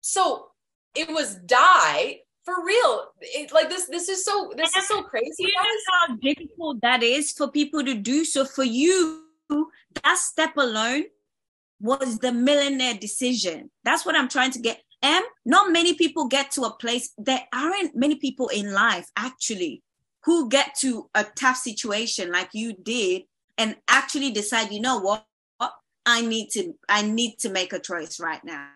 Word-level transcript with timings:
so 0.00 0.48
it 0.94 1.08
was 1.08 1.36
die 1.36 2.20
for 2.44 2.64
real. 2.64 3.06
It, 3.20 3.52
like 3.52 3.68
this, 3.68 3.86
this 3.86 4.08
is 4.08 4.24
so 4.24 4.52
this 4.56 4.74
is 4.76 4.88
so 4.88 5.02
crazy. 5.02 5.34
You 5.38 5.48
know 5.48 6.06
how 6.06 6.16
difficult 6.16 6.80
that 6.82 7.02
is 7.02 7.32
for 7.32 7.50
people 7.50 7.84
to 7.84 7.94
do. 7.94 8.24
So 8.24 8.44
for 8.44 8.64
you, 8.64 9.24
that 9.48 10.18
step 10.18 10.56
alone 10.56 11.04
was 11.80 12.18
the 12.18 12.32
millionaire 12.32 12.94
decision. 12.94 13.70
That's 13.84 14.04
what 14.04 14.16
I'm 14.16 14.28
trying 14.28 14.52
to 14.52 14.60
get. 14.60 14.82
And 15.02 15.24
not 15.46 15.72
many 15.72 15.94
people 15.94 16.26
get 16.28 16.50
to 16.52 16.62
a 16.62 16.74
place. 16.74 17.10
There 17.16 17.42
aren't 17.54 17.96
many 17.96 18.16
people 18.16 18.48
in 18.48 18.72
life 18.72 19.06
actually 19.16 19.82
who 20.24 20.50
get 20.50 20.74
to 20.76 21.08
a 21.14 21.24
tough 21.34 21.56
situation 21.56 22.30
like 22.30 22.50
you 22.52 22.74
did 22.74 23.22
and 23.56 23.76
actually 23.88 24.30
decide, 24.30 24.70
you 24.70 24.80
know 24.80 24.98
what, 25.00 25.24
I 26.06 26.22
need 26.22 26.50
to 26.50 26.74
I 26.88 27.02
need 27.02 27.38
to 27.40 27.50
make 27.50 27.72
a 27.72 27.78
choice 27.78 28.18
right 28.20 28.42
now. 28.44 28.70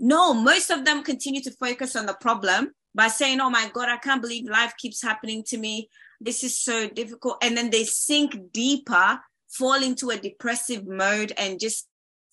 No, 0.00 0.32
most 0.32 0.70
of 0.70 0.86
them 0.86 1.04
continue 1.04 1.42
to 1.42 1.50
focus 1.52 1.94
on 1.94 2.06
the 2.06 2.14
problem 2.14 2.72
by 2.94 3.08
saying, 3.08 3.40
"Oh 3.40 3.50
my 3.50 3.70
god, 3.72 3.90
I 3.90 3.98
can't 3.98 4.22
believe 4.22 4.48
life 4.48 4.72
keeps 4.78 5.02
happening 5.02 5.44
to 5.44 5.58
me. 5.58 5.90
This 6.20 6.42
is 6.42 6.58
so 6.58 6.88
difficult." 6.88 7.36
And 7.42 7.54
then 7.56 7.68
they 7.68 7.84
sink 7.84 8.50
deeper, 8.50 9.20
fall 9.48 9.82
into 9.82 10.08
a 10.10 10.16
depressive 10.16 10.86
mode 10.86 11.32
and 11.36 11.60
just 11.60 11.86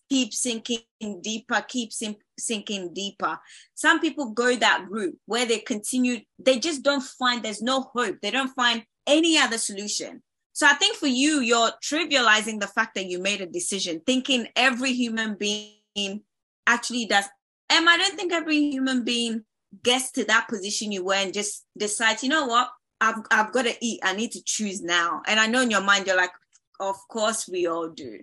keep 0.09 0.34
sinking 0.34 0.85
deeper, 1.22 1.61
keep 1.67 1.91
sink, 1.91 2.22
sinking 2.39 2.94
deeper. 2.94 3.38
Some 3.75 3.99
people 3.99 4.31
go 4.31 4.55
that 4.55 4.86
route 4.89 5.20
where 5.25 5.45
they 5.45 5.59
continue, 5.59 6.22
they 6.39 6.59
just 6.59 6.81
don't 6.84 7.03
find, 7.03 7.44
there's 7.44 7.61
no 7.61 7.91
hope. 7.94 8.22
They 8.22 8.31
don't 8.31 8.55
find 8.55 8.86
any 9.05 9.38
other 9.38 9.58
solution. 9.58 10.23
So 10.53 10.66
I 10.66 10.75
think 10.75 10.95
for 10.95 11.08
you, 11.08 11.41
you're 11.41 11.72
trivializing 11.84 12.61
the 12.61 12.67
fact 12.67 12.95
that 12.95 13.08
you 13.08 13.20
made 13.20 13.41
a 13.41 13.45
decision, 13.45 14.02
thinking 14.05 14.47
every 14.55 14.94
human 14.94 15.36
being 15.36 16.23
actually 16.66 17.05
does. 17.05 17.25
And 17.70 17.89
I 17.89 17.98
don't 17.98 18.16
think 18.16 18.31
every 18.34 18.71
human 18.71 19.03
being 19.03 19.44
gets 19.84 20.12
to 20.13 20.23
that 20.25 20.48
position 20.48 20.91
you 20.91 21.03
were 21.03 21.16
and 21.16 21.34
just 21.34 21.66
decides, 21.78 22.23
you 22.23 22.30
know 22.30 22.45
what, 22.45 22.69
I've, 23.02 23.16
I've 23.30 23.52
got 23.52 23.66
to 23.66 23.75
eat. 23.81 24.00
I 24.03 24.14
need 24.14 24.31
to 24.31 24.42
choose 24.44 24.81
now. 24.81 25.22
And 25.28 25.39
I 25.39 25.47
know 25.47 25.61
in 25.61 25.72
your 25.72 25.81
mind, 25.81 26.08
you're 26.08 26.17
like, 26.17 26.31
of 26.80 26.95
course 27.09 27.47
we 27.47 27.67
all 27.67 27.89
do. 27.89 28.19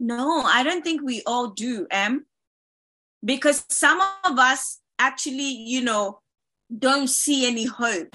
No, 0.00 0.42
I 0.42 0.62
don't 0.62 0.82
think 0.82 1.02
we 1.02 1.22
all 1.26 1.48
do, 1.48 1.86
Em. 1.90 2.24
Because 3.24 3.64
some 3.68 4.00
of 4.24 4.38
us 4.38 4.78
actually, 4.98 5.50
you 5.50 5.82
know, 5.82 6.20
don't 6.76 7.08
see 7.08 7.46
any 7.46 7.64
hope. 7.64 8.08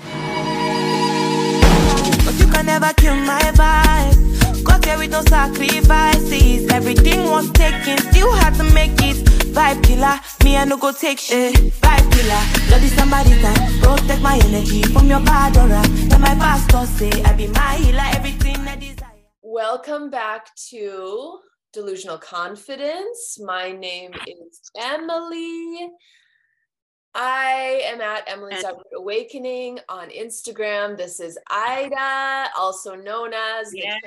But 2.25 2.39
you 2.39 2.47
can 2.51 2.65
never 2.65 2.93
kill 2.93 3.15
my 3.15 3.41
vibe. 3.53 4.32
Got 4.63 4.85
here 4.85 4.97
with 4.97 5.11
no 5.11 5.21
sacrifices. 5.23 6.71
Everything 6.71 7.29
was 7.29 7.49
taken, 7.51 7.97
still 8.11 8.31
had 8.33 8.55
to 8.55 8.63
make 8.73 8.93
it. 9.01 9.17
Vibe 9.53 9.83
killer, 9.83 10.19
me 10.43 10.57
I 10.57 10.65
no 10.65 10.77
go 10.77 10.91
take 10.91 11.19
shit. 11.19 11.55
Eh, 11.55 11.69
vibe 11.81 12.11
killer, 12.13 12.43
bloody 12.67 12.87
somebody 12.87 13.39
time. 13.41 13.79
Protect 13.81 14.21
my 14.21 14.39
energy 14.45 14.81
from 14.83 15.07
your 15.09 15.19
bad 15.19 15.57
aura. 15.57 15.81
Then 16.09 16.21
my 16.21 16.35
pastor 16.35 16.85
say 16.85 17.11
I 17.23 17.33
be 17.33 17.47
my 17.47 17.75
healer, 17.75 18.07
everything 18.13 18.57
I 18.67 18.75
desire. 18.75 19.09
Welcome 19.41 20.09
back 20.09 20.55
to 20.69 21.39
Delusional 21.73 22.17
Confidence. 22.17 23.39
My 23.39 23.71
name 23.71 24.13
is 24.27 24.71
Emily. 24.79 25.89
I 27.15 27.81
am 27.85 28.01
at 28.01 28.23
Emily's 28.27 28.63
Root 28.63 28.77
Awakening 28.97 29.79
on 29.87 30.09
Instagram. 30.09 30.97
This 30.97 31.19
is 31.19 31.37
Ida, 31.49 32.49
also 32.57 32.95
known 32.95 33.33
as 33.33 33.69
the 33.71 33.79
Yes. 33.83 34.01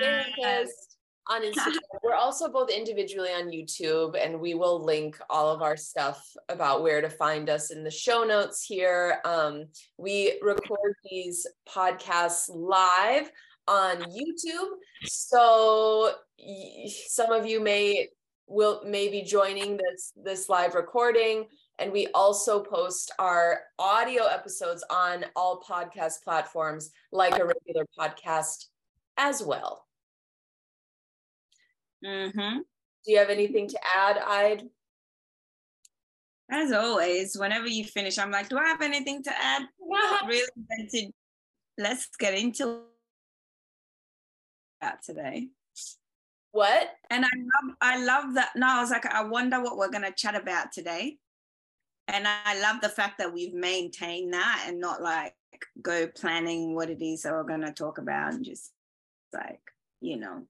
Therapist 0.00 0.96
on 1.28 1.42
Instagram. 1.52 1.76
We're 2.02 2.14
also 2.14 2.48
both 2.50 2.70
individually 2.70 3.28
on 3.30 3.48
YouTube, 3.50 4.16
and 4.18 4.40
we 4.40 4.54
will 4.54 4.82
link 4.82 5.18
all 5.28 5.50
of 5.54 5.60
our 5.60 5.76
stuff 5.76 6.24
about 6.48 6.82
where 6.82 7.02
to 7.02 7.10
find 7.10 7.50
us 7.50 7.70
in 7.70 7.84
the 7.84 7.90
show 7.90 8.24
notes 8.24 8.64
here. 8.64 9.20
Um, 9.26 9.66
we 9.98 10.38
record 10.42 10.94
these 11.10 11.46
podcasts 11.68 12.48
live 12.48 13.30
on 13.68 13.98
YouTube, 14.04 14.68
so 15.04 16.12
y- 16.38 16.88
some 17.08 17.32
of 17.32 17.44
you 17.44 17.60
may 17.60 18.08
will 18.48 18.80
may 18.86 19.08
be 19.08 19.22
joining 19.22 19.76
this 19.76 20.12
this 20.16 20.48
live 20.48 20.74
recording 20.76 21.46
and 21.78 21.92
we 21.92 22.08
also 22.14 22.62
post 22.62 23.12
our 23.18 23.60
audio 23.78 24.24
episodes 24.24 24.84
on 24.90 25.24
all 25.34 25.62
podcast 25.62 26.22
platforms 26.24 26.90
like 27.12 27.38
a 27.38 27.44
regular 27.44 27.86
podcast 27.98 28.66
as 29.16 29.42
well. 29.42 29.84
Mm-hmm. 32.04 32.58
Do 32.58 33.12
you 33.12 33.18
have 33.18 33.30
anything 33.30 33.68
to 33.68 33.78
add, 33.96 34.18
Ide? 34.18 34.62
As 36.50 36.72
always, 36.72 37.36
whenever 37.36 37.66
you 37.66 37.84
finish, 37.84 38.18
I'm 38.18 38.30
like, 38.30 38.48
do 38.48 38.56
I 38.58 38.66
have 38.68 38.82
anything 38.82 39.22
to 39.24 39.30
add? 39.30 39.62
Not 39.80 40.28
really. 40.28 40.46
to- 40.92 41.12
Let's 41.78 42.08
get 42.18 42.34
into 42.34 42.82
that 44.80 45.02
today. 45.02 45.48
What? 46.52 46.88
And 47.10 47.24
I 47.24 47.28
love, 47.28 47.76
I 47.82 48.02
love 48.04 48.34
that. 48.34 48.52
No, 48.56 48.66
I 48.66 48.80
was 48.80 48.90
like, 48.90 49.04
I 49.04 49.24
wonder 49.24 49.62
what 49.62 49.76
we're 49.76 49.90
gonna 49.90 50.12
chat 50.12 50.34
about 50.34 50.72
today. 50.72 51.18
And 52.08 52.26
I 52.26 52.60
love 52.60 52.80
the 52.80 52.88
fact 52.88 53.18
that 53.18 53.32
we've 53.32 53.54
maintained 53.54 54.32
that 54.32 54.64
and 54.68 54.80
not 54.80 55.02
like 55.02 55.34
go 55.82 56.06
planning 56.06 56.74
what 56.74 56.90
it 56.90 57.02
is 57.02 57.22
that 57.22 57.32
we're 57.32 57.42
gonna 57.44 57.72
talk 57.72 57.98
about 57.98 58.34
and 58.34 58.44
just 58.44 58.72
like, 59.32 59.60
you 60.00 60.16
know. 60.16 60.46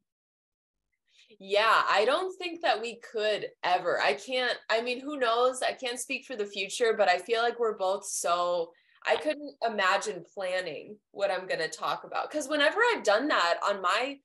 Yeah, 1.39 1.83
I 1.91 2.05
don't 2.05 2.37
think 2.39 2.62
that 2.62 2.81
we 2.81 3.00
could 3.12 3.49
ever. 3.62 4.00
I 4.00 4.15
can't, 4.15 4.56
I 4.71 4.81
mean, 4.81 5.00
who 5.00 5.19
knows? 5.19 5.62
I 5.62 5.72
can't 5.72 6.00
speak 6.00 6.25
for 6.25 6.37
the 6.37 6.47
future, 6.47 6.94
but 6.97 7.11
I 7.11 7.19
feel 7.19 7.43
like 7.43 7.59
we're 7.59 7.77
both 7.77 8.06
so, 8.06 8.71
I 9.06 9.17
couldn't 9.17 9.55
imagine 9.67 10.25
planning 10.34 10.97
what 11.11 11.31
I'm 11.31 11.47
going 11.47 11.61
to 11.61 11.69
talk 11.69 12.05
about. 12.05 12.31
Because 12.31 12.49
whenever 12.49 12.78
I've 12.81 13.05
done 13.05 13.28
that 13.28 13.59
on 13.69 13.83
my 13.83 14.19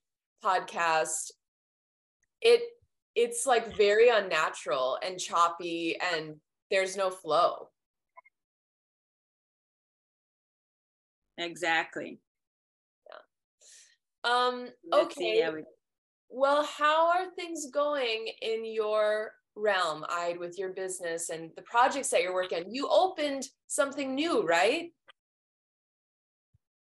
podcast, 0.43 1.31
it, 2.41 2.61
it's 3.13 3.45
like 3.45 3.75
very 3.75 4.09
unnatural 4.09 4.97
and 5.05 5.19
choppy 5.19 5.97
and 6.13 6.35
there's 6.71 6.97
no 6.97 7.09
flow. 7.11 7.69
Exactly. 11.37 12.19
Yeah. 13.09 14.31
Um, 14.31 14.69
Let's 14.91 15.17
okay. 15.17 15.49
we- 15.49 15.63
Well, 16.29 16.63
how 16.63 17.09
are 17.09 17.29
things 17.35 17.69
going 17.71 18.29
in 18.41 18.65
your 18.65 19.33
realm, 19.55 20.05
Ide, 20.09 20.39
with 20.39 20.57
your 20.57 20.69
business 20.69 21.29
and 21.29 21.51
the 21.55 21.61
projects 21.63 22.09
that 22.09 22.21
you're 22.21 22.33
working 22.33 22.65
on? 22.65 22.73
You 22.73 22.87
opened 22.87 23.49
something 23.67 24.15
new, 24.15 24.43
right? 24.43 24.93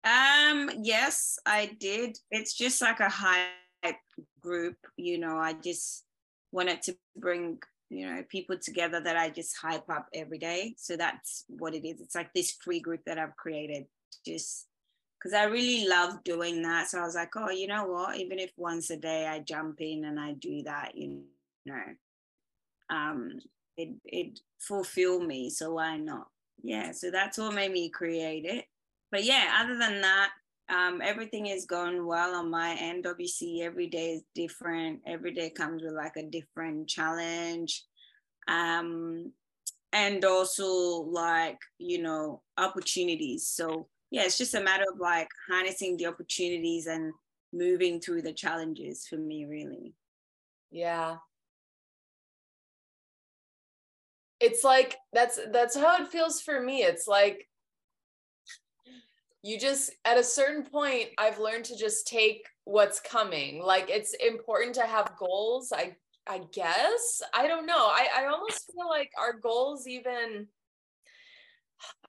Um, 0.04 0.70
yes, 0.82 1.38
I 1.46 1.66
did. 1.78 2.18
It's 2.30 2.54
just 2.54 2.82
like 2.82 3.00
a 3.00 3.08
hype 3.08 3.96
group, 4.40 4.76
you 4.96 5.18
know. 5.18 5.38
I 5.38 5.52
just 5.52 6.04
wanted 6.50 6.82
to 6.82 6.96
bring, 7.16 7.58
you 7.92 8.06
know, 8.06 8.22
people 8.28 8.56
together 8.58 9.00
that 9.00 9.16
I 9.16 9.30
just 9.30 9.56
hype 9.56 9.88
up 9.90 10.06
every 10.14 10.38
day. 10.38 10.74
So 10.78 10.96
that's 10.96 11.44
what 11.48 11.74
it 11.74 11.86
is. 11.86 12.00
It's 12.00 12.14
like 12.14 12.32
this 12.32 12.52
free 12.52 12.80
group 12.80 13.00
that 13.06 13.18
I've 13.18 13.36
created 13.36 13.86
just 14.26 14.66
because 15.18 15.34
I 15.34 15.44
really 15.44 15.86
love 15.86 16.24
doing 16.24 16.62
that. 16.62 16.88
So 16.88 16.98
I 16.98 17.04
was 17.04 17.14
like, 17.14 17.36
oh, 17.36 17.50
you 17.50 17.66
know 17.66 17.86
what? 17.86 18.16
Even 18.16 18.38
if 18.38 18.50
once 18.56 18.90
a 18.90 18.96
day 18.96 19.26
I 19.26 19.40
jump 19.40 19.80
in 19.80 20.04
and 20.04 20.18
I 20.18 20.32
do 20.32 20.62
that, 20.62 20.96
you 20.96 21.22
know, 21.66 21.82
um, 22.90 23.38
it 23.76 23.90
it 24.04 24.40
fulfill 24.58 25.20
me. 25.20 25.50
So 25.50 25.74
why 25.74 25.96
not? 25.98 26.28
Yeah. 26.62 26.92
So 26.92 27.10
that's 27.10 27.38
what 27.38 27.54
made 27.54 27.72
me 27.72 27.90
create 27.90 28.44
it 28.44 28.66
but 29.12 29.24
yeah, 29.24 29.60
other 29.60 29.76
than 29.76 30.00
that, 30.00 30.30
um, 30.68 31.00
everything 31.02 31.46
is 31.46 31.66
going 31.66 32.06
well 32.06 32.34
on 32.34 32.50
my 32.50 32.76
end. 32.78 33.06
Obviously, 33.06 33.62
every 33.62 33.88
day 33.88 34.12
is 34.12 34.22
different. 34.34 35.00
Every 35.06 35.32
day 35.32 35.50
comes 35.50 35.82
with 35.82 35.92
like 35.92 36.16
a 36.16 36.22
different 36.22 36.88
challenge. 36.88 37.84
Um, 38.48 39.32
and 39.92 40.24
also 40.24 40.66
like, 40.68 41.58
you 41.78 42.00
know, 42.00 42.42
opportunities. 42.56 43.46
So 43.48 43.88
yeah, 44.10 44.22
it's 44.24 44.38
just 44.38 44.54
a 44.54 44.62
matter 44.62 44.84
of 44.92 44.98
like 44.98 45.28
harnessing 45.48 45.96
the 45.96 46.06
opportunities 46.06 46.86
and 46.86 47.12
moving 47.52 48.00
through 48.00 48.22
the 48.22 48.32
challenges 48.32 49.06
for 49.06 49.16
me, 49.16 49.44
really. 49.44 49.94
Yeah. 50.70 51.16
It's 54.40 54.64
like 54.64 54.96
that's 55.12 55.38
that's 55.52 55.76
how 55.76 56.02
it 56.02 56.08
feels 56.08 56.40
for 56.40 56.60
me. 56.60 56.82
It's 56.82 57.06
like 57.06 57.46
you 59.42 59.58
just 59.58 59.90
at 60.04 60.18
a 60.18 60.24
certain 60.24 60.64
point 60.64 61.08
I've 61.18 61.38
learned 61.38 61.64
to 61.66 61.76
just 61.76 62.06
take 62.06 62.46
what's 62.64 63.00
coming. 63.00 63.62
Like 63.62 63.90
it's 63.90 64.14
important 64.14 64.74
to 64.76 64.82
have 64.82 65.16
goals. 65.18 65.72
I 65.74 65.96
I 66.26 66.42
guess. 66.52 67.22
I 67.34 67.48
don't 67.48 67.66
know. 67.66 67.74
I 67.74 68.08
I 68.16 68.26
almost 68.26 68.70
feel 68.72 68.88
like 68.88 69.10
our 69.18 69.32
goals 69.32 69.86
even 69.88 70.46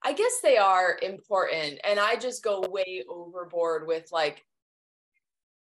I 0.03 0.13
guess 0.13 0.39
they 0.43 0.57
are 0.57 0.99
important 1.01 1.79
and 1.83 1.99
I 1.99 2.15
just 2.15 2.43
go 2.43 2.61
way 2.69 3.03
overboard 3.09 3.87
with 3.87 4.09
like 4.11 4.45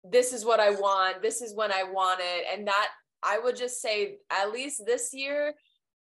this 0.02 0.32
is 0.32 0.46
what 0.46 0.60
I 0.60 0.70
want, 0.70 1.20
this 1.20 1.42
is 1.42 1.54
when 1.54 1.70
I 1.70 1.82
want 1.82 2.20
it 2.22 2.46
and 2.50 2.66
that 2.66 2.88
I 3.22 3.38
would 3.38 3.56
just 3.56 3.82
say 3.82 4.16
at 4.30 4.50
least 4.50 4.86
this 4.86 5.12
year 5.12 5.54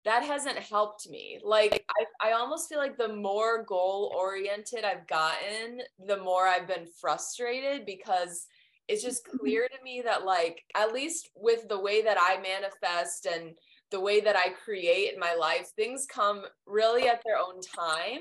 that 0.05 0.23
hasn't 0.23 0.59
helped 0.59 1.09
me. 1.09 1.39
Like 1.43 1.85
I, 2.23 2.31
I 2.31 2.33
almost 2.33 2.69
feel 2.69 2.79
like 2.79 2.97
the 2.97 3.15
more 3.15 3.65
goal 3.65 4.12
oriented 4.17 4.85
I've 4.85 5.06
gotten, 5.06 5.81
the 6.06 6.19
more 6.19 6.47
I've 6.47 6.69
been 6.69 6.87
frustrated 7.01 7.87
because 7.87 8.47
it's 8.89 9.03
just 9.03 9.25
clear 9.41 9.69
to 9.69 9.83
me 9.83 10.03
that 10.05 10.25
like 10.25 10.62
at 10.75 10.93
least 10.93 11.31
with 11.35 11.69
the 11.69 11.81
way 11.81 12.03
that 12.03 12.19
I 12.21 12.41
manifest 12.41 13.27
and 13.27 13.55
the 13.91 14.01
way 14.01 14.21
that 14.21 14.37
I 14.37 14.49
create 14.51 15.12
in 15.15 15.21
my 15.21 15.35
life, 15.35 15.69
things 15.77 16.06
come 16.06 16.43
really 16.67 17.09
at 17.09 17.23
their 17.25 17.39
own 17.39 17.61
time. 17.61 18.21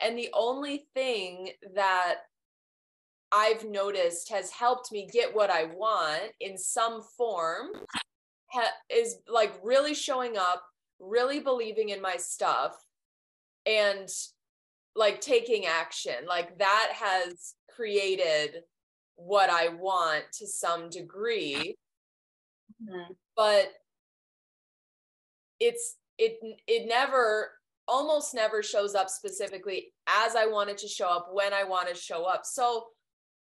And 0.00 0.18
the 0.18 0.28
only 0.34 0.86
thing 0.94 1.50
that 1.74 2.16
I've 3.32 3.64
noticed 3.64 4.30
has 4.30 4.50
helped 4.50 4.92
me 4.92 5.08
get 5.12 5.34
what 5.34 5.50
I 5.50 5.64
want 5.64 6.32
in 6.40 6.56
some 6.56 7.02
form 7.16 7.68
ha- 8.52 8.72
is 8.90 9.16
like 9.28 9.52
really 9.62 9.94
showing 9.94 10.36
up, 10.36 10.62
really 10.98 11.40
believing 11.40 11.90
in 11.90 12.00
my 12.00 12.16
stuff, 12.16 12.76
and 13.64 14.08
like 14.94 15.20
taking 15.20 15.66
action. 15.66 16.26
Like 16.26 16.58
that 16.58 16.92
has 16.94 17.54
created 17.74 18.62
what 19.16 19.50
I 19.50 19.68
want 19.68 20.24
to 20.38 20.46
some 20.46 20.88
degree. 20.88 21.76
Mm-hmm. 22.82 23.12
But 23.36 23.72
it's 25.60 25.96
it 26.18 26.38
it 26.66 26.88
never 26.88 27.52
almost 27.88 28.34
never 28.34 28.62
shows 28.62 28.94
up 28.94 29.08
specifically 29.08 29.92
as 30.08 30.34
I 30.34 30.46
wanted 30.46 30.78
to 30.78 30.88
show 30.88 31.08
up 31.08 31.28
when 31.32 31.52
I 31.52 31.64
want 31.64 31.88
to 31.88 31.94
show 31.94 32.24
up. 32.24 32.44
So 32.44 32.86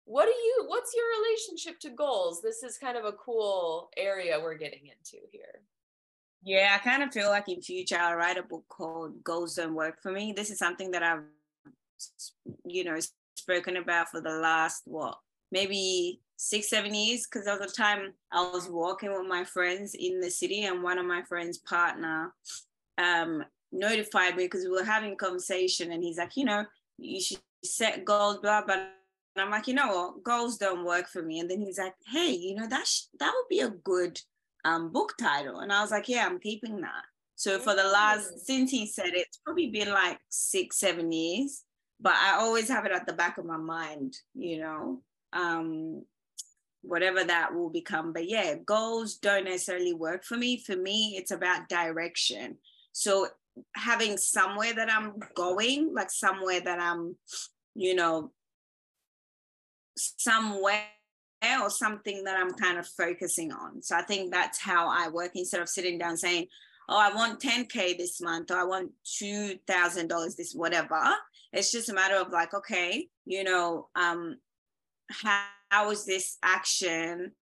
what 0.05 0.25
do 0.25 0.31
you 0.31 0.65
what's 0.67 0.95
your 0.95 1.05
relationship 1.21 1.81
to 1.81 1.91
goals? 1.91 2.41
This 2.43 2.63
is 2.63 2.79
kind 2.79 2.97
of 2.97 3.05
a 3.05 3.13
cool 3.13 3.91
area 3.97 4.41
we're 4.41 4.55
getting 4.55 4.87
into 4.87 5.25
here. 5.31 5.63
Yeah, 6.43 6.73
I 6.75 6.79
kind 6.79 7.03
of 7.03 7.13
feel 7.13 7.29
like 7.29 7.49
in 7.49 7.61
future 7.61 7.99
I'll 7.99 8.17
write 8.17 8.39
a 8.39 8.43
book 8.43 8.65
called 8.69 9.23
Goals 9.23 9.57
Don't 9.57 9.75
Work 9.75 10.01
for 10.03 10.11
Me. 10.11 10.33
This 10.33 10.51
is 10.51 10.59
something 10.59 10.91
that 10.93 11.03
I've 11.03 11.23
you 12.65 12.85
know 12.85 12.99
spoken 13.37 13.77
about 13.77 14.09
for 14.09 14.21
the 14.21 14.31
last 14.31 14.83
what 14.87 15.19
maybe 15.53 16.21
six, 16.37 16.71
seven 16.71 16.95
years 16.95 17.27
because 17.27 17.45
there 17.45 17.61
a 17.61 17.67
time 17.67 18.15
I 18.33 18.51
was 18.51 18.69
walking 18.69 19.13
with 19.13 19.27
my 19.29 19.45
friends 19.45 19.95
in 19.95 20.21
the 20.21 20.31
city 20.31 20.65
and 20.65 20.83
one 20.83 20.99
of 20.99 21.05
my 21.05 21.23
friends' 21.23 21.59
partner 21.59 22.33
um, 22.97 23.45
notified 23.73 24.37
me 24.37 24.45
because 24.45 24.65
we 24.65 24.71
were 24.71 24.85
having 24.85 25.13
a 25.13 25.17
conversation 25.17 25.93
and 25.93 26.03
he's 26.03 26.19
like, 26.19 26.37
you 26.37 26.45
know, 26.47 26.65
you 26.99 27.21
should 27.21 27.41
set 27.63 28.05
goals, 28.05 28.39
blah, 28.39 28.65
blah. 28.65 28.77
And 28.77 29.45
I'm 29.45 29.51
like, 29.51 29.69
you 29.69 29.75
know 29.75 29.89
what, 29.89 30.25
goals 30.25 30.57
don't 30.57 30.85
work 30.85 31.09
for 31.09 31.23
me. 31.23 31.41
And 31.41 31.51
then 31.51 31.61
he's 31.61 31.79
like, 31.79 31.95
hey, 32.07 32.31
you 32.31 32.55
know, 32.55 32.67
that 32.69 32.87
sh- 32.87 33.05
that 33.19 33.33
would 33.35 33.49
be 33.49 33.61
a 33.61 33.69
good 33.69 34.19
um, 34.65 34.93
book 34.93 35.15
title. 35.19 35.61
And 35.61 35.73
I 35.73 35.83
was 35.83 35.91
like, 35.91 36.09
yeah, 36.09 36.27
I'm 36.27 36.39
keeping 36.39 36.81
that. 36.81 37.05
So 37.37 37.59
for 37.59 37.75
the 37.75 37.85
last, 37.85 38.47
since 38.47 38.71
he 38.71 38.87
said 38.87 39.09
it, 39.09 39.27
it's 39.29 39.39
probably 39.39 39.71
been 39.71 39.91
like 39.91 40.19
six, 40.29 40.79
seven 40.79 41.11
years, 41.11 41.63
but 41.99 42.13
I 42.13 42.35
always 42.39 42.69
have 42.69 42.85
it 42.85 42.93
at 42.93 43.07
the 43.07 43.15
back 43.15 43.39
of 43.39 43.47
my 43.47 43.57
mind, 43.57 44.15
you 44.35 44.59
know, 44.59 45.03
um, 45.33 46.05
whatever 46.83 47.25
that 47.25 47.55
will 47.55 47.71
become. 47.71 48.13
But 48.13 48.29
yeah, 48.29 48.57
goals 48.57 49.17
don't 49.17 49.45
necessarily 49.45 49.95
work 49.95 50.25
for 50.25 50.37
me. 50.37 50.59
For 50.59 50.77
me, 50.77 51.15
it's 51.17 51.31
about 51.31 51.69
direction. 51.69 52.59
So 52.93 53.29
having 53.75 54.17
somewhere 54.17 54.75
that 54.75 54.91
I'm 54.91 55.15
going, 55.35 55.93
like 55.95 56.11
somewhere 56.11 56.61
that 56.61 56.79
I'm, 56.79 57.17
you 57.75 57.95
know, 57.95 58.33
somewhere 59.97 60.85
or 61.63 61.71
something 61.71 62.25
that 62.25 62.39
I'm 62.39 62.53
kind 62.53 62.79
of 62.79 62.87
focusing 62.87 63.53
on. 63.53 63.83
So 63.83 63.97
I 63.97 64.03
think 64.03 64.33
that's 64.33 64.61
how 64.61 64.89
I 64.89 65.09
work 65.09 65.33
instead 65.35 65.61
of 65.61 65.69
sitting 65.69 65.99
down 65.99 66.17
saying, 66.17 66.47
oh, 66.89 66.99
I 66.99 67.15
want 67.15 67.41
10K 67.41 67.97
this 67.97 68.21
month 68.21 68.51
or 68.51 68.59
I 68.59 68.65
want 68.65 68.91
$2,000 69.23 70.37
this, 70.37 70.53
whatever. 70.55 71.01
It's 71.53 71.73
just 71.73 71.89
a 71.89 71.95
matter 71.95 72.17
of 72.17 72.31
like, 72.31 72.53
okay, 72.53 73.09
you 73.25 73.45
know, 73.45 73.89
um, 73.95 74.37
how, 75.11 75.45
how 75.71 75.91
is 75.91 76.05
this 76.05 76.37
action 76.43 77.33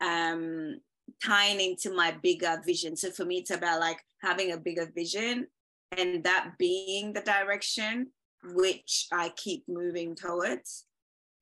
um, 0.00 0.80
tying 1.24 1.60
into 1.60 1.94
my 1.94 2.12
bigger 2.22 2.60
vision? 2.64 2.96
So 2.96 3.10
for 3.10 3.24
me, 3.24 3.38
it's 3.38 3.50
about 3.50 3.80
like 3.80 3.98
having 4.22 4.52
a 4.52 4.58
bigger 4.58 4.90
vision 4.94 5.48
and 5.96 6.22
that 6.24 6.52
being 6.58 7.12
the 7.12 7.22
direction 7.22 8.08
which 8.52 9.08
I 9.12 9.30
keep 9.30 9.64
moving 9.68 10.14
towards. 10.14 10.84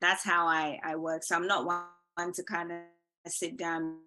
That's 0.00 0.24
how 0.24 0.46
I, 0.46 0.78
I 0.84 0.96
work. 0.96 1.24
So 1.24 1.36
I'm 1.36 1.46
not 1.46 1.64
one 1.64 2.32
to 2.32 2.42
kind 2.42 2.72
of 2.72 2.78
sit 3.26 3.56
down 3.56 3.82
and 3.82 3.98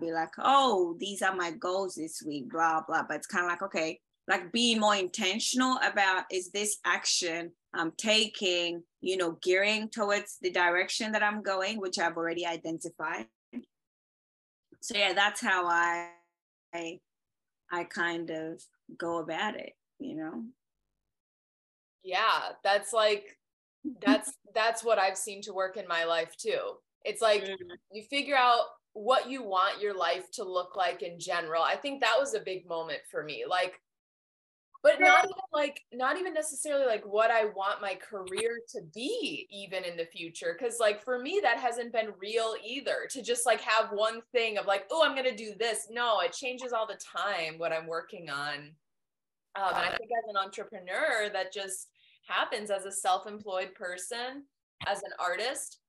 be 0.00 0.12
like, 0.12 0.32
oh, 0.38 0.96
these 0.98 1.22
are 1.22 1.34
my 1.34 1.50
goals 1.52 1.94
this 1.94 2.22
week, 2.26 2.50
blah, 2.50 2.82
blah. 2.86 3.04
But 3.08 3.18
it's 3.18 3.26
kind 3.26 3.44
of 3.44 3.50
like, 3.50 3.62
okay, 3.62 4.00
like 4.28 4.52
being 4.52 4.80
more 4.80 4.94
intentional 4.94 5.78
about 5.82 6.24
is 6.30 6.50
this 6.50 6.78
action 6.84 7.52
I'm 7.74 7.92
taking, 7.96 8.82
you 9.00 9.16
know, 9.16 9.38
gearing 9.42 9.88
towards 9.88 10.38
the 10.40 10.50
direction 10.50 11.12
that 11.12 11.22
I'm 11.22 11.42
going, 11.42 11.80
which 11.80 11.98
I've 11.98 12.16
already 12.16 12.46
identified. 12.46 13.26
So 14.80 14.96
yeah, 14.96 15.12
that's 15.12 15.40
how 15.40 15.66
I 15.66 16.10
I, 16.74 17.00
I 17.70 17.84
kind 17.84 18.30
of 18.30 18.62
go 18.96 19.18
about 19.18 19.56
it, 19.56 19.72
you 19.98 20.16
know. 20.16 20.44
Yeah, 22.02 22.52
that's 22.64 22.92
like 22.92 23.36
that's 24.02 24.32
that's 24.54 24.84
what 24.84 24.98
I've 24.98 25.16
seen 25.16 25.42
to 25.42 25.52
work 25.52 25.76
in 25.76 25.86
my 25.88 26.04
life 26.04 26.36
too. 26.36 26.76
It's 27.04 27.22
like 27.22 27.44
mm-hmm. 27.44 27.72
you 27.92 28.02
figure 28.10 28.36
out 28.36 28.60
what 28.92 29.30
you 29.30 29.42
want 29.42 29.80
your 29.80 29.96
life 29.96 30.30
to 30.32 30.44
look 30.44 30.76
like 30.76 31.02
in 31.02 31.18
general. 31.18 31.62
I 31.62 31.76
think 31.76 32.00
that 32.00 32.16
was 32.18 32.34
a 32.34 32.40
big 32.40 32.68
moment 32.68 33.00
for 33.10 33.22
me. 33.22 33.44
Like 33.48 33.80
but 34.82 34.98
not 34.98 35.24
even 35.24 35.34
like 35.52 35.82
not 35.92 36.18
even 36.18 36.32
necessarily 36.32 36.86
like 36.86 37.04
what 37.04 37.30
i 37.30 37.44
want 37.44 37.82
my 37.82 37.94
career 37.94 38.58
to 38.68 38.80
be 38.94 39.46
even 39.50 39.84
in 39.84 39.96
the 39.96 40.06
future 40.06 40.56
because 40.58 40.78
like 40.80 41.02
for 41.02 41.18
me 41.18 41.40
that 41.42 41.58
hasn't 41.58 41.92
been 41.92 42.08
real 42.20 42.54
either 42.64 43.06
to 43.10 43.22
just 43.22 43.46
like 43.46 43.60
have 43.60 43.90
one 43.92 44.20
thing 44.32 44.58
of 44.58 44.66
like 44.66 44.84
oh 44.90 45.02
i'm 45.04 45.14
gonna 45.14 45.36
do 45.36 45.52
this 45.58 45.88
no 45.90 46.20
it 46.20 46.32
changes 46.32 46.72
all 46.72 46.86
the 46.86 46.98
time 47.16 47.58
what 47.58 47.72
i'm 47.72 47.86
working 47.86 48.30
on 48.30 48.70
um, 49.56 49.68
and 49.68 49.76
i 49.76 49.96
think 49.96 50.10
as 50.16 50.28
an 50.28 50.36
entrepreneur 50.36 51.28
that 51.32 51.52
just 51.52 51.88
happens 52.30 52.70
as 52.70 52.84
a 52.84 52.92
self-employed 52.92 53.74
person 53.74 54.44
as 54.86 55.02
an 55.02 55.10
artist 55.18 55.80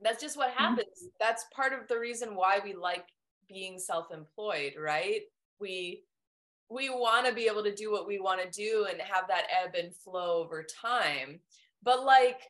that's 0.00 0.20
just 0.20 0.36
what 0.36 0.50
mm-hmm. 0.50 0.64
happens. 0.64 1.08
That's 1.20 1.46
part 1.54 1.72
of 1.72 1.88
the 1.88 1.98
reason 1.98 2.34
why 2.34 2.60
we 2.62 2.74
like 2.74 3.06
being 3.48 3.78
self-employed 3.78 4.74
right? 4.78 5.22
We 5.60 6.02
we 6.70 6.90
want 6.90 7.26
to 7.26 7.32
be 7.32 7.46
able 7.46 7.64
to 7.64 7.74
do 7.74 7.90
what 7.90 8.06
we 8.06 8.20
want 8.20 8.42
to 8.42 8.50
do 8.50 8.86
and 8.90 9.00
have 9.00 9.26
that 9.28 9.46
ebb 9.64 9.74
and 9.74 9.94
flow 9.94 10.42
over 10.42 10.64
time. 10.64 11.40
But 11.82 12.04
like 12.04 12.42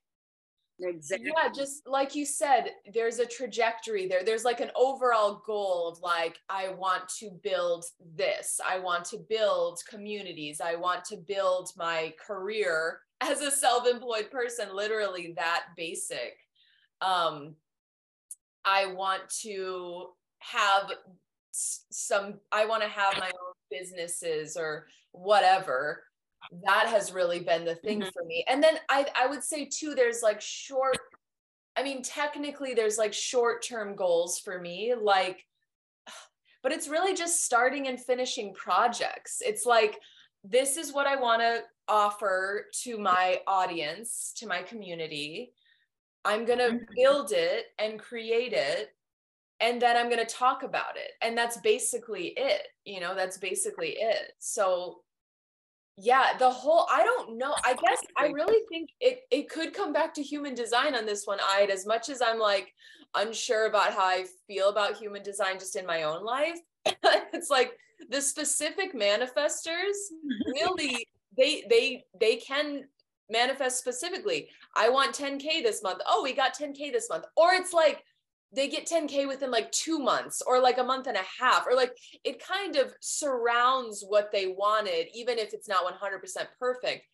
exactly. 0.81 1.33
yeah 1.35 1.51
just 1.55 1.87
like 1.87 2.15
you 2.15 2.25
said 2.25 2.71
there's 2.93 3.19
a 3.19 3.27
trajectory 3.27 4.07
there. 4.07 4.25
There's 4.25 4.45
like 4.45 4.61
an 4.61 4.71
overall 4.77 5.43
goal 5.47 5.89
of 5.89 6.01
like 6.01 6.39
i 6.49 6.69
want 6.69 7.09
to 7.21 7.31
build 7.43 7.85
this. 8.15 8.61
I 8.67 8.79
want 8.79 9.05
to 9.07 9.19
build 9.29 9.81
communities. 9.89 10.61
I 10.61 10.77
want 10.77 11.05
to 11.07 11.17
build 11.17 11.71
my 11.77 12.15
career 12.25 13.01
as 13.21 13.41
a 13.41 13.51
self-employed 13.51 14.31
person 14.31 14.75
literally 14.75 15.35
that 15.37 15.65
basic. 15.77 16.37
Um 17.01 17.55
i 18.65 18.87
want 18.87 19.23
to 19.43 20.09
have 20.41 20.93
some 21.53 22.35
i 22.53 22.65
want 22.65 22.83
to 22.83 22.89
have 22.89 23.15
my 23.19 23.27
own 23.27 23.55
businesses 23.71 24.57
or 24.57 24.87
whatever 25.13 26.05
that 26.64 26.87
has 26.88 27.12
really 27.12 27.40
been 27.40 27.64
the 27.64 27.75
thing 27.75 28.00
mm-hmm. 28.00 28.09
for 28.11 28.25
me 28.25 28.45
and 28.49 28.62
then 28.62 28.75
i 28.88 29.07
i 29.17 29.26
would 29.26 29.43
say 29.43 29.64
too 29.64 29.95
there's 29.95 30.23
like 30.23 30.40
short 30.40 30.99
i 31.76 31.83
mean 31.83 32.02
technically 32.02 32.75
there's 32.75 32.99
like 32.99 33.12
short 33.12 33.62
term 33.62 33.95
goals 33.95 34.38
for 34.38 34.61
me 34.61 34.95
like 35.00 35.45
but 36.62 36.73
it's 36.73 36.88
really 36.88 37.14
just 37.14 37.45
starting 37.45 37.88
and 37.88 38.00
finishing 38.00 38.55
projects 38.55 39.43
it's 39.45 39.67
like 39.67 39.99
this 40.45 40.76
is 40.76 40.93
what 40.93 41.07
i 41.07 41.17
want 41.17 41.40
to 41.40 41.61
offer 41.88 42.67
to 42.73 42.99
my 42.99 43.40
audience 43.47 44.33
to 44.37 44.47
my 44.47 44.62
community 44.62 45.52
i'm 46.25 46.45
going 46.45 46.59
to 46.59 46.76
mm-hmm. 46.76 46.95
build 46.95 47.33
it 47.33 47.67
and 47.78 47.99
create 47.99 48.52
it 48.52 48.90
and 49.61 49.83
then 49.83 49.97
I'm 49.97 50.09
going 50.09 50.25
to 50.25 50.35
talk 50.35 50.62
about 50.62 50.97
it. 50.97 51.12
And 51.21 51.37
that's 51.37 51.57
basically 51.59 52.33
it. 52.37 52.62
You 52.85 53.00
know, 53.00 53.14
that's 53.14 53.38
basically 53.38 53.97
it. 53.99 54.33
So 54.38 55.00
yeah, 56.00 56.37
the 56.38 56.49
whole 56.49 56.87
I 56.90 57.02
don't 57.02 57.37
know. 57.37 57.55
I 57.64 57.75
guess 57.75 58.00
I 58.17 58.28
really 58.28 58.61
think 58.69 58.90
it 59.00 59.23
it 59.31 59.49
could 59.49 59.75
come 59.75 59.93
back 59.93 60.14
to 60.14 60.23
human 60.23 60.55
design 60.55 60.95
on 60.95 61.07
this 61.07 61.26
one, 61.26 61.38
I'd 61.43 61.71
as 61.71 61.87
much 61.87 62.09
as 62.09 62.23
I'm 62.23 62.38
like 62.38 62.73
unsure 63.14 63.67
about 63.67 63.93
how 63.93 64.05
I 64.05 64.26
feel 64.47 64.69
about 64.69 64.97
human 64.97 65.23
design 65.23 65.59
just 65.59 65.75
in 65.75 65.85
my 65.85 66.05
own 66.05 66.25
life. 66.25 66.59
it's 66.87 67.50
like 67.50 67.73
the 68.11 68.21
specific 68.21 68.95
manifestors 68.95 69.99
mm-hmm. 70.12 70.52
really 70.52 71.09
they 71.37 71.64
they 71.69 72.05
they 72.21 72.37
can 72.37 72.85
manifest 73.28 73.78
specifically. 73.78 74.49
I 74.76 74.88
want 74.90 75.17
10k 75.17 75.62
this 75.62 75.83
month. 75.83 76.00
Oh, 76.07 76.23
we 76.23 76.33
got 76.33 76.57
10k 76.57 76.93
this 76.93 77.11
month. 77.11 77.25
Or 77.37 77.55
it's 77.55 77.73
like 77.73 78.05
they 78.52 78.69
get 78.69 78.88
10k 78.88 79.28
within 79.28 79.50
like 79.50 79.71
2 79.73 79.99
months 79.99 80.43
or 80.47 80.61
like 80.61 80.78
a 80.78 80.85
month 80.85 81.07
and 81.07 81.17
a 81.17 81.43
half 81.43 81.67
or 81.67 81.75
like 81.75 81.93
it 82.25 82.43
kind 82.45 82.76
of 82.76 82.95
surrounds 83.00 84.05
what 84.07 84.31
they 84.33 84.47
wanted 84.47 85.07
even 85.14 85.38
if 85.38 85.52
it's 85.52 85.69
not 85.69 85.85
100% 85.85 86.47
perfect. 86.59 87.07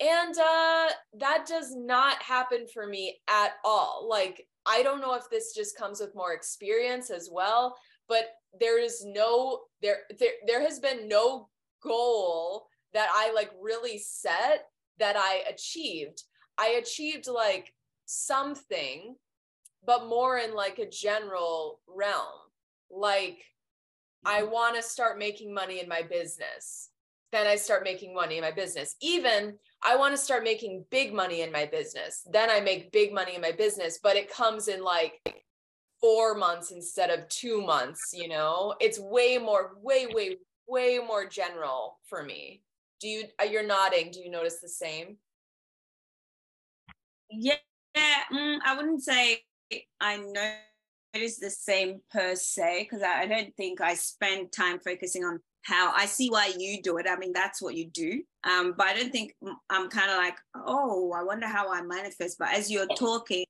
And 0.00 0.36
uh 0.36 0.88
that 1.18 1.46
does 1.46 1.74
not 1.76 2.20
happen 2.22 2.66
for 2.72 2.86
me 2.86 3.20
at 3.28 3.52
all. 3.64 4.06
Like 4.08 4.46
i 4.66 4.82
don't 4.82 5.00
know 5.00 5.14
if 5.14 5.28
this 5.30 5.54
just 5.54 5.76
comes 5.76 6.00
with 6.00 6.14
more 6.14 6.32
experience 6.32 7.10
as 7.10 7.28
well 7.30 7.76
but 8.08 8.24
there 8.58 8.82
is 8.82 9.04
no 9.04 9.60
there 9.82 9.98
there, 10.18 10.32
there 10.46 10.62
has 10.62 10.78
been 10.80 11.06
no 11.06 11.50
goal 11.82 12.66
that 12.94 13.08
i 13.12 13.30
like 13.34 13.50
really 13.60 13.98
set 13.98 14.64
that 14.98 15.16
i 15.16 15.42
achieved. 15.50 16.22
I 16.58 16.80
achieved 16.80 17.26
like 17.26 17.72
something 18.04 19.16
but 19.86 20.06
more 20.06 20.38
in 20.38 20.54
like 20.54 20.78
a 20.78 20.88
general 20.88 21.80
realm. 21.86 22.40
Like 22.90 23.38
i 24.24 24.40
mm-hmm. 24.40 24.52
want 24.52 24.76
to 24.76 24.82
start 24.82 25.18
making 25.18 25.52
money 25.52 25.80
in 25.80 25.88
my 25.88 26.02
business. 26.02 26.90
Then 27.32 27.46
i 27.46 27.56
start 27.56 27.84
making 27.84 28.14
money 28.14 28.36
in 28.36 28.42
my 28.42 28.50
business. 28.50 28.96
Even 29.00 29.58
i 29.82 29.96
want 29.96 30.14
to 30.14 30.22
start 30.22 30.44
making 30.44 30.84
big 30.90 31.12
money 31.12 31.42
in 31.42 31.52
my 31.52 31.66
business. 31.66 32.26
Then 32.30 32.50
i 32.50 32.60
make 32.60 32.92
big 32.92 33.12
money 33.12 33.34
in 33.34 33.40
my 33.40 33.52
business 33.52 33.98
but 34.02 34.16
it 34.16 34.32
comes 34.32 34.68
in 34.68 34.82
like 34.82 35.44
four 36.00 36.34
months 36.34 36.70
instead 36.70 37.10
of 37.10 37.28
two 37.28 37.62
months 37.62 38.12
you 38.12 38.28
know? 38.28 38.74
It's 38.80 38.98
way 38.98 39.38
more 39.38 39.72
way 39.82 40.06
way 40.06 40.38
way 40.66 40.98
more 41.06 41.26
general 41.26 41.98
for 42.06 42.22
me. 42.22 42.62
Do 43.00 43.08
you 43.08 43.24
uh, 43.40 43.44
you're 43.44 43.66
nodding. 43.66 44.10
Do 44.10 44.20
you 44.20 44.30
notice 44.30 44.60
the 44.60 44.68
same? 44.68 45.16
Yeah 47.30 47.56
mm, 48.32 48.58
i 48.64 48.76
wouldn't 48.76 49.02
say 49.02 49.40
i 50.00 50.16
notice 50.16 51.38
the 51.38 51.50
same 51.50 52.00
per 52.10 52.34
se 52.34 52.82
because 52.84 53.02
I, 53.02 53.22
I 53.22 53.26
don't 53.26 53.54
think 53.56 53.80
i 53.80 53.94
spend 53.94 54.52
time 54.52 54.78
focusing 54.80 55.24
on 55.24 55.40
how 55.64 55.92
I 55.92 56.06
see 56.06 56.30
why 56.30 56.52
you 56.56 56.82
do 56.82 56.98
it. 56.98 57.06
I 57.08 57.16
mean, 57.16 57.32
that's 57.32 57.60
what 57.60 57.74
you 57.74 57.86
do. 57.86 58.22
Um, 58.44 58.74
but 58.76 58.86
I 58.86 58.94
don't 58.94 59.10
think 59.10 59.34
I'm 59.70 59.88
kind 59.88 60.10
of 60.10 60.18
like, 60.18 60.36
oh, 60.54 61.12
I 61.12 61.24
wonder 61.24 61.46
how 61.46 61.72
I 61.72 61.82
manifest. 61.82 62.38
But 62.38 62.54
as 62.54 62.70
you're 62.70 62.86
talking, 62.98 63.46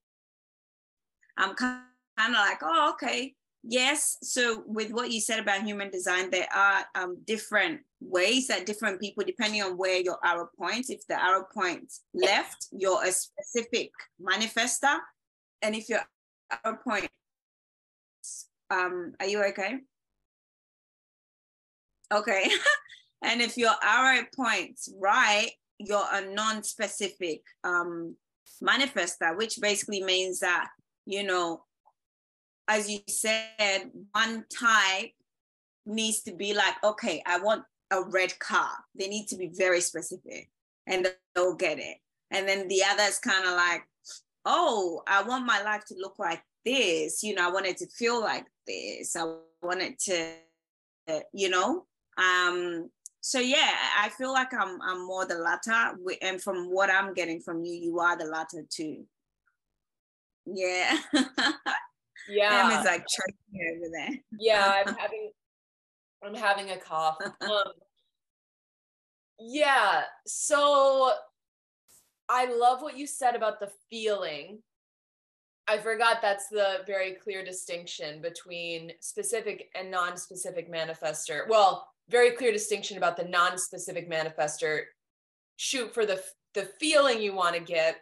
I'm 1.37 1.55
kind 1.55 1.83
of 2.21 2.35
like, 2.35 2.59
oh, 2.63 2.93
okay. 2.93 3.35
Yes. 3.65 4.19
So 4.23 4.63
with 4.67 4.93
what 4.93 5.11
you 5.11 5.21
said 5.21 5.41
about 5.41 5.65
human 5.65 5.91
design, 5.91 6.31
there 6.31 6.47
are 6.55 6.85
um, 6.95 7.17
different 7.27 7.81
ways 8.01 8.47
that 8.47 8.67
different 8.67 9.01
people, 9.01 9.25
depending 9.27 9.63
on 9.63 9.77
where 9.77 10.01
your 10.01 10.19
arrow 10.25 10.49
points, 10.57 10.91
if 10.91 11.05
the 11.09 11.21
arrow 11.21 11.47
points 11.53 12.03
left, 12.13 12.69
you're 12.71 13.03
a 13.05 13.11
specific 13.11 13.91
manifester. 14.23 14.99
And 15.65 15.75
if 15.75 15.89
you're 15.89 15.99
your 15.99 16.61
arrow 16.63 16.79
point, 16.85 17.09
um, 18.71 19.15
are 19.19 19.27
you 19.27 19.43
okay? 19.45 19.79
Okay. 22.13 22.51
and 23.25 23.41
if 23.41 23.57
your 23.57 23.73
arrow 23.83 24.27
points 24.37 24.93
right, 25.01 25.51
you're 25.79 26.05
a 26.13 26.33
non-specific 26.35 27.41
um, 27.65 28.15
manifester, 28.63 29.35
which 29.39 29.59
basically 29.59 30.05
means 30.05 30.41
that, 30.41 30.69
you 31.07 31.23
know, 31.23 31.65
as 32.69 32.91
you 32.91 32.99
said, 33.09 33.91
one 34.13 34.45
type 34.55 35.13
needs 35.87 36.23
to 36.25 36.35
be 36.35 36.53
like, 36.53 36.75
okay, 36.85 37.23
I 37.27 37.39
want 37.39 37.65
a 37.91 38.03
red 38.03 38.39
car. 38.39 38.71
They 38.99 39.09
need 39.09 39.29
to 39.29 39.37
be 39.37 39.51
very 39.55 39.81
specific 39.81 40.51
and 40.87 41.09
they'll 41.35 41.55
get 41.55 41.79
it. 41.79 41.97
And 42.31 42.47
then 42.47 42.69
the 42.69 42.83
other 42.85 43.05
is 43.05 43.19
kind 43.19 43.47
of 43.47 43.55
like, 43.55 43.85
oh, 44.45 45.03
I 45.07 45.23
want 45.23 45.47
my 45.47 45.63
life 45.63 45.85
to 45.87 45.95
look 45.99 46.19
like 46.19 46.43
this. 46.65 47.23
You 47.23 47.35
know, 47.35 47.49
I 47.49 47.53
want 47.53 47.67
it 47.67 47.79
to 47.79 47.87
feel 47.87 48.21
like 48.21 48.47
this. 48.67 49.17
I 49.17 49.25
want 49.63 49.83
it 49.83 49.99
to, 50.01 51.23
you 51.33 51.51
know, 51.51 51.87
um, 52.17 52.91
so 53.21 53.39
yeah, 53.39 53.75
I 53.99 54.11
feel 54.11 54.33
like 54.33 54.53
I'm 54.53 54.81
I'm 54.83 55.07
more 55.07 55.27
the 55.27 55.37
latter, 55.37 55.97
and 56.21 56.43
from 56.43 56.71
what 56.71 56.91
I'm 56.91 57.15
getting 57.15 57.41
from 57.41 57.65
you, 57.65 57.73
you 57.75 57.99
are 58.01 58.19
the 58.19 58.27
latter 58.27 58.65
too. 58.71 59.05
Yeah. 60.47 60.99
Yeah. 62.29 62.71
Em 62.73 62.79
is 62.79 62.87
like 62.87 63.05
choking 63.07 63.77
over 63.77 63.91
there. 63.93 64.19
Yeah, 64.39 64.83
I'm 64.87 64.95
having 64.99 65.31
I'm 66.23 66.35
having 66.35 66.71
a 66.71 66.79
cough. 66.79 67.19
Um, 67.43 67.73
yeah, 69.39 70.03
so 70.27 71.13
I 72.29 72.47
love 72.47 72.83
what 72.83 72.97
you 72.97 73.07
said 73.07 73.35
about 73.35 73.61
the 73.61 73.71
feeling. 73.91 74.61
I 75.67 75.79
forgot 75.79 76.19
that's 76.21 76.49
the 76.49 76.79
very 76.87 77.13
clear 77.13 77.45
distinction 77.45 78.21
between 78.21 78.93
specific 79.01 79.71
and 79.75 79.91
non-specific 79.91 80.71
manifester. 80.73 81.49
Well, 81.49 81.89
very 82.09 82.33
clear 82.33 82.53
distinction 82.53 82.97
about 82.99 83.17
the 83.17 83.25
non-specific 83.25 84.11
manifester 84.11 84.83
shoot 85.57 85.93
for 85.95 86.05
the 86.05 86.21
the 86.55 86.69
feeling 86.81 87.21
you 87.21 87.35
want 87.35 87.55
to 87.55 87.61
get 87.61 87.97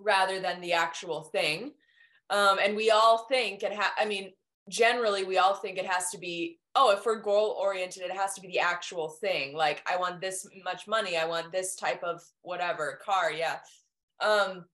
rather 0.00 0.40
than 0.40 0.60
the 0.60 0.72
actual 0.72 1.24
thing 1.24 1.72
um, 2.30 2.58
and 2.62 2.74
we 2.74 2.90
all 2.90 3.26
think 3.28 3.62
it 3.62 3.72
ha- 3.72 3.94
i 3.98 4.04
mean 4.04 4.32
generally 4.68 5.24
we 5.24 5.38
all 5.38 5.54
think 5.54 5.78
it 5.78 5.86
has 5.86 6.10
to 6.10 6.18
be 6.18 6.58
oh 6.76 6.90
if 6.90 7.04
we're 7.04 7.20
goal 7.20 7.56
oriented 7.60 8.02
it 8.02 8.10
has 8.10 8.34
to 8.34 8.40
be 8.40 8.48
the 8.48 8.58
actual 8.58 9.08
thing 9.08 9.54
like 9.54 9.82
i 9.90 9.96
want 9.96 10.20
this 10.20 10.46
much 10.64 10.86
money 10.86 11.16
i 11.16 11.24
want 11.24 11.52
this 11.52 11.76
type 11.76 12.02
of 12.02 12.22
whatever 12.42 12.98
car 13.04 13.30
yeah 13.32 13.58
um 14.20 14.64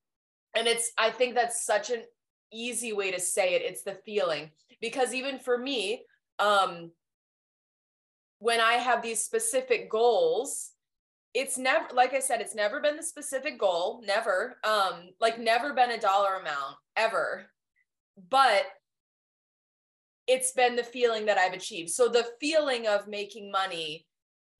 and 0.57 0.66
it's 0.66 0.92
i 0.99 1.11
think 1.11 1.35
that's 1.35 1.64
such 1.64 1.90
an 1.90 2.02
easy 2.52 2.92
way 2.92 3.11
to 3.11 3.21
say 3.21 3.54
it 3.54 3.62
it's 3.62 3.83
the 3.83 3.99
feeling 4.04 4.50
because 4.80 5.14
even 5.14 5.38
for 5.38 5.57
me 5.57 6.02
um 6.38 6.90
when 8.40 8.61
I 8.61 8.75
have 8.75 9.02
these 9.02 9.23
specific 9.23 9.88
goals, 9.88 10.71
it's 11.33 11.57
never 11.57 11.87
like 11.95 12.12
I 12.14 12.19
said, 12.19 12.40
it's 12.40 12.54
never 12.54 12.80
been 12.80 12.97
the 12.97 13.02
specific 13.02 13.61
goal, 13.61 14.02
never. 14.04 14.57
Um, 14.64 15.11
like 15.21 15.38
never 15.38 15.73
been 15.75 15.92
a 15.92 16.00
dollar 16.00 16.37
amount 16.40 16.76
ever. 16.97 17.47
But 18.28 18.64
it's 20.31 20.53
been 20.53 20.77
the 20.77 20.85
feeling 20.85 21.27
that 21.27 21.39
I've 21.39 21.55
achieved. 21.55 21.91
So 21.91 22.07
the 22.07 22.25
feeling 22.41 22.87
of 22.87 23.09
making 23.09 23.51
money 23.51 24.07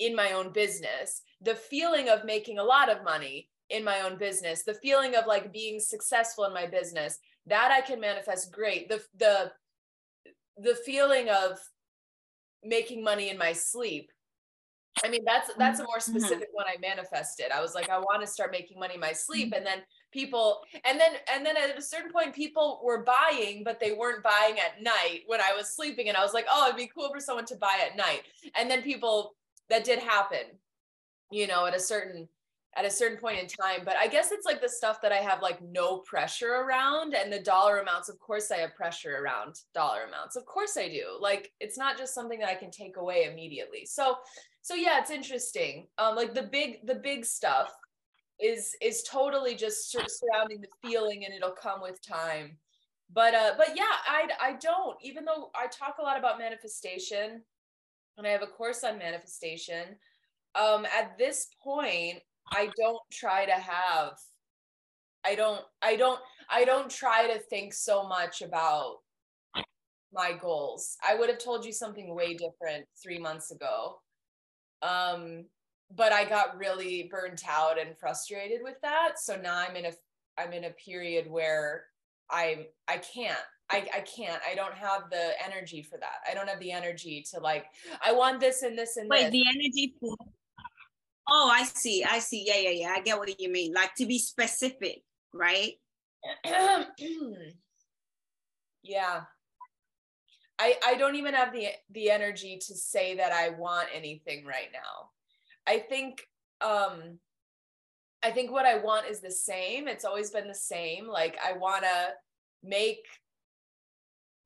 in 0.01 0.17
my 0.17 0.33
own 0.33 0.53
business, 0.53 1.23
the 1.41 1.55
feeling 1.55 2.09
of 2.09 2.25
making 2.25 2.59
a 2.59 2.65
lot 2.65 2.91
of 2.91 3.05
money 3.05 3.49
in 3.69 3.85
my 3.85 4.01
own 4.01 4.19
business, 4.19 4.65
the 4.65 4.75
feeling 4.75 5.15
of 5.15 5.29
like 5.29 5.53
being 5.53 5.79
successful 5.79 6.45
in 6.45 6.53
my 6.53 6.67
business, 6.67 7.21
that 7.47 7.71
I 7.71 7.83
can 7.83 8.01
manifest 8.01 8.53
great. 8.53 8.89
The 8.89 9.01
the 9.17 9.53
the 10.57 10.75
feeling 10.75 11.29
of 11.29 11.61
making 12.65 13.05
money 13.05 13.31
in 13.31 13.39
my 13.39 13.53
sleep 13.53 14.11
i 15.05 15.09
mean 15.09 15.23
that's 15.25 15.51
that's 15.57 15.81
a 15.81 15.85
more 15.85 15.97
mm-hmm. 15.97 16.19
specific 16.19 16.49
mm-hmm. 16.49 16.57
one 16.57 16.67
i 16.67 16.77
manifested 16.81 17.47
i 17.53 17.61
was 17.63 17.75
like 17.75 17.89
i 17.89 17.99
want 17.99 18.21
to 18.21 18.27
start 18.27 18.53
making 18.53 18.79
money 18.79 18.95
in 18.95 19.01
my 19.01 19.13
sleep 19.13 19.47
mm-hmm. 19.47 19.55
and 19.55 19.67
then 19.67 19.79
people 20.11 20.61
and 20.85 20.99
then 20.99 21.13
and 21.33 21.45
then 21.45 21.57
at 21.57 21.79
a 21.79 21.83
certain 21.83 22.11
point 22.11 22.35
people 22.35 22.81
were 22.83 23.05
buying 23.05 23.63
but 23.65 23.79
they 23.79 23.93
weren't 23.93 24.23
buying 24.23 24.59
at 24.59 24.83
night 24.83 25.21
when 25.27 25.41
i 25.41 25.55
was 25.57 25.75
sleeping 25.75 26.09
and 26.09 26.17
i 26.17 26.23
was 26.23 26.35
like 26.35 26.47
oh 26.51 26.67
it'd 26.67 26.77
be 26.77 26.91
cool 26.95 27.11
for 27.13 27.21
someone 27.21 27.45
to 27.45 27.57
buy 27.57 27.79
at 27.89 27.97
night. 27.97 28.23
And 28.57 28.71
then 28.71 28.83
people 28.83 29.35
that 29.69 29.85
did 29.85 29.99
happen 29.99 30.59
you 31.31 31.47
know 31.47 31.67
at 31.67 31.77
a 31.77 31.81
certain 31.81 32.29
at 32.77 32.85
a 32.85 32.91
certain 32.91 33.19
point 33.19 33.39
in 33.39 33.47
time 33.47 33.81
but 33.85 33.97
i 33.97 34.07
guess 34.07 34.31
it's 34.31 34.47
like 34.47 34.61
the 34.61 34.69
stuff 34.69 35.01
that 35.01 35.13
i 35.13 35.17
have 35.17 35.43
like 35.43 35.61
no 35.63 35.99
pressure 35.99 36.63
around 36.65 37.15
and 37.15 37.33
the 37.33 37.41
dollar 37.41 37.79
amounts 37.79 38.09
of 38.09 38.19
course 38.21 38.51
i 38.51 38.57
have 38.57 38.75
pressure 38.75 39.19
around 39.23 39.57
dollar 39.75 40.05
amounts. 40.09 40.37
Of 40.37 40.47
course 40.47 40.77
i 40.77 40.89
do. 40.89 41.05
Like 41.21 41.53
it's 41.61 41.79
not 41.79 41.99
just 41.99 42.15
something 42.15 42.39
that 42.41 42.49
i 42.49 42.55
can 42.55 42.71
take 42.71 42.97
away 42.97 43.29
immediately. 43.31 43.85
So 43.87 44.17
so 44.63 44.75
yeah 44.75 44.99
it's 45.01 45.11
interesting. 45.11 45.87
Um 45.99 46.17
like 46.17 46.35
the 46.35 46.45
big 46.45 46.87
the 46.87 46.97
big 46.97 47.25
stuff 47.25 47.73
is 48.43 48.75
is 48.81 49.03
totally 49.03 49.55
just 49.55 49.91
surrounding 49.91 50.61
the 50.61 50.69
feeling 50.89 51.25
and 51.25 51.35
it'll 51.35 51.51
come 51.51 51.81
with 51.81 52.01
time 52.07 52.57
but 53.13 53.35
uh 53.35 53.53
but 53.57 53.77
yeah 53.77 53.97
i 54.07 54.29
i 54.41 54.53
don't 54.61 54.97
even 55.03 55.25
though 55.25 55.51
i 55.55 55.67
talk 55.67 55.97
a 55.99 56.03
lot 56.03 56.19
about 56.19 56.39
manifestation 56.39 57.43
and 58.17 58.27
i 58.27 58.31
have 58.31 58.43
a 58.43 58.47
course 58.47 58.85
on 58.85 58.99
manifestation 58.99 59.97
um 60.55 60.87
at 60.87 61.17
this 61.19 61.49
point 61.63 62.21
I 62.53 62.69
don't 62.77 63.01
try 63.13 63.47
to 63.47 63.53
have 63.53 64.19
I 65.25 65.35
don't 65.35 65.61
I 65.83 65.97
don't 65.97 66.21
I 66.49 66.65
don't 66.65 66.91
try 66.91 67.33
to 67.33 67.39
think 67.39 67.75
so 67.75 68.07
much 68.07 68.43
about 68.43 68.97
my 70.13 70.33
goals. 70.33 70.97
I 71.07 71.15
would 71.15 71.29
have 71.29 71.39
told 71.39 71.65
you 71.65 71.73
something 71.73 72.15
way 72.15 72.35
different 72.35 72.87
3 73.03 73.19
months 73.19 73.51
ago. 73.51 74.01
Um 74.83 75.45
but 75.95 76.13
I 76.13 76.25
got 76.25 76.59
really 76.59 77.09
burnt 77.11 77.43
out 77.49 77.79
and 77.79 77.97
frustrated 77.99 78.61
with 78.63 78.81
that. 78.83 79.15
So 79.19 79.37
now 79.37 79.59
I'm 79.59 79.77
in 79.77 79.87
a 79.87 79.93
I'm 80.39 80.53
in 80.53 80.65
a 80.65 80.71
period 80.71 81.31
where 81.31 81.85
I'm 82.31 82.67
I 82.89 82.99
can't 82.99 83.39
I, 83.73 83.87
I 83.95 84.01
can't. 84.01 84.43
I 84.51 84.57
don't 84.57 84.75
have 84.75 85.11
the 85.11 85.31
energy 85.45 85.81
for 85.81 85.97
that. 85.99 86.17
I 86.29 86.35
don't 86.35 86.49
have 86.49 86.59
the 86.59 86.73
energy 86.73 87.25
to 87.33 87.39
like, 87.39 87.67
I 88.05 88.11
want 88.11 88.41
this 88.41 88.63
and 88.63 88.77
this 88.77 88.97
and 88.97 89.09
Wait, 89.09 89.25
this. 89.25 89.31
the 89.31 89.45
energy 89.49 89.95
for 90.01 90.17
Oh, 91.29 91.49
I 91.55 91.63
see. 91.63 92.03
I 92.03 92.19
see. 92.19 92.43
Yeah, 92.45 92.57
yeah, 92.57 92.71
yeah. 92.71 92.89
I 92.89 93.01
get 93.01 93.17
what 93.17 93.41
you 93.41 93.49
mean. 93.49 93.73
Like 93.73 93.95
to 93.99 94.07
be 94.07 94.19
specific, 94.19 95.05
right? 95.33 95.75
yeah 98.83 99.23
i 100.59 100.75
i 100.85 100.95
don't 100.95 101.17
even 101.17 101.35
have 101.35 101.53
the 101.53 101.69
the 101.91 102.11
energy 102.11 102.59
to 102.59 102.75
say 102.75 103.17
that 103.17 103.33
i 103.33 103.51
want 103.51 103.89
anything 103.95 104.45
right 104.45 104.69
now 104.73 105.11
i 105.71 105.79
think 105.79 106.27
um 106.61 107.19
i 108.25 108.31
think 108.31 108.51
what 108.51 108.67
i 108.67 108.77
want 108.79 109.07
is 109.07 109.21
the 109.21 109.31
same. 109.31 109.87
It's 109.87 110.05
always 110.05 110.31
been 110.31 110.49
the 110.49 110.55
same. 110.55 111.07
Like 111.07 111.39
i 111.45 111.53
want 111.57 111.85
to 111.85 112.09
make 112.63 113.07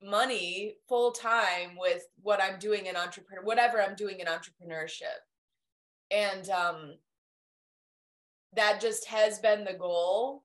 money 0.02 0.76
full 0.86 1.12
time 1.12 1.70
with 1.78 2.02
what 2.22 2.42
i'm 2.42 2.58
doing 2.58 2.86
in 2.86 2.96
entrepreneur 2.96 3.42
whatever 3.42 3.82
i'm 3.82 3.96
doing 3.96 4.20
in 4.20 4.26
entrepreneurship. 4.26 5.20
And 6.10 6.48
um 6.50 6.94
that 8.54 8.80
just 8.80 9.06
has 9.08 9.38
been 9.38 9.64
the 9.64 9.78
goal. 9.86 10.44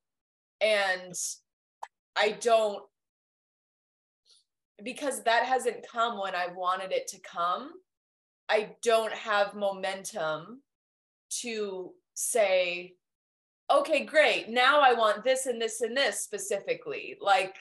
And 0.62 1.14
i 2.16 2.32
don't 2.32 2.84
because 4.84 5.24
that 5.24 5.44
hasn't 5.44 5.86
come 5.92 6.20
when 6.20 6.36
I 6.36 6.48
wanted 6.56 6.94
it 6.94 7.08
to 7.10 7.20
come, 7.20 7.72
I 8.48 8.72
don't 8.82 9.14
have 9.14 9.54
momentum 9.54 10.62
to 11.42 11.92
say, 12.14 12.96
okay, 13.72 14.06
great. 14.06 14.50
Now 14.50 14.82
I 14.82 14.94
want 14.94 15.24
this 15.24 15.46
and 15.46 15.62
this 15.62 15.82
and 15.82 15.96
this 15.96 16.22
specifically. 16.22 17.18
Like, 17.22 17.56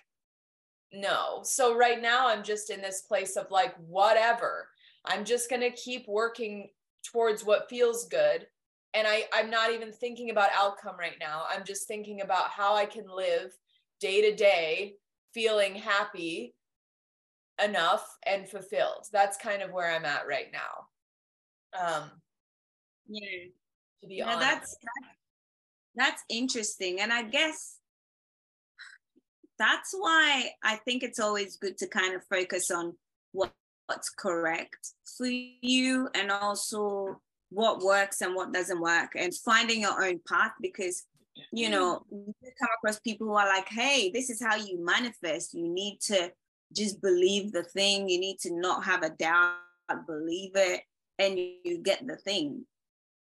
no. 0.93 1.41
So 1.43 1.77
right 1.77 2.01
now 2.01 2.29
I'm 2.29 2.43
just 2.43 2.71
in 2.71 2.81
this 2.81 3.03
place 3.03 3.37
of 3.37 3.51
like, 3.51 3.75
whatever. 3.77 4.69
I'm 5.05 5.25
just 5.25 5.51
going 5.51 5.63
to 5.63 5.71
keep 5.71 6.07
working 6.09 6.71
towards 7.05 7.45
what 7.45 7.69
feels 7.69 8.09
good. 8.09 8.47
And 8.95 9.07
I, 9.07 9.25
I'm 9.35 9.51
not 9.51 9.73
even 9.73 9.93
thinking 9.93 10.31
about 10.31 10.51
outcome 10.57 10.97
right 10.99 11.17
now. 11.21 11.45
I'm 11.49 11.65
just 11.65 11.87
thinking 11.87 12.23
about 12.23 12.51
how 12.51 12.75
I 12.75 12.87
can 12.87 13.05
live 13.07 13.51
day 14.01 14.23
to 14.23 14.35
day 14.35 14.95
feeling 15.35 15.75
happy 15.75 16.55
enough 17.63 18.05
and 18.27 18.49
fulfilled. 18.49 19.07
That's 19.13 19.37
kind 19.37 19.63
of 19.63 19.73
where 19.73 19.95
I'm 19.95 20.05
at 20.07 20.27
right 20.27 20.49
now. 20.53 21.79
Um, 21.79 22.11
yeah. 23.09 23.49
To 24.03 24.09
be 24.09 24.17
yeah, 24.17 24.27
honest. 24.27 24.41
That's, 24.41 24.77
that's 25.95 26.25
interesting. 26.29 27.01
And 27.01 27.13
I 27.13 27.23
guess 27.23 27.77
that's 29.59 29.93
why 29.93 30.51
I 30.63 30.77
think 30.77 31.03
it's 31.03 31.19
always 31.19 31.57
good 31.57 31.77
to 31.79 31.89
kind 31.89 32.15
of 32.15 32.23
focus 32.25 32.71
on 32.71 32.95
what, 33.33 33.53
what's 33.87 34.11
correct 34.11 34.93
for 35.17 35.27
you 35.27 36.09
and 36.15 36.31
also 36.31 37.21
what 37.51 37.81
works 37.81 38.21
and 38.21 38.35
what 38.35 38.53
doesn't 38.53 38.81
work 38.81 39.13
and 39.17 39.35
finding 39.35 39.81
your 39.81 40.05
own 40.05 40.21
path 40.29 40.53
because 40.61 41.05
you 41.53 41.71
know 41.71 42.05
you 42.11 42.35
come 42.61 42.69
across 42.77 42.99
people 43.01 43.27
who 43.27 43.33
are 43.33 43.49
like 43.49 43.69
hey 43.69 44.11
this 44.13 44.29
is 44.29 44.43
how 44.43 44.57
you 44.57 44.85
manifest 44.85 45.55
you 45.55 45.67
need 45.67 45.99
to 46.01 46.31
just 46.73 47.01
believe 47.01 47.53
the 47.53 47.63
thing. 47.63 48.09
You 48.09 48.21
need 48.21 48.39
to 48.41 48.55
not 48.55 48.85
have 48.85 49.03
a 49.03 49.11
doubt, 49.11 49.55
believe 50.07 50.53
it, 50.55 50.83
and 51.19 51.39
you 51.39 51.79
get 51.79 52.07
the 52.07 52.17
thing, 52.17 52.65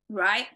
right? 0.09 0.47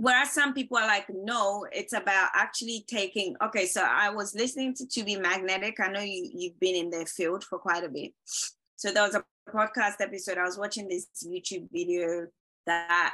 Whereas 0.00 0.30
some 0.30 0.54
people 0.54 0.78
are 0.78 0.86
like, 0.86 1.04
no, 1.12 1.66
it's 1.72 1.92
about 1.92 2.30
actually 2.34 2.86
taking. 2.88 3.36
Okay, 3.44 3.66
so 3.66 3.82
I 3.86 4.08
was 4.08 4.34
listening 4.34 4.72
to 4.76 4.86
To 4.86 5.04
Be 5.04 5.16
Magnetic. 5.16 5.78
I 5.78 5.88
know 5.88 6.00
you 6.00 6.30
you've 6.34 6.58
been 6.58 6.74
in 6.74 6.88
their 6.88 7.04
field 7.04 7.44
for 7.44 7.58
quite 7.58 7.84
a 7.84 7.88
bit. 7.90 8.12
So 8.76 8.92
there 8.92 9.02
was 9.02 9.14
a 9.14 9.24
podcast 9.50 10.00
episode. 10.00 10.38
I 10.38 10.44
was 10.44 10.56
watching 10.56 10.88
this 10.88 11.06
YouTube 11.22 11.68
video 11.70 12.28
that 12.64 13.12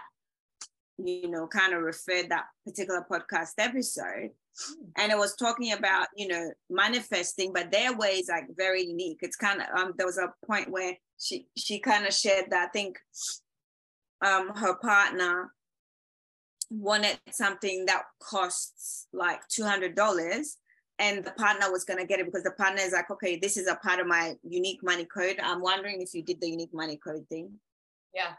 you 0.98 1.28
know 1.28 1.48
kind 1.48 1.74
of 1.74 1.82
referred 1.82 2.28
that 2.28 2.44
particular 2.64 3.04
podcast 3.10 3.54
episode 3.58 4.30
and 4.96 5.12
it 5.12 5.18
was 5.18 5.34
talking 5.34 5.72
about 5.72 6.06
you 6.16 6.26
know 6.26 6.50
manifesting 6.70 7.52
but 7.52 7.70
their 7.70 7.94
way 7.94 8.12
is 8.12 8.30
like 8.30 8.46
very 8.56 8.82
unique 8.82 9.18
it's 9.20 9.36
kind 9.36 9.60
of 9.60 9.66
um 9.78 9.92
there 9.98 10.06
was 10.06 10.16
a 10.16 10.32
point 10.46 10.70
where 10.70 10.94
she 11.20 11.46
she 11.54 11.78
kind 11.78 12.06
of 12.06 12.14
shared 12.14 12.46
that 12.48 12.68
i 12.68 12.70
think 12.70 12.96
um 14.24 14.48
her 14.54 14.74
partner 14.76 15.52
wanted 16.70 17.18
something 17.30 17.86
that 17.86 18.02
costs 18.20 19.06
like 19.12 19.40
$200 19.48 19.94
and 20.98 21.24
the 21.24 21.30
partner 21.32 21.70
was 21.70 21.84
going 21.84 21.98
to 21.98 22.06
get 22.06 22.20
it 22.20 22.26
because 22.26 22.42
the 22.42 22.50
partner 22.52 22.80
is 22.80 22.92
like 22.92 23.10
okay 23.10 23.36
this 23.36 23.56
is 23.56 23.68
a 23.68 23.76
part 23.76 24.00
of 24.00 24.06
my 24.06 24.34
unique 24.42 24.82
money 24.82 25.04
code 25.04 25.36
i'm 25.42 25.60
wondering 25.60 26.00
if 26.00 26.14
you 26.14 26.22
did 26.22 26.40
the 26.40 26.48
unique 26.48 26.72
money 26.72 26.96
code 26.96 27.26
thing 27.28 27.50
yeah 28.14 28.32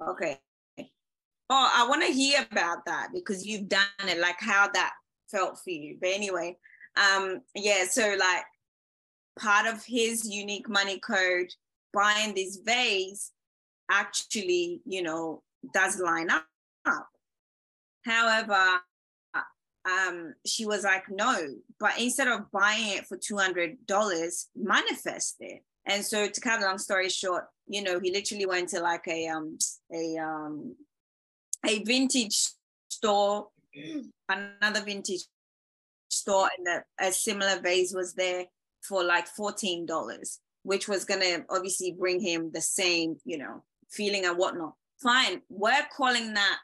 okay 0.00 0.38
oh 0.78 1.70
i 1.74 1.86
want 1.88 2.02
to 2.02 2.12
hear 2.12 2.46
about 2.52 2.86
that 2.86 3.08
because 3.12 3.44
you've 3.44 3.68
done 3.68 3.82
it 4.06 4.18
like 4.20 4.36
how 4.38 4.68
that 4.72 4.92
felt 5.30 5.58
for 5.58 5.70
you. 5.70 5.96
But 6.00 6.10
anyway, 6.10 6.56
um, 6.96 7.42
yeah, 7.54 7.84
so 7.88 8.16
like 8.18 8.44
part 9.38 9.66
of 9.66 9.84
his 9.84 10.28
unique 10.28 10.68
money 10.68 10.98
code 10.98 11.52
buying 11.92 12.34
this 12.34 12.58
vase 12.64 13.32
actually, 13.90 14.80
you 14.84 15.02
know, 15.02 15.42
does 15.72 16.00
line 16.00 16.30
up. 16.30 17.08
However, 18.06 18.80
um, 19.84 20.34
she 20.44 20.64
was 20.64 20.84
like, 20.84 21.04
no, 21.10 21.48
but 21.78 21.98
instead 21.98 22.28
of 22.28 22.50
buying 22.52 22.96
it 22.96 23.06
for 23.06 23.16
$200, 23.16 24.46
manifest 24.56 25.36
it. 25.40 25.62
And 25.86 26.04
so 26.04 26.26
to 26.26 26.40
cut 26.40 26.62
a 26.62 26.64
long 26.64 26.78
story 26.78 27.08
short, 27.08 27.44
you 27.68 27.82
know, 27.82 28.00
he 28.00 28.12
literally 28.12 28.46
went 28.46 28.70
to 28.70 28.80
like 28.80 29.06
a 29.08 29.28
um 29.28 29.58
a 29.92 30.16
um 30.18 30.74
a 31.64 31.82
vintage 31.84 32.48
store 32.88 33.48
another 34.28 34.80
vintage 34.80 35.24
store 36.08 36.48
and 36.58 36.82
a 37.00 37.12
similar 37.12 37.60
vase 37.60 37.92
was 37.94 38.14
there 38.14 38.44
for 38.82 39.04
like 39.04 39.26
$14 39.38 40.38
which 40.62 40.88
was 40.88 41.04
going 41.04 41.20
to 41.20 41.44
obviously 41.50 41.94
bring 41.98 42.20
him 42.20 42.50
the 42.52 42.60
same 42.60 43.16
you 43.24 43.38
know 43.38 43.62
feeling 43.90 44.24
and 44.24 44.38
whatnot 44.38 44.74
fine 45.02 45.42
we're 45.48 45.86
calling 45.94 46.34
that 46.34 46.58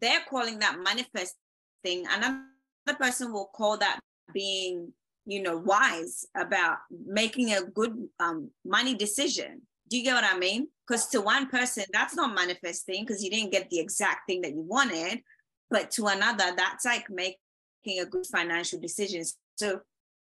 they're 0.00 0.24
calling 0.28 0.58
that 0.60 0.78
manifesting. 0.82 2.06
Another 2.10 2.98
person 2.98 3.32
will 3.32 3.50
call 3.54 3.78
that 3.78 4.00
being 4.32 4.92
you 5.26 5.42
know 5.42 5.56
wise 5.56 6.26
about 6.36 6.78
making 7.06 7.52
a 7.52 7.62
good 7.62 8.08
um, 8.20 8.50
money 8.64 8.94
decision. 8.94 9.62
Do 9.88 9.98
you 9.98 10.04
get 10.04 10.14
what 10.14 10.24
i 10.24 10.38
mean? 10.38 10.68
Because 10.86 11.06
to 11.08 11.20
one 11.20 11.48
person 11.48 11.84
that's 11.92 12.14
not 12.14 12.34
manifesting 12.34 13.04
because 13.04 13.22
you 13.22 13.30
didn't 13.30 13.52
get 13.52 13.70
the 13.70 13.80
exact 13.80 14.26
thing 14.28 14.42
that 14.42 14.52
you 14.52 14.60
wanted. 14.60 15.22
But 15.70 15.90
to 15.92 16.06
another 16.06 16.52
that's 16.56 16.84
like 16.84 17.08
making 17.10 18.00
a 18.00 18.04
good 18.04 18.26
financial 18.26 18.80
decision. 18.80 19.24
So 19.56 19.80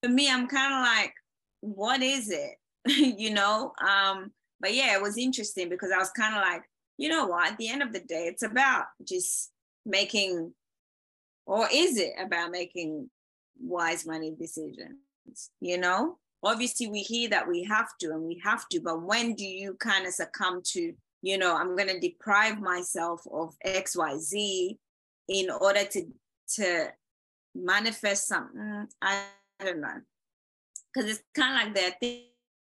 for 0.01 0.09
me 0.09 0.29
i'm 0.29 0.47
kind 0.47 0.73
of 0.73 0.81
like 0.81 1.13
what 1.61 2.01
is 2.01 2.29
it? 2.29 2.55
You 3.19 3.33
know 3.33 3.73
um 3.85 4.31
but 4.59 4.73
yeah 4.73 4.95
it 4.95 5.01
was 5.01 5.17
interesting 5.17 5.69
because 5.69 5.91
i 5.91 5.97
was 5.97 6.11
kind 6.11 6.35
of 6.35 6.41
like 6.41 6.63
you 6.97 7.09
know 7.09 7.27
what? 7.27 7.51
At 7.51 7.57
the 7.57 7.69
end 7.69 7.81
of 7.81 7.93
the 7.93 7.99
day 7.99 8.25
it's 8.27 8.43
about 8.43 8.85
just 9.03 9.51
making 9.85 10.53
or 11.45 11.67
is 11.73 11.97
it 11.97 12.13
about 12.19 12.51
making 12.51 13.09
wise 13.59 14.05
money 14.05 14.35
decisions 14.39 14.97
you 15.59 15.77
know? 15.77 16.17
Obviously 16.45 16.87
we 16.87 16.99
hear 16.99 17.29
that 17.29 17.47
we 17.47 17.63
have 17.63 17.87
to 18.01 18.11
and 18.11 18.23
we 18.23 18.41
have 18.43 18.67
to 18.69 18.79
but 18.79 19.01
when 19.01 19.35
do 19.35 19.45
you 19.45 19.75
kind 19.75 20.05
of 20.05 20.13
succumb 20.13 20.61
to 20.65 20.93
you 21.23 21.37
know 21.37 21.55
i'm 21.55 21.75
going 21.75 21.87
to 21.87 21.99
deprive 21.99 22.59
myself 22.59 23.25
of 23.31 23.55
xyz 23.65 24.77
in 25.29 25.49
order 25.49 25.85
to 25.85 26.05
to 26.47 26.87
manifest 27.55 28.27
something 28.27 28.87
i, 29.01 29.13
mm, 29.13 29.23
I 29.59 29.65
don't 29.65 29.81
know. 29.81 30.01
Because 30.93 31.09
it's 31.09 31.23
kind 31.33 31.55
of 31.55 31.65
like 31.65 31.75
there 31.75 31.89
are 31.89 32.19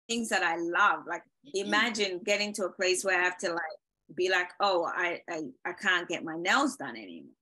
things 0.08 0.30
that 0.30 0.42
i 0.42 0.56
love 0.56 1.04
like 1.06 1.22
mm-hmm. 1.46 1.66
imagine 1.66 2.20
getting 2.24 2.52
to 2.54 2.64
a 2.64 2.72
place 2.72 3.04
where 3.04 3.20
i 3.20 3.22
have 3.22 3.36
to 3.36 3.50
like 3.50 3.78
be 4.14 4.30
like 4.30 4.48
oh 4.60 4.84
i 4.84 5.20
i, 5.28 5.42
I 5.64 5.72
can't 5.72 6.08
get 6.08 6.24
my 6.24 6.36
nails 6.36 6.76
done 6.76 6.96
anymore. 6.96 7.32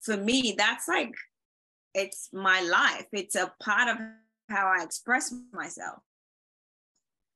For 0.00 0.16
me 0.16 0.54
that's 0.56 0.88
like 0.88 1.14
it's 1.94 2.28
my 2.32 2.60
life. 2.60 3.06
It's 3.12 3.34
a 3.34 3.52
part 3.62 3.88
of 3.88 3.96
how 4.48 4.66
i 4.66 4.82
express 4.82 5.34
myself. 5.52 6.00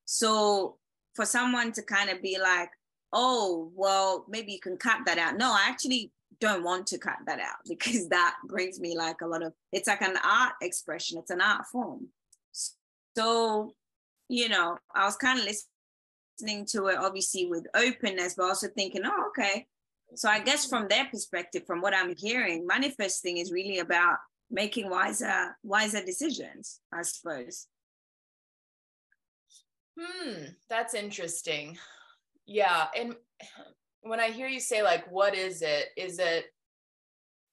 So 0.05 0.77
for 1.15 1.25
someone 1.25 1.73
to 1.73 1.83
kind 1.83 2.11
of 2.11 2.23
be 2.23 2.39
like 2.41 2.71
oh 3.13 3.73
well 3.75 4.25
maybe 4.29 4.53
you 4.53 4.61
can 4.61 4.77
cut 4.77 5.01
that 5.07 5.19
out. 5.19 5.37
No 5.37 5.51
i 5.53 5.67
actually 5.69 6.13
don't 6.41 6.65
want 6.65 6.87
to 6.87 6.99
cut 6.99 7.19
that 7.27 7.41
out 7.41 7.59
because 7.69 8.09
that 8.09 8.37
brings 8.47 8.81
me 8.81 8.97
like 8.97 9.21
a 9.21 9.27
lot 9.27 9.43
of 9.43 9.53
it's 9.73 9.89
like 9.89 10.03
an 10.03 10.17
art 10.25 10.55
expression. 10.63 11.19
It's 11.19 11.31
an 11.31 11.41
art 11.41 11.67
form. 11.73 12.09
So 13.17 13.75
you 14.31 14.49
know 14.49 14.79
i 14.95 15.05
was 15.05 15.17
kind 15.17 15.39
of 15.39 15.45
listening 15.45 15.67
to 16.67 16.87
it 16.87 16.99
obviously 16.99 17.47
with 17.47 17.67
openness 17.75 18.35
but 18.37 18.45
also 18.45 18.69
thinking 18.77 19.03
oh 19.05 19.29
okay 19.29 19.67
so 20.15 20.29
i 20.29 20.41
guess 20.41 20.67
from 20.67 20.87
their 20.89 21.07
perspective 21.07 21.63
from 21.67 21.81
what 21.81 21.95
i'm 21.95 22.15
hearing 22.17 22.67
manifesting 22.67 23.39
is 23.39 23.53
really 23.53 23.79
about 23.79 24.17
making 24.51 24.91
wiser 24.91 25.57
wiser 25.63 26.05
decisions 26.05 26.81
i 26.93 27.03
suppose 27.03 27.67
hmm 29.99 30.45
that's 30.69 30.95
interesting 30.95 31.77
yeah 32.47 32.87
and 32.99 33.15
when 34.03 34.21
I 34.21 34.31
hear 34.31 34.49
you 34.49 34.61
say 34.61 34.83
like 34.83 35.11
what 35.11 35.35
is 35.35 35.63
it? 35.63 35.89
Is 35.97 36.19
it 36.19 36.47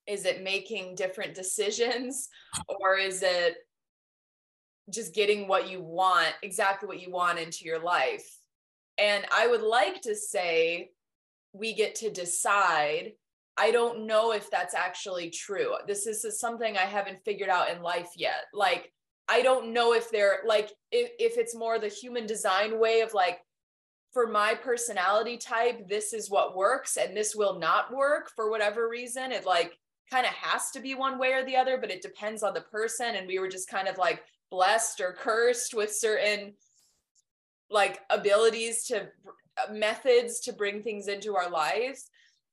is 0.05 0.25
it 0.25 0.43
making 0.43 0.95
different 0.95 1.35
decisions 1.35 2.29
or 2.67 2.95
is 2.95 3.21
it 3.23 3.55
just 4.89 5.13
getting 5.13 5.49
what 5.49 5.69
you 5.69 5.81
want, 5.81 6.33
exactly 6.41 6.87
what 6.87 7.01
you 7.01 7.11
want 7.11 7.39
into 7.39 7.65
your 7.65 7.79
life. 7.79 8.25
And 8.97 9.25
I 9.35 9.47
would 9.47 9.61
like 9.61 10.01
to 10.01 10.15
say 10.15 10.91
we 11.53 11.73
get 11.73 11.95
to 11.95 12.09
decide. 12.09 13.13
I 13.57 13.71
don't 13.71 14.05
know 14.05 14.33
if 14.33 14.51
that's 14.51 14.75
actually 14.75 15.31
true. 15.31 15.73
This 15.87 16.05
is 16.05 16.39
something 16.39 16.77
I 16.77 16.81
haven't 16.81 17.23
figured 17.25 17.49
out 17.49 17.69
in 17.69 17.81
life 17.81 18.11
yet. 18.15 18.45
Like, 18.53 18.91
I 19.27 19.41
don't 19.41 19.73
know 19.73 19.93
if 19.93 20.11
they're 20.11 20.39
like, 20.45 20.71
if, 20.91 21.09
if 21.19 21.37
it's 21.37 21.55
more 21.55 21.79
the 21.79 21.87
human 21.87 22.27
design 22.27 22.79
way 22.79 23.01
of 23.01 23.13
like, 23.13 23.39
for 24.13 24.25
my 24.25 24.55
personality 24.55 25.37
type, 25.37 25.87
this 25.87 26.13
is 26.13 26.29
what 26.29 26.55
works 26.55 26.97
and 26.97 27.15
this 27.15 27.35
will 27.35 27.59
not 27.59 27.93
work 27.93 28.31
for 28.35 28.49
whatever 28.49 28.87
reason. 28.89 29.31
It 29.31 29.45
like 29.45 29.77
kind 30.09 30.25
of 30.25 30.31
has 30.31 30.71
to 30.71 30.79
be 30.79 30.95
one 30.95 31.19
way 31.19 31.33
or 31.33 31.45
the 31.45 31.55
other, 31.55 31.77
but 31.77 31.91
it 31.91 32.01
depends 32.01 32.41
on 32.41 32.53
the 32.53 32.61
person. 32.61 33.15
And 33.15 33.27
we 33.27 33.37
were 33.37 33.49
just 33.49 33.69
kind 33.69 33.87
of 33.87 33.97
like 33.97 34.23
blessed 34.49 35.01
or 35.01 35.13
cursed 35.13 35.73
with 35.73 35.93
certain 35.93 36.53
like 37.69 37.99
abilities 38.09 38.85
to 38.85 39.01
uh, 39.01 39.73
methods 39.73 40.39
to 40.41 40.53
bring 40.53 40.81
things 40.81 41.07
into 41.07 41.35
our 41.35 41.49
lives 41.49 42.09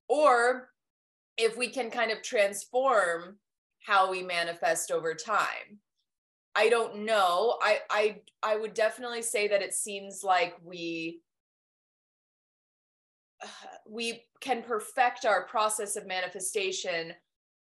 or 0.09 0.70
if 1.37 1.57
we 1.57 1.68
can 1.68 1.90
kind 1.90 2.11
of 2.11 2.22
transform 2.22 3.37
how 3.81 4.11
we 4.11 4.22
manifest 4.22 4.90
over 4.90 5.14
time. 5.14 5.79
I 6.55 6.68
don't 6.68 7.05
know. 7.05 7.59
I 7.61 7.81
i 7.90 8.20
i 8.42 8.57
would 8.57 8.74
definitely 8.74 9.22
say 9.22 9.48
that 9.48 9.62
it 9.62 9.74
seems 9.74 10.22
like 10.22 10.55
we 10.62 11.20
we 13.88 14.24
can 14.40 14.62
perfect 14.62 15.24
our 15.24 15.46
process 15.46 15.96
of 15.96 16.07
manifestation 16.07 17.12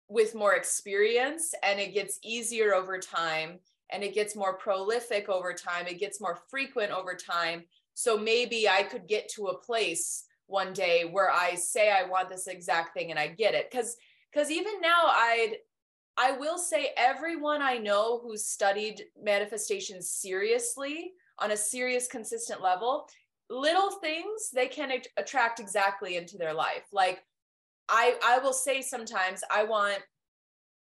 with 0.08 0.34
more 0.34 0.54
experience 0.54 1.54
and 1.62 1.78
it 1.78 1.92
gets 1.92 2.18
easier 2.24 2.74
over 2.74 2.98
time 2.98 3.58
and 3.90 4.02
it 4.02 4.14
gets 4.14 4.36
more 4.36 4.54
prolific 4.54 5.28
over 5.28 5.52
time 5.52 5.86
it 5.86 5.98
gets 5.98 6.20
more 6.20 6.38
frequent 6.48 6.92
over 6.92 7.14
time. 7.14 7.64
So 7.94 8.16
maybe 8.16 8.68
i 8.68 8.82
could 8.82 9.06
get 9.06 9.28
to 9.30 9.46
a 9.46 9.58
place 9.58 10.24
one 10.46 10.72
day 10.72 11.04
where 11.10 11.30
i 11.30 11.54
say 11.54 11.90
i 11.90 12.08
want 12.08 12.28
this 12.28 12.46
exact 12.46 12.94
thing 12.94 13.10
and 13.10 13.18
i 13.18 13.26
get 13.28 13.54
it. 13.54 13.70
Because 13.70 13.96
because 14.32 14.50
even 14.50 14.80
now 14.80 15.04
i'd 15.06 15.56
i 16.16 16.32
will 16.32 16.58
say 16.58 16.90
everyone 16.96 17.62
i 17.62 17.78
know 17.78 18.20
who's 18.22 18.46
studied 18.46 19.04
manifestation 19.22 20.00
seriously 20.02 21.12
on 21.38 21.52
a 21.52 21.56
serious 21.56 22.08
consistent 22.08 22.60
level 22.60 23.08
little 23.50 23.90
things 23.90 24.50
they 24.52 24.66
can 24.66 24.90
attract 25.16 25.60
exactly 25.60 26.16
into 26.16 26.36
their 26.36 26.54
life. 26.54 26.84
Like 26.92 27.24
i 27.88 28.18
i 28.24 28.38
will 28.38 28.52
say 28.52 28.82
sometimes 28.82 29.42
i 29.50 29.64
want 29.64 29.98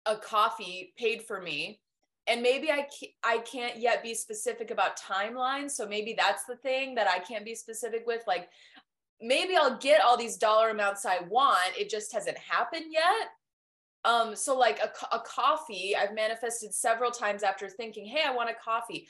a 0.05 0.15
coffee 0.15 0.93
paid 0.97 1.23
for 1.23 1.41
me 1.41 1.81
and 2.27 2.41
maybe 2.41 2.71
I 2.71 2.87
I 3.23 3.39
can't 3.39 3.77
yet 3.77 4.03
be 4.03 4.13
specific 4.13 4.71
about 4.71 4.99
timelines. 4.99 5.71
So 5.71 5.87
maybe 5.87 6.15
that's 6.17 6.45
the 6.45 6.55
thing 6.57 6.95
that 6.95 7.07
I 7.07 7.19
can't 7.19 7.45
be 7.45 7.55
specific 7.55 8.05
with. 8.07 8.23
Like 8.27 8.49
maybe 9.21 9.55
I'll 9.55 9.77
get 9.77 10.01
all 10.01 10.17
these 10.17 10.37
dollar 10.37 10.69
amounts 10.69 11.05
I 11.05 11.19
want. 11.29 11.77
It 11.77 11.89
just 11.89 12.13
hasn't 12.13 12.37
happened 12.37 12.85
yet. 12.89 13.29
Um, 14.03 14.35
so 14.35 14.57
like 14.57 14.79
a, 14.79 15.15
a 15.15 15.19
coffee, 15.19 15.95
I've 15.95 16.13
manifested 16.13 16.73
several 16.73 17.09
times 17.09 17.41
after 17.41 17.67
thinking, 17.69 18.05
hey, 18.05 18.21
I 18.25 18.33
want 18.35 18.49
a 18.49 18.53
coffee 18.53 19.07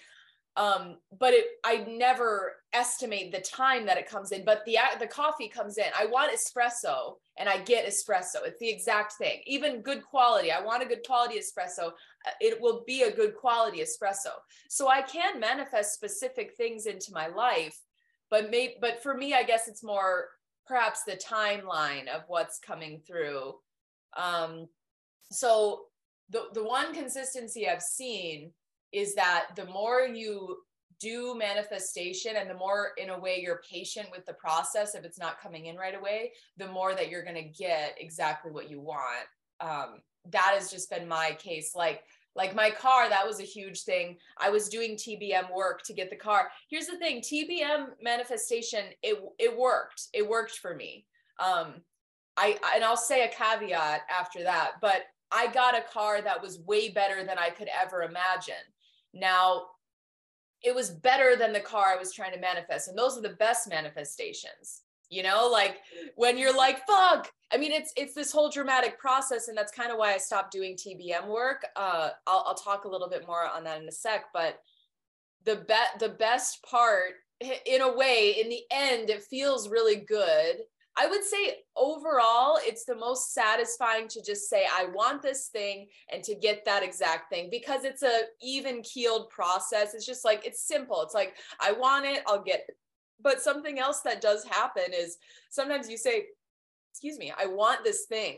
um 0.57 0.97
but 1.19 1.33
it 1.33 1.45
i 1.63 1.77
never 1.87 2.53
estimate 2.73 3.31
the 3.31 3.41
time 3.41 3.85
that 3.85 3.97
it 3.97 4.09
comes 4.09 4.31
in 4.31 4.45
but 4.45 4.63
the 4.65 4.77
the 4.99 5.07
coffee 5.07 5.47
comes 5.47 5.77
in. 5.77 5.85
I 5.97 6.05
want 6.05 6.31
espresso 6.31 7.15
and 7.37 7.49
i 7.49 7.57
get 7.59 7.85
espresso. 7.85 8.45
It's 8.45 8.59
the 8.59 8.69
exact 8.69 9.13
thing. 9.13 9.41
Even 9.45 9.81
good 9.81 10.03
quality. 10.03 10.51
I 10.51 10.61
want 10.61 10.83
a 10.83 10.85
good 10.85 11.05
quality 11.05 11.39
espresso. 11.39 11.87
Uh, 11.87 12.31
it 12.39 12.59
will 12.61 12.83
be 12.85 13.03
a 13.03 13.15
good 13.15 13.35
quality 13.35 13.79
espresso. 13.79 14.33
So 14.69 14.87
i 14.87 15.01
can 15.01 15.39
manifest 15.39 15.93
specific 15.93 16.55
things 16.55 16.85
into 16.85 17.11
my 17.13 17.27
life 17.27 17.77
but 18.29 18.49
may 18.49 18.75
but 18.81 19.01
for 19.03 19.15
me 19.15 19.33
i 19.33 19.43
guess 19.43 19.67
it's 19.67 19.83
more 19.83 20.29
perhaps 20.65 21.03
the 21.03 21.15
timeline 21.17 22.07
of 22.07 22.23
what's 22.27 22.59
coming 22.59 23.01
through. 23.05 23.53
Um 24.17 24.67
so 25.31 25.85
the 26.29 26.43
the 26.53 26.63
one 26.63 26.93
consistency 26.93 27.67
i've 27.67 27.81
seen 27.81 28.51
is 28.95 29.13
that 29.15 29.47
the 29.55 29.65
more 29.65 30.01
you 30.01 30.58
do 30.99 31.38
manifestation 31.38 32.36
and 32.38 32.49
the 32.49 32.55
more 32.55 32.91
in 32.97 33.10
a 33.10 33.19
way 33.19 33.39
you're 33.41 33.62
patient 33.69 34.08
with 34.12 34.25
the 34.25 34.34
process 34.34 34.95
if 34.95 35.03
it's 35.03 35.19
not 35.19 35.41
coming 35.41 35.65
in 35.65 35.75
right 35.75 35.95
away 35.95 36.31
the 36.58 36.67
more 36.67 36.95
that 36.95 37.10
you're 37.10 37.23
going 37.23 37.36
to 37.36 37.63
get 37.63 37.95
exactly 37.99 38.51
what 38.51 38.69
you 38.69 38.79
want. 38.79 39.27
Um, 39.60 40.01
that 40.31 40.53
has 40.55 40.71
just 40.71 40.89
been 40.89 41.08
my 41.08 41.38
case. 41.39 41.73
Like 41.75 42.03
like 42.36 42.55
my 42.55 42.69
car 42.69 43.08
that 43.10 43.27
was 43.27 43.39
a 43.39 43.43
huge 43.43 43.84
thing. 43.84 44.17
I 44.38 44.49
was 44.49 44.69
doing 44.69 44.95
tbm 44.95 45.53
work 45.53 45.84
to 45.84 45.93
get 45.93 46.10
the 46.10 46.15
car. 46.15 46.49
Here's 46.69 46.88
the 46.88 46.97
thing 46.97 47.21
tbm 47.21 47.88
manifestation 48.01 48.86
it 49.03 49.21
it 49.38 49.58
worked. 49.58 50.03
It 50.13 50.27
worked 50.27 50.58
for 50.60 50.75
me. 50.75 51.05
Um 51.39 51.81
i 52.38 52.58
and 52.73 52.84
i'll 52.84 52.97
say 52.97 53.23
a 53.23 53.29
caveat 53.29 54.01
after 54.10 54.43
that 54.43 54.71
but 54.81 55.03
i 55.31 55.47
got 55.47 55.77
a 55.77 55.84
car 55.91 56.21
that 56.21 56.41
was 56.41 56.60
way 56.65 56.89
better 56.89 57.23
than 57.23 57.38
i 57.38 57.49
could 57.49 57.69
ever 57.81 58.03
imagine 58.03 58.55
now, 59.15 59.63
it 60.62 60.73
was 60.73 60.89
better 60.89 61.36
than 61.36 61.54
the 61.54 61.60
car 61.60 61.93
I 61.93 61.97
was 61.97 62.13
trying 62.13 62.34
to 62.34 62.39
manifest. 62.39 62.88
And 62.88 62.97
those 62.97 63.17
are 63.17 63.21
the 63.21 63.30
best 63.30 63.69
manifestations. 63.69 64.82
You 65.10 65.21
know, 65.21 65.47
like 65.51 65.78
when 66.15 66.38
you're 66.38 66.56
like, 66.56 66.86
fuck. 66.88 67.32
I 67.54 67.58
mean, 67.58 67.71
it's 67.71 67.93
it's 67.95 68.15
this 68.15 68.32
whole 68.32 68.49
dramatic 68.49 68.97
process, 68.97 69.47
and 69.47 69.58
that's 69.58 69.71
kind 69.71 69.91
of 69.91 69.99
why 69.99 70.13
I 70.13 70.17
stopped 70.17 70.51
doing 70.51 70.75
TBM 70.75 71.28
work. 71.28 71.63
Uh, 71.75 72.10
I'll, 72.25 72.43
I'll 72.47 72.56
talk 72.56 72.86
a 72.86 72.89
little 72.89 73.08
bit 73.08 73.28
more 73.28 73.45
on 73.45 73.63
that 73.65 73.80
in 73.82 73.88
a 73.88 73.91
sec, 73.91 74.25
but 74.34 74.60
the 75.45 75.58
bet 75.58 75.99
the 75.99 76.10
best 76.10 76.63
part 76.63 77.13
in 77.39 77.82
a 77.82 77.95
way 77.95 78.36
in 78.41 78.49
the 78.49 78.62
end 78.71 79.10
it 79.10 79.23
feels 79.23 79.69
really 79.69 79.97
good 79.97 80.58
I 80.97 81.08
would 81.08 81.23
say 81.25 81.58
overall, 81.75 82.58
it's 82.62 82.86
the 82.86 82.95
most 82.95 83.34
satisfying 83.34 84.08
to 84.10 84.21
just 84.23 84.49
say, 84.49 84.65
I 84.71 84.86
want 84.93 85.21
this 85.21 85.47
thing 85.47 85.88
and 86.12 86.23
to 86.23 86.36
get 86.36 86.63
that 86.65 86.84
exact 86.84 87.29
thing 87.29 87.49
because 87.51 87.84
it's 87.84 88.01
a 88.01 88.21
even 88.41 88.81
keeled 88.81 89.29
process. 89.29 89.93
It's 89.93 90.05
just 90.05 90.23
like, 90.23 90.45
it's 90.45 90.65
simple. 90.65 91.01
It's 91.01 91.13
like, 91.13 91.36
I 91.60 91.73
want 91.73 92.05
it, 92.05 92.23
I'll 92.27 92.43
get 92.43 92.65
it. 92.69 92.77
But 93.21 93.41
something 93.41 93.77
else 93.77 94.01
that 94.01 94.21
does 94.21 94.45
happen 94.45 94.93
is 94.93 95.17
sometimes 95.49 95.89
you 95.89 95.97
say, 95.97 96.27
excuse 96.93 97.17
me, 97.17 97.34
I 97.38 97.45
want 97.45 97.84
this 97.84 98.05
thing. 98.05 98.38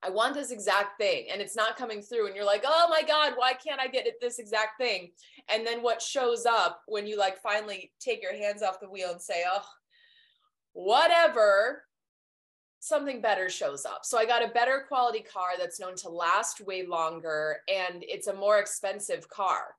I 0.00 0.10
want 0.10 0.34
this 0.34 0.52
exact 0.52 1.00
thing 1.00 1.26
and 1.32 1.42
it's 1.42 1.56
not 1.56 1.76
coming 1.76 2.00
through 2.00 2.28
and 2.28 2.36
you're 2.36 2.44
like, 2.44 2.62
"Oh 2.64 2.86
my 2.88 3.02
god, 3.02 3.32
why 3.34 3.54
can't 3.54 3.80
I 3.80 3.88
get 3.88 4.06
it 4.06 4.20
this 4.20 4.38
exact 4.38 4.78
thing?" 4.78 5.10
And 5.48 5.66
then 5.66 5.82
what 5.82 6.00
shows 6.00 6.46
up 6.46 6.82
when 6.86 7.04
you 7.04 7.18
like 7.18 7.42
finally 7.42 7.92
take 7.98 8.22
your 8.22 8.36
hands 8.36 8.62
off 8.62 8.78
the 8.78 8.88
wheel 8.88 9.10
and 9.10 9.20
say, 9.20 9.42
"Oh, 9.50 9.66
whatever, 10.72 11.84
something 12.80 13.20
better 13.20 13.48
shows 13.48 13.84
up. 13.84 14.00
So 14.04 14.18
I 14.18 14.26
got 14.26 14.44
a 14.44 14.52
better 14.52 14.84
quality 14.86 15.20
car 15.20 15.50
that's 15.58 15.80
known 15.80 15.96
to 15.96 16.08
last 16.08 16.60
way 16.60 16.86
longer 16.86 17.58
and 17.68 18.04
it's 18.06 18.28
a 18.28 18.34
more 18.34 18.58
expensive 18.58 19.28
car. 19.28 19.74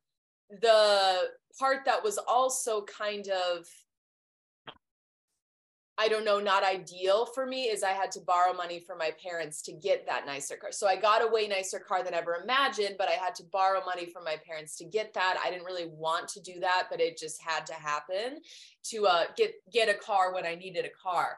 The 0.61 1.29
part 1.57 1.85
that 1.85 2.03
was 2.03 2.17
also 2.17 2.83
kind 2.85 3.27
of 3.29 3.65
I 6.01 6.07
don't 6.07 6.23
know, 6.23 6.39
not 6.39 6.63
ideal 6.63 7.25
for 7.25 7.45
me 7.45 7.63
is 7.63 7.83
I 7.83 7.89
had 7.89 8.09
to 8.11 8.21
borrow 8.21 8.53
money 8.53 8.79
from 8.79 8.97
my 8.97 9.11
parents 9.21 9.61
to 9.63 9.73
get 9.73 10.07
that 10.07 10.25
nicer 10.25 10.55
car. 10.55 10.71
So 10.71 10.87
I 10.87 10.95
got 10.95 11.21
a 11.21 11.27
way 11.27 11.45
nicer 11.45 11.77
car 11.77 12.05
than 12.05 12.13
ever 12.13 12.39
imagined, 12.41 12.95
but 12.97 13.09
I 13.09 13.21
had 13.21 13.35
to 13.35 13.43
borrow 13.51 13.83
money 13.85 14.05
from 14.05 14.23
my 14.23 14.37
parents 14.47 14.77
to 14.77 14.85
get 14.85 15.13
that. 15.15 15.37
I 15.43 15.49
didn't 15.49 15.65
really 15.65 15.89
want 15.89 16.29
to 16.29 16.39
do 16.39 16.61
that, 16.61 16.87
but 16.89 17.01
it 17.01 17.17
just 17.17 17.41
had 17.41 17.65
to 17.65 17.73
happen 17.73 18.39
to 18.85 19.07
uh, 19.07 19.23
get 19.35 19.55
get 19.73 19.89
a 19.89 19.93
car 19.93 20.33
when 20.33 20.45
I 20.45 20.55
needed 20.55 20.85
a 20.85 21.03
car. 21.03 21.37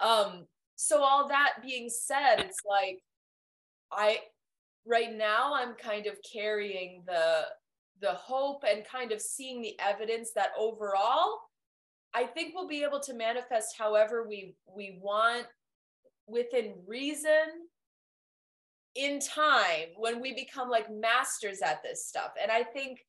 Um, 0.00 0.46
so 0.74 1.04
all 1.04 1.28
that 1.28 1.62
being 1.62 1.88
said, 1.88 2.40
it's 2.40 2.62
like 2.68 2.98
I 3.92 4.18
right 4.84 5.14
now 5.16 5.54
I'm 5.54 5.74
kind 5.74 6.06
of 6.06 6.16
carrying 6.32 7.04
the 7.06 7.42
the 8.00 8.14
hope 8.14 8.64
and 8.68 8.84
kind 8.84 9.12
of 9.12 9.20
seeing 9.20 9.62
the 9.62 9.78
evidence 9.78 10.32
that 10.34 10.50
overall 10.58 11.38
I 12.14 12.24
think 12.24 12.54
we'll 12.54 12.68
be 12.68 12.82
able 12.82 13.00
to 13.00 13.14
manifest 13.14 13.76
however 13.78 14.26
we 14.28 14.54
we 14.74 14.98
want 15.00 15.46
within 16.26 16.74
reason 16.86 17.68
in 18.94 19.20
time 19.20 19.88
when 19.96 20.20
we 20.20 20.34
become 20.34 20.68
like 20.68 20.90
masters 20.90 21.60
at 21.62 21.82
this 21.82 22.06
stuff. 22.06 22.32
And 22.40 22.50
I 22.50 22.62
think 22.62 23.00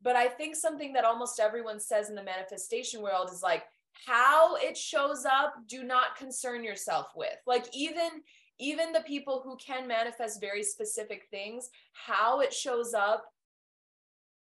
but 0.00 0.16
I 0.16 0.28
think 0.28 0.54
something 0.54 0.92
that 0.92 1.04
almost 1.04 1.40
everyone 1.40 1.80
says 1.80 2.08
in 2.08 2.14
the 2.14 2.22
manifestation 2.22 3.02
world 3.02 3.30
is 3.32 3.42
like 3.42 3.64
how 4.06 4.54
it 4.56 4.76
shows 4.76 5.24
up 5.24 5.54
do 5.66 5.82
not 5.82 6.16
concern 6.16 6.62
yourself 6.62 7.08
with. 7.16 7.36
Like 7.46 7.66
even 7.74 8.22
even 8.60 8.92
the 8.92 9.02
people 9.06 9.40
who 9.44 9.56
can 9.56 9.86
manifest 9.86 10.40
very 10.40 10.64
specific 10.64 11.26
things, 11.30 11.68
how 11.92 12.40
it 12.40 12.52
shows 12.52 12.92
up 12.92 13.24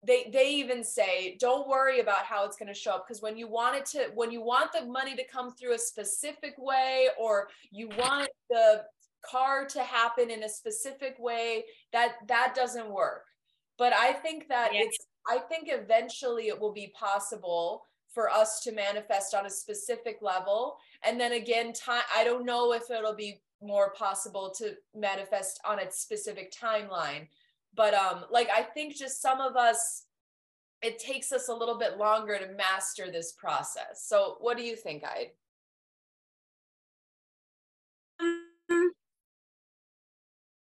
they 0.05 0.31
they 0.33 0.51
even 0.51 0.85
say 0.85 1.37
don't 1.41 1.69
worry 1.69 2.01
about 2.01 2.25
how 2.25 2.45
it's 2.45 2.57
going 2.57 2.73
to 2.73 2.79
show 2.79 2.93
up 2.93 3.07
because 3.07 3.23
when 3.23 3.37
you 3.37 3.49
want 3.49 3.77
it 3.77 3.87
to 3.87 4.11
when 4.15 4.31
you 4.31 4.43
want 4.43 4.73
the 4.73 4.85
money 4.87 5.17
to 5.17 5.25
come 5.27 5.53
through 5.55 5.75
a 5.75 5.79
specific 5.79 6.55
way 6.59 7.09
or 7.19 7.49
you 7.71 7.89
want 7.99 8.29
the 8.51 8.83
car 9.29 9.67
to 9.67 9.83
happen 9.83 10.31
in 10.31 10.45
a 10.45 10.49
specific 10.49 11.17
way 11.19 11.65
that 11.93 12.15
that 12.29 12.55
doesn't 12.55 12.91
work. 12.91 13.25
But 13.79 13.93
I 13.93 14.13
think 14.13 14.49
that 14.49 14.71
it's 14.73 14.99
I 15.29 15.39
think 15.39 15.69
eventually 15.71 16.49
it 16.49 16.61
will 16.61 16.73
be 16.73 16.93
possible 16.99 17.85
for 18.09 18.31
us 18.31 18.61
to 18.63 18.73
manifest 18.73 19.35
on 19.35 19.47
a 19.47 19.51
specific 19.51 20.19
level. 20.23 20.79
And 21.03 21.21
then 21.21 21.33
again 21.33 21.73
time 21.73 22.03
I 22.15 22.25
don't 22.25 22.45
know 22.45 22.73
if 22.73 22.91
it'll 22.91 23.15
be 23.15 23.41
more 23.63 23.93
possible 23.93 24.53
to 24.59 24.75
manifest 24.95 25.61
on 25.65 25.81
a 25.81 25.91
specific 25.91 26.53
timeline 26.53 27.29
but 27.77 27.95
um 27.95 28.25
like 28.31 28.49
I 28.55 28.63
think 28.63 28.97
just 28.97 29.21
some 29.21 29.41
of 29.41 29.57
us 29.57 30.05
it 30.83 30.99
takes 30.99 31.33
us 31.33 31.49
a 31.49 31.55
little 31.55 31.79
bit 31.79 31.99
longer 31.99 32.39
to 32.39 32.53
master 32.53 33.11
this 33.11 33.33
process. 33.33 34.05
So 34.05 34.37
what 34.41 34.57
do 34.57 34.63
you 34.63 34.77
think, 34.77 35.05
I? 35.05 35.31
Um, 38.21 38.93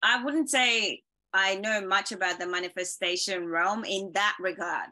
I 0.03 0.23
wouldn't 0.23 0.51
say 0.51 1.03
I 1.33 1.57
know 1.57 1.81
much 1.87 2.13
about 2.13 2.39
the 2.39 2.47
manifestation 2.47 3.47
realm 3.47 3.85
in 3.85 4.13
that 4.15 4.37
regard. 4.39 4.91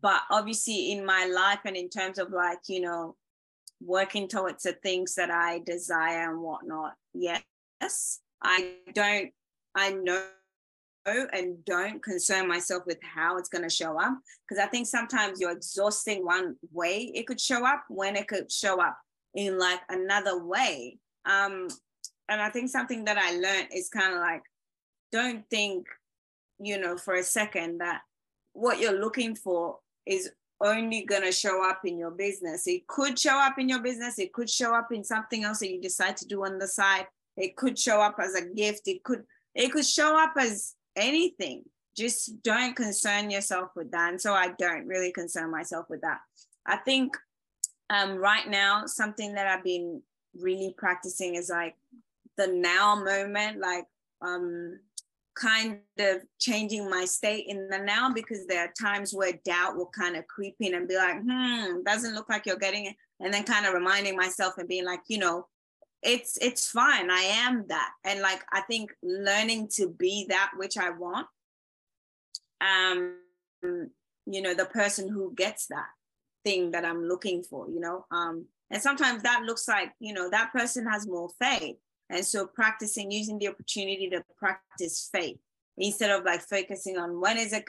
But 0.00 0.22
obviously, 0.30 0.90
in 0.90 1.06
my 1.06 1.26
life 1.26 1.60
and 1.64 1.76
in 1.76 1.88
terms 1.88 2.18
of 2.18 2.32
like, 2.32 2.58
you 2.66 2.80
know, 2.80 3.14
working 3.80 4.26
towards 4.26 4.64
the 4.64 4.72
things 4.72 5.14
that 5.14 5.30
I 5.30 5.60
desire 5.60 6.32
and 6.32 6.40
whatnot, 6.40 6.94
yes, 7.14 7.42
I 8.42 8.74
don't, 8.92 9.30
I 9.76 9.92
know 9.92 10.26
and 11.06 11.64
don't 11.64 12.02
concern 12.02 12.48
myself 12.48 12.84
with 12.86 12.98
how 13.02 13.36
it's 13.36 13.48
going 13.48 13.64
to 13.64 13.74
show 13.74 13.98
up 13.98 14.16
because 14.48 14.62
I 14.62 14.68
think 14.68 14.86
sometimes 14.86 15.40
you're 15.40 15.50
exhausting 15.50 16.24
one 16.24 16.56
way 16.72 17.10
it 17.14 17.26
could 17.26 17.40
show 17.40 17.66
up 17.66 17.84
when 17.88 18.16
it 18.16 18.28
could 18.28 18.50
show 18.50 18.80
up 18.80 18.96
in 19.34 19.58
like 19.58 19.80
another 19.88 20.44
way. 20.44 20.98
Um, 21.24 21.68
and 22.28 22.40
I 22.40 22.50
think 22.50 22.70
something 22.70 23.04
that 23.04 23.18
I 23.18 23.32
learned 23.32 23.68
is 23.74 23.88
kind 23.88 24.14
of 24.14 24.20
like, 24.20 24.42
don't 25.10 25.44
think, 25.50 25.86
you 26.60 26.78
know, 26.78 26.96
for 26.96 27.14
a 27.14 27.22
second 27.22 27.78
that 27.78 28.02
what 28.52 28.78
you're 28.78 28.98
looking 28.98 29.34
for 29.34 29.78
is 30.06 30.30
only 30.60 31.04
going 31.04 31.22
to 31.22 31.32
show 31.32 31.68
up 31.68 31.80
in 31.84 31.98
your 31.98 32.12
business. 32.12 32.66
It 32.66 32.86
could 32.86 33.18
show 33.18 33.38
up 33.38 33.58
in 33.58 33.68
your 33.68 33.82
business. 33.82 34.18
It 34.18 34.32
could 34.32 34.48
show 34.48 34.74
up 34.74 34.92
in 34.92 35.02
something 35.02 35.44
else 35.44 35.58
that 35.58 35.70
you 35.70 35.80
decide 35.80 36.16
to 36.18 36.26
do 36.26 36.44
on 36.44 36.58
the 36.58 36.68
side. 36.68 37.06
It 37.36 37.56
could 37.56 37.78
show 37.78 38.00
up 38.00 38.16
as 38.20 38.34
a 38.34 38.46
gift. 38.46 38.82
It 38.86 39.02
could, 39.02 39.24
it 39.54 39.72
could 39.72 39.86
show 39.86 40.16
up 40.16 40.34
as 40.38 40.74
anything. 40.96 41.64
Just 41.96 42.42
don't 42.42 42.74
concern 42.74 43.30
yourself 43.30 43.70
with 43.76 43.90
that. 43.92 44.10
And 44.10 44.20
so 44.20 44.32
I 44.32 44.48
don't 44.58 44.86
really 44.86 45.12
concern 45.12 45.50
myself 45.50 45.86
with 45.90 46.00
that. 46.02 46.20
I 46.66 46.76
think 46.76 47.16
um, 47.90 48.16
right 48.16 48.48
now, 48.48 48.86
something 48.86 49.34
that 49.34 49.46
I've 49.46 49.64
been 49.64 50.00
really 50.34 50.74
practicing 50.78 51.34
is 51.34 51.50
like 51.50 51.76
the 52.38 52.46
now 52.46 52.94
moment, 52.96 53.60
like 53.60 53.84
um, 54.22 54.78
kind 55.34 55.80
of 55.98 56.22
changing 56.38 56.88
my 56.88 57.04
state 57.04 57.46
in 57.48 57.68
the 57.68 57.78
now 57.78 58.12
because 58.12 58.46
there 58.46 58.64
are 58.64 58.72
times 58.80 59.12
where 59.12 59.32
doubt 59.44 59.76
will 59.76 59.90
kind 59.94 60.16
of 60.16 60.26
creep 60.26 60.56
in 60.60 60.74
and 60.74 60.88
be 60.88 60.96
like, 60.96 61.20
hmm, 61.20 61.82
doesn't 61.84 62.14
look 62.14 62.28
like 62.28 62.46
you're 62.46 62.56
getting 62.56 62.86
it. 62.86 62.96
And 63.20 63.32
then 63.32 63.44
kind 63.44 63.66
of 63.66 63.74
reminding 63.74 64.16
myself 64.16 64.58
and 64.58 64.68
being 64.68 64.84
like, 64.84 65.00
you 65.08 65.18
know, 65.18 65.46
it's 66.02 66.36
it's 66.38 66.68
fine. 66.68 67.10
I 67.10 67.20
am 67.46 67.66
that. 67.68 67.90
And 68.04 68.20
like 68.20 68.42
I 68.52 68.62
think 68.62 68.90
learning 69.02 69.68
to 69.74 69.88
be 69.88 70.26
that 70.28 70.52
which 70.56 70.76
I 70.76 70.90
want. 70.90 71.26
Um, 72.60 73.16
you 73.62 74.40
know, 74.40 74.54
the 74.54 74.66
person 74.66 75.08
who 75.08 75.34
gets 75.34 75.66
that 75.66 75.88
thing 76.44 76.70
that 76.72 76.84
I'm 76.84 77.04
looking 77.04 77.42
for, 77.42 77.68
you 77.68 77.80
know. 77.80 78.06
Um, 78.10 78.46
and 78.70 78.82
sometimes 78.82 79.22
that 79.22 79.42
looks 79.42 79.68
like, 79.68 79.92
you 80.00 80.12
know, 80.12 80.30
that 80.30 80.52
person 80.52 80.86
has 80.86 81.06
more 81.06 81.28
faith. 81.40 81.76
And 82.10 82.24
so 82.24 82.46
practicing 82.46 83.10
using 83.10 83.38
the 83.38 83.48
opportunity 83.48 84.08
to 84.10 84.24
practice 84.36 85.08
faith 85.12 85.38
instead 85.78 86.10
of 86.10 86.24
like 86.24 86.42
focusing 86.42 86.98
on 86.98 87.20
when 87.20 87.38
is 87.38 87.52
it 87.52 87.64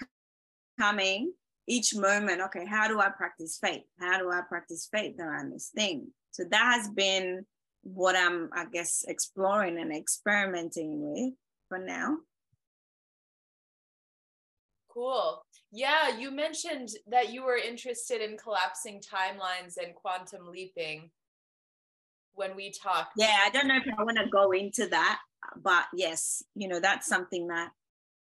coming 0.80 1.34
each 1.68 1.96
moment. 1.96 2.42
Okay, 2.42 2.66
how 2.66 2.88
do 2.88 3.00
I 3.00 3.10
practice 3.10 3.58
faith? 3.62 3.84
How 4.00 4.18
do 4.18 4.32
I 4.32 4.42
practice 4.48 4.88
faith 4.92 5.20
around 5.20 5.52
this 5.52 5.72
thing? 5.74 6.08
So 6.32 6.44
that 6.50 6.78
has 6.78 6.90
been 6.90 7.46
what 7.84 8.16
I'm, 8.16 8.50
I 8.54 8.66
guess, 8.66 9.06
exploring 9.08 9.78
and 9.78 9.96
experimenting 9.96 11.02
with 11.02 11.34
for 11.70 11.78
now. 11.78 12.18
Cool. 14.90 15.44
Yeah, 15.72 16.18
you 16.18 16.32
mentioned 16.32 16.90
that 17.08 17.34
you 17.34 17.44
were 17.44 17.58
interested 17.58 18.22
in 18.22 18.38
collapsing 18.38 19.02
timelines 19.02 19.78
and 19.84 19.96
quantum 19.96 20.52
leaping 20.52 21.10
when 22.34 22.56
we 22.56 22.72
talked. 22.72 23.14
Yeah, 23.18 23.38
I 23.44 23.50
don't 23.50 23.68
know 23.68 23.78
if 23.78 23.84
I 23.98 24.04
want 24.04 24.18
to 24.18 24.30
go 24.30 24.52
into 24.52 24.88
that, 24.88 25.20
but 25.62 25.86
yes, 25.96 26.44
you 26.56 26.68
know, 26.68 26.80
that's 26.80 27.08
something 27.08 27.48
that, 27.48 27.72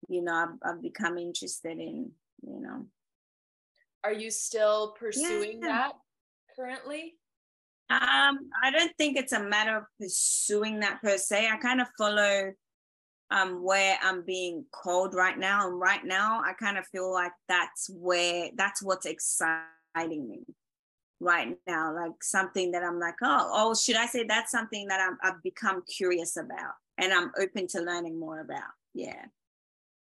you 0.08 0.22
know, 0.22 0.32
I've, 0.32 0.74
I've 0.76 0.82
become 0.82 1.18
interested 1.18 1.78
in, 1.78 2.12
you 2.42 2.60
know. 2.60 2.86
Are 4.04 4.12
you 4.12 4.30
still 4.30 4.94
pursuing 4.98 5.60
Yeah. 5.60 5.68
that 5.68 5.92
currently? 6.54 7.14
Um, 7.90 8.50
I 8.62 8.70
don't 8.72 8.96
think 8.96 9.16
it's 9.16 9.32
a 9.32 9.42
matter 9.42 9.76
of 9.76 9.84
pursuing 10.00 10.80
that 10.80 11.02
per 11.02 11.18
se. 11.18 11.48
I 11.48 11.56
kind 11.58 11.80
of 11.80 11.88
follow 11.98 12.52
um 13.30 13.62
where 13.64 13.98
I'm 14.02 14.22
being 14.24 14.64
called 14.72 15.14
right 15.14 15.38
now. 15.38 15.68
And 15.68 15.78
right 15.80 16.04
now 16.04 16.42
I 16.44 16.52
kind 16.54 16.78
of 16.78 16.86
feel 16.88 17.12
like 17.12 17.32
that's 17.48 17.88
where 17.90 18.50
that's 18.56 18.82
what's 18.82 19.06
exciting 19.06 20.28
me 20.28 20.44
right 21.20 21.56
now. 21.66 21.94
Like 21.94 22.22
something 22.22 22.72
that 22.72 22.82
I'm 22.82 22.98
like, 22.98 23.16
oh, 23.22 23.50
oh, 23.52 23.74
should 23.74 23.96
I 23.96 24.06
say 24.06 24.24
that's 24.24 24.50
something 24.52 24.88
that 24.88 25.00
I'm, 25.00 25.18
I've 25.22 25.42
become 25.42 25.82
curious 25.88 26.36
about 26.36 26.74
and 26.98 27.12
I'm 27.12 27.32
open 27.40 27.66
to 27.68 27.80
learning 27.80 28.18
more 28.18 28.40
about. 28.40 28.62
Yeah. 28.94 29.24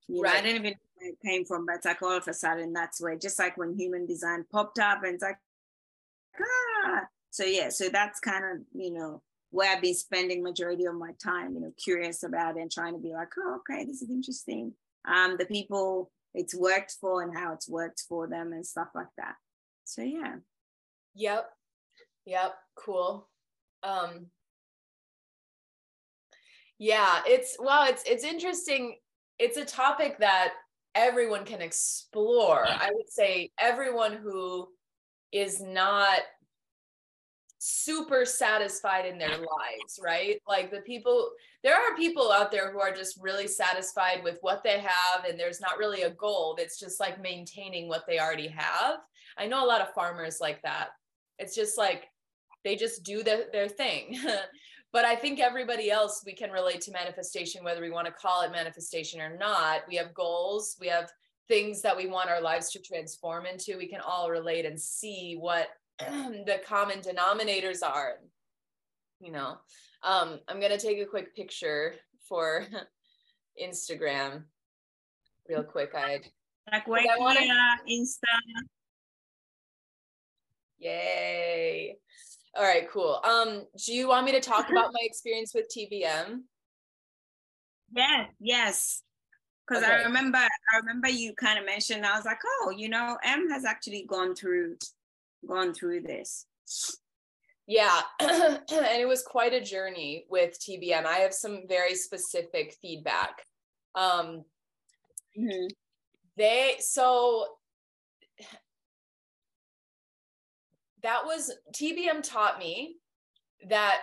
You 0.08 0.22
know, 0.22 0.30
I 0.30 0.34
Right. 0.34 0.44
didn't 0.44 0.56
even 0.66 0.72
know 0.72 0.78
where 0.96 1.10
it 1.12 1.20
came 1.24 1.46
from, 1.46 1.66
but 1.66 1.76
it's 1.78 1.86
like 1.86 2.02
all 2.02 2.18
of 2.18 2.28
a 2.28 2.34
sudden 2.34 2.74
that's 2.74 3.02
where 3.02 3.16
just 3.18 3.40
like 3.40 3.58
when 3.58 3.78
human 3.78 4.06
design 4.06 4.46
popped 4.52 4.80
up 4.80 5.04
and 5.04 5.14
it's 5.16 5.24
like, 5.24 5.38
ah. 6.86 7.02
So 7.36 7.44
yeah, 7.44 7.68
so 7.68 7.90
that's 7.90 8.22
kind 8.22 8.46
of, 8.46 8.66
you 8.74 8.94
know, 8.94 9.22
where 9.50 9.76
I've 9.76 9.82
been 9.82 9.94
spending 9.94 10.42
majority 10.42 10.86
of 10.86 10.96
my 10.96 11.12
time, 11.22 11.54
you 11.54 11.60
know, 11.60 11.74
curious 11.76 12.24
about 12.24 12.56
it 12.56 12.62
and 12.62 12.72
trying 12.72 12.94
to 12.94 13.00
be 13.00 13.12
like, 13.12 13.28
oh, 13.38 13.60
okay, 13.60 13.84
this 13.84 14.02
is 14.02 14.10
interesting. 14.10 14.72
Um, 15.06 15.36
the 15.38 15.46
people 15.46 16.12
it's 16.34 16.56
worked 16.56 16.96
for 17.02 17.24
and 17.24 17.38
how 17.38 17.52
it's 17.52 17.68
worked 17.68 18.04
for 18.08 18.26
them 18.26 18.54
and 18.54 18.66
stuff 18.66 18.88
like 18.96 19.10
that. 19.18 19.36
So 19.84 20.02
yeah. 20.02 20.36
Yep. 21.16 21.50
Yep. 22.26 22.56
Cool. 22.78 23.28
Um 23.84 24.28
yeah, 26.80 27.20
it's 27.28 27.58
well, 27.60 27.86
it's 27.90 28.04
it's 28.06 28.24
interesting. 28.24 28.96
It's 29.40 29.58
a 29.58 29.66
topic 29.66 30.20
that 30.20 30.54
everyone 30.94 31.44
can 31.44 31.62
explore. 31.62 32.66
I 32.66 32.92
would 32.94 33.10
say 33.10 33.52
everyone 33.60 34.14
who 34.14 34.70
is 35.34 35.62
not 35.62 36.20
super 37.68 38.26
satisfied 38.26 39.08
in 39.08 39.18
their 39.18 39.38
lives, 39.38 40.00
right? 40.04 40.40
Like 40.48 40.70
the 40.70 40.82
people, 40.82 41.32
there 41.64 41.74
are 41.74 41.98
people 41.98 42.32
out 42.32 42.52
there 42.52 42.72
who 42.72 42.80
are 42.80 42.94
just 42.94 43.18
really 43.20 43.48
satisfied 43.48 44.24
with 44.24 44.38
what 44.42 44.64
they 44.64 44.80
have, 44.80 45.26
and 45.28 45.40
there's 45.40 45.60
not 45.60 45.80
really 45.80 46.04
a 46.04 46.12
goal. 46.12 46.56
It's 46.60 46.80
just 46.80 47.00
like 47.00 47.20
maintaining 47.20 47.88
what 47.88 48.06
they 48.08 48.20
already 48.20 48.50
have. 48.50 48.98
I 49.36 49.48
know 49.48 49.66
a 49.66 49.68
lot 49.68 49.82
of 49.82 49.94
farmers 49.96 50.38
like 50.40 50.62
that. 50.62 50.90
It's 51.40 51.56
just 51.56 51.76
like 51.76 52.06
they 52.64 52.76
just 52.76 53.04
do 53.04 53.24
the, 53.24 53.48
their 53.52 53.68
thing. 53.68 54.20
but 54.94 55.04
I 55.04 55.16
think 55.16 55.40
everybody 55.40 55.90
else, 55.90 56.22
we 56.24 56.34
can 56.34 56.52
relate 56.52 56.82
to 56.82 56.92
manifestation, 56.92 57.64
whether 57.64 57.82
we 57.82 57.90
want 57.90 58.06
to 58.06 58.14
call 58.14 58.44
it 58.44 58.52
manifestation 58.52 59.20
or 59.20 59.38
not. 59.38 59.82
We 59.90 59.96
have 59.96 60.14
goals, 60.14 60.78
we 60.80 60.88
have 60.88 61.12
things 61.48 61.82
that 61.82 61.98
we 61.98 62.06
want 62.06 62.30
our 62.30 62.42
lives 62.42 62.70
to 62.72 62.80
transform 62.80 63.48
into. 63.48 63.78
We 63.78 63.88
can 63.88 64.02
all 64.02 64.30
relate 64.30 64.66
and 64.66 64.80
see 64.80 65.36
what 65.40 65.70
the 66.00 66.60
common 66.66 67.00
denominators 67.00 67.80
are. 67.84 68.14
You 69.22 69.32
know, 69.32 69.58
um, 70.04 70.40
I'm 70.48 70.60
going 70.60 70.72
to 70.72 70.78
take 70.78 71.00
a 71.00 71.06
quick 71.06 71.36
picture 71.36 71.96
for 72.28 72.66
Instagram 73.64 74.44
real 75.48 75.64
quick. 75.64 75.92
I 75.96 76.22
Like 76.72 76.88
where 76.88 77.02
I 77.02 77.18
wanna- 77.18 77.40
Insta. 77.90 78.18
Yay. 80.80 81.96
All 82.56 82.64
right, 82.64 82.90
cool. 82.90 83.20
Um, 83.24 83.64
do 83.86 83.94
you 83.94 84.08
want 84.08 84.26
me 84.26 84.32
to 84.34 84.40
talk 84.42 84.70
about 84.70 84.92
my 84.94 85.00
experience 85.02 85.54
with 85.54 85.68
TBM? 85.76 86.42
Yes, 87.96 88.30
yes. 88.42 89.04
Because 89.66 89.84
Okay. 89.84 89.94
I 89.94 90.04
remember 90.04 90.40
I 90.40 90.78
remember 90.78 91.08
you 91.08 91.34
kind 91.36 91.58
of 91.60 91.66
mentioned, 91.66 92.04
I 92.06 92.16
was 92.18 92.26
like, 92.26 92.40
oh, 92.44 92.74
you 92.76 92.90
know, 92.90 93.18
Em 93.24 93.48
has 93.52 93.64
actually 93.64 94.06
gone 94.10 94.36
through 94.36 94.76
gone 95.48 95.74
through 95.74 96.02
this. 96.02 96.46
Yeah, 97.68 98.02
and 98.20 98.62
it 98.70 99.08
was 99.08 99.24
quite 99.24 99.54
a 99.54 99.62
journey 99.62 100.26
with 100.30 100.58
TBM. 100.60 101.06
I 101.06 101.18
have 101.18 101.34
some 101.34 101.64
very 101.68 101.96
specific 101.96 102.76
feedback. 102.82 103.44
Um, 103.96 104.44
Mhm. 105.38 105.70
they 106.38 106.78
so 106.80 107.58
that 111.04 111.26
was 111.26 111.52
TBM 111.74 112.22
taught 112.24 112.58
me 112.60 112.98
that 113.68 114.02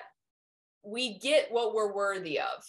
we 0.84 1.18
get 1.18 1.50
what 1.50 1.74
we're 1.74 1.92
worthy 1.92 2.38
of. 2.38 2.64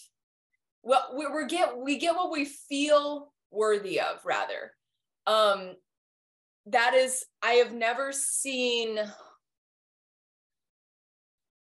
Well, 0.82 1.14
we, 1.18 1.28
we 1.28 1.48
get 1.48 1.78
we 1.78 1.98
get 1.98 2.16
what 2.16 2.32
we 2.32 2.46
feel 2.46 3.34
worthy 3.52 4.00
of 4.00 4.26
rather 4.26 4.74
um 5.28 5.76
that 6.66 6.94
is 6.94 7.26
i 7.42 7.54
have 7.54 7.74
never 7.74 8.12
seen 8.12 9.00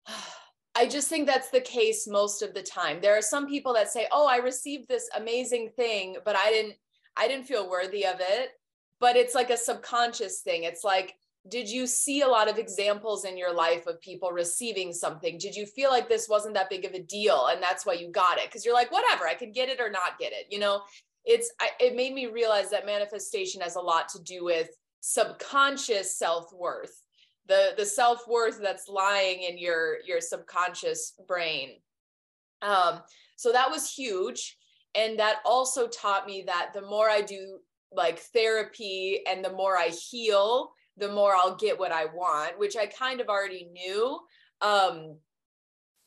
I 0.75 0.87
just 0.87 1.09
think 1.09 1.27
that's 1.27 1.49
the 1.49 1.61
case 1.61 2.07
most 2.07 2.41
of 2.41 2.53
the 2.53 2.63
time. 2.63 3.01
There 3.01 3.17
are 3.17 3.21
some 3.21 3.45
people 3.47 3.73
that 3.73 3.91
say, 3.91 4.07
"Oh, 4.11 4.25
I 4.25 4.37
received 4.37 4.87
this 4.87 5.09
amazing 5.15 5.71
thing, 5.75 6.15
but 6.23 6.35
I 6.35 6.49
didn't 6.49 6.75
I 7.17 7.27
didn't 7.27 7.45
feel 7.45 7.69
worthy 7.69 8.05
of 8.05 8.15
it." 8.19 8.51
But 8.99 9.15
it's 9.15 9.35
like 9.35 9.49
a 9.49 9.57
subconscious 9.57 10.41
thing. 10.41 10.63
It's 10.63 10.83
like 10.83 11.15
did 11.49 11.67
you 11.67 11.87
see 11.87 12.21
a 12.21 12.27
lot 12.27 12.47
of 12.47 12.59
examples 12.59 13.25
in 13.25 13.35
your 13.35 13.51
life 13.53 13.87
of 13.87 13.99
people 13.99 14.31
receiving 14.31 14.93
something? 14.93 15.39
Did 15.39 15.55
you 15.55 15.65
feel 15.65 15.89
like 15.89 16.07
this 16.07 16.29
wasn't 16.29 16.53
that 16.53 16.69
big 16.69 16.85
of 16.85 16.93
a 16.93 17.01
deal 17.01 17.47
and 17.47 17.61
that's 17.61 17.83
why 17.83 17.93
you 17.93 18.11
got 18.11 18.37
it? 18.37 18.51
Cuz 18.51 18.63
you're 18.63 18.75
like, 18.75 18.91
"Whatever, 18.91 19.27
I 19.27 19.33
could 19.33 19.53
get 19.53 19.69
it 19.69 19.81
or 19.81 19.89
not 19.89 20.19
get 20.19 20.33
it." 20.33 20.45
You 20.49 20.59
know, 20.59 20.83
it's 21.25 21.51
I, 21.59 21.71
it 21.79 21.95
made 21.95 22.13
me 22.13 22.27
realize 22.27 22.69
that 22.69 22.85
manifestation 22.85 23.61
has 23.61 23.75
a 23.75 23.81
lot 23.81 24.07
to 24.09 24.19
do 24.19 24.43
with 24.43 24.69
subconscious 25.01 26.15
self-worth 26.17 26.95
the 27.47 27.73
the 27.77 27.85
self-worth 27.85 28.59
that's 28.61 28.87
lying 28.87 29.43
in 29.43 29.57
your 29.57 29.97
your 30.05 30.21
subconscious 30.21 31.13
brain. 31.27 31.71
Um 32.61 33.01
so 33.35 33.51
that 33.51 33.69
was 33.69 33.91
huge. 33.91 34.57
And 34.93 35.19
that 35.19 35.39
also 35.45 35.87
taught 35.87 36.27
me 36.27 36.43
that 36.47 36.71
the 36.73 36.81
more 36.81 37.09
i 37.09 37.21
do 37.21 37.59
like 37.91 38.19
therapy 38.19 39.21
and 39.27 39.43
the 39.43 39.51
more 39.51 39.77
i 39.77 39.87
heal 39.87 40.71
the 40.97 41.11
more 41.11 41.35
i'll 41.35 41.55
get 41.55 41.79
what 41.79 41.91
i 41.91 42.05
want 42.05 42.57
which 42.57 42.77
i 42.77 42.85
kind 42.85 43.19
of 43.21 43.27
already 43.27 43.69
knew. 43.71 44.19
Um 44.61 45.17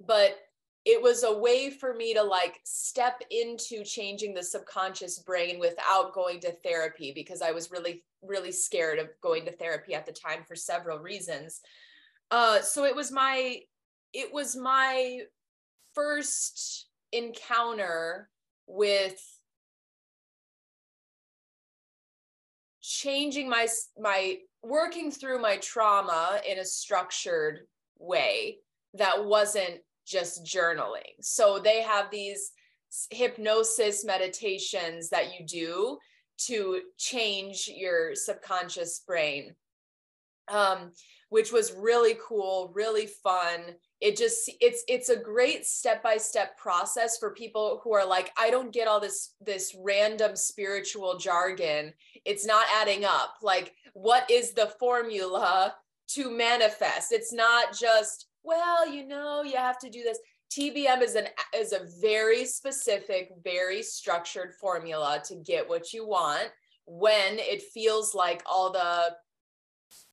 but 0.07 0.37
it 0.85 1.03
was 1.03 1.23
a 1.23 1.33
way 1.33 1.71
for 1.71 1.95
me 1.95 2.13
to 2.15 2.23
like 2.23 2.61
step 2.65 3.23
into 3.31 3.85
changing 3.85 4.35
the 4.35 4.43
subconscious 4.43 5.19
brain 5.21 5.59
without 5.59 6.13
going 6.13 6.41
to 6.41 6.53
therapy 6.63 7.13
because 7.15 7.41
I 7.41 7.53
was 7.53 7.71
really, 7.71 8.05
really 8.23 8.53
scared 8.53 8.99
of 8.99 9.09
going 9.23 9.47
to 9.47 9.53
therapy 9.53 9.95
at 9.95 10.05
the 10.05 10.13
time 10.13 10.45
for 10.47 10.55
several 10.55 10.99
reasons. 10.99 11.61
Uh, 12.31 12.61
so 12.61 12.85
it 12.85 12.95
was 12.95 13.11
my, 13.11 13.61
it 14.13 14.33
was 14.33 14.57
my 14.57 15.21
first 15.95 16.87
encounter 17.13 18.29
with 18.67 19.23
changing 22.81 23.49
my 23.49 23.67
my 23.99 24.39
working 24.63 25.11
through 25.11 25.41
my 25.41 25.57
trauma 25.59 26.41
in 26.49 26.59
a 26.59 26.65
structured 26.65 27.61
way 27.99 28.59
that 28.95 29.25
wasn't 29.25 29.81
just 30.07 30.45
journaling. 30.45 31.15
So 31.21 31.59
they 31.59 31.83
have 31.83 32.11
these 32.11 32.53
hypnosis 33.11 34.05
meditations 34.05 35.11
that 35.11 35.39
you 35.39 35.47
do 35.47 35.99
to 36.37 36.81
change 36.99 37.71
your 37.73 38.15
subconscious 38.15 39.01
brain, 39.07 39.55
um, 40.49 40.93
which 41.31 41.53
was 41.53 41.75
really 41.75 42.17
cool, 42.27 42.73
really 42.75 43.07
fun. 43.07 43.61
It 44.01 44.17
just 44.17 44.51
it's 44.61 44.85
it's 44.89 45.09
a 45.09 45.17
great 45.17 45.65
step 45.65 46.03
by 46.03 46.17
step 46.17 46.59
process 46.59 47.19
for 47.19 47.31
people 47.33 47.81
who 47.83 47.95
are 47.95 48.07
like, 48.07 48.31
I 48.39 48.51
don't 48.51 48.73
get 48.73 48.89
all 48.89 49.01
this 49.01 49.35
this 49.41 49.75
random 49.83 50.37
spiritual 50.37 51.17
jargon. 51.17 51.93
It's 52.25 52.45
not 52.45 52.67
adding 52.75 53.05
up. 53.05 53.37
Like, 53.43 53.75
what 53.95 54.31
is 54.31 54.53
the 54.53 54.75
formula 54.79 55.75
to 56.09 56.31
manifest? 56.31 57.13
It's 57.13 57.33
not 57.33 57.75
just 57.75 58.27
well, 58.45 58.89
you 58.89 59.07
know, 59.07 59.43
you 59.43 59.57
have 59.57 59.79
to 59.79 59.91
do 59.91 60.03
this. 60.03 60.19
TBM 60.53 61.03
is 61.03 61.17
an 61.17 61.27
is 61.57 61.73
a 61.73 61.87
very 62.01 62.45
specific, 62.45 63.31
very 63.43 63.83
structured 63.83 64.53
formula 64.61 65.21
to 65.25 65.37
get 65.37 65.69
what 65.69 65.93
you 65.93 66.07
want 66.07 66.49
when 66.87 67.39
it 67.39 67.63
feels 67.63 68.15
like 68.15 68.43
all 68.47 68.71
the 68.71 69.17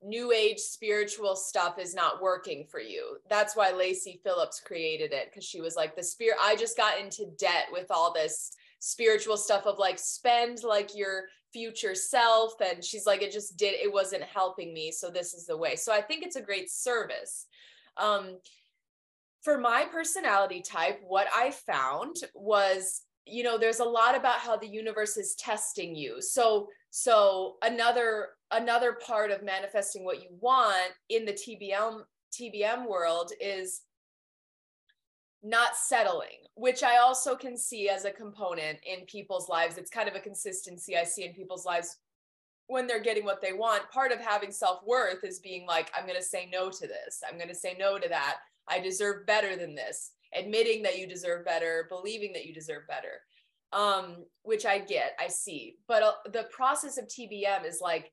new 0.02 0.32
age 0.32 0.58
spiritual 0.58 1.36
stuff 1.36 1.78
is 1.78 1.94
not 1.94 2.22
working 2.22 2.64
for 2.70 2.80
you. 2.80 3.18
That's 3.28 3.54
why 3.54 3.72
Lacy 3.72 4.20
Phillips 4.24 4.60
created 4.64 5.12
it 5.12 5.28
because 5.30 5.44
she 5.44 5.60
was 5.60 5.76
like 5.76 5.94
the 5.94 6.02
spirit 6.02 6.38
I 6.40 6.56
just 6.56 6.76
got 6.76 6.98
into 6.98 7.26
debt 7.38 7.66
with 7.70 7.86
all 7.90 8.12
this 8.12 8.52
spiritual 8.78 9.36
stuff 9.36 9.66
of 9.66 9.78
like 9.78 9.98
spend 9.98 10.64
like 10.64 10.96
your 10.96 11.24
future 11.52 11.94
self 11.94 12.54
and 12.60 12.82
she's 12.82 13.06
like 13.06 13.22
it 13.22 13.30
just 13.30 13.56
did 13.56 13.74
it 13.74 13.92
wasn't 13.92 14.22
helping 14.22 14.72
me 14.72 14.90
so 14.90 15.10
this 15.10 15.34
is 15.34 15.46
the 15.46 15.56
way. 15.56 15.76
So 15.76 15.92
I 15.92 16.00
think 16.00 16.24
it's 16.24 16.36
a 16.36 16.42
great 16.42 16.70
service 16.70 17.46
um, 17.96 18.38
for 19.42 19.58
my 19.58 19.84
personality 19.90 20.62
type, 20.62 21.00
what 21.06 21.26
I 21.34 21.50
found 21.50 22.16
was, 22.34 23.02
you 23.26 23.42
know, 23.42 23.58
there's 23.58 23.80
a 23.80 23.84
lot 23.84 24.16
about 24.16 24.38
how 24.38 24.56
the 24.56 24.68
universe 24.68 25.16
is 25.16 25.34
testing 25.34 25.94
you. 25.94 26.20
So, 26.20 26.68
so 26.90 27.56
another 27.62 28.28
another 28.52 28.98
part 29.04 29.30
of 29.30 29.42
manifesting 29.42 30.04
what 30.04 30.22
you 30.22 30.28
want 30.40 30.92
in 31.08 31.24
the 31.24 31.32
TBM 31.32 32.02
TBM 32.32 32.88
world 32.88 33.32
is 33.40 33.82
not 35.42 35.76
settling, 35.76 36.46
which 36.54 36.82
I 36.82 36.98
also 36.98 37.34
can 37.34 37.56
see 37.56 37.88
as 37.88 38.04
a 38.04 38.10
component 38.10 38.78
in 38.86 39.06
people's 39.06 39.48
lives. 39.48 39.76
It's 39.76 39.90
kind 39.90 40.08
of 40.08 40.14
a 40.14 40.20
consistency 40.20 40.96
I 40.96 41.04
see 41.04 41.24
in 41.24 41.32
people's 41.32 41.66
lives 41.66 41.96
when 42.66 42.86
they're 42.86 43.02
getting 43.02 43.24
what 43.24 43.42
they 43.42 43.52
want, 43.52 43.90
part 43.90 44.12
of 44.12 44.20
having 44.20 44.52
self 44.52 44.80
worth 44.86 45.24
is 45.24 45.40
being 45.40 45.66
like, 45.66 45.90
I'm 45.96 46.06
going 46.06 46.18
to 46.18 46.24
say 46.24 46.48
no 46.52 46.70
to 46.70 46.86
this. 46.86 47.22
I'm 47.28 47.36
going 47.36 47.48
to 47.48 47.54
say 47.54 47.76
no 47.78 47.98
to 47.98 48.08
that. 48.08 48.38
I 48.68 48.80
deserve 48.80 49.26
better 49.26 49.56
than 49.56 49.74
this. 49.74 50.12
Admitting 50.34 50.82
that 50.82 50.98
you 50.98 51.06
deserve 51.06 51.44
better, 51.44 51.86
believing 51.90 52.32
that 52.32 52.46
you 52.46 52.54
deserve 52.54 52.86
better, 52.88 53.20
um, 53.72 54.24
which 54.42 54.64
I 54.64 54.78
get, 54.78 55.14
I 55.20 55.28
see. 55.28 55.76
But 55.86 56.02
uh, 56.02 56.12
the 56.32 56.48
process 56.50 56.96
of 56.96 57.06
TBM 57.06 57.66
is 57.66 57.80
like 57.82 58.12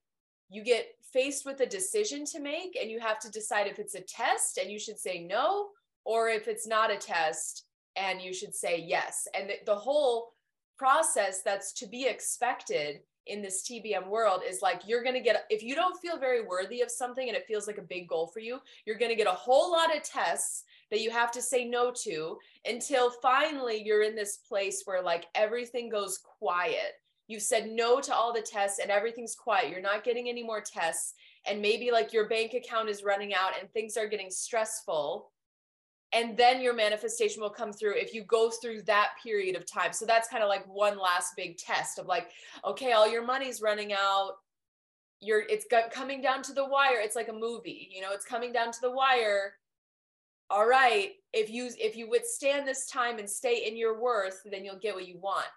you 0.49 0.63
get 0.63 0.87
faced 1.13 1.45
with 1.45 1.61
a 1.61 1.65
decision 1.65 2.25
to 2.25 2.39
make, 2.39 2.77
and 2.79 2.91
you 2.91 2.99
have 2.99 3.19
to 3.19 3.31
decide 3.31 3.67
if 3.67 3.79
it's 3.79 3.95
a 3.95 4.01
test 4.01 4.57
and 4.57 4.69
you 4.69 4.79
should 4.79 4.99
say 4.99 5.25
no, 5.29 5.69
or 6.03 6.29
if 6.29 6.47
it's 6.47 6.67
not 6.67 6.91
a 6.91 6.97
test 6.97 7.65
and 7.95 8.21
you 8.21 8.33
should 8.33 8.55
say 8.55 8.83
yes. 8.85 9.27
And 9.37 9.49
the, 9.49 9.55
the 9.65 9.75
whole 9.75 10.33
process 10.77 11.41
that's 11.43 11.73
to 11.73 11.87
be 11.87 12.05
expected 12.05 13.01
in 13.27 13.41
this 13.41 13.63
TBM 13.63 14.07
world 14.07 14.41
is 14.47 14.61
like 14.61 14.81
you're 14.85 15.03
going 15.03 15.15
to 15.15 15.21
get 15.21 15.45
if 15.49 15.61
you 15.61 15.75
don't 15.75 15.99
feel 15.99 16.17
very 16.17 16.45
worthy 16.45 16.81
of 16.81 16.89
something 16.89 17.27
and 17.27 17.37
it 17.37 17.45
feels 17.47 17.67
like 17.67 17.77
a 17.77 17.83
big 17.83 18.07
goal 18.07 18.27
for 18.27 18.39
you, 18.39 18.59
you're 18.85 18.97
going 18.97 19.11
to 19.11 19.17
get 19.17 19.27
a 19.27 19.31
whole 19.31 19.71
lot 19.71 19.95
of 19.95 20.03
tests 20.03 20.63
that 20.91 21.01
you 21.01 21.11
have 21.11 21.31
to 21.31 21.41
say 21.41 21.65
no 21.65 21.91
to 22.03 22.37
until 22.65 23.11
finally 23.21 23.81
you're 23.83 24.03
in 24.03 24.15
this 24.15 24.37
place 24.37 24.83
where 24.85 25.01
like 25.01 25.25
everything 25.35 25.89
goes 25.89 26.19
quiet. 26.39 26.93
You've 27.27 27.43
said 27.43 27.69
no 27.69 28.01
to 28.01 28.13
all 28.13 28.33
the 28.33 28.41
tests 28.41 28.79
and 28.79 28.89
everything's 28.89 29.35
quiet. 29.35 29.69
You're 29.69 29.81
not 29.81 30.03
getting 30.03 30.27
any 30.29 30.41
more 30.41 30.61
tests 30.61 31.13
and 31.45 31.61
maybe 31.61 31.91
like 31.91 32.11
your 32.11 32.27
bank 32.27 32.53
account 32.53 32.89
is 32.89 33.03
running 33.03 33.33
out 33.35 33.51
and 33.59 33.71
things 33.71 33.97
are 33.97 34.07
getting 34.07 34.31
stressful 34.31 35.29
and 36.11 36.35
then 36.35 36.61
your 36.61 36.73
manifestation 36.73 37.41
will 37.41 37.49
come 37.49 37.71
through 37.71 37.95
if 37.95 38.13
you 38.13 38.23
go 38.23 38.49
through 38.49 38.81
that 38.83 39.11
period 39.21 39.55
of 39.55 39.65
time. 39.65 39.93
So 39.93 40.05
that's 40.05 40.27
kind 40.27 40.43
of 40.43 40.49
like 40.49 40.65
one 40.67 40.97
last 40.97 41.35
big 41.35 41.57
test 41.57 41.99
of 41.99 42.07
like 42.07 42.29
okay 42.65 42.93
all 42.93 43.09
your 43.09 43.25
money's 43.25 43.61
running 43.61 43.93
out. 43.93 44.33
You're 45.21 45.43
it's 45.49 45.65
got, 45.69 45.91
coming 45.91 46.21
down 46.21 46.41
to 46.43 46.53
the 46.53 46.65
wire. 46.65 46.99
It's 46.99 47.15
like 47.15 47.29
a 47.29 47.33
movie 47.33 47.89
you 47.93 48.01
know 48.01 48.11
it's 48.11 48.25
coming 48.25 48.51
down 48.51 48.71
to 48.71 48.81
the 48.81 48.91
wire. 48.91 49.53
All 50.49 50.67
right 50.67 51.11
if 51.31 51.49
you 51.49 51.69
if 51.79 51.95
you 51.95 52.09
withstand 52.09 52.67
this 52.67 52.87
time 52.87 53.19
and 53.19 53.29
stay 53.29 53.67
in 53.67 53.77
your 53.77 54.01
worth 54.01 54.41
then 54.49 54.65
you'll 54.65 54.79
get 54.79 54.95
what 54.95 55.07
you 55.07 55.19
want. 55.19 55.47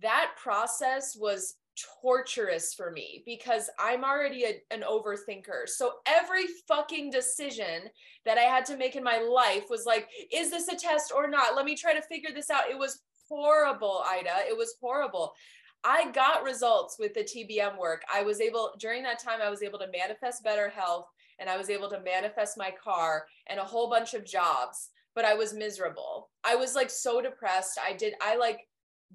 That 0.00 0.32
process 0.42 1.16
was 1.16 1.56
torturous 2.02 2.74
for 2.74 2.90
me 2.90 3.22
because 3.26 3.70
I'm 3.78 4.04
already 4.04 4.44
a, 4.44 4.60
an 4.70 4.84
overthinker. 4.88 5.66
So 5.66 5.94
every 6.06 6.44
fucking 6.68 7.10
decision 7.10 7.82
that 8.24 8.38
I 8.38 8.42
had 8.42 8.64
to 8.66 8.76
make 8.76 8.96
in 8.96 9.04
my 9.04 9.18
life 9.18 9.64
was 9.70 9.86
like, 9.86 10.08
is 10.32 10.50
this 10.50 10.68
a 10.68 10.76
test 10.76 11.12
or 11.14 11.28
not? 11.28 11.56
Let 11.56 11.64
me 11.64 11.76
try 11.76 11.94
to 11.94 12.02
figure 12.02 12.30
this 12.34 12.50
out. 12.50 12.70
It 12.70 12.78
was 12.78 13.00
horrible, 13.28 14.02
Ida. 14.06 14.48
It 14.48 14.56
was 14.56 14.74
horrible. 14.80 15.34
I 15.82 16.10
got 16.12 16.44
results 16.44 16.96
with 16.98 17.12
the 17.12 17.24
TBM 17.24 17.78
work. 17.78 18.02
I 18.12 18.22
was 18.22 18.40
able, 18.40 18.72
during 18.78 19.02
that 19.02 19.22
time, 19.22 19.40
I 19.42 19.50
was 19.50 19.62
able 19.62 19.78
to 19.80 19.90
manifest 19.92 20.42
better 20.42 20.70
health 20.70 21.06
and 21.38 21.50
I 21.50 21.58
was 21.58 21.68
able 21.68 21.90
to 21.90 22.00
manifest 22.00 22.56
my 22.56 22.70
car 22.70 23.26
and 23.48 23.60
a 23.60 23.64
whole 23.64 23.90
bunch 23.90 24.14
of 24.14 24.24
jobs, 24.24 24.90
but 25.14 25.24
I 25.24 25.34
was 25.34 25.52
miserable. 25.52 26.30
I 26.42 26.54
was 26.54 26.74
like 26.74 26.90
so 26.90 27.20
depressed. 27.20 27.78
I 27.84 27.92
did, 27.92 28.14
I 28.22 28.36
like, 28.36 28.60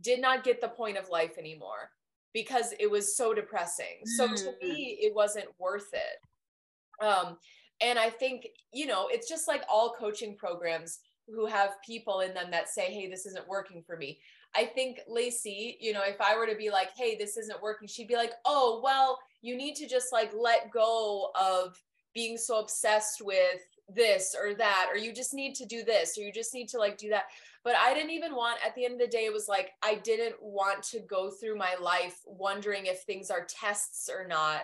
did 0.01 0.21
not 0.21 0.43
get 0.43 0.61
the 0.61 0.67
point 0.67 0.97
of 0.97 1.09
life 1.09 1.37
anymore 1.37 1.89
because 2.33 2.73
it 2.79 2.89
was 2.89 3.15
so 3.15 3.33
depressing. 3.33 4.05
So 4.05 4.27
to 4.27 4.33
mm. 4.33 4.61
me, 4.61 4.97
it 5.01 5.15
wasn't 5.15 5.47
worth 5.57 5.89
it. 5.93 7.03
Um, 7.05 7.37
and 7.81 7.97
I 7.97 8.09
think, 8.09 8.47
you 8.73 8.85
know, 8.85 9.07
it's 9.09 9.29
just 9.29 9.47
like 9.47 9.63
all 9.69 9.95
coaching 9.97 10.35
programs 10.37 10.99
who 11.27 11.45
have 11.45 11.81
people 11.85 12.21
in 12.21 12.33
them 12.33 12.51
that 12.51 12.69
say, 12.69 12.91
hey, 12.91 13.09
this 13.09 13.25
isn't 13.25 13.47
working 13.47 13.83
for 13.85 13.95
me. 13.97 14.19
I 14.55 14.65
think 14.65 14.99
Lacy, 15.07 15.77
you 15.79 15.93
know, 15.93 16.01
if 16.03 16.19
I 16.19 16.35
were 16.37 16.47
to 16.47 16.55
be 16.55 16.71
like, 16.71 16.89
hey, 16.97 17.15
this 17.15 17.37
isn't 17.37 17.61
working, 17.61 17.87
she'd 17.87 18.07
be 18.07 18.15
like, 18.15 18.33
oh, 18.45 18.81
well, 18.83 19.19
you 19.41 19.55
need 19.55 19.75
to 19.75 19.87
just 19.87 20.11
like 20.11 20.31
let 20.35 20.71
go 20.71 21.29
of 21.39 21.81
being 22.13 22.37
so 22.37 22.59
obsessed 22.59 23.21
with 23.23 23.61
this 23.95 24.35
or 24.39 24.53
that 24.53 24.87
or 24.91 24.97
you 24.97 25.13
just 25.13 25.33
need 25.33 25.55
to 25.55 25.65
do 25.65 25.83
this 25.83 26.17
or 26.17 26.21
you 26.21 26.31
just 26.31 26.53
need 26.53 26.67
to 26.67 26.77
like 26.77 26.97
do 26.97 27.09
that 27.09 27.25
but 27.63 27.75
i 27.75 27.93
didn't 27.93 28.11
even 28.11 28.35
want 28.35 28.57
at 28.65 28.73
the 28.75 28.85
end 28.85 28.93
of 28.93 28.99
the 28.99 29.07
day 29.07 29.25
it 29.25 29.33
was 29.33 29.47
like 29.47 29.71
i 29.83 29.95
didn't 29.95 30.35
want 30.41 30.83
to 30.83 30.99
go 31.01 31.29
through 31.29 31.57
my 31.57 31.75
life 31.81 32.19
wondering 32.25 32.85
if 32.85 33.01
things 33.01 33.29
are 33.29 33.45
tests 33.49 34.09
or 34.09 34.27
not. 34.27 34.61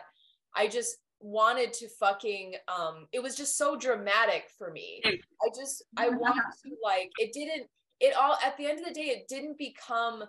I 0.56 0.68
just 0.68 0.98
wanted 1.20 1.74
to 1.74 1.88
fucking 1.90 2.56
um 2.68 3.08
it 3.12 3.22
was 3.22 3.36
just 3.36 3.58
so 3.58 3.78
dramatic 3.78 4.46
for 4.58 4.72
me. 4.72 5.02
I 5.06 5.50
just 5.56 5.84
i 5.98 6.10
wanted 6.10 6.44
to 6.64 6.76
like 6.84 7.10
it 7.18 7.34
didn't 7.34 7.68
it 8.00 8.16
all 8.16 8.38
at 8.46 8.58
the 8.58 8.66
end 8.66 8.80
of 8.80 8.86
the 8.86 8.94
day 8.94 9.08
it 9.08 9.28
didn't 9.28 9.58
become 9.58 10.24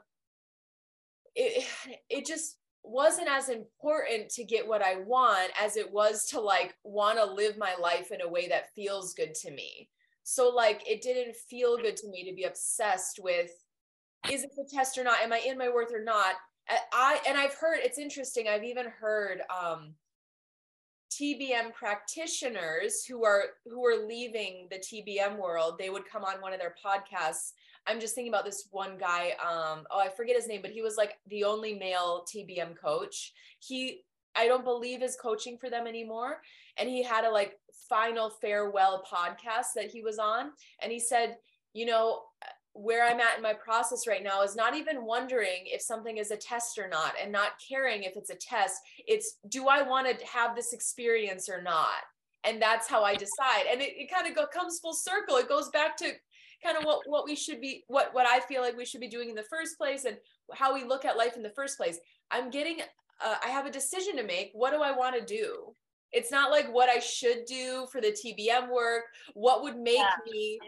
it 1.35 1.67
it 2.09 2.27
just 2.27 2.59
wasn't 2.83 3.29
as 3.29 3.49
important 3.49 4.31
to 4.31 4.45
get 4.45 4.67
what 4.67 4.81
I 4.81 4.97
want 5.01 5.51
as 5.61 5.77
it 5.77 5.93
was 5.93 6.27
to 6.27 6.41
like 6.41 6.77
want 6.85 7.19
to 7.19 7.25
live 7.25 7.59
my 7.59 7.75
life 7.81 8.13
in 8.13 8.21
a 8.21 8.29
way 8.29 8.49
that 8.49 8.73
feels 8.75 9.13
good 9.13 9.35
to 9.35 9.51
me. 9.51 9.91
So 10.29 10.49
like 10.49 10.83
it 10.91 11.03
didn't 11.03 11.37
feel 11.37 11.77
good 11.77 11.97
to 11.99 12.09
me 12.09 12.29
to 12.29 12.35
be 12.35 12.43
obsessed 12.43 13.21
with 13.23 13.51
is 14.29 14.43
it 14.43 14.51
the 14.57 14.69
test 14.69 14.99
or 14.99 15.05
not? 15.05 15.21
Am 15.23 15.33
I 15.33 15.39
in 15.39 15.57
my 15.57 15.69
worth 15.69 15.95
or 15.95 16.03
not? 16.03 16.35
I 16.93 17.21
and 17.29 17.39
I've 17.39 17.55
heard 17.55 17.79
it's 17.85 17.97
interesting. 17.97 18.49
I've 18.49 18.65
even 18.65 18.87
heard 18.87 19.43
um 19.49 19.95
TBM 21.13 21.73
practitioners 21.75 23.05
who 23.05 23.25
are 23.25 23.45
who 23.67 23.87
are 23.87 24.05
leaving 24.05 24.67
the 24.69 24.79
TBM 24.79 25.39
world, 25.39 25.77
they 25.79 25.91
would 25.91 26.11
come 26.11 26.25
on 26.25 26.41
one 26.41 26.53
of 26.53 26.59
their 26.59 26.75
podcasts 26.85 27.53
I'm 27.87 28.01
just 28.01 28.15
thinking 28.15 28.33
about 28.33 28.45
this 28.45 28.69
one 28.71 28.99
guy. 28.99 29.33
Um, 29.41 29.85
oh, 29.91 30.01
I 30.01 30.09
forget 30.09 30.35
his 30.35 30.49
name, 30.49 30.61
but 30.61 30.73
he 30.73 30.83
was 30.83 30.97
like 30.97 31.19
the 31.29 31.45
only 31.45 31.75
male 31.75 32.25
TBM 32.35 32.77
coach. 32.77 33.33
He, 33.61 34.03
I 34.37 34.47
don't 34.47 34.65
believe 34.65 35.03
is 35.03 35.17
coaching 35.17 35.57
for 35.59 35.71
them 35.71 35.87
anymore. 35.87 36.39
And 36.77 36.89
he 36.89 37.03
had 37.03 37.25
a 37.25 37.31
like 37.31 37.59
final 37.89 38.31
farewell 38.31 39.05
podcast 39.11 39.75
that 39.75 39.91
he 39.91 40.03
was 40.03 40.19
on. 40.19 40.51
And 40.83 40.93
he 40.93 41.01
said, 41.01 41.37
you 41.73 41.87
know, 41.87 42.23
where 42.73 43.07
I'm 43.07 43.21
at 43.21 43.37
in 43.37 43.43
my 43.43 43.55
process 43.55 44.07
right 44.07 44.23
now 44.23 44.43
is 44.43 44.55
not 44.55 44.77
even 44.77 45.07
wondering 45.07 45.63
if 45.65 45.81
something 45.81 46.19
is 46.19 46.31
a 46.31 46.37
test 46.37 46.79
or 46.79 46.89
not 46.89 47.15
and 47.21 47.33
not 47.33 47.53
caring 47.67 48.03
if 48.03 48.17
it's 48.17 48.31
a 48.31 48.35
test. 48.35 48.81
It's 49.07 49.39
do 49.49 49.69
I 49.69 49.83
want 49.83 50.07
to 50.07 50.27
have 50.27 50.55
this 50.55 50.73
experience 50.73 51.49
or 51.49 51.63
not? 51.63 52.03
And 52.45 52.61
that's 52.61 52.87
how 52.87 53.03
I 53.03 53.15
decide. 53.15 53.65
And 53.71 53.81
it, 53.81 53.95
it 53.97 54.11
kind 54.13 54.27
of 54.27 54.37
go, 54.37 54.47
comes 54.47 54.79
full 54.79 54.95
circle. 54.95 55.37
It 55.37 55.49
goes 55.49 55.71
back 55.71 55.97
to 55.99 56.13
kind 56.63 56.77
of 56.77 56.85
what 56.85 57.01
what 57.07 57.25
we 57.25 57.35
should 57.35 57.61
be 57.61 57.85
what 57.89 58.13
what 58.13 58.27
I 58.27 58.41
feel 58.41 58.63
like 58.63 58.77
we 58.77 58.85
should 58.85 59.01
be 59.01 59.09
doing 59.09 59.29
in 59.29 59.35
the 59.35 59.43
first 59.43 59.79
place 59.79 60.05
and 60.05 60.17
how 60.55 60.75
we 60.75 60.85
look 60.85 61.05
at 61.05 61.17
life 61.17 61.37
in 61.37 61.43
the 61.43 61.51
first 61.51 61.79
place. 61.79 61.99
I'm 62.31 62.51
getting 62.51 62.81
uh, 63.25 63.37
I 63.45 63.49
have 63.49 63.67
a 63.67 63.71
decision 63.71 64.17
to 64.17 64.25
make. 64.25 64.51
What 64.53 64.73
do 64.73 64.83
I 64.83 64.93
want 64.93 65.17
to 65.17 65.25
do? 65.25 65.75
It's 66.13 66.31
not 66.31 66.51
like 66.51 66.73
what 66.73 66.89
I 66.89 66.99
should 66.99 67.45
do 67.47 67.87
for 67.91 68.01
the 68.01 68.13
TBM 68.13 68.71
work. 68.71 69.05
What 69.35 69.63
would 69.63 69.77
make 69.77 69.97
yeah. 69.97 70.11
me 70.31 70.59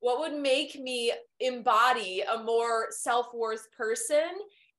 what 0.00 0.20
would 0.20 0.40
make 0.40 0.78
me 0.78 1.12
embody 1.40 2.20
a 2.20 2.40
more 2.44 2.86
self-worth 2.90 3.66
person 3.76 4.30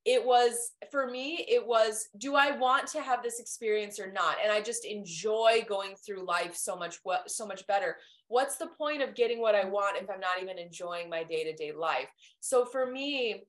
it 0.06 0.26
was 0.26 0.72
for 0.90 1.12
me 1.12 1.46
it 1.50 1.68
was 1.68 2.08
do 2.20 2.36
i 2.36 2.52
want 2.52 2.88
to 2.88 3.02
have 3.02 3.22
this 3.22 3.38
experience 3.38 4.00
or 4.00 4.10
not 4.14 4.38
and 4.42 4.50
i 4.50 4.62
just 4.62 4.86
enjoy 4.86 5.62
going 5.68 5.94
through 6.06 6.26
life 6.26 6.56
so 6.56 6.74
much 6.74 7.00
so 7.28 7.46
much 7.46 7.68
better 7.68 7.98
what's 8.30 8.58
the 8.58 8.68
point 8.78 9.02
of 9.02 9.16
getting 9.16 9.42
what 9.42 9.56
I 9.56 9.66
want 9.66 9.98
if 10.02 10.10
I'm 10.10 10.20
not 10.20 10.42
even 10.42 10.58
enjoying 10.58 11.10
my 11.10 11.24
day 11.24 11.44
to 11.44 11.54
day 11.54 11.74
life? 11.74 12.08
So 12.40 12.64
for 12.64 12.90
me, 12.90 13.44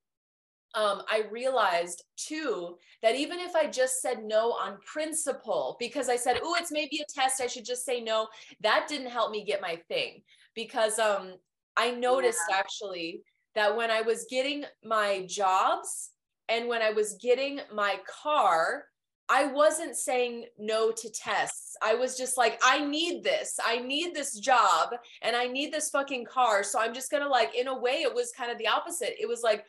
um, 0.75 1.03
I 1.11 1.25
realized 1.31 2.05
too 2.17 2.77
that 3.03 3.17
even 3.17 3.39
if 3.41 3.55
I 3.55 3.67
just 3.67 4.01
said 4.01 4.25
no 4.25 4.53
on 4.53 4.79
principle, 4.85 5.77
because 5.79 6.09
I 6.09 6.17
said, 6.17 6.39
oh, 6.43 6.57
it's 6.59 6.73
maybe 6.73 7.01
a 7.01 7.13
test, 7.13 7.41
I 7.41 7.47
should 7.47 7.65
just 7.65 7.85
say 7.85 8.01
no, 8.01 8.29
that 8.61 8.87
didn't 8.89 9.11
help 9.11 9.31
me 9.31 9.45
get 9.45 9.61
my 9.61 9.77
thing. 9.89 10.23
Because 10.55 10.99
um, 10.99 11.35
I 11.77 11.91
noticed 11.91 12.41
yeah. 12.49 12.57
actually 12.57 13.23
that 13.55 13.77
when 13.77 13.91
I 13.91 14.03
was 14.03 14.27
getting 14.31 14.65
my 14.85 15.25
jobs 15.29 16.11
and 16.49 16.69
when 16.69 16.83
I 16.83 16.91
was 16.91 17.15
getting 17.21 17.61
my 17.73 17.99
car, 18.23 18.85
I 19.33 19.47
wasn't 19.47 19.97
saying 19.97 20.47
no 20.59 20.91
to 20.91 21.11
tests. 21.11 21.77
I 21.81 21.95
was 21.95 22.19
just 22.19 22.37
like, 22.37 22.61
I 22.65 22.85
need 22.85 23.23
this. 23.23 23.61
I 23.65 23.79
need 23.79 24.13
this 24.13 24.41
job 24.41 24.91
and 25.23 25.37
I 25.37 25.47
need 25.47 25.73
this 25.73 25.89
fucking 25.91 26.25
car. 26.25 26.65
So 26.65 26.81
I'm 26.81 26.93
just 26.93 27.13
going 27.13 27.23
to 27.23 27.29
like, 27.29 27.55
in 27.55 27.69
a 27.69 27.79
way, 27.79 28.03
it 28.03 28.13
was 28.13 28.33
kind 28.33 28.51
of 28.51 28.59
the 28.59 28.67
opposite. 28.67 29.15
It 29.21 29.29
was 29.29 29.43
like, 29.43 29.65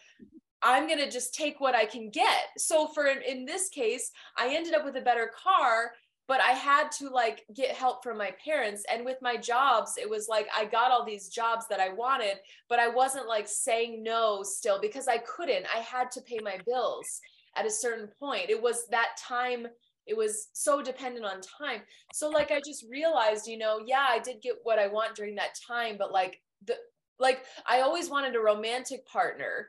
I'm 0.64 0.88
going 0.88 1.00
to 1.00 1.10
just 1.10 1.34
take 1.34 1.60
what 1.60 1.76
I 1.76 1.86
can 1.86 2.10
get. 2.10 2.50
So 2.58 2.88
for 2.88 3.08
in 3.08 3.46
this 3.46 3.70
case, 3.70 4.12
I 4.38 4.54
ended 4.56 4.74
up 4.74 4.86
with 4.86 4.96
a 4.96 5.02
better 5.02 5.32
car, 5.44 5.92
but 6.28 6.40
I 6.40 6.52
had 6.52 6.92
to 6.94 7.10
like 7.10 7.44
get 7.56 7.76
help 7.76 8.04
from 8.04 8.18
my 8.18 8.32
parents. 8.44 8.84
And 8.92 9.04
with 9.04 9.18
my 9.22 9.38
jobs, 9.38 9.96
it 9.98 10.10
was 10.10 10.28
like 10.30 10.48
I 10.56 10.66
got 10.66 10.92
all 10.92 11.06
these 11.06 11.30
jobs 11.30 11.66
that 11.70 11.80
I 11.80 11.90
wanted, 11.90 12.38
but 12.70 12.80
I 12.80 12.88
wasn't 12.88 13.28
like 13.28 13.48
saying 13.48 14.04
no 14.04 14.44
still 14.44 14.80
because 14.80 15.08
I 15.08 15.18
couldn't. 15.18 15.66
I 15.76 15.80
had 15.80 16.12
to 16.12 16.22
pay 16.22 16.40
my 16.44 16.58
bills 16.66 17.20
at 17.56 17.66
a 17.66 17.72
certain 17.72 18.08
point. 18.20 18.50
It 18.50 18.62
was 18.62 18.88
that 18.92 19.18
time, 19.18 19.68
it 20.08 20.16
was 20.16 20.48
so 20.54 20.82
dependent 20.82 21.26
on 21.26 21.42
time. 21.42 21.82
So 22.14 22.30
like 22.30 22.52
I 22.52 22.62
just 22.66 22.86
realized, 22.90 23.48
you 23.48 23.58
know, 23.58 23.82
yeah, 23.86 24.08
I 24.10 24.20
did 24.20 24.42
get 24.42 24.56
what 24.64 24.80
I 24.80 24.88
want 24.88 25.16
during 25.16 25.36
that 25.36 25.56
time, 25.68 25.96
but 25.98 26.12
like 26.12 26.40
the 26.66 26.76
like 27.20 27.44
I 27.68 27.82
always 27.82 28.10
wanted 28.10 28.36
a 28.36 28.40
romantic 28.40 29.06
partner. 29.06 29.68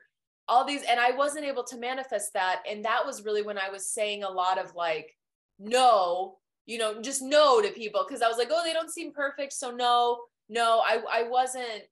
All 0.48 0.64
these 0.64 0.82
and 0.82 0.98
I 1.00 1.12
wasn't 1.12 1.44
able 1.44 1.64
to 1.64 1.78
manifest 1.78 2.32
that 2.34 2.62
and 2.70 2.84
that 2.84 3.04
was 3.06 3.24
really 3.24 3.42
when 3.42 3.58
I 3.58 3.70
was 3.70 3.86
saying 3.86 4.22
a 4.22 4.30
lot 4.30 4.58
of 4.58 4.74
like 4.74 5.16
no, 5.58 6.38
you 6.66 6.78
know, 6.78 7.00
just 7.00 7.22
no 7.22 7.60
to 7.62 7.70
people 7.70 8.04
because 8.06 8.22
I 8.22 8.28
was 8.28 8.36
like, 8.36 8.48
"Oh, 8.50 8.62
they 8.64 8.72
don't 8.72 8.90
seem 8.90 9.12
perfect, 9.12 9.52
so 9.52 9.70
no." 9.70 10.22
No, 10.48 10.82
I 10.84 11.00
I 11.10 11.22
wasn't 11.28 11.84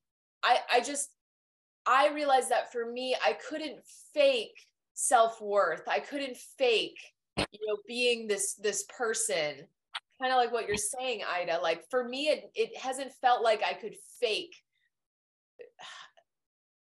I 0.42 0.59
I 0.72 0.80
just 0.80 1.11
I 1.86 2.09
realized 2.09 2.51
that 2.51 2.72
for 2.72 2.90
me, 2.90 3.16
I 3.24 3.34
couldn't 3.48 3.78
fake 4.12 4.57
self-worth 5.01 5.82
i 5.88 5.98
couldn't 5.98 6.36
fake 6.36 6.98
you 7.38 7.66
know 7.66 7.78
being 7.88 8.26
this 8.26 8.55
this 8.55 8.84
person 8.94 9.55
kind 10.20 10.30
of 10.30 10.36
like 10.36 10.53
what 10.53 10.68
you're 10.68 10.76
saying 10.76 11.22
ida 11.26 11.59
like 11.62 11.82
for 11.88 12.07
me 12.07 12.28
it, 12.28 12.51
it 12.55 12.76
hasn't 12.76 13.11
felt 13.22 13.42
like 13.42 13.62
i 13.66 13.72
could 13.72 13.94
fake 14.20 14.55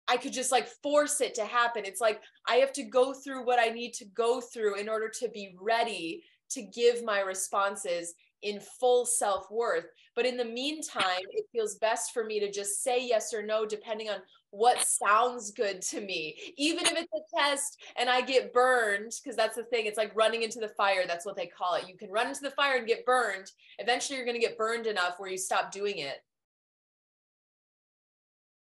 i 0.08 0.16
could 0.16 0.32
just 0.32 0.52
like 0.52 0.68
force 0.68 1.20
it 1.20 1.34
to 1.34 1.44
happen. 1.44 1.84
It's 1.84 2.00
like 2.00 2.20
i 2.48 2.56
have 2.56 2.72
to 2.74 2.84
go 2.84 3.12
through 3.12 3.44
what 3.44 3.58
i 3.58 3.68
need 3.68 3.92
to 3.94 4.04
go 4.06 4.40
through 4.40 4.76
in 4.76 4.88
order 4.88 5.08
to 5.20 5.28
be 5.28 5.54
ready 5.60 6.22
to 6.50 6.62
give 6.62 7.04
my 7.04 7.20
responses 7.20 8.14
in 8.42 8.60
full 8.78 9.06
self-worth. 9.06 9.86
But 10.14 10.26
in 10.26 10.36
the 10.36 10.44
meantime 10.44 11.24
it 11.30 11.46
feels 11.52 11.76
best 11.76 12.12
for 12.12 12.24
me 12.24 12.38
to 12.40 12.50
just 12.52 12.82
say 12.84 13.04
yes 13.04 13.32
or 13.32 13.42
no 13.42 13.64
depending 13.66 14.10
on 14.10 14.18
what 14.50 14.86
sounds 14.86 15.50
good 15.50 15.82
to 15.82 16.00
me. 16.00 16.36
Even 16.56 16.84
if 16.84 16.92
it's 16.92 17.12
a 17.12 17.36
test 17.36 17.80
and 17.96 18.08
i 18.08 18.20
get 18.20 18.52
burned 18.52 19.12
because 19.22 19.36
that's 19.36 19.56
the 19.56 19.64
thing 19.64 19.86
it's 19.86 19.98
like 19.98 20.14
running 20.14 20.42
into 20.42 20.60
the 20.60 20.68
fire 20.68 21.04
that's 21.08 21.26
what 21.26 21.36
they 21.36 21.46
call 21.46 21.74
it. 21.74 21.88
You 21.88 21.96
can 21.96 22.10
run 22.10 22.28
into 22.28 22.42
the 22.42 22.50
fire 22.50 22.76
and 22.76 22.86
get 22.86 23.06
burned. 23.06 23.50
Eventually 23.78 24.16
you're 24.16 24.26
going 24.26 24.40
to 24.40 24.46
get 24.46 24.58
burned 24.58 24.86
enough 24.86 25.14
where 25.18 25.30
you 25.30 25.38
stop 25.38 25.72
doing 25.72 25.98
it. 25.98 26.18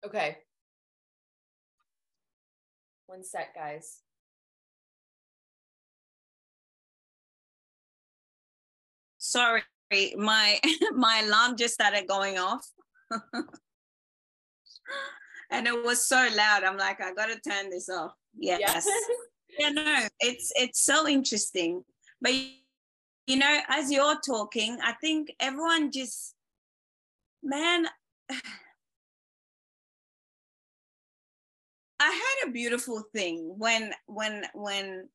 Okay 0.05 0.37
one 3.11 3.23
sec 3.23 3.53
guys 3.53 3.99
sorry 9.17 9.63
my 10.17 10.59
my 10.95 11.21
alarm 11.25 11.57
just 11.57 11.73
started 11.73 12.07
going 12.07 12.37
off 12.37 12.65
and 15.51 15.67
it 15.67 15.83
was 15.83 16.07
so 16.07 16.27
loud. 16.35 16.63
I'm 16.63 16.77
like, 16.77 17.01
I 17.01 17.13
gotta 17.13 17.39
turn 17.39 17.69
this 17.69 17.89
off. 17.89 18.13
Yes. 18.37 18.87
yeah, 19.59 19.69
no, 19.69 20.07
it's 20.19 20.51
it's 20.55 20.81
so 20.81 21.07
interesting. 21.07 21.83
But 22.21 22.33
you 23.27 23.35
know, 23.37 23.59
as 23.67 23.91
you're 23.91 24.19
talking, 24.25 24.77
I 24.83 24.93
think 24.93 25.33
everyone 25.39 25.91
just 25.91 26.33
man. 27.43 27.87
I 32.01 32.09
had 32.09 32.49
a 32.49 32.51
beautiful 32.51 33.03
thing 33.13 33.53
when 33.57 33.93
when 34.07 34.45
when 34.53 35.07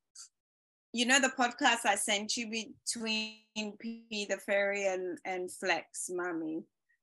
you 0.93 1.05
know 1.07 1.21
the 1.21 1.33
podcast 1.39 1.85
I 1.85 1.97
sent 1.97 2.37
you 2.37 2.49
between 2.49 3.77
P 3.81 4.27
the 4.31 4.39
fairy 4.47 4.87
and 4.87 5.19
and 5.25 5.51
Flex 5.51 6.11
Mami. 6.13 6.63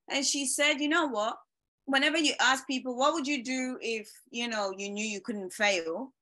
And 0.10 0.26
she 0.26 0.46
said, 0.46 0.80
you 0.80 0.90
know 0.90 1.08
what? 1.08 1.38
whenever 1.86 2.18
you 2.18 2.34
ask 2.40 2.66
people 2.68 2.96
what 2.96 3.14
would 3.14 3.28
you 3.28 3.44
do 3.44 3.78
if 3.82 4.10
you 4.32 4.48
know 4.48 4.74
you 4.78 4.90
knew 4.90 5.06
you 5.06 5.22
couldn't 5.22 5.52
fail 5.52 6.14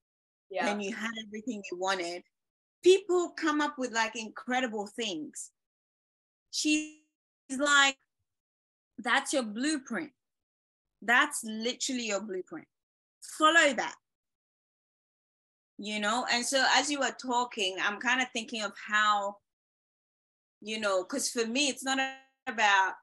yeah. 0.49 0.68
and 0.68 0.84
you 0.84 0.93
had 0.93 1.12
everything 1.28 1.62
you 1.72 1.78
wanted 1.78 2.24
people 2.84 3.32
come 3.38 3.62
up 3.62 3.76
with 3.78 3.91
like 3.91 4.16
incredible 4.16 4.88
things 4.88 5.51
she's 6.51 6.95
like 7.57 7.97
that's 8.97 9.34
your 9.34 9.43
blueprint 9.43 10.12
that's 11.03 11.43
literally 11.43 12.07
your 12.07 12.22
blueprint 12.22 12.68
follow 13.38 13.74
that 13.74 13.95
you 15.78 15.99
know 15.99 16.26
and 16.32 16.45
so 16.45 16.63
as 16.76 16.89
you 16.89 16.99
were 16.99 17.15
talking 17.22 17.76
i'm 17.82 17.99
kind 17.99 18.22
of 18.22 18.28
thinking 18.34 18.61
of 18.61 18.72
how 18.88 19.36
you 20.61 20.80
know 20.80 21.03
because 21.03 21.30
for 21.30 21.45
me 21.45 21.67
it's 21.69 21.84
not 21.84 21.97
about 22.47 22.93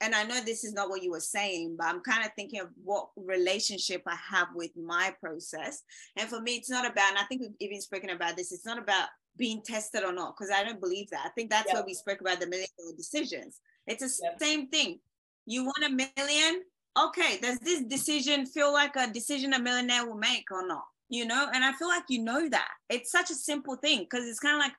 and 0.00 0.14
I 0.14 0.24
know 0.24 0.40
this 0.40 0.64
is 0.64 0.72
not 0.72 0.88
what 0.88 1.02
you 1.02 1.10
were 1.10 1.20
saying, 1.20 1.76
but 1.78 1.86
I'm 1.86 2.00
kind 2.00 2.24
of 2.24 2.32
thinking 2.34 2.60
of 2.60 2.68
what 2.82 3.08
relationship 3.16 4.02
I 4.06 4.16
have 4.30 4.48
with 4.54 4.70
my 4.76 5.14
process. 5.20 5.82
And 6.16 6.28
for 6.28 6.40
me, 6.40 6.52
it's 6.52 6.70
not 6.70 6.90
about, 6.90 7.10
and 7.10 7.18
I 7.18 7.24
think 7.24 7.42
we've 7.42 7.50
even 7.60 7.80
spoken 7.82 8.10
about 8.10 8.36
this, 8.36 8.50
it's 8.50 8.64
not 8.64 8.78
about 8.78 9.08
being 9.36 9.62
tested 9.62 10.02
or 10.02 10.12
not, 10.12 10.34
because 10.36 10.50
I 10.50 10.64
don't 10.64 10.80
believe 10.80 11.10
that. 11.10 11.26
I 11.26 11.28
think 11.30 11.50
that's 11.50 11.66
yep. 11.66 11.76
what 11.76 11.86
we 11.86 11.94
spoke 11.94 12.20
about 12.20 12.40
the 12.40 12.46
million 12.46 12.68
dollar 12.78 12.96
decisions. 12.96 13.60
It's 13.86 14.02
the 14.02 14.24
yep. 14.24 14.38
same 14.40 14.68
thing. 14.68 15.00
You 15.44 15.64
want 15.64 15.84
a 15.84 15.90
million? 15.90 16.62
Okay, 16.98 17.38
does 17.40 17.58
this 17.60 17.82
decision 17.82 18.46
feel 18.46 18.72
like 18.72 18.96
a 18.96 19.06
decision 19.06 19.52
a 19.52 19.58
millionaire 19.60 20.06
will 20.06 20.16
make 20.16 20.50
or 20.50 20.66
not? 20.66 20.84
You 21.08 21.26
know, 21.26 21.48
and 21.52 21.64
I 21.64 21.72
feel 21.72 21.88
like 21.88 22.04
you 22.08 22.22
know 22.22 22.48
that. 22.48 22.68
It's 22.88 23.10
such 23.10 23.30
a 23.30 23.34
simple 23.34 23.76
thing 23.76 24.00
because 24.00 24.26
it's 24.26 24.40
kind 24.40 24.56
of 24.56 24.60
like 24.60 24.74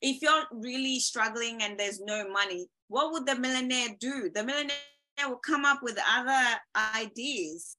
if 0.00 0.22
you're 0.22 0.44
really 0.52 1.00
struggling 1.00 1.62
and 1.62 1.78
there's 1.78 2.00
no 2.00 2.28
money, 2.28 2.68
what 2.88 3.12
would 3.12 3.26
the 3.26 3.36
millionaire 3.36 3.88
do? 3.98 4.30
The 4.34 4.44
millionaire 4.44 4.76
will 5.26 5.40
come 5.44 5.64
up 5.64 5.82
with 5.82 5.98
other 6.08 6.58
ideas, 6.96 7.76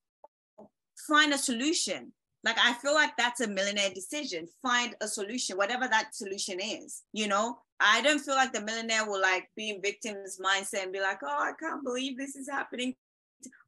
find 1.08 1.34
a 1.34 1.38
solution. 1.38 2.12
Like 2.44 2.58
I 2.64 2.74
feel 2.74 2.94
like 2.94 3.12
that's 3.18 3.42
a 3.42 3.48
millionaire 3.48 3.90
decision. 3.94 4.48
Find 4.62 4.96
a 5.02 5.08
solution, 5.08 5.58
whatever 5.58 5.88
that 5.88 6.16
solution 6.16 6.60
is. 6.60 7.04
You 7.14 7.28
know, 7.28 7.60
I 7.80 8.02
don't 8.02 8.20
feel 8.20 8.36
like 8.36 8.54
the 8.54 8.62
millionaire 8.62 9.06
will 9.06 9.22
like 9.22 9.50
be 9.56 9.70
in 9.70 9.82
victim's 9.82 10.40
mindset 10.40 10.84
and 10.84 10.94
be 10.94 11.02
like, 11.02 11.20
oh, 11.24 11.28
I 11.28 11.52
can't 11.60 11.84
believe 11.84 12.18
this 12.18 12.36
is 12.36 12.50
happening. 12.50 12.96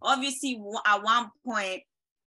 Obviously, 0.02 0.62
at 0.86 1.04
one 1.04 1.30
point, 1.46 1.84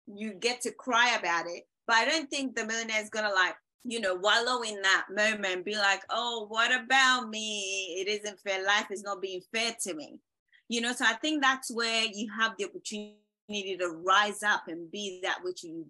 you 0.08 0.34
get 0.34 0.62
to 0.62 0.72
cry 0.72 1.16
about 1.16 1.46
it, 1.48 1.64
but 1.88 1.96
I 1.96 2.06
don't 2.06 2.30
think 2.30 2.56
the 2.56 2.66
millionaire 2.66 3.02
is 3.02 3.10
gonna 3.10 3.34
like 3.34 3.56
you 3.84 4.00
know, 4.00 4.16
wallow 4.16 4.62
in 4.62 4.82
that 4.82 5.06
moment, 5.10 5.66
be 5.66 5.76
like, 5.76 6.02
oh, 6.10 6.46
what 6.50 6.72
about 6.72 7.30
me? 7.30 7.98
It 8.00 8.08
isn't 8.08 8.40
fair. 8.40 8.66
Life 8.66 8.88
is 8.92 9.04
not 9.04 9.22
being 9.22 9.42
fair 9.54 9.74
to 9.82 9.94
me. 9.94 10.20
You 10.68 10.82
know, 10.82 10.94
so 10.94 11.06
I 11.06 11.14
think 11.14 11.42
that's 11.42 11.72
where 11.72 12.06
you 12.14 12.30
have 12.40 12.54
the 12.58 12.66
opportunity 12.66 13.78
to 13.80 14.02
rise 14.06 14.44
up 14.44 14.64
and 14.68 14.92
be 14.92 15.22
that 15.24 15.40
which 15.44 15.64
you 15.64 15.86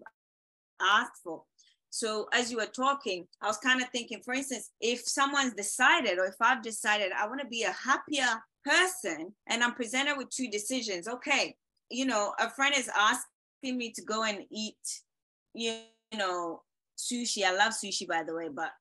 asked 0.82 1.22
for. 1.24 1.44
So 1.90 2.28
as 2.32 2.52
you 2.52 2.58
were 2.58 2.68
talking, 2.68 3.28
I 3.42 3.48
was 3.48 3.58
kind 3.58 3.82
of 3.82 3.90
thinking, 3.90 4.22
for 4.24 4.34
instance, 4.34 4.70
if 4.80 5.02
someone's 5.02 5.54
decided 5.54 6.20
or 6.20 6.26
if 6.26 6.36
I've 6.40 6.62
decided 6.62 7.12
I 7.12 7.28
want 7.28 7.42
to 7.42 7.48
be 7.48 7.64
a 7.64 7.72
happier 7.72 8.42
person 8.66 9.34
and 9.48 9.64
I'm 9.64 9.74
presented 9.74 10.18
with 10.18 10.30
two 10.30 10.50
decisions, 10.50 11.08
okay, 11.08 11.56
you 11.90 12.06
know, 12.06 12.34
a 12.40 12.50
friend 12.50 12.76
is 12.78 12.90
asking 12.96 13.78
me 13.78 13.92
to 13.92 14.02
go 14.04 14.24
and 14.24 14.46
eat, 14.52 15.02
you 15.54 15.82
know, 16.16 16.62
sushi. 16.98 17.44
I 17.44 17.56
love 17.56 17.74
sushi, 17.74 18.08
by 18.08 18.24
the 18.24 18.34
way, 18.36 18.50
but 18.54 18.72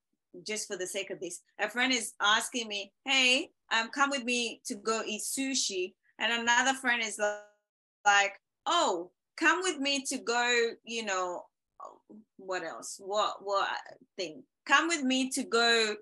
just 0.46 0.66
for 0.68 0.76
the 0.76 0.86
sake 0.86 1.10
of 1.10 1.20
this, 1.20 1.40
a 1.58 1.68
friend 1.70 1.92
is 1.92 2.12
asking 2.20 2.68
me, 2.68 2.92
"Hey, 3.04 3.50
um, 3.72 3.88
come 3.88 4.10
with 4.10 4.24
me 4.24 4.60
to 4.66 4.74
go 4.74 5.02
eat 5.06 5.22
sushi," 5.22 5.94
and 6.18 6.32
another 6.32 6.74
friend 6.78 7.02
is 7.02 7.18
like, 8.04 8.40
"Oh, 8.66 9.10
come 9.36 9.62
with 9.62 9.78
me 9.78 10.04
to 10.04 10.18
go, 10.18 10.70
you 10.84 11.04
know, 11.04 11.46
what 12.36 12.62
else? 12.64 12.96
What 12.98 13.44
what 13.44 13.68
thing? 14.16 14.42
Come 14.66 14.88
with 14.88 15.02
me 15.02 15.30
to 15.30 15.44
go 15.44 15.96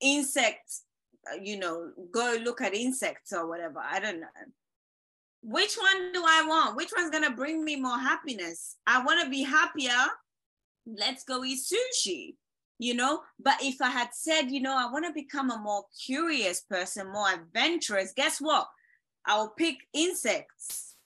insects, 0.00 0.84
uh, 0.84 0.89
Uh, 1.30 1.36
you 1.42 1.58
know, 1.58 1.92
go 2.10 2.36
look 2.42 2.60
at 2.60 2.74
insects 2.74 3.32
or 3.32 3.46
whatever. 3.48 3.78
I 3.78 4.00
don't 4.00 4.20
know." 4.20 4.26
Which 5.42 5.76
one 5.76 6.12
do 6.12 6.22
I 6.22 6.44
want? 6.46 6.76
Which 6.76 6.90
one's 6.96 7.10
gonna 7.10 7.34
bring 7.34 7.64
me 7.64 7.76
more 7.76 7.98
happiness? 7.98 8.76
I 8.86 9.02
want 9.02 9.24
to 9.24 9.30
be 9.30 9.42
happier 9.42 10.06
let's 10.86 11.24
go 11.24 11.44
eat 11.44 11.58
sushi 11.58 12.34
you 12.78 12.94
know 12.94 13.20
but 13.38 13.56
if 13.62 13.80
i 13.80 13.88
had 13.88 14.08
said 14.12 14.50
you 14.50 14.60
know 14.60 14.76
i 14.76 14.90
want 14.90 15.04
to 15.04 15.12
become 15.12 15.50
a 15.50 15.58
more 15.58 15.84
curious 16.04 16.60
person 16.62 17.12
more 17.12 17.28
adventurous 17.32 18.12
guess 18.16 18.40
what 18.40 18.66
i'll 19.26 19.50
pick 19.50 19.76
insects 19.92 20.96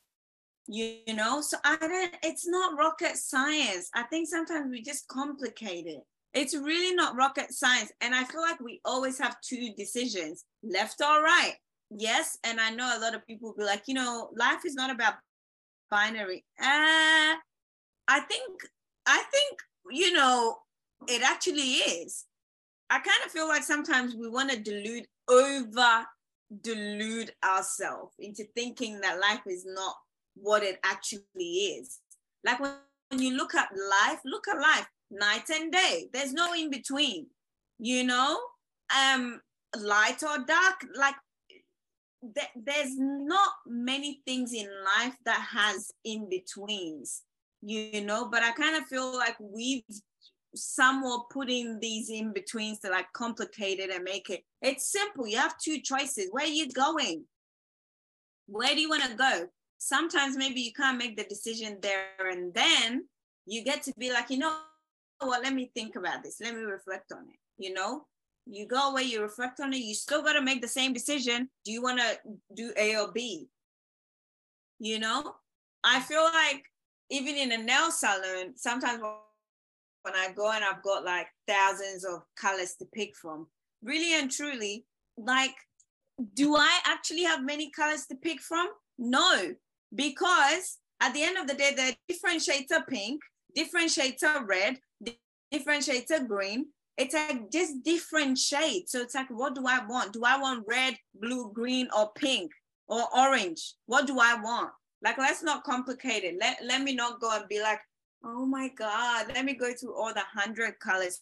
you 0.67 1.01
know 1.09 1.41
so 1.41 1.57
i 1.65 1.77
don't 1.77 2.15
it's 2.23 2.47
not 2.47 2.79
rocket 2.79 3.17
science 3.17 3.91
i 3.95 4.03
think 4.05 4.29
sometimes 4.29 4.71
we 4.71 4.81
just 4.81 5.07
complicate 5.09 5.87
it 5.87 6.03
it's 6.35 6.55
really 6.55 6.95
not 6.95 7.17
rocket 7.17 7.53
science 7.53 7.93
and 8.01 8.15
i 8.15 8.25
feel 8.25 8.41
like 8.41 8.61
we 8.61 8.81
always 8.85 9.19
have 9.19 9.37
two 9.41 9.71
decisions 9.77 10.45
left 10.63 11.01
or 11.01 11.23
right 11.23 11.55
yes 11.91 12.39
and 12.45 12.61
i 12.61 12.71
know 12.71 12.97
a 12.97 13.01
lot 13.01 13.15
of 13.15 13.27
people 13.27 13.55
be 13.57 13.65
like 13.65 13.85
you 13.87 13.95
know 13.95 14.31
life 14.37 14.65
is 14.65 14.75
not 14.75 14.91
about 14.91 15.15
binary 15.91 16.45
uh 16.61 17.35
i 18.09 18.21
think 18.29 18.63
I 19.07 19.23
think, 19.31 19.59
you 19.91 20.13
know, 20.13 20.59
it 21.09 21.23
actually 21.23 21.63
is. 21.63 22.25
I 22.91 22.97
kind 22.97 23.25
of 23.25 23.33
feel 23.33 23.49
like 23.49 23.63
sometimes 23.63 24.15
we 24.15 24.29
want 24.29 24.51
to 24.51 24.59
delude 24.61 25.07
over 25.29 26.05
delude 26.63 27.33
ourselves 27.43 28.13
into 28.19 28.45
thinking 28.55 29.01
that 29.01 29.19
life 29.19 29.41
is 29.47 29.65
not 29.67 29.95
what 30.37 30.63
it 30.63 30.79
actually 30.85 31.25
is. 31.45 32.01
Like 32.45 32.61
when, 32.61 32.73
when 33.09 33.23
you 33.23 33.37
look 33.37 33.55
at 33.55 33.69
life, 33.73 34.21
look 34.25 34.47
at 34.49 34.61
life 34.61 34.87
night 35.15 35.49
and 35.51 35.73
day. 35.73 36.09
There's 36.13 36.33
no 36.33 36.53
in 36.55 36.71
between, 36.71 37.27
you 37.79 38.05
know? 38.05 38.39
Um, 38.95 39.41
light 39.81 40.23
or 40.23 40.45
dark, 40.47 40.87
like 40.95 41.15
th- 42.23 42.55
there's 42.55 42.97
not 42.97 43.51
many 43.67 44.21
things 44.27 44.53
in 44.53 44.69
life 44.85 45.17
that 45.25 45.41
has 45.53 45.91
in 46.05 46.29
betweens 46.29 47.23
you 47.65 48.03
know? 48.03 48.29
But 48.31 48.43
i 48.43 48.53
kind 48.53 48.77
of 48.77 48.85
feel 48.85 49.17
like 49.17 49.37
we've 49.41 49.83
somewhat 50.55 51.31
putting 51.31 51.81
these 51.81 52.11
in 52.11 52.33
betweens 52.33 52.79
to 52.81 52.91
like 52.91 53.13
complicate 53.13 53.81
it 53.81 53.91
and 53.91 54.05
make 54.05 54.31
it 54.31 54.45
it's 54.63 54.93
simple. 54.93 55.27
You 55.27 55.39
have 55.39 55.59
two 55.59 55.81
choices. 55.81 56.29
Where 56.31 56.45
are 56.45 56.49
you 56.49 56.71
going? 56.71 57.25
Where 58.47 58.75
do 58.75 58.81
you 58.81 58.89
want 58.89 59.03
to 59.05 59.15
go? 59.15 59.47
Sometimes 59.79 60.37
maybe 60.37 60.61
you 60.61 60.73
can't 60.73 60.99
make 60.99 61.17
the 61.17 61.25
decision 61.25 61.79
there 61.83 62.31
and 62.31 62.55
then. 62.55 63.09
You 63.47 63.65
get 63.65 63.83
to 63.83 63.93
be 63.99 64.13
like 64.13 64.31
you 64.31 64.39
know 64.39 64.57
what? 65.21 65.43
Let 65.43 65.55
me 65.55 65.71
think 65.75 65.97
about 65.97 66.23
this. 66.23 66.39
Let 66.41 66.55
me 66.55 66.63
reflect 66.63 67.13
on 67.13 67.23
it. 67.29 67.39
You 67.59 67.73
know 67.73 68.07
you 68.47 68.67
go 68.67 68.91
away 68.91 69.03
you 69.03 69.23
reflect 69.23 69.61
on 69.61 69.73
it 69.73 69.79
you 69.79 69.95
still 69.95 70.23
got 70.23 70.35
to 70.35 70.43
make 70.43 70.61
the 70.61 70.69
same 70.69 70.93
decision. 70.93 71.49
Do 71.65 71.73
you 71.73 71.83
want 71.83 72.01
to 72.01 72.19
do 72.55 72.73
a 72.77 72.97
or 72.97 73.13
b? 73.13 73.49
You 74.79 74.99
know? 74.99 75.35
I 75.83 76.01
feel 76.01 76.25
like 76.25 76.65
even 77.11 77.37
in 77.37 77.53
a 77.53 77.59
nail 77.59 77.91
salon, 77.91 78.55
sometimes 78.57 79.01
when 79.01 80.15
I 80.15 80.33
go 80.35 80.51
and 80.51 80.65
I've 80.65 80.83
got 80.83 81.05
like 81.05 81.29
thousands 81.47 82.05
of 82.05 82.23
colors 82.37 82.75
to 82.79 82.87
pick 82.95 83.15
from, 83.17 83.47
really 83.83 84.19
and 84.19 84.31
truly, 84.31 84.87
like, 85.17 85.55
do 86.35 86.57
I 86.57 86.81
actually 86.87 87.25
have 87.25 87.45
many 87.45 87.71
colors 87.71 88.07
to 88.07 88.15
pick 88.17 88.41
from? 88.41 88.69
No, 88.99 89.55
because 89.95 90.79
at 91.01 91.13
the 91.13 91.23
end 91.23 91.37
of 91.37 91.47
the 91.47 91.55
day, 91.55 91.73
there 91.77 91.91
are 91.91 91.97
different 92.09 92.43
shades 92.43 92.73
of 92.73 92.87
pink, 92.87 93.21
different 93.55 93.91
shades 93.91 94.23
of 94.23 94.49
red, 94.49 94.79
different 95.55 95.85
shades 95.85 96.11
of 96.11 96.29
green. 96.29 96.67
It's 96.97 97.15
like 97.15 97.51
just 97.51 97.83
different 97.83 98.39
shades. 98.39 98.93
So 98.93 99.01
it's 99.01 99.15
like, 99.15 99.29
what 99.29 99.55
do 99.55 99.65
I 99.67 99.85
want? 99.87 100.13
Do 100.13 100.23
I 100.25 100.37
want 100.41 100.65
red, 100.69 100.97
blue, 101.15 101.53
green, 101.53 101.89
or 101.97 102.11
pink 102.15 102.51
or 102.89 103.03
orange? 103.17 103.75
What 103.87 104.07
do 104.07 104.19
I 104.21 104.35
want? 104.41 104.71
Like, 105.03 105.19
let's 105.19 105.43
not 105.43 105.65
complicate 105.65 106.25
it. 106.25 106.37
Let, 106.41 106.59
let 106.65 106.83
me 106.83 106.95
not 106.95 107.21
go 107.21 107.31
and 107.37 107.49
be 107.49 107.61
like, 107.61 107.81
oh 108.25 108.47
my 108.47 108.69
God, 108.77 109.27
let 109.35 109.45
me 109.45 109.55
go 109.55 109.73
through 109.73 109.95
all 109.95 110.13
the 110.15 110.23
hundred 110.41 110.79
colors 110.81 111.21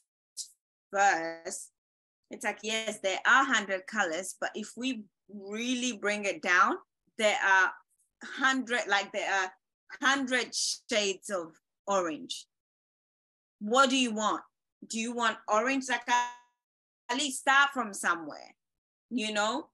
first. 0.93 1.71
It's 2.31 2.45
like, 2.45 2.61
yes, 2.63 2.99
there 3.03 3.19
are 3.27 3.45
hundred 3.45 3.87
colors, 3.87 4.37
but 4.41 4.51
if 4.55 4.73
we 4.77 5.05
really 5.29 5.99
bring 5.99 6.25
it 6.25 6.43
down, 6.43 6.77
there 7.19 7.37
are 7.45 7.73
hundred, 8.25 8.83
like 8.89 9.13
there 9.13 9.31
are 9.31 9.51
hundred 10.01 10.55
shades 10.55 11.29
of 11.31 11.53
orange. 11.87 12.47
What 13.63 13.91
do 13.91 13.97
you 13.97 14.13
want? 14.13 14.43
Do 14.89 14.99
you 14.99 15.13
want 15.13 15.39
orange? 15.49 15.85
Least 17.17 17.41
start 17.41 17.71
from 17.73 17.95
somewhere, 17.95 18.55
you 19.11 19.33
know? 19.33 19.69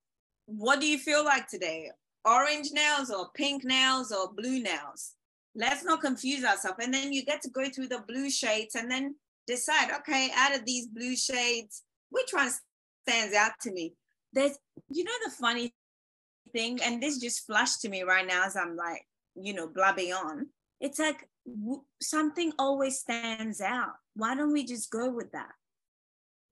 What 0.46 0.80
do 0.80 0.86
you 0.86 0.98
feel 0.98 1.24
like 1.24 1.48
today? 1.48 1.90
orange 2.24 2.70
nails 2.72 3.10
or 3.10 3.30
pink 3.34 3.64
nails 3.64 4.12
or 4.12 4.32
blue 4.32 4.60
nails. 4.62 5.14
Let's 5.54 5.84
not 5.84 6.00
confuse 6.00 6.44
ourselves. 6.44 6.78
And 6.82 6.92
then 6.92 7.12
you 7.12 7.24
get 7.24 7.42
to 7.42 7.50
go 7.50 7.68
through 7.68 7.88
the 7.88 8.04
blue 8.06 8.30
shades 8.30 8.74
and 8.74 8.90
then 8.90 9.16
decide, 9.46 9.90
okay, 9.90 10.30
out 10.36 10.54
of 10.54 10.64
these 10.64 10.86
blue 10.86 11.16
shades, 11.16 11.82
which 12.10 12.32
one 12.32 12.50
stands 13.06 13.34
out 13.34 13.52
to 13.62 13.72
me? 13.72 13.94
There's, 14.32 14.58
you 14.90 15.04
know, 15.04 15.12
the 15.24 15.30
funny 15.30 15.74
thing, 16.52 16.78
and 16.84 17.02
this 17.02 17.18
just 17.18 17.46
flashed 17.46 17.80
to 17.82 17.88
me 17.88 18.02
right 18.02 18.26
now 18.26 18.44
as 18.44 18.56
I'm 18.56 18.76
like, 18.76 19.02
you 19.34 19.54
know, 19.54 19.66
blabbing 19.66 20.12
on. 20.12 20.48
It's 20.80 20.98
like 20.98 21.28
w- 21.56 21.84
something 22.02 22.52
always 22.58 22.98
stands 22.98 23.60
out. 23.60 23.94
Why 24.14 24.34
don't 24.34 24.52
we 24.52 24.64
just 24.64 24.90
go 24.90 25.10
with 25.10 25.32
that? 25.32 25.52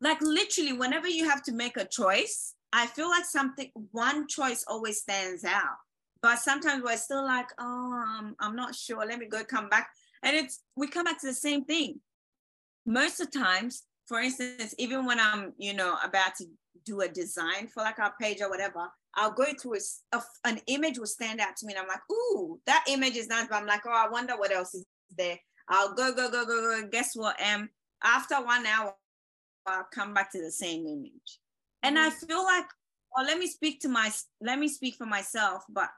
Like 0.00 0.20
literally, 0.20 0.72
whenever 0.72 1.08
you 1.08 1.28
have 1.28 1.42
to 1.44 1.52
make 1.52 1.76
a 1.76 1.86
choice, 1.86 2.54
I 2.72 2.86
feel 2.86 3.08
like 3.08 3.24
something, 3.24 3.70
one 3.92 4.28
choice 4.28 4.64
always 4.68 5.00
stands 5.00 5.44
out. 5.44 5.76
But 6.22 6.38
sometimes 6.38 6.82
we're 6.82 6.96
still 6.96 7.24
like, 7.24 7.48
oh, 7.58 7.92
um, 7.92 8.36
I'm 8.40 8.56
not 8.56 8.74
sure. 8.74 9.06
Let 9.06 9.18
me 9.18 9.26
go 9.26 9.44
come 9.44 9.68
back. 9.68 9.88
And 10.22 10.36
it's, 10.36 10.62
we 10.76 10.88
come 10.88 11.04
back 11.04 11.20
to 11.20 11.26
the 11.26 11.34
same 11.34 11.64
thing. 11.64 12.00
Most 12.84 13.20
of 13.20 13.30
the 13.30 13.38
times, 13.38 13.84
for 14.06 14.20
instance, 14.20 14.74
even 14.78 15.06
when 15.06 15.20
I'm, 15.20 15.52
you 15.58 15.74
know, 15.74 15.96
about 16.02 16.34
to 16.36 16.46
do 16.84 17.00
a 17.00 17.08
design 17.08 17.68
for 17.68 17.82
like 17.82 17.98
our 17.98 18.12
page 18.20 18.40
or 18.40 18.50
whatever, 18.50 18.88
I'll 19.16 19.32
go 19.32 19.46
through 19.60 19.76
a, 19.76 20.16
a, 20.16 20.22
an 20.44 20.60
image 20.66 20.98
will 20.98 21.06
stand 21.06 21.40
out 21.40 21.56
to 21.56 21.66
me, 21.66 21.72
and 21.72 21.80
I'm 21.80 21.88
like, 21.88 22.02
ooh, 22.12 22.60
that 22.66 22.84
image 22.88 23.16
is 23.16 23.28
nice. 23.28 23.46
But 23.48 23.56
I'm 23.56 23.66
like, 23.66 23.82
oh, 23.86 23.90
I 23.90 24.08
wonder 24.08 24.36
what 24.36 24.52
else 24.52 24.74
is 24.74 24.84
there. 25.16 25.38
I'll 25.68 25.94
go, 25.94 26.14
go, 26.14 26.30
go, 26.30 26.44
go, 26.44 26.60
go. 26.60 26.88
Guess 26.88 27.16
what? 27.16 27.36
Um, 27.42 27.70
after 28.02 28.36
one 28.36 28.66
hour, 28.66 28.94
I'll 29.66 29.88
come 29.92 30.14
back 30.14 30.30
to 30.32 30.42
the 30.42 30.52
same 30.52 30.86
image. 30.86 31.40
And 31.82 31.98
I 31.98 32.10
mm-hmm. 32.10 32.26
feel 32.26 32.44
like, 32.44 32.66
well, 33.14 33.26
let 33.26 33.38
me 33.38 33.46
speak 33.46 33.80
to 33.80 33.88
my, 33.88 34.10
let 34.40 34.58
me 34.58 34.68
speak 34.68 34.96
for 34.96 35.06
myself, 35.06 35.62
but 35.68 35.88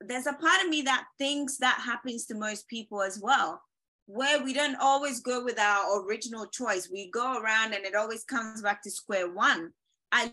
there's 0.00 0.26
a 0.26 0.32
part 0.32 0.62
of 0.62 0.68
me 0.68 0.82
that 0.82 1.04
thinks 1.18 1.58
that 1.58 1.80
happens 1.84 2.26
to 2.26 2.34
most 2.34 2.68
people 2.68 3.02
as 3.02 3.20
well, 3.22 3.62
where 4.06 4.42
we 4.42 4.52
don't 4.52 4.76
always 4.80 5.20
go 5.20 5.44
with 5.44 5.58
our 5.60 6.04
original 6.04 6.46
choice. 6.46 6.88
We 6.90 7.10
go 7.10 7.40
around 7.40 7.74
and 7.74 7.84
it 7.84 7.94
always 7.94 8.24
comes 8.24 8.62
back 8.62 8.82
to 8.82 8.90
square 8.90 9.32
one. 9.32 9.70
I 10.10 10.32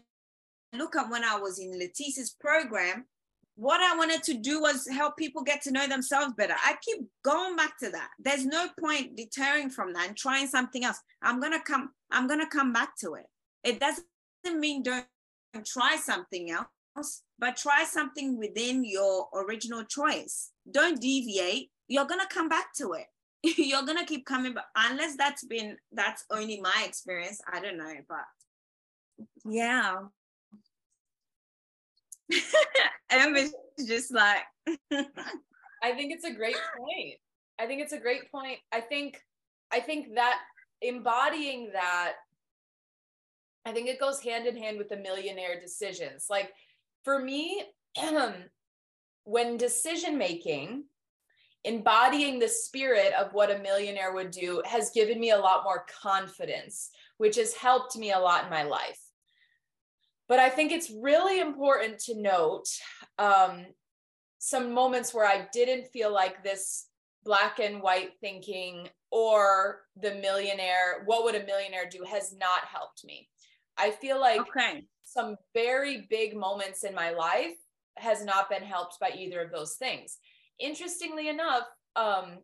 look 0.74 0.96
at 0.96 1.10
when 1.10 1.24
I 1.24 1.38
was 1.38 1.60
in 1.60 1.78
Letitia's 1.78 2.36
program, 2.40 3.06
what 3.60 3.82
I 3.82 3.98
wanted 3.98 4.24
to 4.24 4.36
do 4.36 4.62
was 4.62 4.88
help 4.88 5.18
people 5.18 5.44
get 5.44 5.62
to 5.64 5.72
know 5.72 5.86
themselves 5.86 6.34
better. 6.38 6.56
I 6.64 6.76
keep 6.82 7.00
going 7.26 7.58
back 7.58 7.78
to 7.80 7.90
that. 7.90 8.10
There's 8.18 8.46
no 8.46 8.68
point 8.80 9.18
deterring 9.18 9.70
from 9.70 9.92
that 9.94 10.08
and 10.08 10.18
trying 10.18 10.48
something 10.48 10.86
else. 10.86 11.00
I'm 11.22 11.42
gonna 11.42 11.62
come, 11.62 11.90
I'm 12.10 12.26
gonna 12.28 12.48
come 12.48 12.72
back 12.72 12.96
to 13.02 13.16
it. 13.16 13.26
It 13.66 13.82
doesn't 13.82 14.06
mean 14.60 14.84
don't 14.84 15.06
try 15.66 15.98
something 15.98 16.50
else, 16.52 17.24
but 17.38 17.58
try 17.58 17.84
something 17.84 18.38
within 18.38 18.86
your 18.86 19.28
original 19.36 19.84
choice. 19.84 20.52
Don't 20.72 21.02
deviate. 21.02 21.70
You're 21.90 22.08
gonna 22.08 22.28
come 22.30 22.48
back 22.48 22.74
to 22.78 22.94
it. 22.94 23.08
You're 23.58 23.86
gonna 23.86 24.06
keep 24.06 24.26
coming 24.26 24.54
back 24.54 24.68
unless 24.74 25.18
that's 25.18 25.44
been 25.44 25.76
that's 25.92 26.24
only 26.32 26.62
my 26.62 26.86
experience. 26.86 27.42
I 27.52 27.60
don't 27.60 27.78
know, 27.78 27.94
but 28.08 28.26
yeah. 29.44 29.98
Em 33.10 33.36
is 33.36 33.54
just 33.88 34.14
like. 34.14 34.44
I 35.82 35.94
think 35.94 36.12
it's 36.12 36.26
a 36.26 36.34
great 36.34 36.58
point. 36.78 37.16
I 37.60 37.66
think 37.66 37.82
it's 37.82 37.94
a 37.94 38.00
great 38.00 38.32
point. 38.32 38.58
I 38.72 38.82
think, 38.82 39.22
I 39.72 39.80
think 39.80 40.16
that 40.16 40.40
embodying 40.82 41.72
that, 41.74 42.14
I 43.66 43.72
think 43.72 43.88
it 43.88 44.00
goes 44.00 44.22
hand 44.22 44.48
in 44.48 44.58
hand 44.58 44.78
with 44.78 44.90
the 44.90 44.98
millionaire 44.98 45.60
decisions. 45.60 46.28
Like 46.30 46.52
for 47.04 47.20
me, 47.20 47.64
when 49.24 49.58
decision 49.58 50.18
making, 50.18 50.86
embodying 51.64 52.40
the 52.40 52.48
spirit 52.48 53.14
of 53.14 53.34
what 53.34 53.52
a 53.52 53.60
millionaire 53.60 54.14
would 54.14 54.32
do 54.32 54.62
has 54.66 54.92
given 54.92 55.20
me 55.20 55.32
a 55.32 55.38
lot 55.38 55.64
more 55.64 55.86
confidence, 56.02 56.90
which 57.18 57.36
has 57.36 57.54
helped 57.54 57.98
me 57.98 58.12
a 58.12 58.20
lot 58.20 58.46
in 58.46 58.50
my 58.50 58.64
life. 58.64 59.00
But 60.30 60.40
I 60.40 60.50
think 60.50 60.72
it's 60.72 60.92
really 60.92 61.40
important 61.40 62.00
to 62.02 62.16
note 62.16 62.68
um, 63.18 63.66
some 64.38 64.72
moments 64.74 65.14
where 65.14 65.26
I 65.26 65.48
didn't 65.52 65.88
feel 65.88 66.14
like 66.14 66.44
this 66.44 66.86
black 67.26 67.60
and 67.60 67.82
white 67.82 68.12
thinking 68.22 68.88
or 69.12 69.82
the 70.00 70.16
millionaire, 70.16 71.02
what 71.06 71.24
would 71.24 71.36
a 71.36 71.46
millionaire 71.46 71.90
do, 71.90 72.06
has 72.08 72.34
not 72.38 72.66
helped 72.66 73.04
me. 73.04 73.28
I 73.78 73.92
feel 73.92 74.20
like 74.20 74.42
okay. 74.42 74.86
some 75.04 75.36
very 75.54 76.06
big 76.10 76.36
moments 76.36 76.84
in 76.84 76.94
my 76.94 77.12
life 77.12 77.56
has 77.98 78.24
not 78.24 78.50
been 78.50 78.64
helped 78.64 79.00
by 79.00 79.12
either 79.18 79.42
of 79.42 79.52
those 79.52 79.76
things. 79.76 80.18
Interestingly 80.60 81.30
enough, 81.30 81.64
um, 81.96 82.38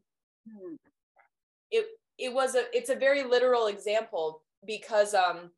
hmm. 0.49 0.75
it 1.69 1.85
it 2.17 2.33
was 2.33 2.55
a 2.55 2.63
it's 2.75 2.89
a 2.89 2.95
very 2.95 3.23
literal 3.23 3.67
example 3.67 4.41
because 4.65 5.13
um, 5.13 5.51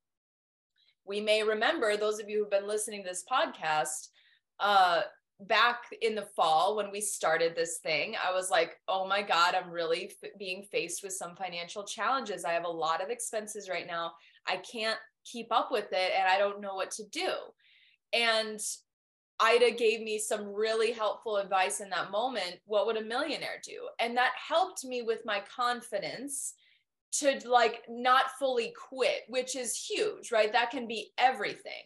we 1.08 1.22
may 1.22 1.44
remember 1.44 1.96
those 1.96 2.20
of 2.20 2.30
you 2.30 2.40
who've 2.40 2.52
been 2.52 2.68
listening 2.68 3.04
to 3.04 3.10
this 3.10 3.24
podcast 3.32 4.10
uh 4.60 5.02
back 5.42 5.84
in 6.02 6.16
the 6.16 6.28
fall 6.36 6.76
when 6.76 6.92
we 6.92 7.00
started 7.00 7.56
this 7.56 7.78
thing 7.84 8.16
i 8.28 8.34
was 8.34 8.50
like 8.50 8.78
oh 8.88 9.08
my 9.08 9.22
god 9.22 9.54
i'm 9.54 9.70
really 9.70 10.12
f- 10.24 10.32
being 10.40 10.64
faced 10.72 11.04
with 11.04 11.14
some 11.14 11.36
financial 11.36 11.84
challenges. 11.84 12.44
I 12.44 12.54
have 12.54 12.66
a 12.66 12.70
lot 12.70 13.04
of 13.04 13.10
expenses 13.10 13.70
right 13.70 13.86
now. 13.86 14.14
I 14.48 14.58
can't 14.58 14.98
keep 15.32 15.52
up 15.52 15.70
with 15.72 15.92
it 15.92 16.12
and 16.18 16.28
i 16.28 16.38
don't 16.38 16.62
know 16.62 16.76
what 16.76 16.92
to 16.92 17.04
do. 17.12 17.30
And 18.14 18.60
ida 19.40 19.72
gave 19.72 20.02
me 20.02 20.18
some 20.18 20.48
really 20.48 20.92
helpful 20.92 21.38
advice 21.38 21.82
in 21.82 21.90
that 21.92 22.10
moment 22.10 22.56
what 22.66 22.88
would 22.88 22.98
a 22.98 23.04
millionaire 23.04 23.62
do? 23.64 23.88
And 24.00 24.18
that 24.18 24.32
helped 24.36 24.84
me 24.86 25.04
with 25.04 25.22
my 25.24 25.44
confidence 25.56 26.56
to 27.14 27.40
like 27.50 27.84
not 27.90 28.32
fully 28.40 28.74
quit, 28.90 29.22
which 29.28 29.56
is 29.56 29.78
huge, 29.78 30.32
right? 30.32 30.52
That 30.52 30.72
can 30.72 30.88
be 30.88 31.12
everything. 31.18 31.84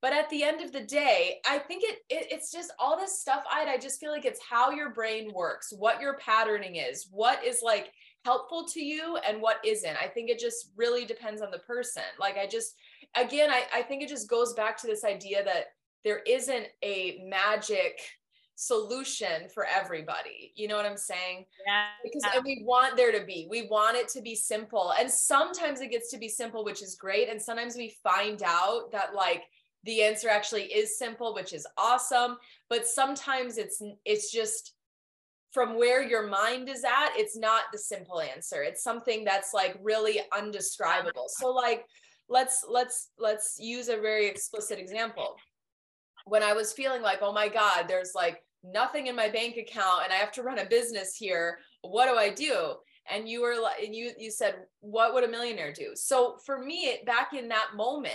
But 0.00 0.12
at 0.12 0.30
the 0.30 0.44
end 0.44 0.60
of 0.60 0.72
the 0.72 0.84
day, 0.84 1.40
I 1.48 1.58
think 1.58 1.82
it, 1.82 1.98
it 2.08 2.28
it's 2.30 2.52
just 2.52 2.72
all 2.78 2.96
this 2.96 3.20
stuff. 3.20 3.44
I 3.50 3.64
I 3.64 3.78
just 3.78 3.98
feel 4.00 4.12
like 4.12 4.24
it's 4.24 4.40
how 4.48 4.70
your 4.70 4.90
brain 4.90 5.32
works, 5.34 5.72
what 5.76 6.00
your 6.00 6.18
patterning 6.18 6.76
is, 6.76 7.08
what 7.10 7.44
is 7.44 7.60
like 7.62 7.92
helpful 8.24 8.64
to 8.66 8.80
you 8.80 9.16
and 9.26 9.42
what 9.42 9.58
isn't. 9.64 9.96
I 9.96 10.06
think 10.06 10.30
it 10.30 10.38
just 10.38 10.70
really 10.76 11.04
depends 11.04 11.42
on 11.42 11.50
the 11.50 11.58
person. 11.60 12.02
Like 12.20 12.36
I 12.36 12.46
just 12.46 12.74
again, 13.16 13.50
I, 13.50 13.64
I 13.74 13.82
think 13.82 14.02
it 14.02 14.08
just 14.08 14.30
goes 14.30 14.52
back 14.54 14.76
to 14.78 14.86
this 14.86 15.04
idea 15.04 15.44
that 15.44 15.66
there 16.04 16.20
isn't 16.26 16.66
a 16.84 17.20
magic 17.24 18.00
solution 18.58 19.48
for 19.54 19.64
everybody. 19.64 20.52
You 20.56 20.66
know 20.66 20.76
what 20.76 20.84
I'm 20.84 20.96
saying? 20.96 21.46
Yeah. 21.64 21.84
Because 22.02 22.24
and 22.34 22.44
we 22.44 22.62
want 22.64 22.96
there 22.96 23.12
to 23.12 23.24
be. 23.24 23.46
We 23.48 23.68
want 23.68 23.96
it 23.96 24.08
to 24.08 24.20
be 24.20 24.34
simple. 24.34 24.92
And 24.98 25.08
sometimes 25.08 25.80
it 25.80 25.92
gets 25.92 26.10
to 26.10 26.18
be 26.18 26.28
simple, 26.28 26.64
which 26.64 26.82
is 26.82 26.96
great. 26.96 27.28
And 27.28 27.40
sometimes 27.40 27.76
we 27.76 27.94
find 28.02 28.42
out 28.44 28.90
that 28.90 29.14
like 29.14 29.44
the 29.84 30.02
answer 30.02 30.28
actually 30.28 30.64
is 30.64 30.98
simple, 30.98 31.34
which 31.34 31.52
is 31.52 31.68
awesome. 31.76 32.36
But 32.68 32.84
sometimes 32.84 33.58
it's 33.58 33.80
it's 34.04 34.32
just 34.32 34.74
from 35.52 35.78
where 35.78 36.02
your 36.02 36.26
mind 36.26 36.68
is 36.68 36.82
at, 36.82 37.10
it's 37.14 37.36
not 37.36 37.62
the 37.70 37.78
simple 37.78 38.20
answer. 38.20 38.64
It's 38.64 38.82
something 38.82 39.24
that's 39.24 39.54
like 39.54 39.78
really 39.80 40.20
undescribable. 40.36 41.26
So 41.28 41.52
like 41.52 41.84
let's 42.28 42.64
let's 42.68 43.10
let's 43.20 43.56
use 43.60 43.88
a 43.88 43.96
very 43.98 44.26
explicit 44.26 44.80
example 44.80 45.36
when 46.26 46.42
I 46.42 46.52
was 46.52 46.72
feeling 46.72 47.02
like, 47.02 47.20
oh 47.22 47.32
my 47.32 47.48
God, 47.48 47.84
there's 47.88 48.12
like 48.14 48.42
nothing 48.72 49.06
in 49.06 49.16
my 49.16 49.28
bank 49.28 49.56
account 49.56 50.04
and 50.04 50.12
I 50.12 50.16
have 50.16 50.32
to 50.32 50.42
run 50.42 50.58
a 50.58 50.66
business 50.66 51.16
here. 51.16 51.58
What 51.82 52.06
do 52.06 52.16
I 52.16 52.30
do? 52.30 52.74
And 53.10 53.28
you 53.28 53.40
were 53.40 53.56
like, 53.60 53.82
and 53.82 53.94
you 53.94 54.12
you 54.18 54.30
said, 54.30 54.56
what 54.80 55.14
would 55.14 55.24
a 55.24 55.28
millionaire 55.28 55.72
do? 55.72 55.92
So 55.94 56.36
for 56.44 56.58
me, 56.58 56.98
back 57.06 57.32
in 57.32 57.48
that 57.48 57.70
moment, 57.74 58.14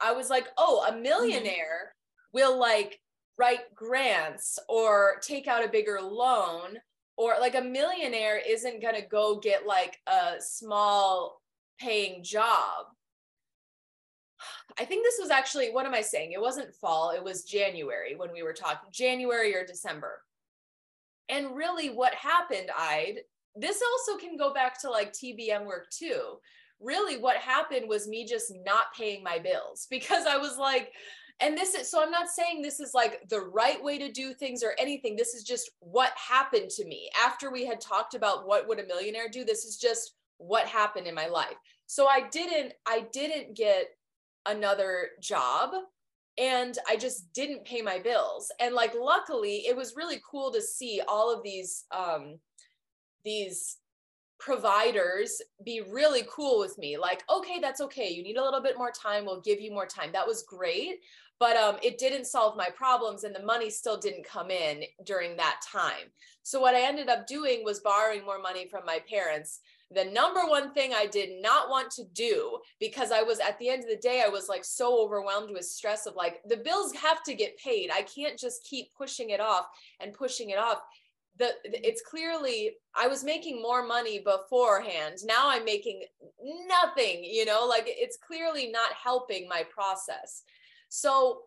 I 0.00 0.12
was 0.12 0.30
like, 0.30 0.48
oh, 0.56 0.84
a 0.86 0.92
mm-hmm. 0.92 1.02
millionaire 1.02 1.94
will 2.32 2.58
like 2.58 3.00
write 3.38 3.74
grants 3.74 4.58
or 4.68 5.16
take 5.22 5.46
out 5.46 5.64
a 5.64 5.70
bigger 5.70 6.00
loan 6.02 6.78
or 7.16 7.34
like 7.40 7.54
a 7.54 7.62
millionaire 7.62 8.40
isn't 8.46 8.82
going 8.82 8.94
to 8.94 9.06
go 9.06 9.38
get 9.38 9.66
like 9.66 9.96
a 10.06 10.34
small 10.40 11.40
paying 11.80 12.22
job 12.22 12.86
I 14.78 14.84
think 14.84 15.04
this 15.04 15.18
was 15.20 15.30
actually, 15.30 15.70
what 15.70 15.86
am 15.86 15.94
I 15.94 16.02
saying? 16.02 16.32
It 16.32 16.40
wasn't 16.40 16.74
fall, 16.74 17.10
it 17.10 17.22
was 17.22 17.44
January 17.44 18.14
when 18.16 18.32
we 18.32 18.42
were 18.42 18.52
talking, 18.52 18.90
January 18.92 19.54
or 19.54 19.64
December. 19.64 20.22
And 21.28 21.56
really, 21.56 21.90
what 21.90 22.14
happened, 22.14 22.70
I'd, 22.76 23.20
this 23.54 23.80
also 23.82 24.18
can 24.18 24.36
go 24.36 24.52
back 24.52 24.80
to 24.80 24.90
like 24.90 25.12
TBM 25.12 25.66
work 25.66 25.90
too. 25.90 26.38
Really, 26.80 27.18
what 27.18 27.36
happened 27.36 27.88
was 27.88 28.08
me 28.08 28.24
just 28.24 28.52
not 28.64 28.94
paying 28.96 29.22
my 29.22 29.38
bills 29.38 29.86
because 29.90 30.26
I 30.26 30.36
was 30.36 30.58
like, 30.58 30.92
and 31.40 31.56
this 31.56 31.74
is 31.74 31.88
so 31.88 32.02
I'm 32.02 32.10
not 32.10 32.28
saying 32.28 32.62
this 32.62 32.80
is 32.80 32.94
like 32.94 33.28
the 33.28 33.40
right 33.40 33.82
way 33.82 33.96
to 33.98 34.10
do 34.10 34.34
things 34.34 34.64
or 34.64 34.74
anything. 34.76 35.14
This 35.14 35.34
is 35.34 35.44
just 35.44 35.70
what 35.78 36.12
happened 36.16 36.70
to 36.70 36.84
me 36.84 37.08
after 37.24 37.52
we 37.52 37.64
had 37.64 37.80
talked 37.80 38.14
about 38.14 38.46
what 38.46 38.66
would 38.66 38.80
a 38.80 38.86
millionaire 38.86 39.28
do. 39.28 39.44
This 39.44 39.64
is 39.64 39.76
just 39.76 40.14
what 40.38 40.66
happened 40.66 41.06
in 41.06 41.14
my 41.14 41.28
life. 41.28 41.54
So 41.86 42.06
I 42.06 42.28
didn't 42.28 42.72
I 42.86 43.06
didn't 43.12 43.56
get 43.56 43.86
another 44.46 45.10
job 45.20 45.70
and 46.38 46.78
I 46.88 46.96
just 46.96 47.32
didn't 47.32 47.64
pay 47.64 47.82
my 47.82 47.98
bills. 47.98 48.52
And 48.60 48.74
like 48.74 48.94
luckily 48.98 49.66
it 49.66 49.76
was 49.76 49.96
really 49.96 50.20
cool 50.28 50.52
to 50.52 50.62
see 50.62 51.00
all 51.06 51.34
of 51.34 51.42
these 51.42 51.84
um 51.90 52.38
these 53.24 53.78
providers 54.38 55.42
be 55.64 55.82
really 55.90 56.22
cool 56.30 56.60
with 56.60 56.78
me. 56.78 56.96
Like 56.96 57.24
okay 57.30 57.58
that's 57.60 57.80
okay. 57.82 58.08
You 58.08 58.22
need 58.22 58.36
a 58.36 58.44
little 58.44 58.62
bit 58.62 58.78
more 58.78 58.92
time. 58.92 59.26
We'll 59.26 59.40
give 59.40 59.60
you 59.60 59.72
more 59.72 59.86
time. 59.86 60.10
That 60.12 60.26
was 60.26 60.44
great 60.44 61.00
but 61.40 61.56
um, 61.56 61.76
it 61.82 61.98
didn't 61.98 62.24
solve 62.24 62.56
my 62.56 62.68
problems 62.74 63.22
and 63.22 63.34
the 63.34 63.42
money 63.44 63.70
still 63.70 63.96
didn't 63.96 64.26
come 64.26 64.50
in 64.50 64.82
during 65.04 65.36
that 65.36 65.60
time. 65.64 66.10
So 66.42 66.60
what 66.60 66.74
i 66.74 66.80
ended 66.80 67.08
up 67.08 67.26
doing 67.26 67.62
was 67.62 67.80
borrowing 67.80 68.24
more 68.24 68.40
money 68.40 68.68
from 68.68 68.84
my 68.86 69.00
parents 69.08 69.60
the 69.90 70.04
number 70.04 70.40
one 70.40 70.72
thing 70.74 70.92
I 70.92 71.06
did 71.06 71.40
not 71.40 71.70
want 71.70 71.90
to 71.92 72.04
do 72.12 72.58
because 72.78 73.10
I 73.10 73.22
was 73.22 73.40
at 73.40 73.58
the 73.58 73.70
end 73.70 73.84
of 73.84 73.88
the 73.88 73.96
day, 73.96 74.22
I 74.24 74.28
was 74.28 74.48
like 74.48 74.64
so 74.64 75.02
overwhelmed 75.02 75.50
with 75.50 75.64
stress 75.64 76.06
of 76.06 76.14
like, 76.14 76.40
the 76.46 76.58
bills 76.58 76.92
have 76.94 77.22
to 77.24 77.34
get 77.34 77.58
paid. 77.58 77.90
I 77.92 78.02
can't 78.02 78.38
just 78.38 78.64
keep 78.64 78.94
pushing 78.94 79.30
it 79.30 79.40
off 79.40 79.66
and 80.00 80.12
pushing 80.12 80.50
it 80.50 80.58
off. 80.58 80.78
The, 81.38 81.52
it's 81.64 82.02
clearly 82.02 82.72
I 82.94 83.06
was 83.06 83.24
making 83.24 83.62
more 83.62 83.86
money 83.86 84.18
beforehand. 84.18 85.18
Now 85.24 85.48
I'm 85.48 85.64
making 85.64 86.04
nothing, 86.66 87.24
you 87.24 87.44
know, 87.44 87.64
like 87.66 87.84
it's 87.86 88.18
clearly 88.18 88.70
not 88.70 88.92
helping 88.92 89.48
my 89.48 89.64
process. 89.72 90.42
So 90.88 91.42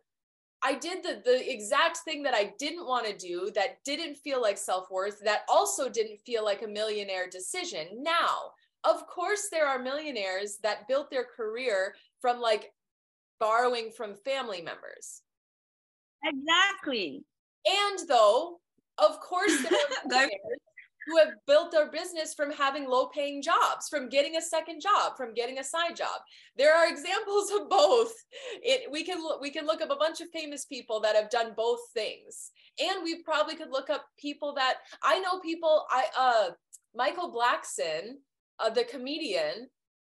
I 0.64 0.76
did 0.76 1.04
the 1.04 1.22
the 1.26 1.52
exact 1.52 1.98
thing 2.00 2.24
that 2.24 2.34
I 2.36 2.54
didn't 2.60 2.86
want 2.86 3.06
to 3.08 3.18
do 3.18 3.52
that 3.56 3.84
didn't 3.84 4.18
feel 4.18 4.42
like 4.42 4.58
self-worth 4.58 5.22
that 5.24 5.42
also 5.50 5.90
didn't 5.90 6.20
feel 6.26 6.46
like 6.46 6.62
a 6.62 6.68
millionaire 6.68 7.28
decision. 7.30 7.88
Now, 8.04 8.52
of 8.84 9.08
course 9.08 9.50
there 9.52 9.68
are 9.68 9.80
millionaires 9.80 10.58
that 10.64 10.88
built 10.88 11.10
their 11.10 11.26
career 11.26 11.96
from 12.20 12.40
like 12.40 12.74
borrowing 13.40 13.92
from 13.92 14.16
family 14.16 14.62
members. 14.62 15.22
Exactly. 16.24 17.24
And 17.66 18.00
though, 18.08 18.60
of 18.98 19.20
course 19.20 19.62
there 19.64 19.74
are 19.74 19.96
millionaires 20.08 20.60
who 21.08 21.18
have 21.18 21.30
built 21.48 21.72
their 21.72 21.90
business 21.90 22.34
from 22.34 22.52
having 22.52 22.88
low 22.88 23.08
paying 23.08 23.42
jobs, 23.42 23.90
from 23.90 24.10
getting 24.10 24.38
a 24.38 24.42
second 24.42 24.82
job, 24.82 25.18
from 25.18 25.34
getting 25.34 25.60
a 25.60 25.64
side 25.64 25.96
job. 25.96 26.22
There 26.58 26.76
are 26.76 26.88
examples 26.88 27.52
of 27.52 27.70
both. 27.70 28.14
It, 28.64 28.92
we 28.92 29.04
can 29.04 29.18
we 29.40 29.50
can 29.50 29.66
look 29.66 29.82
up 29.82 29.90
a 29.90 29.96
bunch 29.96 30.22
of 30.22 30.30
famous 30.34 30.66
people 30.66 31.00
that 31.02 31.16
have 31.16 31.30
done 31.30 31.54
both 31.56 31.80
things. 31.94 32.52
And 32.80 33.04
we 33.04 33.24
probably 33.24 33.56
could 33.56 33.72
look 33.72 33.90
up 33.90 34.06
people 34.20 34.54
that 34.56 34.76
I 35.04 35.20
know 35.20 35.40
people 35.40 35.86
I 35.90 36.06
uh 36.18 36.50
Michael 36.94 37.34
Blackson, 37.34 38.16
uh, 38.60 38.70
the 38.70 38.84
comedian, 38.84 39.70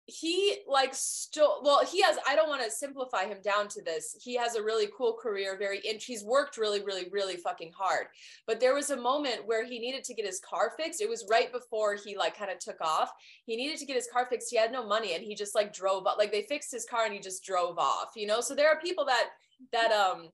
he 0.06 0.58
like 0.68 0.94
still 0.94 1.60
well 1.64 1.84
he 1.84 2.00
has 2.00 2.16
i 2.28 2.36
don't 2.36 2.48
want 2.48 2.62
to 2.62 2.70
simplify 2.70 3.24
him 3.24 3.38
down 3.42 3.66
to 3.68 3.82
this. 3.82 4.16
He 4.22 4.36
has 4.36 4.54
a 4.54 4.62
really 4.62 4.86
cool 4.96 5.16
career 5.20 5.56
very 5.58 5.80
int- 5.84 6.02
he's 6.02 6.24
worked 6.24 6.56
really 6.56 6.82
really 6.84 7.08
really 7.10 7.36
fucking 7.36 7.72
hard. 7.76 8.06
But 8.46 8.60
there 8.60 8.74
was 8.74 8.90
a 8.90 8.96
moment 8.96 9.46
where 9.46 9.64
he 9.64 9.80
needed 9.80 10.04
to 10.04 10.14
get 10.14 10.24
his 10.24 10.40
car 10.40 10.72
fixed. 10.76 11.00
It 11.00 11.08
was 11.08 11.26
right 11.28 11.52
before 11.52 11.96
he 11.96 12.16
like 12.16 12.38
kind 12.38 12.52
of 12.52 12.60
took 12.60 12.80
off. 12.80 13.10
He 13.46 13.56
needed 13.56 13.78
to 13.78 13.86
get 13.86 13.96
his 13.96 14.08
car 14.12 14.26
fixed. 14.30 14.50
He 14.50 14.56
had 14.56 14.70
no 14.70 14.86
money 14.86 15.14
and 15.14 15.24
he 15.24 15.34
just 15.34 15.54
like 15.54 15.72
drove 15.72 16.06
up 16.06 16.18
like 16.18 16.30
they 16.30 16.42
fixed 16.42 16.70
his 16.70 16.84
car 16.84 17.04
and 17.04 17.12
he 17.12 17.20
just 17.20 17.44
drove 17.44 17.78
off 17.78 18.10
you 18.14 18.26
know? 18.26 18.40
So 18.40 18.54
there 18.54 18.68
are 18.68 18.80
people 18.80 19.04
that 19.06 19.30
that 19.72 19.90
um 19.90 20.28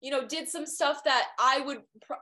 you 0.00 0.10
know 0.10 0.26
did 0.26 0.48
some 0.48 0.66
stuff 0.66 1.02
that 1.04 1.28
i 1.38 1.60
would 1.60 1.78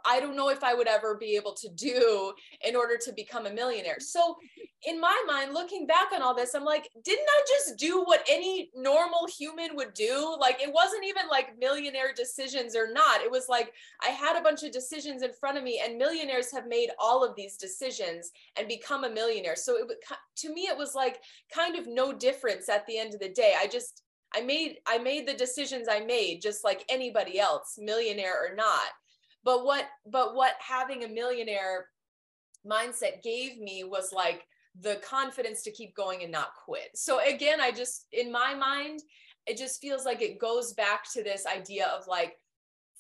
i 0.06 0.20
don't 0.20 0.36
know 0.36 0.48
if 0.48 0.62
i 0.62 0.72
would 0.72 0.86
ever 0.86 1.16
be 1.16 1.34
able 1.36 1.52
to 1.52 1.68
do 1.70 2.32
in 2.64 2.76
order 2.76 2.96
to 2.96 3.12
become 3.12 3.46
a 3.46 3.52
millionaire. 3.52 3.94
Mm-hmm. 3.94 4.02
So 4.02 4.36
in 4.84 5.00
my 5.00 5.16
mind 5.26 5.54
looking 5.54 5.86
back 5.86 6.08
on 6.12 6.22
all 6.22 6.34
this 6.34 6.54
i'm 6.54 6.64
like 6.64 6.88
didn't 7.04 7.26
i 7.28 7.42
just 7.48 7.78
do 7.78 8.02
what 8.02 8.24
any 8.28 8.70
normal 8.76 9.26
human 9.38 9.74
would 9.74 9.94
do? 9.94 10.36
Like 10.40 10.60
it 10.60 10.72
wasn't 10.72 11.04
even 11.04 11.28
like 11.30 11.58
millionaire 11.58 12.12
decisions 12.14 12.76
or 12.76 12.92
not. 12.92 13.20
It 13.20 13.30
was 13.30 13.46
like 13.48 13.72
i 14.02 14.08
had 14.08 14.36
a 14.38 14.42
bunch 14.42 14.62
of 14.62 14.72
decisions 14.72 15.22
in 15.22 15.32
front 15.32 15.58
of 15.58 15.64
me 15.64 15.80
and 15.84 15.98
millionaires 15.98 16.52
have 16.52 16.66
made 16.66 16.90
all 16.98 17.24
of 17.24 17.34
these 17.36 17.56
decisions 17.56 18.30
and 18.56 18.68
become 18.68 19.04
a 19.04 19.10
millionaire. 19.10 19.56
So 19.56 19.76
it 19.76 19.90
to 20.36 20.54
me 20.54 20.62
it 20.62 20.76
was 20.76 20.94
like 20.94 21.20
kind 21.52 21.76
of 21.76 21.86
no 21.86 22.12
difference 22.12 22.68
at 22.68 22.86
the 22.86 22.98
end 22.98 23.14
of 23.14 23.20
the 23.20 23.28
day. 23.28 23.54
I 23.58 23.66
just 23.66 24.01
I 24.34 24.40
made 24.40 24.76
I 24.86 24.98
made 24.98 25.26
the 25.26 25.34
decisions 25.34 25.88
I 25.90 26.00
made 26.00 26.40
just 26.42 26.64
like 26.64 26.84
anybody 26.88 27.38
else, 27.38 27.78
millionaire 27.78 28.34
or 28.34 28.54
not. 28.54 28.88
But 29.44 29.64
what 29.64 29.86
but 30.06 30.34
what 30.34 30.54
having 30.60 31.04
a 31.04 31.08
millionaire 31.08 31.86
mindset 32.66 33.22
gave 33.22 33.58
me 33.58 33.84
was 33.84 34.12
like 34.12 34.46
the 34.80 34.96
confidence 34.96 35.62
to 35.62 35.70
keep 35.70 35.94
going 35.94 36.22
and 36.22 36.32
not 36.32 36.54
quit. 36.64 36.90
So 36.94 37.20
again, 37.20 37.60
I 37.60 37.72
just 37.72 38.06
in 38.12 38.32
my 38.32 38.54
mind, 38.54 39.00
it 39.46 39.56
just 39.56 39.80
feels 39.80 40.04
like 40.04 40.22
it 40.22 40.38
goes 40.38 40.72
back 40.74 41.04
to 41.12 41.22
this 41.22 41.46
idea 41.46 41.86
of 41.86 42.06
like 42.06 42.36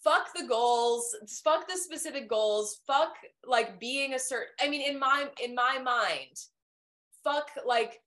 fuck 0.02 0.34
the 0.34 0.46
goals 0.46 1.14
fuck 1.44 1.68
the 1.68 1.76
specific 1.76 2.28
goals 2.28 2.80
fuck 2.86 3.14
like 3.46 3.78
being 3.78 4.14
a 4.14 4.18
certain 4.18 4.52
i 4.60 4.68
mean 4.68 4.82
in 4.82 4.98
my 4.98 5.28
in 5.42 5.54
my 5.54 5.78
mind 5.78 6.36
fuck 7.22 7.48
like 7.64 8.00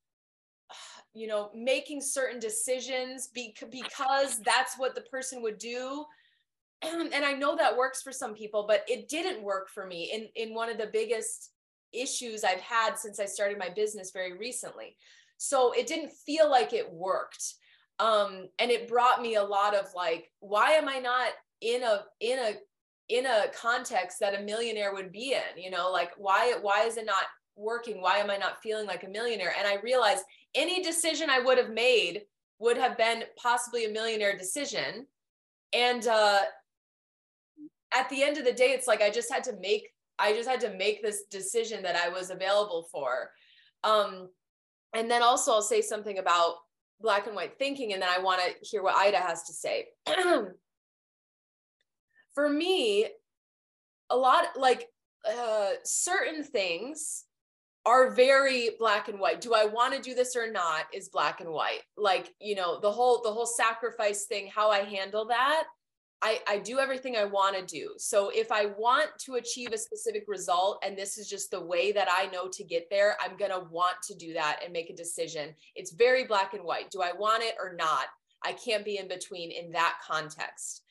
you 1.16 1.28
know 1.28 1.50
making 1.56 2.02
certain 2.02 2.40
decisions 2.40 3.30
because 3.34 4.40
that's 4.40 4.78
what 4.78 4.94
the 4.94 5.02
person 5.02 5.42
would 5.42 5.58
do. 5.58 6.06
And 6.84 7.26
i 7.26 7.32
know 7.32 7.56
that 7.56 7.76
works 7.76 8.02
for 8.04 8.12
some 8.12 8.36
people 8.36 8.66
but 8.68 8.84
it 8.88 9.08
didn't 9.08 9.42
work 9.42 9.70
for 9.70 9.88
me 9.88 10.12
in 10.14 10.28
in 10.36 10.54
one 10.54 10.70
of 10.70 10.78
the 10.78 10.90
biggest 10.92 11.52
issues 11.94 12.44
i've 12.44 12.60
had 12.60 12.98
since 12.98 13.20
i 13.20 13.26
started 13.26 13.58
my 13.58 13.70
business 13.70 14.12
very 14.12 14.38
recently. 14.38 14.98
So 15.38 15.72
it 15.72 15.88
didn't 15.88 16.12
feel 16.12 16.50
like 16.50 16.74
it 16.74 16.92
worked. 16.92 17.56
Um 18.00 18.50
and 18.60 18.70
it 18.70 18.90
brought 18.90 19.22
me 19.22 19.36
a 19.36 19.44
lot 19.44 19.74
of 19.74 19.88
like 19.96 20.30
why 20.40 20.72
am 20.72 20.90
i 20.90 21.00
not 21.00 21.30
in 21.62 21.82
a 21.84 22.04
in 22.20 22.40
a 22.40 22.52
in 23.08 23.26
a 23.26 23.46
context 23.60 24.20
that 24.20 24.40
a 24.40 24.44
millionaire 24.44 24.94
would 24.94 25.12
be 25.12 25.34
in? 25.34 25.64
You 25.64 25.72
know 25.72 25.92
like 25.92 26.12
why 26.18 26.56
why 26.62 26.84
is 26.84 26.98
it 26.98 27.06
not 27.06 27.24
working 27.56 28.02
why 28.02 28.18
am 28.18 28.30
i 28.30 28.38
not 28.38 28.62
feeling 28.62 28.86
like 28.86 29.04
a 29.04 29.10
millionaire 29.10 29.54
and 29.58 29.68
i 29.68 29.76
realized 29.82 30.24
any 30.56 30.82
decision 30.82 31.30
I 31.30 31.40
would 31.40 31.58
have 31.58 31.70
made 31.70 32.22
would 32.60 32.78
have 32.78 32.98
been 32.98 33.24
possibly 33.38 33.86
a 33.86 33.92
millionaire 33.92 34.38
decision. 34.38 35.06
And 35.74 36.08
uh, 36.08 36.40
at 37.94 38.10
the 38.10 38.24
end 38.24 38.38
of 38.38 38.46
the 38.46 38.54
day, 38.54 38.70
it's 38.72 38.88
like 38.88 39.02
I 39.02 39.10
just 39.10 39.32
had 39.32 39.44
to 39.46 39.54
make 39.60 39.90
I 40.18 40.32
just 40.32 40.48
had 40.48 40.62
to 40.62 40.74
make 40.78 41.04
this 41.04 41.24
decision 41.30 41.84
that 41.84 41.98
I 41.98 42.08
was 42.08 42.30
available 42.30 42.88
for. 42.90 43.32
Um, 43.84 44.30
and 44.96 45.12
then 45.12 45.22
also 45.22 45.52
I'll 45.52 45.62
say 45.62 45.82
something 45.82 46.20
about 46.20 46.56
black 47.02 47.28
and 47.28 47.36
white 47.36 47.60
thinking, 47.60 47.92
and 47.92 48.02
then 48.02 48.08
I 48.10 48.20
want 48.20 48.40
to 48.40 48.54
hear 48.66 48.82
what 48.82 48.96
Ida 48.96 49.18
has 49.18 49.44
to 49.44 49.54
say. 49.54 49.88
for 52.34 52.50
me, 52.50 53.08
a 54.10 54.16
lot 54.16 54.46
like 54.58 54.88
uh, 55.30 55.72
certain 55.84 56.46
things 56.46 57.26
are 57.86 58.10
very 58.10 58.72
black 58.80 59.08
and 59.08 59.20
white. 59.20 59.42
Do 59.42 59.54
I 59.54 59.66
want 59.66 59.94
to 59.94 60.02
do 60.02 60.16
this 60.16 60.36
or 60.36 60.52
not 60.52 60.86
is 60.94 61.10
black 61.10 61.40
and 61.40 61.50
white. 61.50 61.82
Like, 61.98 62.34
you 62.40 62.56
know, 62.56 62.80
the 62.80 62.92
whole 62.92 63.22
the 63.24 63.32
whole 63.32 63.46
sacrifice 63.46 64.26
thing, 64.26 64.50
how 64.54 64.72
I 64.72 64.80
handle 64.80 65.26
that, 65.28 65.66
I 66.22 66.40
I 66.48 66.58
do 66.58 66.80
everything 66.80 67.16
I 67.16 67.26
want 67.26 67.56
to 67.56 67.66
do. 67.66 67.94
So 67.98 68.30
if 68.30 68.52
I 68.52 68.68
want 68.78 69.10
to 69.26 69.36
achieve 69.36 69.72
a 69.72 69.78
specific 69.78 70.24
result 70.28 70.84
and 70.84 70.98
this 70.98 71.18
is 71.18 71.30
just 71.30 71.52
the 71.52 71.62
way 71.62 71.92
that 71.92 72.08
I 72.12 72.26
know 72.28 72.48
to 72.48 72.64
get 72.64 72.90
there, 72.90 73.18
I'm 73.24 73.38
going 73.38 73.52
to 73.52 73.68
want 73.70 73.98
to 74.08 74.16
do 74.16 74.34
that 74.34 74.62
and 74.64 74.74
make 74.74 74.90
a 74.90 74.96
decision. 74.96 75.54
It's 75.76 75.92
very 75.92 76.26
black 76.26 76.56
and 76.56 76.64
white. 76.64 76.90
Do 76.90 77.02
I 77.02 77.14
want 77.14 77.44
it 77.44 77.56
or 77.62 77.76
not? 77.76 78.06
I 78.44 78.54
can't 78.54 78.86
be 78.86 78.98
in 78.98 79.08
between 79.08 79.52
in 79.52 79.72
that 79.72 79.98
context. 80.06 80.82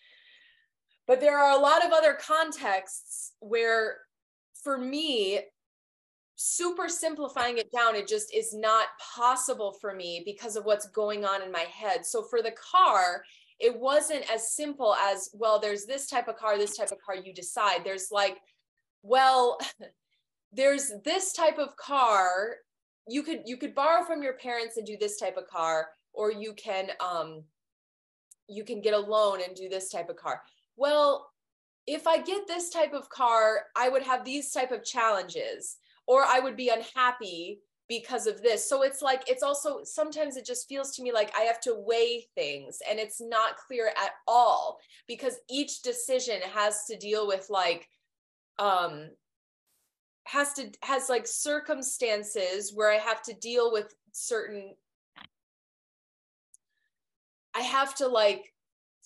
But 1.07 1.20
there 1.20 1.38
are 1.38 1.59
a 1.59 1.61
lot 1.61 1.84
of 1.84 1.92
other 1.92 2.14
contexts 2.14 3.32
where 3.40 3.99
for 4.62 4.78
me 4.78 5.40
super 6.37 6.89
simplifying 6.89 7.59
it 7.59 7.70
down 7.70 7.95
it 7.95 8.09
just 8.09 8.35
is 8.35 8.55
not 8.55 8.89
possible 9.14 9.72
for 9.80 9.95
me 9.95 10.22
because 10.24 10.57
of 10.57 10.64
what's 10.64 10.89
going 10.89 11.24
on 11.24 11.43
in 11.43 11.53
my 11.53 11.66
head. 11.72 12.05
So 12.05 12.22
for 12.22 12.43
the 12.43 12.53
car 12.53 13.24
it 13.61 13.78
wasn't 13.78 14.28
as 14.32 14.53
simple 14.53 14.95
as 14.97 15.30
well 15.32 15.61
there's 15.61 15.87
this 15.87 16.09
type 16.09 16.26
of 16.26 16.37
car 16.37 16.59
this 16.59 16.76
type 16.76 16.91
of 16.91 16.99
car 17.05 17.16
you 17.16 17.32
decide. 17.32 17.85
There's 17.85 18.09
like 18.11 18.39
well 19.03 19.59
there's 20.53 20.93
this 21.05 21.32
type 21.32 21.59
of 21.59 21.76
car. 21.76 22.57
You 23.09 23.22
could 23.22 23.43
you 23.45 23.57
could 23.57 23.74
borrow 23.74 24.05
from 24.05 24.22
your 24.22 24.35
parents 24.35 24.76
and 24.76 24.87
do 24.87 24.97
this 24.99 25.18
type 25.18 25.37
of 25.37 25.47
car 25.47 25.89
or 26.12 26.32
you 26.32 26.53
can 26.55 26.89
um 27.01 27.45
you 28.49 28.64
can 28.64 28.80
get 28.80 28.95
a 28.95 28.99
loan 28.99 29.41
and 29.41 29.55
do 29.55 29.68
this 29.68 29.91
type 29.91 30.09
of 30.09 30.16
car. 30.16 30.43
Well 30.76 31.30
if 31.87 32.07
i 32.07 32.20
get 32.20 32.47
this 32.47 32.70
type 32.70 32.93
of 32.93 33.09
car 33.09 33.64
i 33.76 33.89
would 33.89 34.03
have 34.03 34.24
these 34.24 34.51
type 34.53 34.72
of 34.72 34.85
challenges 34.85 35.76
or 36.07 36.23
I 36.25 36.41
would 36.41 36.57
be 36.57 36.69
unhappy 36.69 37.61
because 37.89 38.27
of 38.27 38.43
this. 38.43 38.69
So 38.69 38.83
it's 38.83 39.03
like, 39.03 39.23
it's 39.29 39.43
also 39.43 39.81
sometimes 39.85 40.37
it 40.37 40.47
just 40.47 40.69
feels 40.69 40.97
to 40.97 41.03
me 41.03 41.13
like 41.13 41.33
I 41.37 41.43
have 41.43 41.61
to 41.63 41.75
weigh 41.77 42.27
things 42.35 42.79
and 42.89 42.99
it's 42.99 43.21
not 43.21 43.57
clear 43.57 43.89
at 43.89 44.13
all 44.27 44.79
because 45.07 45.39
each 45.51 45.83
decision 45.83 46.41
has 46.55 46.85
to 46.87 46.97
deal 46.97 47.27
with 47.27 47.47
like, 47.51 47.89
um, 48.59 49.11
has 50.27 50.55
to 50.55 50.71
has 50.83 51.11
like 51.11 51.27
circumstances 51.27 52.73
where 52.75 52.91
I 52.91 52.97
have 52.97 53.23
to 53.25 53.35
deal 53.35 53.71
with 53.71 53.95
certain 54.13 54.75
I 57.55 57.61
have 57.61 57.95
to 57.97 58.09
like 58.09 58.53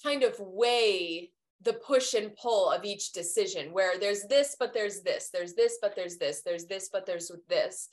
kind 0.03 0.23
of 0.23 0.35
weigh 0.39 1.33
the 1.63 1.73
push 1.75 2.15
and 2.15 2.35
pull 2.37 2.71
of 2.71 2.85
each 2.85 3.13
decision 3.13 3.73
where 3.73 3.99
there's 3.99 4.25
this 4.25 4.57
but 4.59 4.73
there's 4.73 5.03
this 5.03 5.31
there's 5.33 5.55
this 5.55 5.79
but 5.83 5.97
there's 5.97 6.17
this 6.17 6.43
there's 6.43 6.67
this 6.67 6.89
but 6.93 7.07
there's 7.07 7.31
this. 7.49 7.89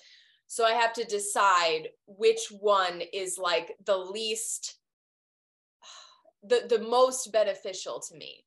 So 0.47 0.63
i 0.63 0.73
have 0.73 0.93
to 0.93 1.03
decide 1.03 1.89
which 2.05 2.47
one 2.59 3.01
is 3.13 3.37
like 3.37 3.75
the 3.85 3.97
least 3.97 4.77
the 6.43 6.65
the 6.69 6.83
most 6.83 7.31
beneficial 7.31 7.99
to 8.09 8.15
me. 8.15 8.43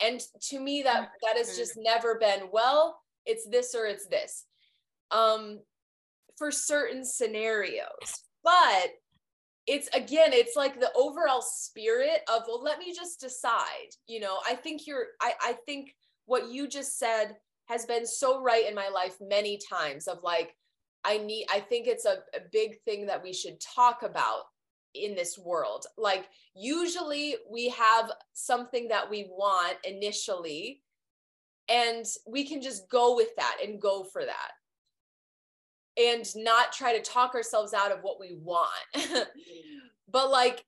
And 0.00 0.20
to 0.50 0.60
me 0.60 0.82
that 0.82 1.10
that 1.22 1.36
has 1.38 1.56
just 1.56 1.74
never 1.76 2.18
been 2.18 2.48
well 2.52 3.00
it's 3.24 3.48
this 3.48 3.74
or 3.74 3.86
it's 3.86 4.06
this. 4.06 4.44
Um 5.10 5.60
for 6.36 6.50
certain 6.50 7.04
scenarios 7.04 8.24
but 8.42 8.90
it's 9.66 9.88
again 9.94 10.32
it's 10.32 10.56
like 10.56 10.78
the 10.78 10.92
overall 10.94 11.42
spirit 11.42 12.20
of 12.32 12.42
well 12.46 12.62
let 12.62 12.78
me 12.78 12.92
just 12.94 13.20
decide 13.20 13.90
you 14.06 14.20
know 14.20 14.38
i 14.46 14.54
think 14.54 14.86
you're 14.86 15.06
i 15.20 15.32
i 15.42 15.54
think 15.66 15.94
what 16.26 16.50
you 16.50 16.68
just 16.68 16.98
said 16.98 17.36
has 17.68 17.84
been 17.84 18.06
so 18.06 18.42
right 18.42 18.68
in 18.68 18.74
my 18.74 18.88
life 18.88 19.16
many 19.20 19.58
times 19.70 20.06
of 20.06 20.18
like 20.22 20.54
i 21.04 21.18
need 21.18 21.46
i 21.52 21.58
think 21.58 21.86
it's 21.86 22.04
a, 22.04 22.18
a 22.34 22.40
big 22.52 22.80
thing 22.84 23.06
that 23.06 23.22
we 23.22 23.32
should 23.32 23.60
talk 23.60 24.02
about 24.02 24.44
in 25.02 25.14
this 25.14 25.38
world. 25.38 25.86
Like 25.96 26.28
usually 26.54 27.36
we 27.50 27.68
have 27.70 28.10
something 28.32 28.88
that 28.88 29.08
we 29.08 29.28
want 29.30 29.76
initially 29.84 30.82
and 31.68 32.04
we 32.26 32.46
can 32.46 32.62
just 32.62 32.88
go 32.88 33.16
with 33.16 33.34
that 33.36 33.58
and 33.64 33.80
go 33.80 34.04
for 34.04 34.24
that 34.24 34.52
and 35.98 36.26
not 36.36 36.72
try 36.72 36.96
to 36.96 37.02
talk 37.02 37.34
ourselves 37.34 37.72
out 37.72 37.92
of 37.92 38.00
what 38.02 38.20
we 38.20 38.34
want. 38.34 38.70
but 40.10 40.30
like 40.30 40.64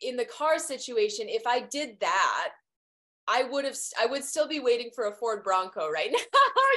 in 0.00 0.16
the 0.16 0.24
car 0.24 0.58
situation, 0.58 1.26
if 1.28 1.46
I 1.46 1.60
did 1.60 2.00
that, 2.00 2.50
I 3.28 3.42
would 3.42 3.64
have 3.64 3.76
I 4.00 4.06
would 4.06 4.24
still 4.24 4.46
be 4.46 4.60
waiting 4.60 4.90
for 4.94 5.06
a 5.06 5.12
Ford 5.12 5.42
Bronco 5.42 5.90
right 5.90 6.10
now. 6.12 6.18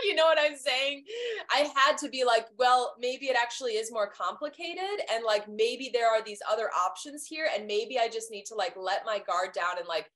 you 0.04 0.16
know 0.16 0.26
what 0.26 0.40
I'm 0.40 0.58
saying? 0.58 1.04
I 1.52 1.72
had 1.76 1.98
to 2.00 2.10
be 2.10 2.24
like, 2.24 2.48
well, 2.58 2.96
maybe 3.00 3.28
it 3.28 3.38
actually 3.40 3.74
is 3.74 3.92
more 3.92 4.08
complicated 4.08 5.06
and 5.14 5.24
like 5.24 5.48
maybe 5.48 5.92
there 5.94 6.10
are 6.10 6.24
these 6.24 6.40
other 6.50 6.70
options 6.72 7.26
here 7.26 7.48
and 7.56 7.68
maybe 7.68 8.00
I 8.00 8.08
just 8.08 8.32
need 8.32 8.46
to 8.46 8.56
like 8.56 8.74
let 8.76 9.06
my 9.06 9.20
guard 9.20 9.54
down 9.54 9.78
and 9.78 9.88
like 9.88 10.10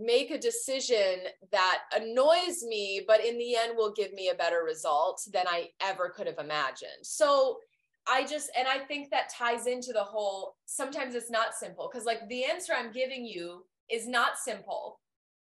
make 0.00 0.30
a 0.30 0.38
decision 0.38 1.18
that 1.50 1.80
annoys 1.94 2.62
me 2.62 3.02
but 3.06 3.24
in 3.24 3.36
the 3.38 3.56
end 3.56 3.76
will 3.76 3.92
give 3.92 4.12
me 4.12 4.28
a 4.28 4.34
better 4.34 4.62
result 4.64 5.20
than 5.32 5.46
I 5.48 5.70
ever 5.80 6.08
could 6.08 6.26
have 6.26 6.38
imagined. 6.38 7.02
So 7.02 7.58
I 8.06 8.24
just 8.24 8.50
and 8.56 8.68
I 8.68 8.78
think 8.78 9.10
that 9.10 9.30
ties 9.30 9.66
into 9.66 9.92
the 9.92 10.04
whole 10.04 10.56
sometimes 10.66 11.14
it's 11.14 11.30
not 11.30 11.54
simple 11.54 11.88
because 11.90 12.06
like 12.06 12.28
the 12.28 12.44
answer 12.44 12.72
I'm 12.76 12.92
giving 12.92 13.24
you 13.24 13.64
is 13.90 14.06
not 14.06 14.38
simple. 14.38 15.00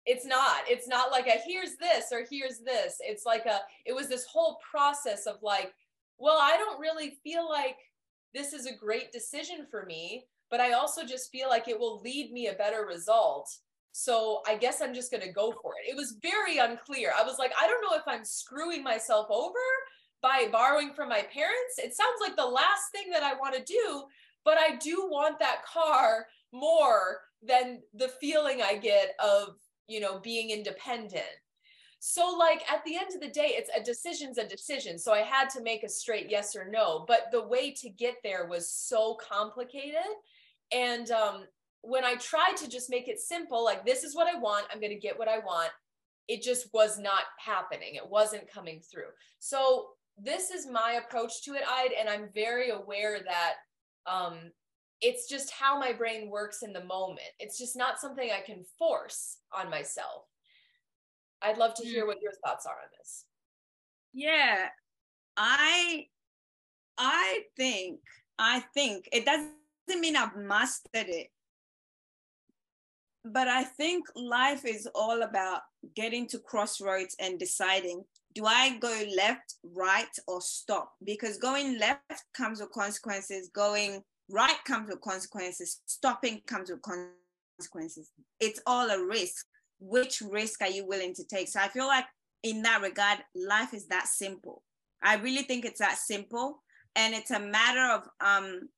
It's 0.05 0.25
not. 0.25 0.63
It's 0.67 0.87
not 0.87 1.11
like 1.11 1.27
a 1.27 1.39
here's 1.45 1.75
this 1.77 2.05
or 2.11 2.25
here's 2.29 2.59
this. 2.59 2.97
It's 2.99 3.25
like 3.25 3.45
a 3.45 3.61
it 3.85 3.93
was 3.93 4.07
this 4.07 4.25
whole 4.25 4.59
process 4.69 5.25
of 5.25 5.37
like, 5.41 5.73
well, 6.17 6.37
I 6.41 6.57
don't 6.57 6.79
really 6.79 7.17
feel 7.23 7.49
like 7.49 7.77
this 8.33 8.53
is 8.53 8.65
a 8.65 8.75
great 8.75 9.11
decision 9.11 9.65
for 9.69 9.85
me, 9.85 10.25
but 10.51 10.59
I 10.59 10.73
also 10.73 11.05
just 11.05 11.31
feel 11.31 11.49
like 11.49 11.67
it 11.67 11.79
will 11.79 12.01
lead 12.01 12.31
me 12.31 12.47
a 12.47 12.53
better 12.53 12.85
result. 12.85 13.49
So 13.97 14.41
I 14.45 14.57
guess 14.57 14.81
I'm 14.81 14.93
just 14.93 15.09
going 15.09 15.23
to 15.23 15.31
go 15.31 15.53
for 15.61 15.75
it. 15.81 15.89
It 15.89 15.95
was 15.95 16.17
very 16.21 16.57
unclear. 16.57 17.13
I 17.17 17.23
was 17.23 17.39
like, 17.39 17.53
I 17.57 17.65
don't 17.65 17.81
know 17.81 17.97
if 17.97 18.03
I'm 18.05 18.25
screwing 18.25 18.83
myself 18.83 19.27
over 19.29 19.57
by 20.21 20.49
borrowing 20.51 20.91
from 20.93 21.07
my 21.07 21.21
parents. 21.21 21.77
It 21.77 21.95
sounds 21.95 22.19
like 22.19 22.35
the 22.35 22.43
last 22.43 22.91
thing 22.91 23.09
that 23.13 23.23
I 23.23 23.35
want 23.35 23.55
to 23.55 23.63
do, 23.63 24.03
but 24.43 24.57
I 24.57 24.75
do 24.75 25.07
want 25.09 25.39
that 25.39 25.63
car 25.65 26.27
more 26.51 27.21
than 27.41 27.83
the 27.93 28.09
feeling 28.09 28.61
I 28.61 28.75
get 28.75 29.15
of, 29.23 29.55
you 29.87 30.01
know, 30.01 30.19
being 30.19 30.49
independent. 30.49 31.23
So, 31.99 32.35
like 32.37 32.69
at 32.69 32.83
the 32.83 32.97
end 32.97 33.15
of 33.15 33.21
the 33.21 33.29
day, 33.29 33.53
it's 33.53 33.71
a 33.73 33.81
decision's 33.81 34.37
a 34.37 34.45
decision. 34.45 34.99
So 34.99 35.13
I 35.13 35.21
had 35.21 35.49
to 35.51 35.63
make 35.63 35.83
a 35.83 35.89
straight 35.89 36.29
yes 36.29 36.53
or 36.53 36.69
no. 36.69 37.05
But 37.07 37.29
the 37.31 37.47
way 37.47 37.71
to 37.71 37.89
get 37.89 38.15
there 38.25 38.45
was 38.45 38.69
so 38.69 39.17
complicated. 39.25 40.11
And 40.73 41.09
um, 41.11 41.45
when 41.85 42.03
I 42.03 42.15
tried 42.15 42.57
to 42.57 42.69
just 42.69 42.89
make 42.89 43.07
it 43.07 43.19
simple, 43.19 43.63
like 43.63 43.85
this 43.85 44.03
is 44.03 44.15
what 44.15 44.33
I 44.33 44.39
want, 44.39 44.67
I'm 44.71 44.79
going 44.79 44.93
to 44.93 44.99
get 44.99 45.17
what 45.17 45.27
I 45.27 45.39
want, 45.39 45.71
it 46.27 46.41
just 46.41 46.73
was 46.73 46.97
not 46.97 47.23
happening. 47.39 47.95
It 47.95 48.09
wasn't 48.09 48.51
coming 48.51 48.81
through. 48.81 49.09
So 49.39 49.89
this 50.17 50.49
is 50.49 50.67
my 50.67 50.99
approach 51.05 51.43
to 51.43 51.53
it, 51.53 51.61
Ide, 51.67 51.91
and 51.99 52.09
I'm 52.09 52.29
very 52.33 52.71
aware 52.71 53.19
that 53.19 53.53
um, 54.07 54.51
it's 55.01 55.29
just 55.29 55.51
how 55.51 55.77
my 55.79 55.93
brain 55.93 56.29
works 56.29 56.63
in 56.63 56.73
the 56.73 56.83
moment. 56.83 57.19
It's 57.39 57.57
just 57.57 57.75
not 57.75 57.99
something 57.99 58.29
I 58.31 58.41
can 58.41 58.63
force 58.79 59.37
on 59.55 59.69
myself. 59.69 60.23
I'd 61.41 61.57
love 61.57 61.75
to 61.75 61.85
hear 61.85 62.05
mm. 62.05 62.07
what 62.07 62.21
your 62.21 62.31
thoughts 62.43 62.65
are 62.65 62.71
on 62.71 62.89
this. 62.97 63.25
Yeah. 64.13 64.67
I 65.37 66.07
I 66.97 67.41
think 67.57 67.99
I 68.39 68.61
think 68.73 69.09
it 69.11 69.25
doesn't 69.25 69.51
mean 69.99 70.15
I've 70.15 70.35
mastered 70.35 71.09
it. 71.09 71.27
But 73.25 73.47
I 73.47 73.63
think 73.63 74.05
life 74.15 74.65
is 74.65 74.87
all 74.93 75.23
about 75.23 75.61
getting 75.95 76.27
to 76.27 76.39
crossroads 76.39 77.15
and 77.19 77.39
deciding 77.39 78.03
do 78.35 78.45
I 78.45 78.77
go 78.79 79.03
left, 79.15 79.55
right, 79.63 80.09
or 80.27 80.41
stop? 80.41 80.91
Because 81.03 81.37
going 81.37 81.79
left 81.79 82.01
comes 82.35 82.59
with 82.59 82.71
consequences, 82.71 83.49
going 83.55 84.03
right 84.29 84.57
comes 84.67 84.89
with 84.89 85.01
consequences 85.01 85.79
stopping 85.85 86.41
comes 86.45 86.69
with 86.69 86.81
consequences. 86.81 88.11
It's 88.39 88.59
all 88.67 88.89
a 88.89 89.03
risk. 89.03 89.45
Which 89.79 90.21
risk 90.21 90.61
are 90.61 90.69
you 90.69 90.85
willing 90.85 91.13
to 91.15 91.23
take? 91.25 91.47
So 91.47 91.59
i 91.61 91.67
feel 91.67 91.87
like 91.87 92.05
in 92.43 92.61
that 92.63 92.81
regard 92.81 93.19
life 93.33 93.73
is 93.73 93.87
that 93.87 94.07
simple. 94.07 94.61
I 95.01 95.15
really 95.15 95.43
think 95.43 95.65
it's 95.65 95.79
that 95.79 95.97
simple. 95.97 96.61
And 96.95 97.15
it's 97.15 97.31
a 97.31 97.39
matter 97.39 97.91
of 97.93 98.03
um 98.23 98.69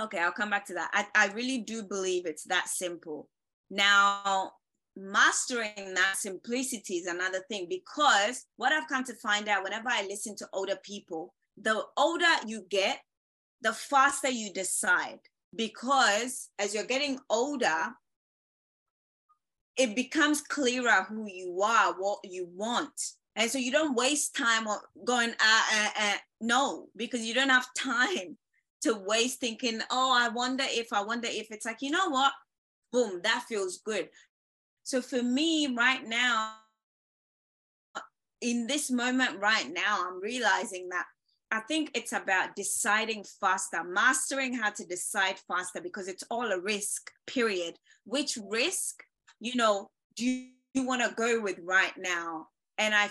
okay 0.00 0.18
i'll 0.18 0.32
come 0.32 0.50
back 0.50 0.64
to 0.66 0.74
that. 0.74 0.90
I, 0.92 1.06
I 1.14 1.32
really 1.32 1.58
do 1.58 1.82
believe 1.82 2.26
it's 2.26 2.44
that 2.44 2.68
simple 2.68 3.28
now 3.70 4.52
mastering 4.96 5.94
that 5.94 6.14
simplicity 6.16 6.94
is 6.94 7.06
another 7.06 7.40
thing 7.50 7.66
because 7.68 8.46
what 8.56 8.72
i've 8.72 8.88
come 8.88 9.04
to 9.04 9.12
find 9.16 9.46
out 9.46 9.62
whenever 9.62 9.88
i 9.90 10.02
listen 10.08 10.34
to 10.34 10.46
older 10.54 10.76
people 10.82 11.34
the 11.58 11.82
older 11.96 12.24
you 12.46 12.64
get 12.70 13.00
the 13.62 13.72
faster 13.72 14.28
you 14.28 14.52
decide. 14.52 15.18
Because 15.54 16.50
as 16.58 16.74
you're 16.74 16.84
getting 16.84 17.18
older 17.30 17.94
it 19.76 19.94
becomes 19.94 20.40
clearer 20.40 21.04
who 21.06 21.26
you 21.30 21.60
are 21.62 21.94
what 21.98 22.20
you 22.24 22.48
want. 22.54 22.98
And 23.34 23.50
so 23.50 23.58
you 23.58 23.70
don't 23.70 23.94
waste 23.94 24.34
time 24.34 24.66
on 24.66 24.78
going 25.04 25.30
uh, 25.30 25.62
uh, 25.74 25.88
uh, 26.00 26.16
no 26.40 26.86
because 26.96 27.20
you 27.20 27.34
don't 27.34 27.50
have 27.50 27.66
time 27.76 28.38
to 28.82 28.94
waste 28.94 29.40
thinking 29.40 29.80
oh 29.90 30.14
i 30.14 30.28
wonder 30.28 30.64
if 30.66 30.92
i 30.92 31.02
wonder 31.02 31.28
if. 31.30 31.48
It's 31.50 31.66
like 31.66 31.78
you 31.80 31.90
know 31.90 32.08
what 32.08 32.32
boom 32.92 33.20
that 33.22 33.44
feels 33.48 33.78
good 33.78 34.08
so 34.82 35.00
for 35.00 35.22
me 35.22 35.74
right 35.76 36.06
now 36.06 36.52
in 38.40 38.66
this 38.66 38.90
moment 38.90 39.40
right 39.40 39.70
now 39.72 40.04
i'm 40.06 40.20
realizing 40.20 40.88
that 40.88 41.06
I 41.50 41.60
think 41.60 41.92
it's 41.94 42.12
about 42.12 42.56
deciding 42.56 43.24
faster, 43.40 43.84
mastering 43.84 44.52
how 44.52 44.70
to 44.70 44.84
decide 44.84 45.36
faster 45.46 45.80
because 45.80 46.08
it's 46.08 46.24
all 46.28 46.50
a 46.50 46.60
risk, 46.60 47.10
period. 47.26 47.76
Which 48.04 48.36
risk, 48.50 49.02
you 49.40 49.54
know, 49.54 49.90
do 50.16 50.24
you, 50.24 50.48
you 50.74 50.84
want 50.84 51.02
to 51.02 51.14
go 51.14 51.40
with 51.40 51.58
right 51.62 51.92
now? 51.96 52.48
And 52.78 52.94
I 52.94 53.10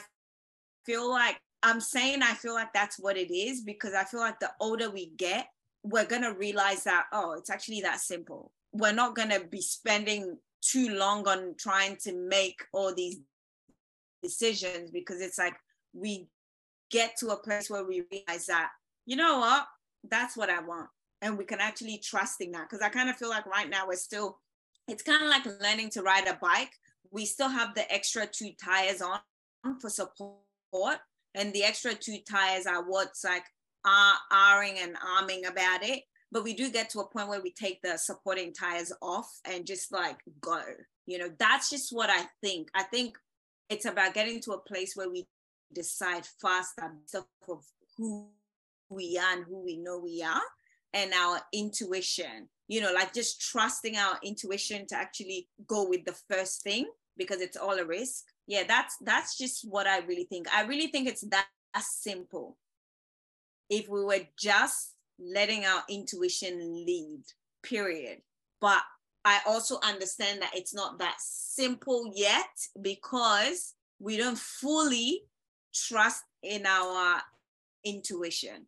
feel 0.85 1.09
like 1.09 1.39
I'm 1.63 1.79
saying 1.79 2.21
I 2.21 2.33
feel 2.33 2.53
like 2.53 2.73
that's 2.73 2.99
what 2.99 3.17
it 3.17 3.33
is 3.33 3.61
because 3.61 3.93
I 3.93 4.03
feel 4.03 4.19
like 4.19 4.39
the 4.39 4.51
older 4.59 4.91
we 4.91 5.11
get, 5.17 5.47
we're 5.83 6.05
going 6.05 6.23
to 6.23 6.33
realize 6.33 6.83
that, 6.83 7.05
oh, 7.13 7.33
it's 7.33 7.49
actually 7.49 7.81
that 7.81 7.99
simple. 7.99 8.51
We're 8.77 8.93
not 8.93 9.15
going 9.15 9.29
to 9.29 9.45
be 9.45 9.61
spending 9.61 10.37
too 10.61 10.89
long 10.89 11.27
on 11.27 11.55
trying 11.57 11.95
to 12.03 12.13
make 12.13 12.59
all 12.73 12.93
these 12.93 13.17
decisions 14.21 14.91
because 14.91 15.21
it's 15.21 15.37
like 15.37 15.55
we 15.93 16.27
get 16.91 17.15
to 17.17 17.29
a 17.29 17.37
place 17.37 17.69
where 17.69 17.85
we 17.85 18.03
realize 18.11 18.47
that, 18.47 18.69
you 19.05 19.15
know 19.15 19.39
what, 19.39 19.65
that's 20.09 20.35
what 20.35 20.49
I 20.49 20.61
want. 20.61 20.89
And 21.21 21.37
we 21.37 21.45
can 21.45 21.59
actually 21.61 21.99
trust 22.03 22.41
in 22.41 22.51
that. 22.51 22.69
Because 22.69 22.83
I 22.83 22.89
kind 22.89 23.09
of 23.09 23.15
feel 23.15 23.29
like 23.29 23.45
right 23.45 23.69
now 23.69 23.87
we're 23.87 23.95
still, 23.95 24.39
it's 24.87 25.03
kind 25.03 25.23
of 25.23 25.29
like 25.29 25.45
learning 25.61 25.89
to 25.91 26.01
ride 26.01 26.27
a 26.27 26.37
bike. 26.41 26.71
We 27.11 27.25
still 27.25 27.49
have 27.49 27.73
the 27.75 27.91
extra 27.91 28.27
two 28.27 28.51
tires 28.63 29.01
on 29.01 29.19
for 29.79 29.89
support. 29.89 30.99
And 31.33 31.53
the 31.53 31.63
extra 31.63 31.93
two 31.93 32.17
tires 32.29 32.65
are 32.65 32.83
what's 32.83 33.23
like 33.23 33.45
uh, 33.85 34.15
are 34.31 34.61
arring 34.61 34.77
and 34.81 34.95
arming 35.17 35.45
about 35.45 35.83
it. 35.83 36.03
But 36.35 36.43
we 36.43 36.53
do 36.53 36.69
get 36.69 36.89
to 36.89 36.99
a 36.99 37.07
point 37.07 37.29
where 37.29 37.41
we 37.41 37.51
take 37.51 37.81
the 37.81 37.95
supporting 37.95 38.51
tires 38.51 38.91
off 39.01 39.39
and 39.45 39.65
just 39.65 39.89
like 39.93 40.17
go. 40.41 40.59
You 41.05 41.17
know, 41.17 41.29
that's 41.39 41.69
just 41.69 41.95
what 41.95 42.09
I 42.09 42.25
think. 42.43 42.67
I 42.75 42.83
think 42.83 43.17
it's 43.69 43.85
about 43.85 44.13
getting 44.13 44.41
to 44.41 44.51
a 44.51 44.59
place 44.59 44.97
where 44.97 45.09
we 45.09 45.27
decide 45.71 46.25
faster 46.41 46.91
of 47.47 47.63
who 47.97 48.27
we 48.89 49.17
are 49.17 49.37
and 49.37 49.45
who 49.45 49.63
we 49.63 49.77
know 49.77 49.97
we 49.97 50.21
are 50.23 50.41
and 50.93 51.13
our 51.13 51.39
intuition 51.53 52.47
you 52.67 52.79
know 52.79 52.93
like 52.93 53.13
just 53.13 53.41
trusting 53.41 53.97
our 53.97 54.17
intuition 54.23 54.85
to 54.85 54.95
actually 54.95 55.47
go 55.65 55.87
with 55.89 56.05
the 56.05 56.15
first 56.29 56.61
thing 56.61 56.85
because 57.17 57.41
it's 57.41 57.57
all 57.57 57.79
a 57.79 57.85
risk 57.85 58.25
yeah 58.45 58.63
that's 58.67 58.95
that's 59.01 59.37
just 59.37 59.67
what 59.67 59.87
i 59.87 59.99
really 59.99 60.25
think 60.25 60.47
i 60.53 60.61
really 60.63 60.87
think 60.87 61.07
it's 61.07 61.27
that 61.27 61.47
simple 61.79 62.57
if 63.69 63.89
we 63.89 64.03
were 64.03 64.21
just 64.37 64.94
letting 65.19 65.65
our 65.65 65.83
intuition 65.89 66.85
lead 66.85 67.21
period 67.63 68.19
but 68.61 68.81
i 69.23 69.39
also 69.47 69.79
understand 69.83 70.41
that 70.41 70.51
it's 70.53 70.73
not 70.73 70.99
that 70.99 71.15
simple 71.19 72.11
yet 72.13 72.49
because 72.81 73.75
we 73.99 74.17
don't 74.17 74.37
fully 74.37 75.21
trust 75.73 76.23
in 76.43 76.65
our 76.65 77.21
intuition. 77.83 78.65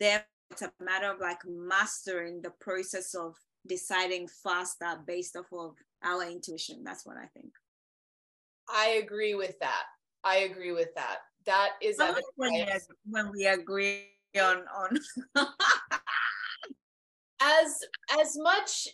There, 0.00 0.24
it's 0.50 0.62
a 0.62 0.72
matter 0.80 1.10
of 1.10 1.20
like 1.20 1.38
mastering 1.46 2.42
the 2.42 2.52
process 2.60 3.14
of 3.14 3.36
deciding 3.66 4.28
faster 4.28 5.00
based 5.06 5.36
off 5.36 5.52
of 5.52 5.76
our 6.02 6.24
intuition. 6.24 6.82
That's 6.84 7.06
what 7.06 7.16
I 7.16 7.26
think. 7.26 7.52
I 8.68 9.00
agree 9.02 9.34
with 9.34 9.58
that. 9.60 9.84
I 10.22 10.36
agree 10.38 10.72
with 10.72 10.94
that. 10.94 11.18
That 11.46 11.70
is 11.82 11.98
when, 12.36 12.66
when 13.06 13.30
we 13.32 13.46
agree 13.46 14.08
on 14.40 14.64
on. 14.76 14.98
As 17.40 17.78
as 18.20 18.38
much 18.38 18.88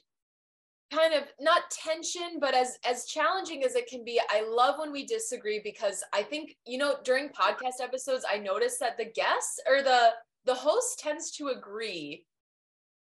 kind 0.93 1.15
of 1.15 1.23
not 1.41 1.71
tension 1.71 2.39
but 2.41 2.55
as 2.55 2.79
as 2.85 3.07
challenging 3.07 3.63
as 3.63 3.77
it 3.77 3.87
can 3.87 4.05
be 4.05 4.21
i 4.29 4.43
love 4.49 4.75
when 4.79 4.91
we 4.91 5.07
disagree 5.07 5.61
because 5.63 6.03
i 6.13 6.23
think 6.23 6.57
you 6.67 6.79
know 6.79 6.97
during 7.05 7.29
podcast 7.29 7.81
episodes 7.81 8.25
i 8.29 8.37
notice 8.37 8.79
that 8.79 8.97
the 8.97 9.05
guests 9.05 9.61
or 9.69 9.83
the 9.83 10.11
the 10.47 10.55
host 10.55 10.99
tends 10.99 11.31
to 11.31 11.49
agree 11.49 12.25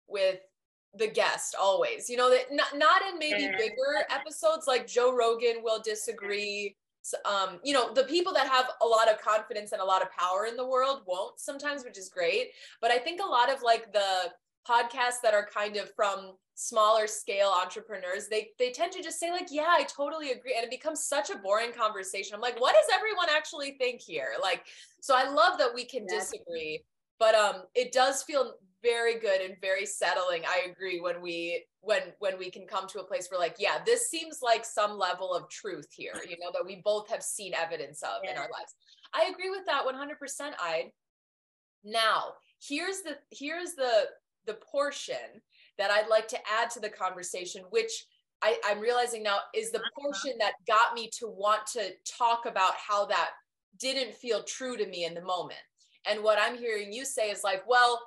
with 0.08 0.40
the 0.98 1.08
guest 1.08 1.56
always 1.60 2.10
you 2.10 2.18
know 2.18 2.30
that 2.30 2.46
not, 2.52 2.76
not 2.76 3.02
in 3.12 3.20
maybe 3.20 3.52
bigger 3.58 4.06
episodes 4.10 4.66
like 4.68 4.88
joe 4.88 5.14
rogan 5.14 5.58
will 5.62 5.82
disagree 5.82 6.76
um 7.26 7.60
you 7.64 7.74
know 7.74 7.94
the 7.94 8.04
people 8.04 8.34
that 8.34 8.48
have 8.48 8.70
a 8.82 8.86
lot 8.86 9.12
of 9.12 9.22
confidence 9.22 9.72
and 9.72 9.82
a 9.82 9.86
lot 9.86 10.02
of 10.02 10.12
power 10.12 10.46
in 10.46 10.56
the 10.56 10.66
world 10.66 11.02
won't 11.06 11.40
sometimes 11.40 11.84
which 11.84 11.98
is 11.98 12.10
great. 12.10 12.52
But 12.82 12.92
i 12.92 12.98
think 12.98 13.22
a 13.22 13.26
lot 13.26 13.52
of 13.52 13.62
like 13.62 13.92
the 13.94 14.32
podcasts 14.68 15.22
that 15.22 15.34
are 15.34 15.48
kind 15.54 15.76
of 15.78 15.94
from 15.96 16.34
smaller 16.56 17.06
scale 17.06 17.54
entrepreneurs 17.62 18.28
they 18.30 18.50
they 18.58 18.72
tend 18.72 18.92
to 18.92 19.04
just 19.04 19.20
say 19.20 19.30
like 19.30 19.48
yeah 19.52 19.68
i 19.70 19.84
totally 19.84 20.32
agree 20.32 20.56
and 20.56 20.64
it 20.64 20.70
becomes 20.72 21.04
such 21.04 21.30
a 21.30 21.38
boring 21.38 21.74
conversation. 21.74 22.34
I'm 22.34 22.42
like 22.42 22.60
what 22.60 22.74
does 22.74 22.86
everyone 22.94 23.28
actually 23.30 23.72
think 23.72 24.02
here? 24.02 24.30
Like 24.42 24.66
so 25.02 25.16
i 25.16 25.30
love 25.30 25.58
that 25.60 25.74
we 25.74 25.86
can 25.86 26.06
yeah. 26.10 26.20
disagree 26.20 26.84
but 27.20 27.36
um 27.36 27.64
it 27.76 27.92
does 27.92 28.24
feel 28.24 28.54
very 28.86 29.20
good 29.20 29.42
and 29.42 29.56
very 29.62 29.86
settling 29.86 30.44
i 30.48 30.70
agree 30.70 31.00
when 31.00 31.22
we 31.22 31.64
when 31.82 32.02
when 32.20 32.38
we 32.38 32.52
can 32.52 32.68
come 32.68 32.88
to 32.88 33.00
a 33.00 33.04
place 33.04 33.28
where 33.30 33.40
like 33.40 33.56
yeah 33.58 33.78
this 33.86 34.10
seems 34.10 34.40
like 34.44 34.64
some 34.64 34.98
level 34.98 35.34
of 35.34 35.50
truth 35.50 35.88
here 35.92 36.14
you 36.30 36.38
know 36.40 36.52
that 36.54 36.66
we 36.66 36.82
both 36.86 37.10
have 37.10 37.24
seen 37.24 37.54
evidence 37.54 38.04
of 38.04 38.22
yeah. 38.24 38.32
in 38.32 38.38
our 38.38 38.50
lives 38.52 38.76
i 39.14 39.32
agree 39.34 39.50
with 39.50 39.66
that 39.66 39.84
100% 39.86 40.52
i 40.60 40.84
now 41.84 42.34
here's 42.68 43.02
the 43.02 43.18
here's 43.32 43.74
the 43.74 44.06
the 44.46 44.58
portion 44.72 45.42
that 45.78 45.92
I'd 45.92 46.08
like 46.08 46.28
to 46.30 46.38
add 46.52 46.70
to 46.72 46.80
the 46.80 46.90
conversation, 46.90 47.64
which 47.70 48.06
I, 48.42 48.60
I'm 48.66 48.80
realizing 48.80 49.24
now 49.24 49.40
is 49.54 49.72
the 49.72 49.80
uh-huh. 49.80 50.02
portion 50.02 50.38
that 50.40 50.54
got 50.68 50.94
me 50.94 51.10
to 51.20 51.28
want 51.28 51.66
to 51.74 51.92
talk 52.18 52.46
about 52.46 52.74
how 52.76 53.06
that 53.06 53.32
didn't 53.80 54.14
feel 54.14 54.44
true 54.44 54.78
to 54.78 54.88
me 54.88 55.06
in 55.06 55.14
the 55.14 55.22
moment. 55.22 55.60
And 56.08 56.24
what 56.24 56.38
I'm 56.40 56.58
hearing 56.58 56.94
you 56.94 57.04
say 57.04 57.30
is 57.30 57.44
like, 57.44 57.64
well, 57.68 58.00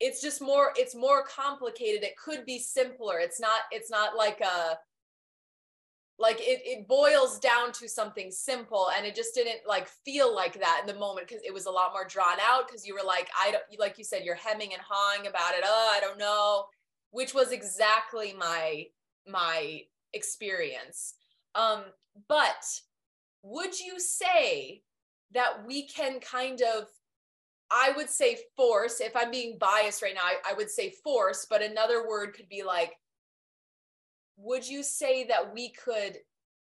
it's 0.00 0.20
just 0.20 0.42
more, 0.42 0.72
it's 0.76 0.94
more 0.94 1.24
complicated. 1.24 2.02
It 2.02 2.16
could 2.16 2.44
be 2.44 2.58
simpler. 2.58 3.18
It's 3.18 3.40
not, 3.40 3.60
it's 3.70 3.90
not 3.90 4.16
like 4.16 4.40
a, 4.40 4.78
like 6.18 6.40
it, 6.40 6.60
it 6.64 6.88
boils 6.88 7.38
down 7.38 7.72
to 7.72 7.88
something 7.88 8.30
simple 8.30 8.88
and 8.96 9.04
it 9.06 9.14
just 9.14 9.34
didn't 9.34 9.60
like 9.66 9.88
feel 10.04 10.34
like 10.34 10.58
that 10.58 10.78
in 10.80 10.86
the 10.86 10.98
moment 10.98 11.28
because 11.28 11.42
it 11.44 11.52
was 11.52 11.66
a 11.66 11.70
lot 11.70 11.92
more 11.92 12.06
drawn 12.06 12.38
out 12.40 12.66
because 12.66 12.86
you 12.86 12.94
were 12.94 13.06
like 13.06 13.28
i 13.38 13.50
don't 13.50 13.62
like 13.78 13.98
you 13.98 14.04
said 14.04 14.24
you're 14.24 14.34
hemming 14.34 14.72
and 14.72 14.82
hawing 14.88 15.26
about 15.26 15.54
it 15.54 15.62
oh 15.64 15.92
i 15.94 16.00
don't 16.00 16.18
know 16.18 16.64
which 17.10 17.34
was 17.34 17.52
exactly 17.52 18.34
my 18.38 18.84
my 19.28 19.80
experience 20.12 21.14
um 21.54 21.82
but 22.28 22.64
would 23.42 23.78
you 23.78 24.00
say 24.00 24.82
that 25.32 25.66
we 25.66 25.86
can 25.86 26.18
kind 26.20 26.62
of 26.62 26.86
i 27.70 27.92
would 27.96 28.10
say 28.10 28.38
force 28.56 29.00
if 29.00 29.14
i'm 29.16 29.30
being 29.30 29.58
biased 29.58 30.02
right 30.02 30.14
now 30.14 30.22
I, 30.22 30.52
I 30.52 30.54
would 30.54 30.70
say 30.70 30.90
force 31.02 31.46
but 31.48 31.62
another 31.62 32.08
word 32.08 32.34
could 32.34 32.48
be 32.48 32.62
like 32.62 32.92
would 34.36 34.68
you 34.68 34.82
say 34.82 35.26
that 35.26 35.52
we 35.52 35.70
could 35.70 36.18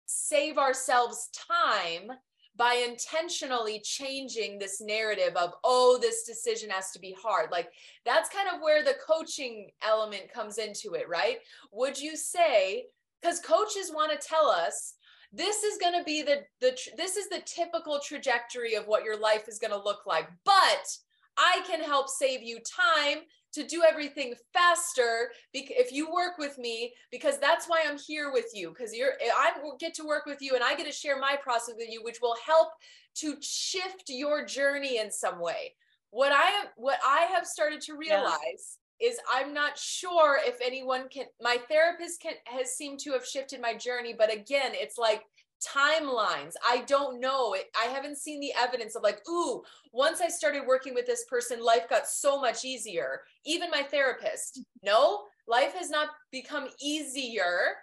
save 0.05 0.57
ourselves 0.57 1.29
time 1.33 2.11
by 2.55 2.83
intentionally 2.87 3.79
changing 3.83 4.57
this 4.57 4.81
narrative 4.81 5.35
of 5.35 5.53
oh 5.63 5.99
this 6.01 6.23
decision 6.23 6.69
has 6.69 6.91
to 6.91 6.99
be 6.99 7.15
hard? 7.21 7.51
Like 7.51 7.69
that's 8.05 8.29
kind 8.29 8.47
of 8.53 8.61
where 8.61 8.83
the 8.83 8.95
coaching 9.05 9.69
element 9.83 10.31
comes 10.33 10.57
into 10.57 10.93
it 10.93 11.07
right? 11.07 11.37
Would 11.71 11.99
you 11.99 12.15
say 12.15 12.85
because 13.21 13.39
coaches 13.39 13.91
want 13.93 14.11
to 14.11 14.27
tell 14.27 14.47
us 14.47 14.93
this 15.33 15.63
is 15.63 15.77
going 15.77 15.97
to 15.97 16.03
be 16.03 16.21
the 16.21 16.43
the 16.61 16.77
this 16.95 17.17
is 17.17 17.27
the 17.29 17.41
typical 17.45 17.99
trajectory 17.99 18.75
of 18.75 18.87
what 18.87 19.03
your 19.03 19.19
life 19.19 19.47
is 19.47 19.59
going 19.59 19.71
to 19.71 19.83
look 19.83 20.05
like 20.05 20.29
but 20.45 20.97
i 21.37 21.61
can 21.67 21.81
help 21.81 22.07
save 22.09 22.41
you 22.41 22.59
time 22.59 23.19
to 23.53 23.63
do 23.65 23.83
everything 23.83 24.33
faster 24.53 25.31
if 25.53 25.91
you 25.91 26.11
work 26.11 26.37
with 26.37 26.57
me 26.57 26.93
because 27.11 27.39
that's 27.39 27.67
why 27.67 27.83
i'm 27.87 27.97
here 27.97 28.31
with 28.31 28.51
you 28.53 28.69
because 28.69 28.95
you're 28.95 29.13
i 29.37 29.51
get 29.79 29.93
to 29.93 30.05
work 30.05 30.25
with 30.25 30.41
you 30.41 30.55
and 30.55 30.63
i 30.63 30.75
get 30.75 30.85
to 30.85 30.91
share 30.91 31.19
my 31.19 31.37
process 31.41 31.75
with 31.77 31.89
you 31.89 32.03
which 32.03 32.19
will 32.21 32.35
help 32.45 32.69
to 33.15 33.35
shift 33.41 34.03
your 34.09 34.45
journey 34.45 34.97
in 34.99 35.11
some 35.11 35.39
way 35.39 35.73
what 36.11 36.31
i 36.31 36.45
have 36.45 36.67
what 36.77 36.99
i 37.05 37.27
have 37.33 37.45
started 37.45 37.81
to 37.81 37.95
realize. 37.95 38.77
Is 39.01 39.17
i'm 39.31 39.53
not 39.53 39.77
sure 39.77 40.39
if 40.43 40.57
anyone 40.63 41.07
can 41.09 41.25
my 41.41 41.57
therapist 41.69 42.21
can 42.21 42.33
has 42.45 42.75
seemed 42.75 42.99
to 42.99 43.11
have 43.11 43.25
shifted 43.25 43.61
my 43.61 43.73
journey 43.73 44.13
but 44.17 44.33
again 44.33 44.71
it's 44.73 44.97
like 44.97 45.23
timelines. 45.65 46.53
I 46.65 46.83
don't 46.87 47.19
know. 47.19 47.55
I 47.75 47.85
haven't 47.85 48.17
seen 48.17 48.39
the 48.39 48.53
evidence 48.57 48.95
of 48.95 49.03
like, 49.03 49.27
ooh, 49.29 49.63
once 49.91 50.21
I 50.21 50.27
started 50.27 50.67
working 50.67 50.93
with 50.93 51.05
this 51.05 51.25
person, 51.25 51.63
life 51.63 51.89
got 51.89 52.07
so 52.07 52.39
much 52.39 52.65
easier. 52.65 53.21
Even 53.45 53.69
my 53.69 53.83
therapist. 53.83 54.61
No, 54.83 55.23
life 55.47 55.73
has 55.73 55.89
not 55.89 56.09
become 56.31 56.67
easier. 56.81 57.75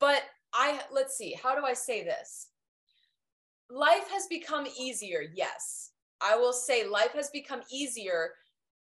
But 0.00 0.22
I, 0.54 0.80
let's 0.92 1.16
see, 1.16 1.36
how 1.42 1.58
do 1.58 1.64
I 1.64 1.74
say 1.74 2.04
this? 2.04 2.48
Life 3.70 4.08
has 4.12 4.26
become 4.28 4.66
easier. 4.78 5.24
Yes. 5.34 5.90
I 6.20 6.36
will 6.36 6.52
say 6.52 6.86
life 6.86 7.12
has 7.14 7.30
become 7.30 7.60
easier. 7.70 8.30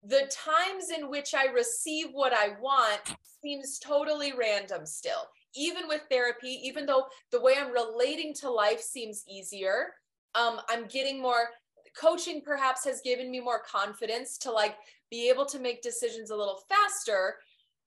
The 0.03 0.31
times 0.31 0.91
in 0.97 1.11
which 1.11 1.35
I 1.35 1.47
receive 1.47 2.07
what 2.13 2.33
I 2.33 2.51
want 2.61 3.01
seems 3.43 3.79
totally 3.79 4.33
random 4.33 4.87
still 4.87 5.29
even 5.55 5.89
with 5.89 6.03
therapy, 6.11 6.61
even 6.65 6.87
though 6.87 7.07
the 7.33 7.41
way 7.41 7.55
I'm 7.59 7.73
relating 7.73 8.35
to 8.35 8.51
life 8.51 8.81
seems 8.81 9.25
easier, 9.29 9.95
um, 10.35 10.61
I'm 10.69 10.87
getting 10.87 11.21
more 11.21 11.49
coaching 11.97 12.41
perhaps 12.41 12.85
has 12.85 13.01
given 13.01 13.31
me 13.31 13.41
more 13.41 13.61
confidence 13.61 14.39
to 14.39 14.51
like 14.51 14.77
be 15.11 15.29
able 15.29 15.45
to 15.47 15.59
make 15.59 15.83
decisions 15.83 16.31
a 16.31 16.37
little 16.37 16.61
faster. 16.69 17.37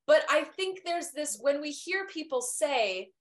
But 0.05 0.25
I 0.29 0.43
think 0.43 0.81
there's 0.83 1.11
this 1.11 1.39
when 1.41 1.61
we 1.61 1.71
hear 1.71 2.05
people 2.07 2.41
say, 2.41 3.11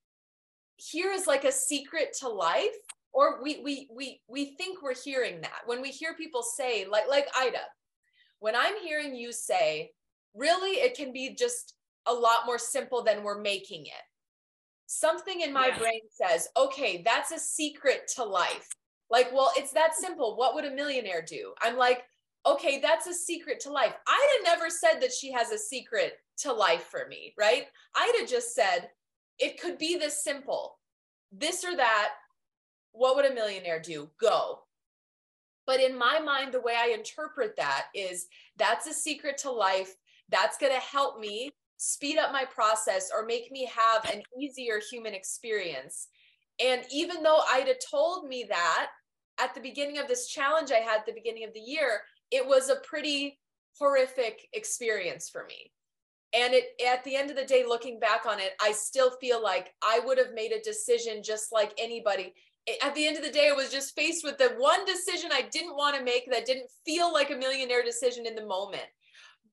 here 0.77 1.13
is 1.13 1.29
like 1.29 1.45
a 1.45 1.53
secret 1.53 2.17
to 2.21 2.29
life, 2.29 2.75
or 3.13 3.41
we 3.43 3.61
we 3.63 3.89
we 3.95 4.21
we 4.27 4.57
think 4.57 4.83
we're 4.83 4.95
hearing 4.95 5.41
that. 5.43 5.61
When 5.67 5.81
we 5.81 5.91
hear 5.91 6.15
people 6.15 6.43
say, 6.43 6.87
like 6.91 7.09
like 7.09 7.29
Ida, 7.39 7.61
when 8.43 8.55
I'm 8.55 8.75
hearing 8.83 9.15
you 9.15 9.33
say, 9.33 9.93
really, 10.35 10.81
it 10.81 10.97
can 10.97 11.13
be 11.13 11.35
just 11.35 11.75
a 12.07 12.13
lot 12.13 12.47
more 12.47 12.59
simple 12.59 13.03
than 13.03 13.23
we're 13.23 13.41
making 13.41 13.87
it 13.87 14.03
something 14.93 15.41
in 15.41 15.53
my 15.53 15.69
yeah. 15.69 15.79
brain 15.79 16.01
says, 16.11 16.49
okay, 16.57 17.03
that's 17.05 17.33
a 17.33 17.39
secret 17.39 18.11
to 18.17 18.25
life. 18.25 18.69
Like, 19.11 19.31
well, 19.33 19.51
it's 19.57 19.73
that 19.73 19.95
simple. 19.95 20.37
What 20.37 20.55
would 20.55 20.65
a 20.65 20.75
millionaire 20.75 21.25
do? 21.27 21.55
I'm 21.61 21.77
like, 21.77 22.03
okay, 22.45 22.81
that's 22.81 23.07
a 23.07 23.15
secret 23.15 23.61
to 23.61 23.71
life. 23.71 23.95
Ida 24.07 24.45
never 24.45 24.69
said 24.69 25.01
that 25.01 25.13
she 25.13 25.33
has 25.33 25.51
a 25.51 25.59
secret 25.59 26.15
to 26.39 26.53
life 26.53 26.85
for 26.85 27.07
me, 27.09 27.35
right? 27.39 27.67
Ida 27.97 28.27
just 28.27 28.55
said 28.55 28.91
it 29.39 29.61
could 29.61 29.79
be 29.79 29.97
this 29.97 30.23
simple 30.23 30.79
this 31.35 31.65
or 31.65 31.75
that. 31.77 32.11
What 32.95 33.17
would 33.17 33.25
a 33.25 33.35
millionaire 33.35 33.81
do? 33.81 34.11
Go. 34.21 34.61
But 35.73 35.81
in 35.81 35.97
my 35.97 36.21
mind, 36.21 36.53
the 36.53 36.61
way 36.61 36.75
I 36.77 36.89
interpret 36.89 37.57
that 37.57 37.87
is 37.95 38.27
that's 38.59 38.87
a 38.87 38.93
secret 38.93 39.39
to 39.39 39.51
life. 39.51 39.95
That's 40.29 40.59
going 40.59 40.75
to 40.75 40.79
help 40.79 41.19
me 41.19 41.51
speed 41.79 42.19
up 42.19 42.31
my 42.31 42.45
process 42.45 43.09
or 43.11 43.25
make 43.25 43.51
me 43.51 43.71
have 43.75 44.05
an 44.13 44.23
easier 44.39 44.83
human 44.91 45.15
experience. 45.15 46.09
And 46.63 46.83
even 46.93 47.23
though 47.23 47.41
Ida 47.51 47.73
told 47.91 48.29
me 48.29 48.45
that 48.51 48.89
at 49.41 49.55
the 49.55 49.63
beginning 49.63 49.97
of 49.97 50.09
this 50.09 50.29
challenge 50.29 50.71
I 50.71 50.81
had 50.81 51.01
at 51.01 51.07
the 51.07 51.15
beginning 51.15 51.45
of 51.45 51.55
the 51.55 51.61
year, 51.61 52.03
it 52.31 52.47
was 52.47 52.69
a 52.69 52.77
pretty 52.87 53.41
horrific 53.79 54.47
experience 54.53 55.31
for 55.31 55.47
me. 55.47 55.73
And 56.35 56.53
it 56.53 56.65
at 56.87 57.03
the 57.05 57.17
end 57.17 57.31
of 57.31 57.37
the 57.37 57.47
day, 57.47 57.65
looking 57.67 57.99
back 57.99 58.27
on 58.27 58.41
it, 58.41 58.53
I 58.61 58.73
still 58.73 59.13
feel 59.23 59.43
like 59.43 59.73
I 59.83 60.01
would 60.05 60.19
have 60.19 60.35
made 60.35 60.53
a 60.53 60.61
decision 60.61 61.23
just 61.23 61.51
like 61.51 61.73
anybody. 61.79 62.35
At 62.83 62.95
the 62.95 63.07
end 63.07 63.17
of 63.17 63.25
the 63.25 63.31
day, 63.31 63.49
I 63.49 63.57
was 63.57 63.71
just 63.71 63.95
faced 63.97 64.25
with 64.25 64.39
the 64.39 64.55
one 64.57 64.85
decision 64.85 65.31
I 65.33 65.49
didn't 65.51 65.77
want 65.77 65.97
to 65.97 66.05
make 66.05 66.31
that 66.31 66.47
didn't 66.47 66.71
feel 66.85 67.13
like 67.13 67.31
a 67.31 67.37
millionaire 67.37 67.83
decision 67.83 68.27
in 68.27 68.35
the 68.35 68.47
moment. 68.47 68.87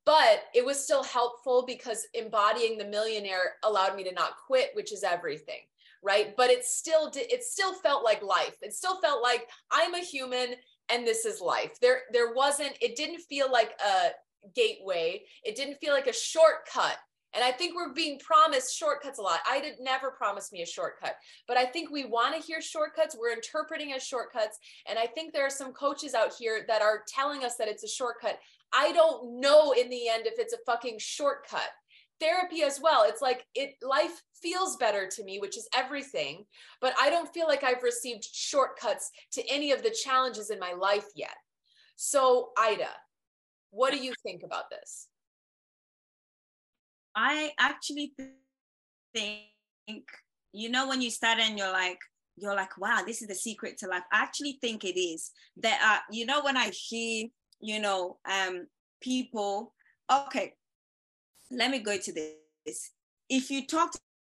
But 0.05 0.43
it 0.53 0.65
was 0.65 0.83
still 0.83 1.03
helpful 1.03 1.63
because 1.65 2.07
embodying 2.13 2.77
the 2.77 2.85
millionaire 2.85 3.55
allowed 3.63 3.95
me 3.95 4.03
to 4.03 4.13
not 4.13 4.37
quit 4.47 4.71
which 4.73 4.91
is 4.91 5.03
everything 5.03 5.61
right? 6.01 6.33
But 6.37 6.49
it 6.49 6.65
still 6.65 7.09
did 7.09 7.31
it 7.31 7.43
still 7.43 7.73
felt 7.73 8.03
like 8.03 8.21
life. 8.23 8.55
It 8.61 8.73
still 8.73 8.99
felt 9.01 9.21
like 9.21 9.47
i'm 9.71 9.93
a 9.93 9.99
human 9.99 10.55
and 10.89 11.05
this 11.05 11.25
is 11.25 11.41
life. 11.41 11.79
There 11.81 12.01
there 12.11 12.33
wasn't 12.33 12.77
it 12.81 12.95
didn't 12.95 13.21
feel 13.21 13.51
like 13.51 13.71
a 13.85 14.09
gateway. 14.55 15.23
It 15.43 15.55
didn't 15.55 15.79
feel 15.79 15.93
like 15.93 16.07
a 16.07 16.13
shortcut 16.13 16.97
and 17.33 17.43
I 17.43 17.51
think 17.51 17.75
we're 17.75 17.93
being 17.93 18.19
promised 18.19 18.75
shortcuts 18.77 19.19
a 19.19 19.21
lot. 19.21 19.39
Ida 19.49 19.71
never 19.81 20.11
promise 20.11 20.51
me 20.51 20.61
a 20.61 20.65
shortcut, 20.65 21.15
but 21.47 21.57
I 21.57 21.65
think 21.65 21.91
we 21.91 22.05
want 22.05 22.35
to 22.35 22.41
hear 22.41 22.61
shortcuts. 22.61 23.15
We're 23.19 23.33
interpreting 23.33 23.93
as 23.93 24.03
shortcuts. 24.03 24.57
And 24.87 24.97
I 24.97 25.05
think 25.05 25.33
there 25.33 25.45
are 25.45 25.49
some 25.49 25.73
coaches 25.73 26.13
out 26.13 26.33
here 26.37 26.65
that 26.67 26.81
are 26.81 27.03
telling 27.07 27.43
us 27.43 27.55
that 27.57 27.67
it's 27.67 27.83
a 27.83 27.87
shortcut. 27.87 28.39
I 28.73 28.91
don't 28.93 29.39
know 29.39 29.73
in 29.73 29.89
the 29.89 30.09
end 30.09 30.25
if 30.25 30.39
it's 30.39 30.53
a 30.53 30.57
fucking 30.65 30.97
shortcut. 30.99 31.69
therapy 32.19 32.63
as 32.63 32.79
well. 32.81 33.03
It's 33.07 33.21
like 33.21 33.45
it 33.55 33.75
life 33.81 34.21
feels 34.41 34.75
better 34.77 35.07
to 35.07 35.23
me, 35.23 35.39
which 35.39 35.57
is 35.57 35.67
everything, 35.73 36.45
but 36.81 36.93
I 36.99 37.09
don't 37.09 37.33
feel 37.33 37.47
like 37.47 37.63
I've 37.63 37.83
received 37.83 38.27
shortcuts 38.31 39.11
to 39.33 39.43
any 39.49 39.71
of 39.71 39.83
the 39.83 39.95
challenges 40.03 40.49
in 40.49 40.59
my 40.59 40.73
life 40.73 41.05
yet. 41.15 41.35
So, 41.95 42.51
Ida, 42.57 42.89
what 43.71 43.91
do 43.91 43.99
you 43.99 44.13
think 44.23 44.43
about 44.43 44.69
this? 44.69 45.07
I 47.15 47.51
actually 47.59 48.13
think, 49.13 50.03
you 50.53 50.69
know, 50.69 50.87
when 50.87 51.01
you 51.01 51.09
start 51.09 51.39
and 51.39 51.57
you're 51.57 51.71
like, 51.71 51.99
you're 52.37 52.55
like, 52.55 52.77
wow, 52.77 53.03
this 53.05 53.21
is 53.21 53.27
the 53.27 53.35
secret 53.35 53.77
to 53.79 53.87
life. 53.87 54.03
I 54.11 54.21
actually 54.21 54.57
think 54.61 54.83
it 54.83 54.99
is 54.99 55.31
that, 55.57 55.79
uh, 55.83 55.99
you 56.11 56.25
know, 56.25 56.41
when 56.41 56.57
I 56.57 56.69
hear, 56.69 57.27
you 57.59 57.81
know, 57.81 58.17
um, 58.29 58.67
people, 59.01 59.73
okay, 60.11 60.53
let 61.51 61.71
me 61.71 61.79
go 61.79 61.97
to 61.97 62.13
this. 62.65 62.91
If 63.29 63.51
you 63.51 63.65
talk 63.65 63.91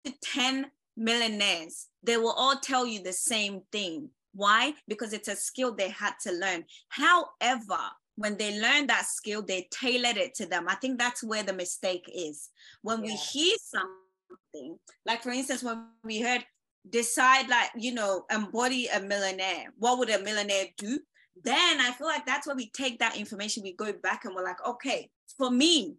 to 0.06 0.14
10 0.22 0.70
millionaires, 0.98 1.88
they 2.04 2.18
will 2.18 2.34
all 2.34 2.60
tell 2.60 2.86
you 2.86 3.02
the 3.02 3.14
same 3.14 3.62
thing. 3.72 4.10
Why? 4.34 4.74
Because 4.88 5.14
it's 5.14 5.28
a 5.28 5.36
skill 5.36 5.74
they 5.74 5.90
had 5.90 6.14
to 6.24 6.32
learn. 6.32 6.66
However, 6.90 7.80
when 8.16 8.38
they 8.38 8.60
learn 8.60 8.88
that 8.88 9.06
skill, 9.06 9.42
they 9.42 9.68
tailored 9.72 10.18
it 10.18 10.36
to 10.36 10.46
them. 10.46 10.66
I 10.68 10.76
think 10.76 11.00
that's 11.00 11.24
where 11.24 11.44
the 11.44 11.54
mistake 11.54 12.10
is. 12.14 12.50
When 12.82 13.04
yeah. 13.04 13.12
we 13.12 13.16
hear 13.16 13.56
something, 13.60 14.78
like 15.06 15.24
for 15.24 15.32
instance, 15.32 15.64
when 15.64 15.86
we 16.04 16.22
heard 16.22 16.46
decide, 16.90 17.50
like, 17.50 17.72
you 17.76 17.94
know, 17.94 18.26
embody 18.30 18.88
a 18.88 19.00
millionaire, 19.00 19.74
what 19.78 19.98
would 20.00 20.10
a 20.10 20.22
millionaire 20.22 20.66
do? 20.78 21.00
Then 21.44 21.82
I 21.82 21.92
feel 21.92 22.08
like 22.08 22.26
that's 22.26 22.46
where 22.46 22.56
we 22.56 22.70
take 22.70 23.00
that 23.00 23.18
information, 23.18 23.64
we 23.64 23.74
go 23.74 23.92
back 23.94 24.26
and 24.26 24.36
we're 24.36 24.44
like, 24.44 24.66
okay, 24.66 25.10
for 25.38 25.50
me, 25.50 25.96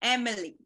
Emily, 0.00 0.56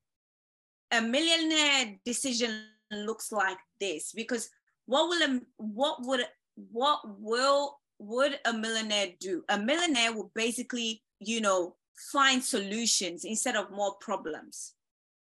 a 0.93 1.01
millionaire 1.01 1.97
decision 2.05 2.65
looks 2.91 3.33
like 3.33 3.59
this 3.81 4.13
because 4.13 4.51
what 4.87 5.09
will 5.09 5.23
a, 5.23 5.41
what 5.57 5.99
would 6.03 6.25
what 6.73 7.01
will 7.21 7.79
would 7.99 8.39
a 8.45 8.53
millionaire 8.53 9.09
do? 9.21 9.45
A 9.49 9.59
millionaire 9.59 10.13
will 10.13 10.31
basically, 10.35 11.03
you 11.21 11.41
know, 11.41 11.77
find 12.13 12.43
solutions 12.43 13.25
instead 13.25 13.57
of 13.57 13.71
more 13.71 13.95
problems. 14.01 14.75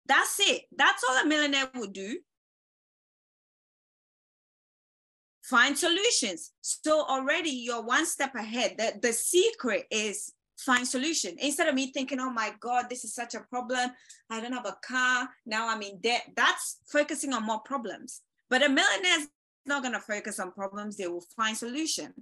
That's 0.06 0.40
it. 0.40 0.64
That's 0.76 1.04
all 1.08 1.18
a 1.18 1.26
millionaire 1.26 1.70
would 1.76 1.94
do. 1.94 2.20
Find 5.44 5.78
solutions. 5.78 6.52
So 6.62 7.04
already 7.04 7.50
you're 7.50 7.84
one 7.84 8.06
step 8.06 8.36
ahead. 8.36 8.76
The, 8.78 8.94
the 9.02 9.14
secret 9.14 9.86
is 9.92 10.32
find 10.58 10.88
solution 10.88 11.36
instead 11.40 11.68
of 11.68 11.74
me 11.74 11.92
thinking 11.92 12.20
oh 12.20 12.30
my 12.30 12.54
god 12.60 12.86
this 12.88 13.04
is 13.04 13.16
such 13.16 13.34
a 13.34 13.40
problem 13.50 13.90
i 14.30 14.40
don't 14.40 14.54
have 14.54 14.68
a 14.68 14.78
car 14.86 15.28
now 15.46 15.68
i'm 15.68 15.82
in 15.82 16.00
debt 16.02 16.22
that's 16.36 16.78
focusing 16.86 17.34
on 17.34 17.44
more 17.44 17.62
problems 17.62 18.22
but 18.50 18.64
a 18.64 18.70
millionaire 18.70 19.20
is 19.20 19.28
not 19.66 19.82
going 19.82 19.94
to 19.94 20.00
focus 20.00 20.40
on 20.40 20.52
problems 20.52 20.98
they 20.98 21.08
will 21.08 21.24
find 21.36 21.58
solution 21.58 22.14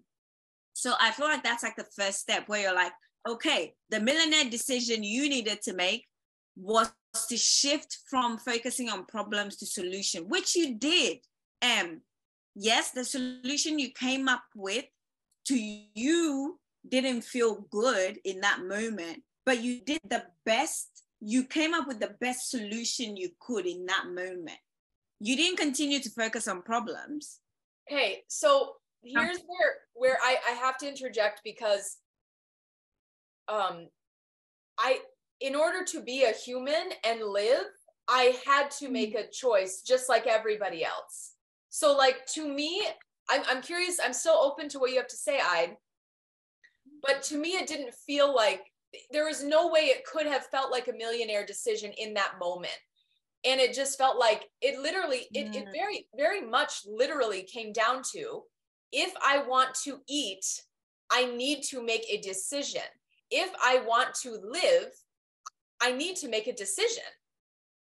so 0.80 0.94
i 1.00 1.12
feel 1.12 1.28
like 1.28 1.44
that's 1.44 1.64
like 1.64 1.76
the 1.76 1.88
first 1.96 2.20
step 2.20 2.48
where 2.48 2.62
you're 2.62 2.76
like 2.76 2.94
okay 3.28 3.74
the 3.90 4.00
millionaire 4.00 4.50
decision 4.50 5.04
you 5.04 5.30
needed 5.30 5.62
to 5.62 5.74
make 5.74 6.06
was 6.56 6.92
to 7.28 7.38
shift 7.38 8.00
from 8.10 8.38
focusing 8.38 8.90
on 8.90 9.06
problems 9.06 9.56
to 9.58 9.66
solution 9.66 10.28
which 10.28 10.56
you 10.56 10.76
did 10.76 11.18
um 11.62 12.02
yes 12.56 12.92
the 12.92 13.04
solution 13.04 13.80
you 13.80 13.90
came 13.92 14.28
up 14.28 14.44
with 14.56 14.86
to 15.46 15.58
you 15.96 16.60
didn't 16.88 17.24
feel 17.24 17.66
good 17.72 18.20
in 18.24 18.42
that 18.42 18.62
moment, 18.66 19.24
but 19.46 19.62
you 19.64 19.82
did 19.82 20.00
the 20.08 20.24
best. 20.46 21.04
You 21.20 21.44
came 21.44 21.74
up 21.74 21.88
with 21.88 22.00
the 22.00 22.16
best 22.22 22.50
solution 22.50 23.18
you 23.18 23.30
could 23.40 23.66
in 23.66 23.86
that 23.88 24.06
moment. 24.08 24.60
You 25.20 25.36
didn't 25.36 25.58
continue 25.58 26.00
to 26.00 26.10
focus 26.12 26.48
on 26.48 26.62
problems. 26.62 27.40
Okay, 27.92 28.24
so 28.28 28.76
here's 29.04 29.40
where 29.48 29.76
where 29.94 30.18
I, 30.24 30.38
I 30.50 30.52
have 30.54 30.78
to 30.80 30.88
interject 30.88 31.42
because 31.44 31.98
um 33.48 33.88
I 34.78 35.00
in 35.42 35.56
order 35.56 35.84
to 35.86 36.02
be 36.02 36.24
a 36.24 36.32
human 36.32 36.92
and 37.06 37.22
live, 37.24 37.66
I 38.08 38.38
had 38.46 38.72
to 38.72 38.88
mm. 38.88 38.92
make 38.92 39.16
a 39.16 39.30
choice 39.30 39.82
just 39.82 40.10
like 40.10 40.28
everybody 40.28 40.84
else. 40.84 41.34
So 41.70 41.96
like 41.96 42.26
to 42.34 42.48
me, 42.48 42.86
I'm 43.30 43.42
I'm 43.50 43.62
curious, 43.62 44.00
I'm 44.04 44.14
still 44.14 44.36
open 44.36 44.70
to 44.70 44.80
what 44.80 44.92
you 44.92 44.98
have 44.98 45.08
to 45.08 45.18
say, 45.18 45.40
Ida 45.42 45.76
but 47.02 47.22
to 47.24 47.38
me 47.38 47.50
it 47.50 47.68
didn't 47.68 47.94
feel 47.94 48.34
like 48.34 48.64
there 49.12 49.26
was 49.26 49.44
no 49.44 49.68
way 49.68 49.82
it 49.82 50.06
could 50.06 50.26
have 50.26 50.46
felt 50.48 50.72
like 50.72 50.88
a 50.88 50.94
millionaire 50.94 51.46
decision 51.46 51.92
in 51.98 52.14
that 52.14 52.34
moment 52.40 52.78
and 53.46 53.60
it 53.60 53.74
just 53.74 53.98
felt 53.98 54.18
like 54.18 54.46
it 54.62 54.80
literally 54.80 55.28
it, 55.34 55.56
it 55.56 55.68
very 55.74 56.08
very 56.18 56.42
much 56.42 56.82
literally 56.88 57.44
came 57.44 57.72
down 57.72 58.02
to 58.14 58.42
if 58.92 59.14
i 59.24 59.44
want 59.48 59.74
to 59.76 60.00
eat 60.08 60.46
i 61.12 61.26
need 61.36 61.64
to 61.64 61.84
make 61.84 62.06
a 62.10 62.18
decision. 62.22 62.82
If 63.32 63.52
i 63.64 63.82
want 63.86 64.16
to 64.24 64.32
live 64.32 64.92
i 65.82 65.92
need 65.92 66.16
to 66.18 66.28
make 66.28 66.48
a 66.48 66.54
decision. 66.54 67.04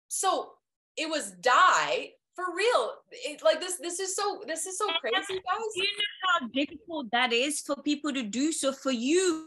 So 0.08 0.52
it 0.96 1.08
was 1.08 1.30
die 1.40 2.10
for 2.34 2.44
real. 2.54 2.94
It, 3.10 3.42
like 3.42 3.60
this 3.60 3.76
this 3.76 4.00
is 4.00 4.14
so 4.16 4.42
this 4.46 4.66
is 4.66 4.78
so 4.78 4.86
crazy 5.00 5.34
guys. 5.34 5.76
you 5.76 5.82
know 5.82 6.40
how 6.40 6.48
difficult 6.48 7.06
that 7.12 7.32
is 7.32 7.60
for 7.60 7.76
people 7.76 8.12
to 8.12 8.22
do. 8.22 8.52
So 8.52 8.72
for 8.72 8.92
you 8.92 9.46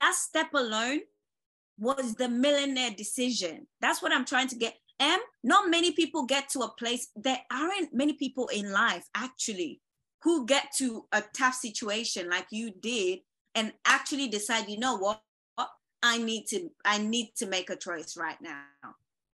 that 0.00 0.14
step 0.14 0.52
alone 0.54 1.00
was 1.78 2.14
the 2.14 2.28
millionaire 2.28 2.90
decision. 2.90 3.66
That's 3.80 4.02
what 4.02 4.12
i'm 4.12 4.24
trying 4.24 4.48
to 4.48 4.56
get. 4.56 4.74
And 4.98 5.20
not 5.42 5.70
many 5.70 5.92
people 5.92 6.26
get 6.26 6.50
to 6.50 6.60
a 6.60 6.68
place 6.68 7.08
there 7.16 7.40
aren't 7.50 7.94
many 7.94 8.12
people 8.12 8.48
in 8.48 8.70
life 8.70 9.06
actually 9.14 9.80
who 10.22 10.46
get 10.46 10.72
to 10.76 11.06
a 11.12 11.22
tough 11.36 11.54
situation 11.54 12.28
like 12.28 12.46
you 12.50 12.70
did 12.70 13.20
and 13.54 13.72
actually 13.84 14.28
decide 14.28 14.68
you 14.68 14.78
know 14.78 14.96
what 14.96 15.20
i 16.02 16.18
need 16.18 16.46
to 16.46 16.70
i 16.84 16.98
need 16.98 17.30
to 17.36 17.46
make 17.46 17.70
a 17.70 17.76
choice 17.76 18.16
right 18.16 18.38
now 18.40 18.64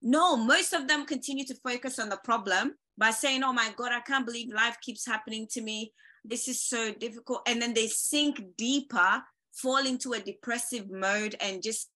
no, 0.03 0.37
most 0.37 0.73
of 0.73 0.87
them 0.87 1.05
continue 1.05 1.45
to 1.47 1.55
focus 1.65 1.99
on 1.99 2.09
the 2.09 2.19
problem 2.19 2.77
by 2.99 3.11
saying, 3.11 3.43
oh 3.43 3.53
my 3.53 3.73
God, 3.77 3.91
I 3.93 4.01
can't 4.01 4.27
believe 4.27 4.53
life 4.53 4.77
keeps 4.81 5.07
happening 5.07 5.49
to 5.51 5.61
me. 5.61 5.93
This 6.25 6.47
is 6.47 6.63
so 6.63 6.93
difficult. 6.93 7.43
And 7.47 7.61
then 7.61 7.75
they 7.75 7.89
sink 7.89 8.41
deeper, 8.57 9.23
fall 9.53 9.85
into 9.85 10.13
a 10.13 10.21
depressive 10.21 10.91
mode, 10.91 11.35
and 11.41 11.63
just 11.63 11.91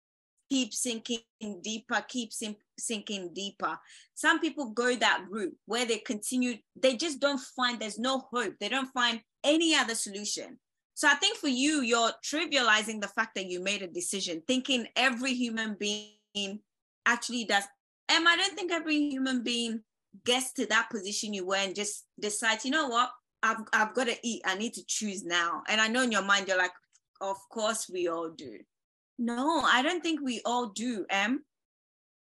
keep 0.51 0.75
sinking 0.75 1.21
deeper, 1.63 2.05
keep 2.09 2.31
sinking 2.79 3.33
deeper. 3.35 3.79
Some 4.15 4.41
people 4.41 4.71
go 4.71 4.95
that 4.97 5.25
route 5.31 5.55
where 5.67 5.87
they 5.87 5.99
continue, 5.99 6.57
they 6.77 6.97
just 6.97 7.21
don't 7.21 7.41
find, 7.57 7.79
there's 7.79 7.99
no 7.99 8.25
hope. 8.33 8.55
They 8.61 8.69
don't 8.69 8.93
find 8.93 9.21
any 9.45 9.75
other 9.75 9.95
solution. 9.95 10.59
So 10.95 11.09
I 11.09 11.15
think 11.15 11.37
for 11.39 11.49
you, 11.49 11.81
you're 11.81 12.11
trivializing 12.25 13.01
the 13.01 13.09
fact 13.09 13.35
that 13.37 13.47
you 13.47 13.61
made 13.61 13.83
a 13.83 13.87
decision, 13.87 14.43
thinking 14.47 14.87
every 14.97 15.33
human 15.35 15.77
being 15.79 16.61
actually 17.07 17.45
does 17.45 17.64
and 18.11 18.29
I 18.29 18.37
don't 18.37 18.55
think 18.55 18.72
every 18.72 19.09
human 19.09 19.43
being 19.43 19.83
gets 20.25 20.53
to 20.55 20.67
that 20.67 20.91
position 20.91 21.33
you 21.33 21.47
were 21.47 21.57
and 21.57 21.75
just 21.75 22.07
decides, 22.18 22.64
you 22.64 22.72
know 22.72 22.89
what, 22.89 23.11
I've, 23.43 23.59
I've 23.72 23.95
got 23.95 24.09
to 24.09 24.17
eat. 24.25 24.43
I 24.45 24.57
need 24.57 24.75
to 24.75 24.85
choose 24.85 25.25
now. 25.25 25.63
And 25.68 25.81
I 25.81 25.87
know 25.87 26.03
in 26.03 26.11
your 26.11 26.25
mind, 26.25 26.49
you're 26.49 26.59
like, 26.59 26.72
of 27.21 27.37
course 27.51 27.89
we 27.89 28.09
all 28.09 28.31
do. 28.31 28.59
No, 29.21 29.61
I 29.61 29.83
don't 29.83 30.03
think 30.03 30.21
we 30.21 30.41
all 30.45 30.71
do, 30.71 31.07
Em. 31.09 31.45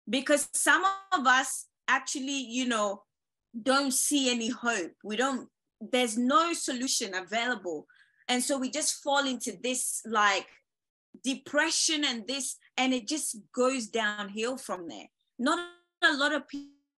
Because 0.10 0.48
some 0.53 0.86
of 1.12 1.28
us 1.28 1.66
actually, 1.88 2.38
you 2.38 2.68
know, 2.68 3.03
don't 3.62 3.91
see 3.91 4.30
any 4.30 4.49
hope. 4.49 4.94
We 5.03 5.18
don't, 5.18 5.49
there's 5.82 6.18
no 6.18 6.53
solution 6.53 7.14
available. 7.14 7.88
And 8.30 8.41
so 8.41 8.57
we 8.57 8.70
just 8.70 9.03
fall 9.03 9.26
into 9.26 9.57
this 9.62 10.02
like 10.06 10.48
depression 11.24 12.06
and 12.06 12.28
this, 12.28 12.56
and 12.78 12.94
it 12.94 13.07
just 13.07 13.38
goes 13.53 13.88
downhill 13.88 14.57
from 14.57 14.88
there 14.88 15.07
not 15.38 15.60
a 16.03 16.14
lot 16.14 16.34
of 16.34 16.44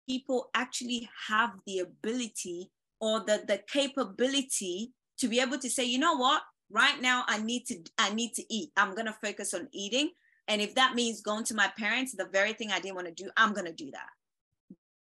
people 0.07 0.49
actually 0.53 1.10
have 1.28 1.52
the 1.66 1.80
ability 1.80 2.72
or 2.99 3.20
the, 3.20 3.44
the 3.48 3.62
capability 3.68 4.91
to 5.18 5.28
be 5.28 5.40
able 5.40 5.57
to 5.60 5.70
say, 5.70 5.84
you 5.84 5.99
know 5.99 6.16
what, 6.16 6.41
right 6.76 7.02
now 7.02 7.23
I 7.27 7.39
need 7.39 7.65
to 7.68 7.80
I 7.97 8.14
need 8.14 8.34
to 8.34 8.53
eat. 8.53 8.72
I'm 8.76 8.93
gonna 8.93 9.15
focus 9.23 9.53
on 9.53 9.69
eating. 9.72 10.10
And 10.47 10.61
if 10.61 10.76
that 10.76 10.93
means 10.93 11.22
going 11.22 11.43
to 11.45 11.56
my 11.56 11.72
parents, 11.77 12.14
the 12.14 12.27
very 12.31 12.53
thing 12.53 12.72
I 12.72 12.80
didn't 12.80 12.95
want 12.95 13.07
to 13.07 13.23
do, 13.23 13.31
I'm 13.38 13.53
gonna 13.53 13.73
do 13.73 13.89
that. 13.91 14.10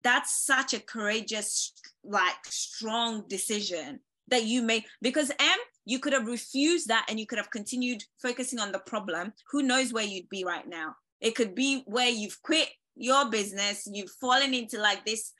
That's 0.03 0.47
such 0.47 0.73
a 0.73 0.81
courageous, 0.81 1.73
like 2.05 2.45
strong 2.45 3.25
decision 3.29 4.01
that 4.29 4.45
you 4.45 4.63
made 4.63 4.85
because 5.03 5.31
Em, 5.31 5.59
you 5.85 5.99
could 5.99 6.13
have 6.13 6.27
refused 6.27 6.89
that 6.89 7.07
and 7.09 7.19
you 7.19 7.27
could 7.27 7.39
have 7.39 7.51
continued 7.51 8.03
focusing 8.23 8.61
on 8.61 8.73
the 8.73 8.79
problem. 8.79 9.33
Who 9.51 9.63
knows 9.63 9.93
where 9.93 10.05
you'd 10.05 10.29
be 10.29 10.45
right 10.45 10.67
now? 10.67 10.95
It 11.21 11.35
could 11.35 11.55
be 11.55 11.83
where 11.87 12.09
you've 12.09 12.41
quit 12.43 12.69
your 12.97 13.29
business, 13.31 13.89
you've 13.91 14.11
fallen 14.21 14.55
into 14.55 14.79
like 14.79 15.05
this, 15.05 15.33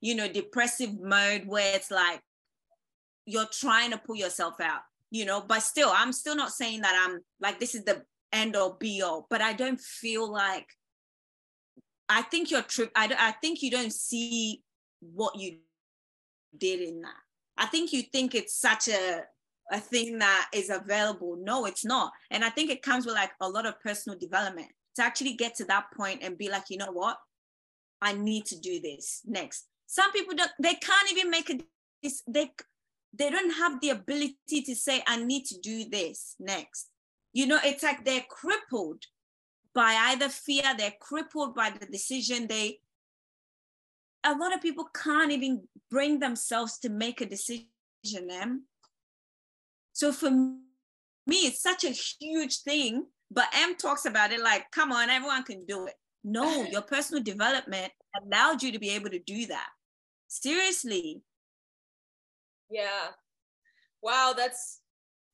you 0.00 0.14
know, 0.14 0.28
depressive 0.28 0.98
mode 1.00 1.44
where 1.46 1.76
it's 1.76 1.90
like 1.90 2.20
you're 3.26 3.48
trying 3.52 3.92
to 3.92 3.98
pull 3.98 4.16
yourself 4.16 4.60
out, 4.60 4.80
you 5.10 5.24
know, 5.24 5.40
but 5.40 5.62
still, 5.62 5.90
I'm 5.92 6.12
still 6.12 6.36
not 6.36 6.52
saying 6.52 6.82
that 6.82 7.00
I'm 7.06 7.20
like, 7.40 7.58
this 7.58 7.74
is 7.74 7.84
the 7.84 8.02
end 8.32 8.56
or 8.56 8.76
be 8.78 9.02
all, 9.02 9.26
but 9.28 9.40
I 9.40 9.52
don't 9.52 9.80
feel 9.80 10.30
like 10.30 10.66
I 12.08 12.22
think 12.22 12.50
you're 12.50 12.62
trip. 12.62 12.90
I, 12.94 13.14
I 13.18 13.32
think 13.32 13.62
you 13.62 13.70
don't 13.70 13.92
see 13.92 14.62
what 15.00 15.36
you 15.36 15.58
did 16.56 16.80
in 16.80 17.02
that. 17.02 17.14
I 17.56 17.66
think 17.66 17.92
you 17.92 18.02
think 18.02 18.34
it's 18.34 18.56
such 18.56 18.88
a 18.88 19.22
a 19.72 19.78
thing 19.78 20.18
that 20.18 20.48
is 20.52 20.68
available. 20.68 21.38
No, 21.40 21.64
it's 21.64 21.84
not. 21.84 22.12
And 22.30 22.44
I 22.44 22.50
think 22.50 22.70
it 22.70 22.82
comes 22.82 23.06
with 23.06 23.14
like 23.14 23.30
a 23.40 23.48
lot 23.48 23.66
of 23.66 23.80
personal 23.80 24.18
development 24.18 24.68
to 24.96 25.02
actually 25.02 25.34
get 25.34 25.54
to 25.56 25.64
that 25.66 25.84
point 25.96 26.22
and 26.22 26.36
be 26.36 26.50
like, 26.50 26.64
you 26.70 26.76
know 26.76 26.90
what? 26.90 27.16
I 28.02 28.14
need 28.14 28.46
to 28.46 28.58
do 28.58 28.80
this 28.80 29.20
next. 29.24 29.66
Some 29.86 30.10
people 30.10 30.34
don't, 30.34 30.50
they 30.60 30.74
can't 30.74 31.12
even 31.12 31.30
make 31.30 31.50
a 31.50 31.60
this, 32.02 32.22
they 32.26 32.50
they 33.12 33.30
don't 33.30 33.52
have 33.52 33.80
the 33.80 33.90
ability 33.90 34.62
to 34.64 34.74
say, 34.74 35.02
I 35.06 35.22
need 35.22 35.44
to 35.46 35.58
do 35.58 35.88
this 35.88 36.36
next. 36.38 36.88
You 37.32 37.46
know, 37.46 37.58
it's 37.62 37.82
like 37.82 38.04
they're 38.04 38.24
crippled 38.28 39.02
by 39.74 39.94
either 40.10 40.28
fear, 40.28 40.62
they're 40.76 40.94
crippled 41.00 41.54
by 41.54 41.70
the 41.70 41.86
decision. 41.86 42.46
They 42.48 42.80
a 44.24 44.34
lot 44.34 44.54
of 44.54 44.60
people 44.60 44.88
can't 44.94 45.32
even 45.32 45.62
bring 45.90 46.18
themselves 46.18 46.78
to 46.80 46.88
make 46.88 47.20
a 47.20 47.26
decision. 47.26 47.66
Em. 48.30 48.64
So 49.92 50.12
for 50.12 50.30
me, 50.30 51.36
it's 51.46 51.62
such 51.62 51.84
a 51.84 51.90
huge 51.90 52.58
thing. 52.58 53.06
But 53.30 53.46
Em 53.54 53.76
talks 53.76 54.04
about 54.06 54.32
it 54.32 54.40
like, 54.40 54.70
come 54.72 54.92
on, 54.92 55.08
everyone 55.08 55.44
can 55.44 55.64
do 55.64 55.86
it. 55.86 55.94
No, 56.24 56.64
your 56.70 56.82
personal 56.82 57.22
development 57.22 57.92
allowed 58.20 58.62
you 58.62 58.72
to 58.72 58.78
be 58.78 58.90
able 58.90 59.10
to 59.10 59.20
do 59.20 59.46
that. 59.46 59.68
Seriously. 60.28 61.22
Yeah. 62.70 63.08
Wow, 64.02 64.34
that's 64.36 64.80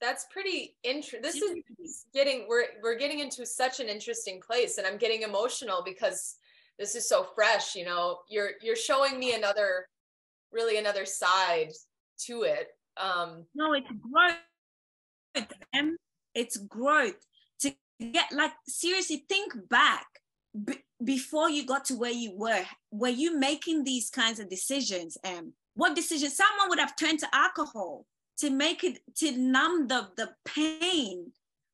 that's 0.01 0.27
pretty 0.31 0.77
interesting. 0.83 1.23
This 1.23 1.37
is 1.37 2.05
getting 2.13 2.47
we're 2.49 2.67
we're 2.83 2.97
getting 2.99 3.21
into 3.21 3.47
such 3.47 3.81
an 3.81 3.89
interesting 3.89 4.41
place 4.41 4.79
and 4.79 4.87
I'm 4.87 4.99
getting 4.99 5.23
emotional 5.23 5.83
because 5.85 6.37
this 6.79 6.95
is 6.95 7.09
so 7.09 7.25
fresh, 7.35 7.75
you 7.75 7.85
know. 7.85 8.19
You're 8.29 8.51
you're 8.63 8.77
showing 8.77 9.19
me 9.19 9.35
another 9.35 9.87
really 10.53 10.79
another 10.79 11.05
side 11.05 11.73
to 12.27 12.43
it. 12.43 12.69
Um 12.97 13.45
No, 13.55 13.73
it's 13.75 13.91
growth. 14.01 14.37
It's 16.35 16.57
growth. 16.57 17.27
To 17.61 17.75
get 18.01 18.31
like 18.33 18.53
seriously 18.69 19.25
think 19.29 19.53
back 19.69 20.07
b- 20.65 20.85
before 21.03 21.49
you 21.51 21.65
got 21.67 21.85
to 21.87 21.95
where 21.95 22.11
you 22.13 22.33
were. 22.37 22.65
Were 22.91 23.09
you 23.09 23.39
making 23.39 23.85
these 23.85 24.11
kinds 24.11 24.39
of 24.41 24.51
decisions? 24.51 25.17
And 25.25 25.53
what 25.77 25.95
decision? 25.95 26.31
Someone 26.31 26.69
would 26.71 26.79
have 26.79 26.97
turned 26.97 27.21
to 27.21 27.29
alcohol 27.33 28.07
to 28.39 28.51
make 28.51 28.83
it 28.83 28.99
to 29.17 29.33
numb 29.37 29.87
the 29.87 30.09
the 30.17 30.31
pain, 30.45 31.33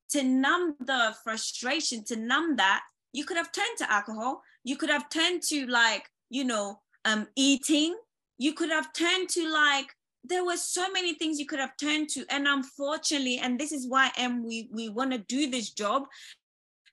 to 0.09 0.23
numb 0.23 0.75
the 0.79 1.15
frustration, 1.23 2.03
to 2.05 2.15
numb 2.15 2.57
that. 2.57 2.81
You 3.13 3.25
could 3.25 3.37
have 3.37 3.51
turned 3.51 3.77
to 3.77 3.91
alcohol. 3.91 4.41
You 4.63 4.75
could 4.75 4.89
have 4.89 5.09
turned 5.09 5.41
to 5.43 5.65
like 5.67 6.09
you 6.29 6.43
know 6.43 6.79
um 7.05 7.27
eating. 7.35 7.97
You 8.37 8.53
could 8.53 8.69
have 8.69 8.91
turned 8.93 9.29
to 9.29 9.49
like 9.49 9.87
there 10.25 10.45
were 10.45 10.57
so 10.57 10.89
many 10.91 11.13
things 11.13 11.39
you 11.39 11.45
could 11.45 11.59
have 11.59 11.75
turned 11.77 12.09
to 12.09 12.25
and 12.29 12.47
unfortunately 12.47 13.39
and 13.39 13.59
this 13.59 13.71
is 13.71 13.87
why 13.87 14.09
um, 14.17 14.45
we 14.45 14.69
we 14.71 14.89
want 14.89 15.11
to 15.11 15.17
do 15.17 15.49
this 15.49 15.71
job 15.71 16.03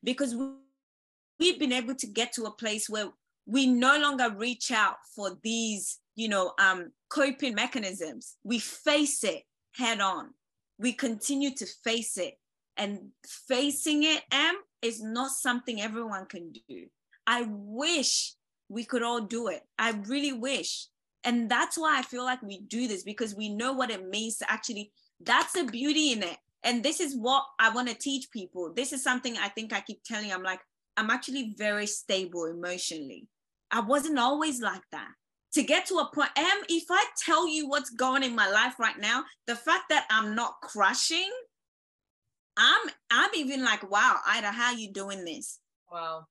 because 0.02 0.34
we, 0.34 0.48
we've 1.38 1.58
been 1.58 1.72
able 1.72 1.94
to 1.94 2.06
get 2.06 2.32
to 2.32 2.44
a 2.44 2.50
place 2.50 2.88
where 2.88 3.08
we 3.46 3.66
no 3.66 3.98
longer 3.98 4.30
reach 4.36 4.70
out 4.70 4.96
for 5.14 5.38
these 5.42 5.98
you 6.20 6.28
know 6.28 6.52
um 6.58 6.92
coping 7.08 7.54
mechanisms. 7.54 8.36
We 8.44 8.58
face 8.58 9.24
it 9.24 9.44
head 9.74 10.00
on. 10.00 10.34
We 10.78 10.92
continue 10.92 11.54
to 11.54 11.66
face 11.82 12.18
it. 12.18 12.34
And 12.76 13.08
facing 13.48 14.04
it 14.04 14.22
Em 14.30 14.54
is 14.82 15.02
not 15.02 15.30
something 15.30 15.80
everyone 15.80 16.26
can 16.26 16.52
do. 16.52 16.86
I 17.26 17.46
wish 17.48 18.34
we 18.68 18.84
could 18.84 19.02
all 19.02 19.22
do 19.22 19.48
it. 19.48 19.62
I 19.78 19.92
really 20.06 20.32
wish. 20.32 20.88
And 21.24 21.50
that's 21.50 21.76
why 21.76 21.98
i 21.98 22.02
feel 22.02 22.24
like 22.24 22.42
we 22.42 22.60
do 22.60 22.86
this 22.88 23.02
because 23.02 23.34
we 23.34 23.48
know 23.48 23.72
what 23.72 23.90
it 23.90 24.08
means 24.08 24.36
to 24.38 24.50
actually 24.50 24.92
that's 25.22 25.52
the 25.52 25.64
beauty 25.64 26.12
in 26.12 26.22
it. 26.22 26.38
And 26.62 26.82
this 26.82 27.00
is 27.00 27.16
what 27.16 27.44
i 27.58 27.70
want 27.70 27.88
to 27.88 27.94
teach 27.94 28.30
people. 28.30 28.74
This 28.74 28.92
is 28.92 29.02
something 29.02 29.38
i 29.38 29.48
think 29.48 29.72
i 29.72 29.80
keep 29.80 30.02
telling. 30.04 30.32
I'm 30.32 30.42
like 30.42 30.60
i'm 30.98 31.10
actually 31.10 31.54
very 31.56 31.86
stable 31.86 32.44
emotionally. 32.44 33.26
I 33.70 33.80
wasn't 33.80 34.18
always 34.18 34.60
like 34.60 34.86
that 34.92 35.12
to 35.52 35.62
get 35.62 35.86
to 35.86 35.96
a 35.96 36.10
point 36.14 36.30
Em 36.36 36.64
if 36.68 36.84
i 36.90 37.04
tell 37.16 37.48
you 37.48 37.68
what's 37.68 37.90
going 37.90 38.22
in 38.22 38.34
my 38.34 38.48
life 38.48 38.78
right 38.78 38.98
now 38.98 39.24
the 39.46 39.56
fact 39.56 39.84
that 39.88 40.06
i'm 40.10 40.34
not 40.34 40.54
crushing 40.62 41.30
i'm 42.56 42.90
i'm 43.10 43.30
even 43.34 43.64
like 43.64 43.90
wow 43.90 44.16
ida 44.26 44.48
how 44.48 44.72
you 44.72 44.92
doing 44.92 45.24
this? 45.24 45.58
Wow. 45.90 46.26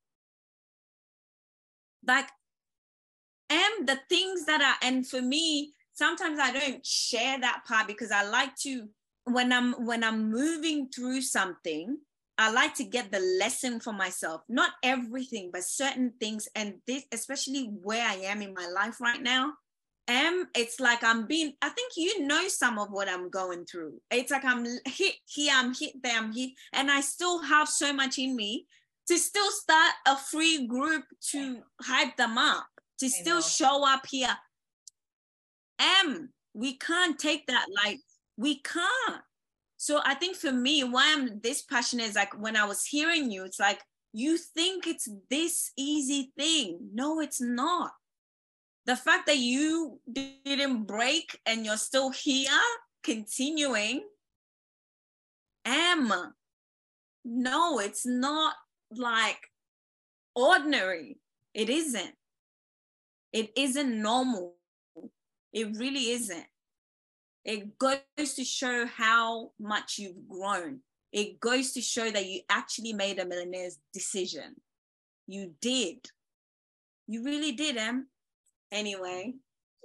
Like 2.07 2.29
and 3.49 3.87
the 3.87 3.99
things 4.07 4.45
that 4.45 4.61
are 4.61 4.87
and 4.87 5.05
for 5.07 5.21
me 5.21 5.73
sometimes 5.93 6.39
i 6.39 6.51
don't 6.51 6.85
share 6.85 7.39
that 7.39 7.63
part 7.67 7.87
because 7.87 8.11
i 8.11 8.23
like 8.23 8.55
to 8.55 8.87
when 9.25 9.51
i'm 9.51 9.73
when 9.85 10.03
i'm 10.03 10.31
moving 10.31 10.87
through 10.95 11.21
something 11.21 11.97
i 12.39 12.51
like 12.51 12.73
to 12.73 12.83
get 12.83 13.11
the 13.11 13.19
lesson 13.39 13.79
for 13.79 13.93
myself 13.93 14.41
not 14.49 14.71
everything 14.83 15.51
but 15.53 15.63
certain 15.63 16.11
things. 16.19 16.47
And 16.55 16.75
this 16.87 17.03
especially 17.11 17.65
where 17.83 18.07
i 18.07 18.15
am 18.15 18.41
in 18.41 18.53
my 18.53 18.67
life 18.67 18.99
right 18.99 19.21
now 19.21 19.53
Em 20.07 20.47
it's 20.55 20.79
like 20.79 21.03
i'm 21.03 21.27
being 21.27 21.53
i 21.61 21.69
think 21.69 21.93
you 21.95 22.25
know 22.25 22.47
some 22.47 22.79
of 22.79 22.89
what 22.89 23.07
i'm 23.07 23.29
going 23.29 23.65
through. 23.65 24.01
It's 24.09 24.31
like 24.31 24.43
i'm 24.43 24.65
hit 24.85 25.13
here 25.27 25.53
i'm 25.55 25.75
hit 25.75 26.01
there 26.01 26.17
i'm 26.17 26.33
hit. 26.33 26.51
And 26.73 26.89
i 26.89 27.01
still 27.01 27.43
have 27.43 27.69
so 27.69 27.93
much 27.93 28.17
in 28.17 28.35
me 28.35 28.65
to 29.07 29.17
still 29.17 29.51
start 29.51 29.93
a 30.07 30.17
free 30.17 30.65
group 30.67 31.03
to 31.31 31.61
hype 31.81 32.15
them 32.17 32.37
up 32.37 32.65
to 32.99 33.09
still 33.09 33.41
show 33.41 33.87
up 33.87 34.05
here. 34.09 34.35
Em, 35.79 36.29
we 36.53 36.77
can't 36.77 37.17
take 37.17 37.47
that 37.47 37.65
like 37.83 37.99
we 38.37 38.59
can't. 38.61 39.21
So 39.81 40.01
I 40.03 40.13
think 40.13 40.35
for 40.35 40.51
me, 40.51 40.83
why 40.83 41.15
I'm 41.15 41.39
this 41.39 41.61
passionate 41.61 42.07
is 42.07 42.15
like 42.15 42.37
when 42.37 42.57
I 42.57 42.65
was 42.65 42.85
hearing 42.85 43.31
you, 43.31 43.45
it's 43.45 43.61
like 43.61 43.79
you 44.11 44.37
think 44.37 44.85
it's 44.85 45.07
this 45.29 45.71
easy 45.77 46.33
thing. 46.37 46.89
No, 46.93 47.21
it's 47.21 47.39
not. 47.39 47.91
The 48.85 48.97
fact 48.97 49.27
that 49.27 49.37
you 49.37 50.01
didn't 50.11 50.83
break 50.83 51.39
and 51.45 51.65
you're 51.65 51.77
still 51.77 52.09
here, 52.09 52.51
continuing, 53.03 54.03
Em. 55.63 56.11
No, 57.23 57.79
it's 57.79 58.05
not 58.05 58.55
like 58.91 59.39
ordinary. 60.35 61.19
It 61.53 61.69
isn't. 61.69 62.15
It 63.31 63.51
isn't 63.55 64.01
normal. 64.01 64.55
It 65.53 65.77
really 65.77 66.11
isn't. 66.11 66.48
It 67.45 67.77
goes 67.77 67.99
to 68.35 68.43
show 68.43 68.85
how 68.85 69.51
much 69.59 69.97
you've 69.97 70.27
grown. 70.27 70.79
It 71.11 71.39
goes 71.39 71.71
to 71.73 71.81
show 71.81 72.09
that 72.11 72.27
you 72.27 72.41
actually 72.49 72.93
made 72.93 73.19
a 73.19 73.25
millionaire's 73.25 73.79
decision. 73.93 74.55
You 75.27 75.53
did. 75.61 76.05
You 77.07 77.23
really 77.23 77.53
did, 77.53 77.77
Em. 77.77 78.07
Anyway. 78.71 79.33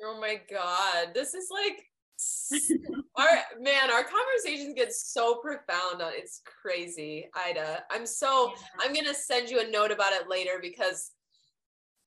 Oh 0.02 0.20
my 0.20 0.40
God. 0.50 1.14
This 1.14 1.34
is 1.34 1.48
like 1.50 1.84
our 3.16 3.28
man, 3.60 3.90
our 3.90 4.04
conversations 4.04 4.74
get 4.74 4.92
so 4.92 5.36
profound. 5.36 6.02
It's 6.14 6.42
crazy, 6.44 7.28
Ida. 7.34 7.84
I'm 7.90 8.06
so 8.06 8.52
yeah. 8.54 8.62
I'm 8.80 8.94
gonna 8.94 9.14
send 9.14 9.48
you 9.48 9.60
a 9.60 9.70
note 9.70 9.90
about 9.90 10.12
it 10.12 10.28
later 10.28 10.58
because 10.60 11.10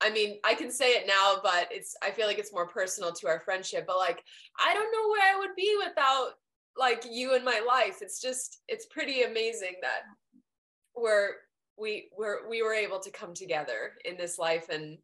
I 0.00 0.10
mean, 0.10 0.38
I 0.44 0.54
can 0.54 0.70
say 0.70 0.92
it 0.92 1.06
now, 1.06 1.40
but 1.42 1.68
it's 1.70 1.96
I 2.02 2.10
feel 2.10 2.26
like 2.26 2.38
it's 2.38 2.52
more 2.52 2.68
personal 2.68 3.12
to 3.12 3.28
our 3.28 3.40
friendship. 3.40 3.84
But 3.86 3.98
like, 3.98 4.22
I 4.58 4.74
don't 4.74 4.92
know 4.92 5.08
where 5.10 5.34
I 5.34 5.38
would 5.38 5.56
be 5.56 5.76
without 5.84 6.30
like 6.76 7.04
you 7.10 7.34
in 7.34 7.44
my 7.44 7.60
life. 7.66 7.98
It's 8.00 8.20
just 8.20 8.60
it's 8.68 8.86
pretty 8.86 9.22
amazing 9.22 9.74
that 9.82 10.02
we're 10.96 11.30
we 11.76 12.08
were 12.16 12.42
we 12.48 12.62
were 12.62 12.74
able 12.74 13.00
to 13.00 13.10
come 13.10 13.34
together 13.34 13.92
in 14.04 14.16
this 14.16 14.38
life 14.38 14.68
and 14.68 14.98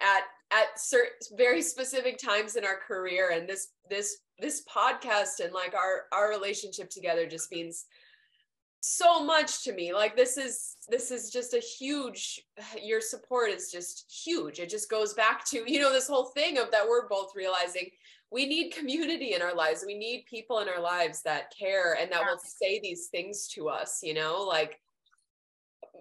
at 0.00 0.22
at 0.52 0.78
certain 0.78 1.36
very 1.36 1.62
specific 1.62 2.18
times 2.18 2.56
in 2.56 2.64
our 2.64 2.78
career 2.86 3.30
and 3.30 3.48
this 3.48 3.68
this 3.88 4.18
this 4.38 4.62
podcast 4.64 5.40
and 5.42 5.52
like 5.52 5.74
our 5.74 6.04
our 6.12 6.28
relationship 6.28 6.90
together 6.90 7.26
just 7.26 7.50
means 7.50 7.86
so 8.86 9.24
much 9.24 9.64
to 9.64 9.72
me. 9.72 9.92
Like 9.92 10.16
this 10.16 10.36
is 10.36 10.76
this 10.88 11.10
is 11.10 11.30
just 11.30 11.54
a 11.54 11.58
huge 11.58 12.42
your 12.82 13.00
support 13.00 13.50
is 13.50 13.70
just 13.70 14.10
huge. 14.24 14.60
It 14.60 14.68
just 14.68 14.88
goes 14.88 15.14
back 15.14 15.44
to 15.46 15.64
you 15.70 15.80
know 15.80 15.92
this 15.92 16.08
whole 16.08 16.26
thing 16.26 16.58
of 16.58 16.70
that 16.70 16.88
we're 16.88 17.08
both 17.08 17.32
realizing 17.34 17.90
we 18.30 18.46
need 18.46 18.74
community 18.74 19.34
in 19.34 19.42
our 19.42 19.54
lives. 19.54 19.84
We 19.86 19.96
need 19.96 20.24
people 20.28 20.60
in 20.60 20.68
our 20.68 20.80
lives 20.80 21.22
that 21.22 21.52
care 21.56 21.96
and 22.00 22.10
that 22.12 22.22
will 22.24 22.38
say 22.38 22.80
these 22.80 23.08
things 23.08 23.48
to 23.48 23.68
us 23.68 24.00
you 24.02 24.14
know? 24.14 24.42
Like 24.42 24.80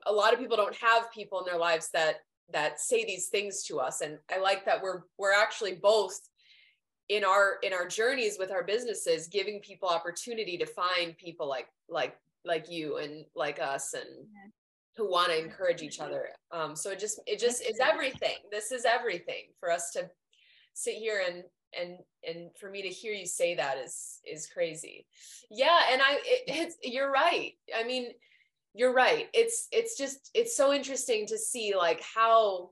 a 0.05 0.11
lot 0.11 0.33
of 0.33 0.39
people 0.39 0.57
don't 0.57 0.75
have 0.75 1.11
people 1.11 1.39
in 1.39 1.45
their 1.45 1.59
lives 1.59 1.89
that 1.93 2.17
that 2.53 2.79
say 2.79 3.03
these 3.03 3.27
things 3.27 3.63
to 3.63 3.79
us. 3.79 4.01
And 4.01 4.19
i 4.31 4.39
like 4.39 4.65
that 4.65 4.81
we're 4.81 5.01
we're 5.17 5.33
actually 5.33 5.73
both 5.73 6.19
in 7.09 7.23
our 7.23 7.57
in 7.63 7.73
our 7.73 7.87
journeys 7.87 8.37
with 8.39 8.51
our 8.51 8.63
businesses 8.63 9.27
giving 9.27 9.59
people 9.59 9.89
opportunity 9.89 10.57
to 10.57 10.65
find 10.65 11.17
people 11.17 11.47
like 11.47 11.67
like 11.87 12.17
like 12.45 12.69
you 12.69 12.97
and 12.97 13.25
like 13.35 13.59
us 13.59 13.93
and 13.93 14.27
who 14.97 15.09
want 15.09 15.29
to 15.29 15.43
encourage 15.43 15.81
each 15.81 15.99
other. 15.99 16.29
Um, 16.51 16.75
so 16.75 16.91
it 16.91 16.99
just 16.99 17.19
it 17.27 17.39
just 17.39 17.61
is 17.61 17.79
everything. 17.79 18.35
This 18.51 18.71
is 18.71 18.85
everything 18.85 19.51
for 19.59 19.71
us 19.71 19.91
to 19.91 20.09
sit 20.73 20.95
here 20.95 21.23
and 21.25 21.43
and 21.77 21.97
and 22.27 22.49
for 22.59 22.69
me 22.69 22.81
to 22.81 22.89
hear 22.89 23.13
you 23.13 23.25
say 23.25 23.55
that 23.55 23.77
is 23.77 24.19
is 24.25 24.47
crazy. 24.47 25.05
Yeah, 25.51 25.79
and 25.91 26.01
I 26.01 26.13
it, 26.23 26.43
it's 26.47 26.77
you're 26.83 27.11
right. 27.11 27.53
I 27.75 27.83
mean, 27.83 28.11
you're 28.73 28.93
right. 28.93 29.27
It's 29.33 29.67
it's 29.71 29.97
just 29.97 30.29
it's 30.33 30.55
so 30.55 30.73
interesting 30.73 31.27
to 31.27 31.37
see 31.37 31.75
like 31.75 32.01
how 32.01 32.69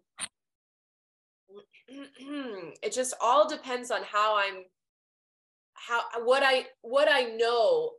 it 1.88 2.94
just 2.94 3.14
all 3.22 3.50
depends 3.50 3.92
on 3.92 4.02
how 4.04 4.38
I'm 4.38 4.64
how 5.74 6.02
what 6.24 6.44
I 6.44 6.68
what 6.82 7.10
I 7.12 7.24
know 7.24 7.92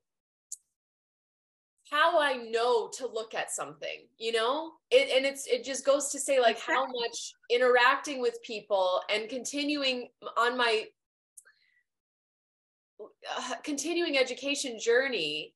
how 1.90 2.18
I 2.18 2.36
know 2.36 2.90
to 2.96 3.06
look 3.06 3.34
at 3.34 3.50
something, 3.50 4.06
you 4.18 4.32
know? 4.32 4.72
It 4.90 5.10
and 5.14 5.26
it's 5.26 5.46
it 5.46 5.64
just 5.64 5.84
goes 5.84 6.08
to 6.10 6.18
say 6.18 6.40
like 6.40 6.58
how 6.58 6.86
much 6.86 7.34
interacting 7.50 8.20
with 8.20 8.38
people 8.42 9.00
and 9.12 9.28
continuing 9.28 10.08
on 10.36 10.56
my 10.56 10.84
uh, 13.00 13.54
continuing 13.62 14.16
education 14.16 14.78
journey 14.78 15.52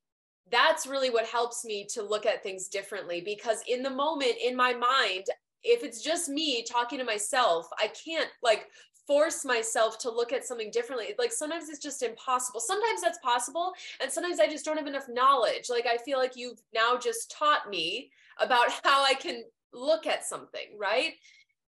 that's 0.51 0.87
really 0.87 1.11
what 1.11 1.27
helps 1.27 1.65
me 1.65 1.87
to 1.93 2.03
look 2.03 2.27
at 2.27 2.43
things 2.43 2.69
differently 2.69 3.21
because 3.21 3.63
in 3.69 3.83
the 3.83 3.91
moment 3.91 4.33
in 4.43 4.57
my 4.57 4.73
mind 4.73 5.25
if 5.63 5.83
it's 5.83 6.03
just 6.03 6.29
me 6.29 6.65
talking 6.65 6.99
to 6.99 7.05
myself 7.05 7.69
i 7.79 7.89
can't 7.89 8.29
like 8.43 8.67
force 9.09 9.43
myself 9.43 9.99
to 9.99 10.11
look 10.11 10.35
at 10.35 10.45
something 10.45 10.71
differently. 10.71 11.15
Like 11.19 11.33
sometimes 11.33 11.71
it's 11.71 11.83
just 11.83 12.03
impossible. 12.03 12.61
Sometimes 12.61 13.01
that's 13.01 13.19
possible. 13.21 13.73
And 14.03 14.13
sometimes 14.13 14.39
I 14.39 14.47
just 14.47 14.67
don't 14.67 14.77
have 14.77 14.87
enough 14.87 15.09
knowledge. 15.09 15.71
Like 15.71 15.87
I 15.91 15.97
feel 15.97 16.19
like 16.19 16.37
you've 16.37 16.61
now 16.75 16.99
just 16.99 17.35
taught 17.37 17.71
me 17.71 18.11
about 18.39 18.71
how 18.85 19.03
I 19.03 19.15
can 19.15 19.45
look 19.73 20.07
at 20.07 20.27
something, 20.27 20.77
right? 20.79 21.15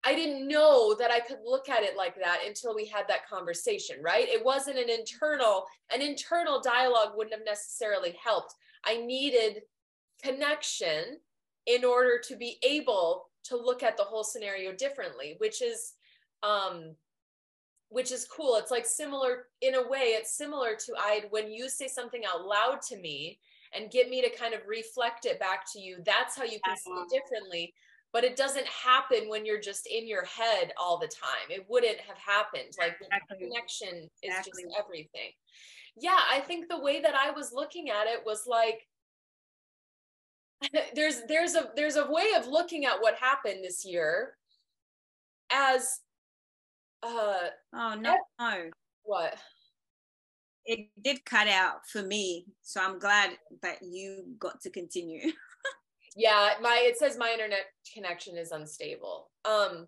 I 0.02 0.14
didn't 0.14 0.48
know 0.48 0.94
that 0.98 1.10
I 1.10 1.20
could 1.20 1.38
look 1.44 1.68
at 1.68 1.82
it 1.82 1.96
like 1.96 2.14
that 2.16 2.40
until 2.46 2.74
we 2.74 2.86
had 2.86 3.04
that 3.08 3.28
conversation, 3.28 3.96
right? 4.02 4.28
It 4.28 4.44
wasn't 4.44 4.78
an 4.78 4.88
internal, 4.88 5.66
an 5.92 6.00
internal 6.00 6.60
dialogue 6.60 7.10
wouldn't 7.16 7.34
have 7.34 7.44
necessarily 7.44 8.16
helped. 8.22 8.54
I 8.84 8.98
needed 8.98 9.62
connection 10.22 11.18
in 11.66 11.84
order 11.84 12.20
to 12.28 12.36
be 12.36 12.58
able 12.62 13.26
to 13.44 13.56
look 13.56 13.82
at 13.82 13.96
the 13.96 14.04
whole 14.04 14.24
scenario 14.24 14.72
differently, 14.72 15.34
which 15.38 15.60
is 15.60 15.94
um 16.42 16.94
which 17.88 18.12
is 18.12 18.26
cool. 18.26 18.56
It's 18.56 18.70
like 18.70 18.86
similar 18.86 19.46
in 19.60 19.74
a 19.74 19.88
way, 19.88 20.14
it's 20.18 20.36
similar 20.36 20.74
to 20.74 20.94
Ida 21.00 21.26
when 21.30 21.50
you 21.50 21.68
say 21.68 21.86
something 21.88 22.22
out 22.24 22.44
loud 22.44 22.82
to 22.88 22.98
me 22.98 23.38
and 23.74 23.90
get 23.90 24.08
me 24.08 24.22
to 24.22 24.30
kind 24.30 24.54
of 24.54 24.60
reflect 24.66 25.26
it 25.26 25.38
back 25.38 25.70
to 25.72 25.80
you. 25.80 25.98
That's 26.04 26.36
how 26.36 26.44
you 26.44 26.58
can 26.64 26.76
see 26.76 26.90
it 26.90 27.08
differently. 27.10 27.74
But 28.12 28.24
it 28.24 28.36
doesn't 28.36 28.66
happen 28.66 29.28
when 29.28 29.44
you're 29.44 29.60
just 29.60 29.86
in 29.86 30.08
your 30.08 30.24
head 30.24 30.72
all 30.80 30.98
the 30.98 31.08
time. 31.08 31.50
It 31.50 31.66
wouldn't 31.68 31.98
have 31.98 32.16
happened. 32.16 32.72
Like 32.78 32.96
exactly. 33.00 33.46
connection 33.46 34.04
is 34.04 34.10
exactly. 34.22 34.64
just 34.64 34.78
everything. 34.78 35.32
Yeah, 35.96 36.18
I 36.30 36.40
think 36.40 36.68
the 36.68 36.80
way 36.80 37.00
that 37.00 37.14
I 37.14 37.30
was 37.30 37.52
looking 37.52 37.90
at 37.90 38.06
it 38.06 38.20
was 38.24 38.46
like 38.46 38.86
there's 40.94 41.22
there's 41.28 41.54
a 41.54 41.70
there's 41.76 41.96
a 41.96 42.10
way 42.10 42.32
of 42.36 42.46
looking 42.46 42.86
at 42.86 43.00
what 43.00 43.16
happened 43.16 43.62
this 43.62 43.84
year 43.84 44.36
as 45.50 46.00
uh 47.02 47.48
oh 47.74 47.94
no 47.98 48.16
no. 48.38 48.70
What? 49.02 49.34
It 50.64 50.88
did 51.00 51.24
cut 51.24 51.46
out 51.46 51.86
for 51.88 52.02
me 52.02 52.46
so 52.62 52.82
i'm 52.82 52.98
glad 52.98 53.30
that 53.62 53.78
you 53.82 54.24
got 54.38 54.60
to 54.62 54.70
continue. 54.70 55.32
Yeah 56.18 56.54
my 56.62 56.82
it 56.82 56.96
says 56.96 57.18
my 57.18 57.30
internet 57.30 57.66
connection 57.92 58.38
is 58.38 58.50
unstable. 58.50 59.28
Um 59.44 59.86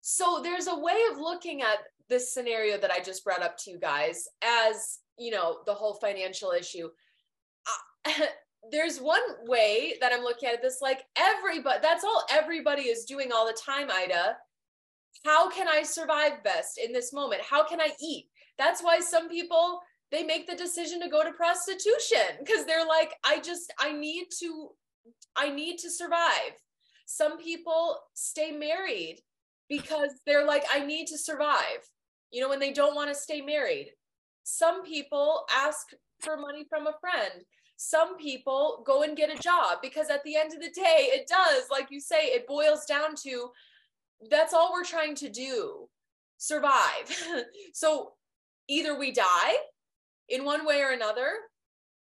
so 0.00 0.40
there's 0.40 0.68
a 0.68 0.78
way 0.78 0.96
of 1.10 1.18
looking 1.18 1.62
at 1.62 1.78
this 2.08 2.32
scenario 2.32 2.78
that 2.78 2.92
i 2.92 3.00
just 3.00 3.24
brought 3.24 3.42
up 3.42 3.58
to 3.58 3.72
you 3.72 3.78
guys 3.80 4.28
as 4.42 5.00
you 5.18 5.32
know 5.32 5.58
the 5.66 5.74
whole 5.74 5.94
financial 5.94 6.52
issue. 6.52 6.88
Uh, 8.06 8.12
there's 8.70 8.98
one 8.98 9.22
way 9.46 9.94
that 10.00 10.12
i'm 10.12 10.22
looking 10.22 10.48
at 10.48 10.62
this 10.62 10.78
like 10.82 11.04
everybody 11.16 11.78
that's 11.82 12.04
all 12.04 12.24
everybody 12.30 12.82
is 12.82 13.04
doing 13.04 13.30
all 13.32 13.46
the 13.46 13.58
time 13.64 13.88
ida 13.90 14.36
how 15.24 15.50
can 15.50 15.68
I 15.68 15.82
survive 15.82 16.42
best 16.44 16.78
in 16.78 16.92
this 16.92 17.12
moment? 17.12 17.42
How 17.48 17.66
can 17.66 17.80
I 17.80 17.90
eat? 18.00 18.26
That's 18.56 18.82
why 18.82 19.00
some 19.00 19.28
people 19.28 19.80
they 20.10 20.22
make 20.22 20.46
the 20.46 20.56
decision 20.56 21.00
to 21.02 21.08
go 21.08 21.22
to 21.22 21.32
prostitution 21.32 22.38
because 22.38 22.64
they're 22.64 22.86
like 22.86 23.14
I 23.24 23.40
just 23.40 23.72
I 23.78 23.92
need 23.92 24.26
to 24.40 24.70
I 25.36 25.50
need 25.50 25.78
to 25.78 25.90
survive. 25.90 26.54
Some 27.06 27.38
people 27.38 27.98
stay 28.14 28.50
married 28.52 29.20
because 29.68 30.10
they're 30.26 30.46
like 30.46 30.64
I 30.72 30.84
need 30.84 31.06
to 31.08 31.18
survive. 31.18 31.82
You 32.30 32.40
know 32.40 32.48
when 32.48 32.60
they 32.60 32.72
don't 32.72 32.94
want 32.94 33.10
to 33.10 33.14
stay 33.14 33.40
married. 33.40 33.90
Some 34.44 34.82
people 34.82 35.44
ask 35.54 35.88
for 36.20 36.36
money 36.36 36.64
from 36.68 36.86
a 36.86 36.94
friend 37.00 37.44
some 37.80 38.16
people 38.18 38.82
go 38.84 39.04
and 39.04 39.16
get 39.16 39.32
a 39.32 39.40
job 39.40 39.78
because 39.80 40.10
at 40.10 40.22
the 40.24 40.34
end 40.34 40.52
of 40.52 40.60
the 40.60 40.70
day 40.70 41.10
it 41.12 41.28
does 41.28 41.62
like 41.70 41.86
you 41.90 42.00
say 42.00 42.26
it 42.26 42.46
boils 42.46 42.84
down 42.84 43.14
to 43.14 43.50
that's 44.30 44.52
all 44.52 44.72
we're 44.72 44.84
trying 44.84 45.14
to 45.16 45.28
do 45.28 45.88
survive. 46.38 47.26
So 47.72 48.12
either 48.68 48.98
we 48.98 49.12
die 49.12 49.54
in 50.28 50.44
one 50.44 50.66
way 50.66 50.80
or 50.82 50.90
another 50.90 51.30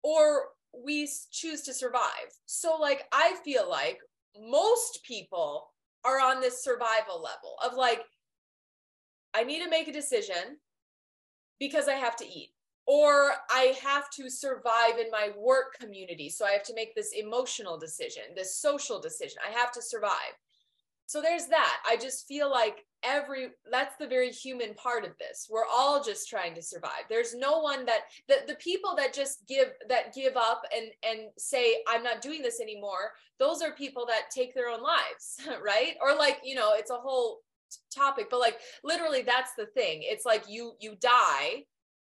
or 0.02 0.48
we 0.84 1.08
choose 1.30 1.62
to 1.62 1.74
survive. 1.74 2.30
So 2.46 2.76
like 2.80 3.04
i 3.12 3.36
feel 3.44 3.68
like 3.68 3.98
most 4.38 5.00
people 5.04 5.72
are 6.04 6.20
on 6.20 6.40
this 6.40 6.62
survival 6.62 7.22
level 7.22 7.56
of 7.64 7.76
like 7.76 8.02
i 9.34 9.42
need 9.42 9.62
to 9.62 9.70
make 9.70 9.88
a 9.88 9.92
decision 9.92 10.58
because 11.58 11.88
i 11.88 11.94
have 11.94 12.16
to 12.16 12.26
eat 12.26 12.50
or 12.86 13.32
i 13.50 13.74
have 13.82 14.08
to 14.10 14.28
survive 14.30 14.98
in 14.98 15.10
my 15.10 15.30
work 15.38 15.74
community 15.80 16.28
so 16.28 16.44
i 16.44 16.50
have 16.50 16.62
to 16.62 16.74
make 16.74 16.94
this 16.94 17.12
emotional 17.12 17.78
decision 17.78 18.22
this 18.34 18.56
social 18.56 19.00
decision. 19.00 19.38
I 19.46 19.58
have 19.58 19.72
to 19.72 19.82
survive 19.82 20.36
so 21.06 21.22
there's 21.22 21.46
that. 21.46 21.78
I 21.88 21.96
just 21.96 22.26
feel 22.26 22.50
like 22.50 22.84
every 23.04 23.48
that's 23.70 23.96
the 23.98 24.06
very 24.08 24.30
human 24.30 24.74
part 24.74 25.04
of 25.04 25.16
this. 25.18 25.46
We're 25.48 25.66
all 25.70 26.02
just 26.02 26.28
trying 26.28 26.54
to 26.54 26.62
survive. 26.62 27.04
There's 27.08 27.34
no 27.34 27.60
one 27.60 27.86
that 27.86 28.00
the, 28.28 28.38
the 28.48 28.56
people 28.56 28.94
that 28.96 29.14
just 29.14 29.46
give 29.48 29.68
that 29.88 30.14
give 30.14 30.36
up 30.36 30.62
and 30.76 30.86
and 31.08 31.28
say 31.38 31.76
i'm 31.88 32.02
not 32.02 32.20
doing 32.20 32.42
this 32.42 32.60
anymore 32.60 33.12
those 33.38 33.62
are 33.62 33.72
people 33.72 34.06
that 34.06 34.30
take 34.34 34.54
their 34.54 34.68
own 34.68 34.82
lives 34.82 35.38
right? 35.64 35.94
Or 36.00 36.16
like 36.16 36.40
you 36.44 36.54
know 36.54 36.72
it's 36.74 36.90
a 36.90 36.96
whole 36.96 37.40
topic 37.94 38.28
but 38.30 38.40
like 38.40 38.58
literally 38.84 39.22
that's 39.22 39.52
the 39.56 39.66
thing. 39.66 40.00
It's 40.02 40.24
like 40.24 40.44
you 40.48 40.72
you 40.80 40.96
die 41.00 41.64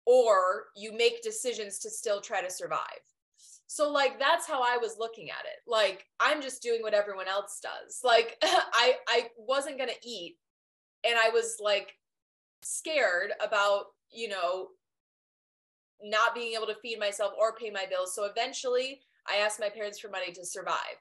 or 0.07 0.67
you 0.77 0.93
make 0.97 1.23
decisions 1.23 1.79
to 1.81 1.91
still 1.91 2.21
try 2.21 2.43
to 2.43 2.51
survive 2.51 3.01
so 3.67 3.91
like 3.91 4.19
that's 4.19 4.47
how 4.47 4.63
I 4.63 4.77
was 4.77 4.97
looking 4.99 5.31
at 5.31 5.47
it. 5.47 5.61
Like 5.67 6.07
I'm 6.21 6.43
just 6.43 6.63
doing 6.63 6.83
what 6.83 6.95
everyone 6.95 7.29
else 7.29 7.61
does. 7.63 8.01
Like 8.05 8.37
I 8.43 8.97
I 9.09 9.29
wasn't 9.37 9.79
going 9.79 9.91
to 9.91 10.09
eat 10.09 10.37
and 11.05 11.17
I 11.19 11.31
was 11.31 11.57
like 11.61 11.95
scared 12.63 13.31
about, 13.45 13.87
you 14.11 14.29
know, 14.29 14.69
not 16.03 16.35
being 16.35 16.55
able 16.55 16.67
to 16.67 16.77
feed 16.83 16.99
myself 16.99 17.33
or 17.39 17.55
pay 17.55 17.71
my 17.71 17.87
bills. 17.89 18.15
So 18.15 18.25
eventually 18.25 19.01
I 19.29 19.37
asked 19.37 19.61
my 19.61 19.71
parents 19.71 19.99
for 19.99 20.09
money 20.09 20.33
to 20.33 20.45
survive. 20.45 21.01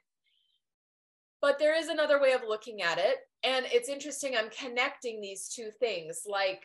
But 1.40 1.58
there 1.58 1.78
is 1.78 1.88
another 1.88 2.20
way 2.20 2.32
of 2.32 2.40
looking 2.48 2.80
at 2.80 2.96
it. 2.96 3.16
And 3.42 3.66
it's 3.70 3.90
interesting. 3.90 4.34
I'm 4.34 4.48
connecting 4.48 5.20
these 5.20 5.48
two 5.48 5.70
things. 5.78 6.22
Like 6.26 6.62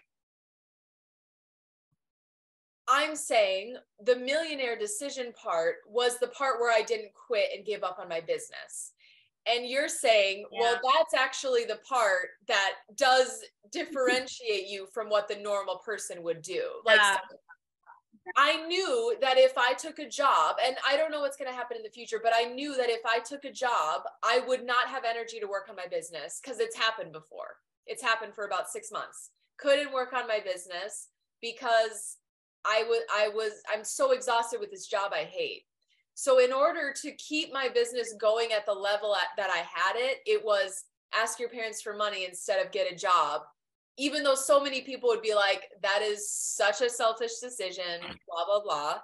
I'm 2.90 3.16
saying 3.16 3.76
the 4.04 4.16
millionaire 4.16 4.78
decision 4.78 5.32
part 5.34 5.76
was 5.88 6.18
the 6.18 6.28
part 6.28 6.60
where 6.60 6.76
I 6.76 6.82
didn't 6.82 7.12
quit 7.14 7.50
and 7.56 7.66
give 7.66 7.84
up 7.84 8.00
on 8.00 8.10
my 8.10 8.20
business. 8.20 8.94
And 9.48 9.68
you're 9.68 9.88
saying, 9.88 10.46
yeah. 10.52 10.60
well, 10.60 10.80
that's 10.84 11.14
actually 11.14 11.66
the 11.66 11.80
part 11.88 12.30
that 12.48 12.74
does 12.96 13.44
differentiate 13.72 14.68
you 14.68 14.88
from 14.92 15.08
what 15.08 15.28
the 15.28 15.38
normal 15.38 15.78
person 15.78 16.24
would 16.24 16.42
do. 16.42 16.64
Like, 16.84 16.98
yeah. 16.98 17.18
I 18.38 18.66
knew 18.68 19.16
that 19.22 19.38
if 19.38 19.58
I 19.58 19.74
took 19.74 20.00
a 20.00 20.08
job, 20.08 20.58
and 20.64 20.76
I 20.88 20.98
don't 20.98 21.12
know 21.12 21.22
what's 21.22 21.38
going 21.38 21.50
to 21.50 21.56
happen 21.56 21.78
in 21.78 21.84
the 21.84 21.90
future, 21.90 22.20
but 22.22 22.34
I 22.36 22.44
knew 22.46 22.76
that 22.76 22.90
if 22.90 23.06
I 23.06 23.20
took 23.20 23.46
a 23.46 23.52
job, 23.52 24.02
I 24.24 24.42
would 24.48 24.66
not 24.66 24.88
have 24.88 25.04
energy 25.04 25.40
to 25.40 25.48
work 25.48 25.68
on 25.70 25.76
my 25.76 25.88
business 25.88 26.40
because 26.44 26.60
it's 26.60 26.76
happened 26.76 27.12
before. 27.12 27.58
It's 27.88 28.04
happened 28.04 28.36
for 28.36 28.46
about 28.46 28.70
six 28.70 28.92
months. 28.92 29.32
Couldn't 29.58 29.94
work 29.94 30.14
on 30.14 30.28
my 30.28 30.40
business 30.40 31.08
because 31.42 32.18
I 32.66 32.84
was 32.88 33.02
I 33.12 33.30
was 33.30 33.54
I'm 33.74 33.84
so 33.84 34.12
exhausted 34.12 34.60
with 34.60 34.72
this 34.72 34.88
job 34.88 35.12
I 35.14 35.24
hate. 35.24 35.64
So 36.14 36.40
in 36.40 36.52
order 36.52 36.94
to 37.02 37.12
keep 37.14 37.54
my 37.54 37.70
business 37.70 38.14
going 38.20 38.52
at 38.52 38.66
the 38.66 38.74
level 38.74 39.16
at, 39.16 39.28
that 39.38 39.50
I 39.50 39.60
had 39.60 39.96
it, 39.96 40.18
it 40.26 40.44
was 40.44 40.84
ask 41.16 41.40
your 41.40 41.50
parents 41.50 41.82
for 41.82 41.96
money 41.96 42.26
instead 42.26 42.64
of 42.64 42.72
get 42.72 42.92
a 42.92 42.96
job. 42.96 43.42
Even 43.98 44.24
though 44.24 44.36
so 44.36 44.62
many 44.62 44.82
people 44.82 45.10
would 45.10 45.22
be 45.22 45.34
like 45.34 45.64
that 45.82 46.02
is 46.02 46.30
such 46.32 46.82
a 46.82 46.90
selfish 46.90 47.40
decision, 47.42 48.02
mm. 48.02 48.16
blah 48.28 48.46
blah 48.46 48.62
blah. 48.64 49.00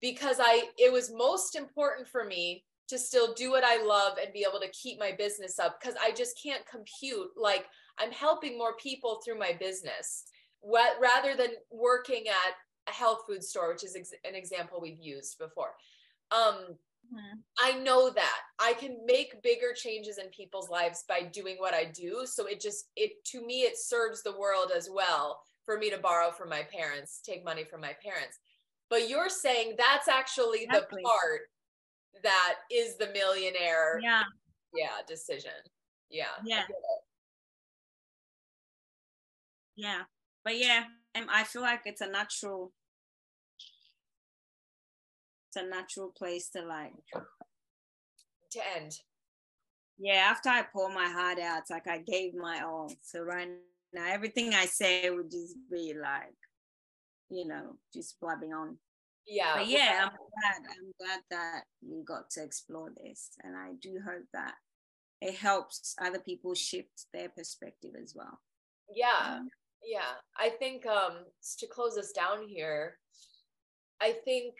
Because 0.00 0.38
I 0.40 0.68
it 0.78 0.92
was 0.92 1.12
most 1.12 1.56
important 1.56 2.08
for 2.08 2.24
me 2.24 2.64
to 2.88 2.98
still 2.98 3.34
do 3.34 3.50
what 3.50 3.64
I 3.64 3.82
love 3.82 4.18
and 4.22 4.32
be 4.32 4.46
able 4.48 4.60
to 4.60 4.70
keep 4.70 4.98
my 4.98 5.12
business 5.12 5.58
up 5.58 5.80
because 5.80 5.96
I 6.00 6.12
just 6.12 6.40
can't 6.40 6.64
compute 6.66 7.30
like 7.36 7.66
I'm 7.98 8.12
helping 8.12 8.56
more 8.56 8.76
people 8.76 9.20
through 9.24 9.38
my 9.38 9.52
business 9.58 10.24
what 10.60 10.96
rather 11.00 11.36
than 11.36 11.50
working 11.70 12.24
at 12.28 12.54
a 12.88 12.92
health 12.92 13.22
food 13.26 13.42
store 13.42 13.72
which 13.72 13.84
is 13.84 13.96
ex- 13.96 14.12
an 14.24 14.34
example 14.34 14.78
we've 14.80 15.00
used 15.00 15.38
before. 15.38 15.74
Um 16.30 16.76
mm-hmm. 17.12 17.38
I 17.58 17.78
know 17.80 18.10
that. 18.10 18.40
I 18.58 18.74
can 18.74 18.98
make 19.06 19.42
bigger 19.42 19.72
changes 19.74 20.18
in 20.18 20.28
people's 20.28 20.70
lives 20.70 21.04
by 21.08 21.22
doing 21.22 21.56
what 21.58 21.74
I 21.74 21.84
do. 21.84 22.22
So 22.24 22.46
it 22.46 22.60
just 22.60 22.90
it 22.96 23.24
to 23.26 23.44
me 23.44 23.62
it 23.62 23.78
serves 23.78 24.22
the 24.22 24.36
world 24.38 24.72
as 24.76 24.88
well 24.92 25.40
for 25.64 25.78
me 25.78 25.90
to 25.90 25.98
borrow 25.98 26.30
from 26.30 26.48
my 26.48 26.62
parents 26.72 27.20
take 27.24 27.44
money 27.44 27.64
from 27.64 27.80
my 27.80 27.94
parents. 28.02 28.38
But 28.88 29.08
you're 29.08 29.28
saying 29.28 29.74
that's 29.76 30.08
actually 30.08 30.64
exactly. 30.64 31.02
the 31.02 31.08
part 31.08 31.40
that 32.22 32.54
is 32.72 32.96
the 32.96 33.08
millionaire 33.12 34.00
yeah. 34.02 34.22
Yeah 34.74 35.02
decision. 35.06 35.50
Yeah 36.10 36.26
yeah. 36.44 36.62
yeah. 39.76 40.02
But 40.44 40.58
yeah 40.58 40.84
i 41.30 41.44
feel 41.44 41.62
like 41.62 41.80
it's 41.84 42.00
a 42.00 42.06
natural 42.06 42.72
it's 45.48 45.64
a 45.64 45.68
natural 45.68 46.12
place 46.16 46.48
to 46.50 46.62
like 46.62 46.92
to 48.50 48.60
end. 48.76 48.92
Yeah 49.98 50.28
after 50.30 50.48
i 50.50 50.62
pour 50.62 50.88
my 50.90 51.06
heart 51.08 51.38
out 51.38 51.60
it's 51.60 51.70
like 51.70 51.88
i 51.88 51.98
gave 51.98 52.34
my 52.34 52.60
all. 52.60 52.92
So 53.02 53.20
right 53.20 53.48
now 53.92 54.06
everything 54.08 54.54
i 54.54 54.66
say 54.66 55.08
would 55.10 55.30
just 55.30 55.56
be 55.70 55.94
like 56.00 56.36
you 57.30 57.46
know 57.46 57.76
just 57.94 58.20
blabbing 58.20 58.52
on. 58.52 58.78
Yeah 59.26 59.56
but 59.56 59.66
yeah 59.66 60.04
i'm 60.04 60.10
glad 60.10 60.70
i'm 60.70 60.92
glad 61.00 61.20
that 61.30 61.62
we 61.82 62.02
got 62.04 62.30
to 62.30 62.42
explore 62.42 62.90
this. 63.02 63.30
And 63.42 63.56
i 63.56 63.72
do 63.80 63.98
hope 64.06 64.26
that 64.32 64.54
it 65.20 65.34
helps 65.34 65.94
other 66.00 66.18
people 66.18 66.54
shift 66.54 67.06
their 67.12 67.30
perspective 67.30 67.92
as 68.00 68.14
well. 68.14 68.38
Yeah. 68.94 69.38
Um, 69.38 69.48
yeah 69.86 70.14
i 70.36 70.48
think 70.48 70.84
um 70.86 71.18
to 71.58 71.66
close 71.66 71.96
us 71.96 72.12
down 72.12 72.46
here 72.46 72.98
i 74.00 74.12
think 74.24 74.54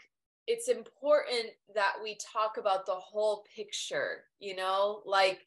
it's 0.46 0.68
important 0.68 1.46
that 1.74 1.94
we 2.02 2.16
talk 2.32 2.56
about 2.56 2.86
the 2.86 2.92
whole 2.92 3.44
picture 3.54 4.22
you 4.38 4.54
know? 4.54 5.02
Like 5.04 5.40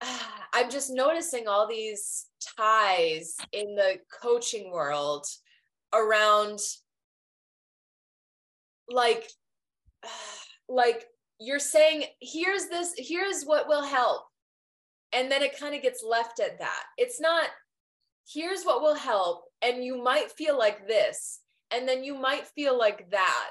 i'm 0.52 0.70
just 0.70 0.90
noticing 0.90 1.48
all 1.48 1.66
these 1.66 2.26
ties 2.56 3.36
in 3.52 3.74
the 3.74 3.98
coaching 4.22 4.70
world 4.70 5.26
around 5.92 6.58
like 8.88 9.28
like 10.68 11.06
you're 11.40 11.58
saying 11.58 12.04
here's 12.20 12.66
this 12.66 12.94
here's 12.96 13.44
what 13.44 13.68
will 13.68 13.84
help. 13.84 14.22
And 15.12 15.30
then 15.30 15.42
it 15.42 15.58
kind 15.58 15.76
of 15.76 15.82
gets 15.82 16.02
left 16.02 16.40
at 16.40 16.58
that. 16.58 16.82
It's 16.98 17.20
not 17.20 17.46
here's 18.28 18.64
what 18.64 18.80
will 18.80 18.94
help 18.94 19.44
and 19.62 19.84
you 19.84 20.02
might 20.02 20.30
feel 20.32 20.58
like 20.58 20.86
this 20.86 21.40
and 21.70 21.88
then 21.88 22.04
you 22.04 22.14
might 22.14 22.46
feel 22.46 22.78
like 22.78 23.10
that. 23.10 23.50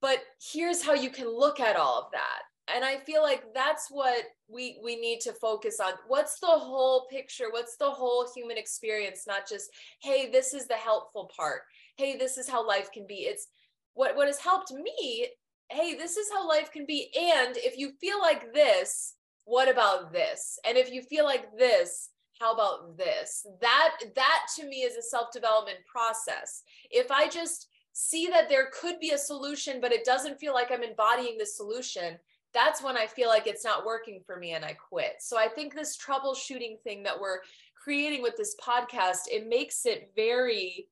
But 0.00 0.18
here's 0.52 0.82
how 0.82 0.94
you 0.94 1.10
can 1.10 1.28
look 1.28 1.60
at 1.60 1.76
all 1.76 1.98
of 1.98 2.12
that. 2.12 2.42
And 2.74 2.84
i 2.84 2.96
feel 2.96 3.22
like 3.22 3.44
that's 3.54 3.86
what 3.90 4.24
we 4.48 4.78
we 4.82 4.96
need 4.96 5.20
to 5.20 5.32
focus 5.32 5.78
on. 5.80 5.92
What's 6.08 6.40
the 6.40 6.46
whole 6.46 7.06
picture? 7.10 7.46
What's 7.50 7.76
the 7.76 7.90
whole 7.90 8.28
human 8.34 8.58
experience? 8.58 9.24
Not 9.26 9.48
just 9.48 9.70
hey 10.02 10.30
this 10.30 10.52
is 10.52 10.66
the 10.66 10.74
helpful 10.74 11.30
part. 11.36 11.62
Hey 11.96 12.16
this 12.16 12.38
is 12.38 12.48
how 12.48 12.66
life 12.66 12.90
can 12.92 13.06
be. 13.06 13.20
It's 13.20 13.46
what 13.94 14.16
what 14.16 14.26
has 14.26 14.40
helped 14.40 14.72
me 14.72 15.28
hey 15.68 15.94
this 15.94 16.16
is 16.16 16.28
how 16.32 16.48
life 16.48 16.72
can 16.72 16.86
be. 16.86 17.08
And 17.16 17.56
if 17.56 17.78
you 17.78 17.92
feel 18.00 18.20
like 18.20 18.52
this 18.52 19.14
what 19.44 19.68
about 19.68 20.12
this? 20.12 20.58
And 20.66 20.76
if 20.76 20.92
you 20.92 21.02
feel 21.02 21.24
like 21.24 21.56
this 21.56 22.10
how 22.40 22.52
about 22.52 22.96
this? 22.96 23.46
That 23.60 23.96
that 24.14 24.46
to 24.56 24.66
me 24.66 24.82
is 24.82 24.96
a 24.96 25.02
self 25.02 25.32
development 25.32 25.78
process. 25.90 26.62
If 26.90 27.10
i 27.10 27.28
just 27.28 27.68
see 27.92 28.28
that 28.28 28.48
there 28.48 28.68
could 28.78 29.00
be 29.00 29.12
a 29.12 29.18
solution 29.18 29.80
but 29.80 29.90
it 29.90 30.04
doesn't 30.04 30.38
feel 30.38 30.52
like 30.52 30.70
i'm 30.70 30.82
embodying 30.82 31.38
the 31.38 31.46
solution 31.46 32.18
that's 32.52 32.82
when 32.82 32.94
i 32.94 33.06
feel 33.06 33.28
like 33.30 33.46
it's 33.46 33.64
not 33.64 33.86
working 33.86 34.20
for 34.26 34.36
me 34.36 34.52
and 34.52 34.64
i 34.64 34.74
quit. 34.74 35.14
So 35.20 35.38
i 35.38 35.48
think 35.48 35.74
this 35.74 35.96
troubleshooting 35.96 36.80
thing 36.82 37.02
that 37.04 37.18
we're 37.18 37.38
creating 37.82 38.22
with 38.22 38.36
this 38.36 38.54
podcast 38.62 39.28
it 39.30 39.48
makes 39.48 39.86
it 39.86 40.12
very 40.14 40.88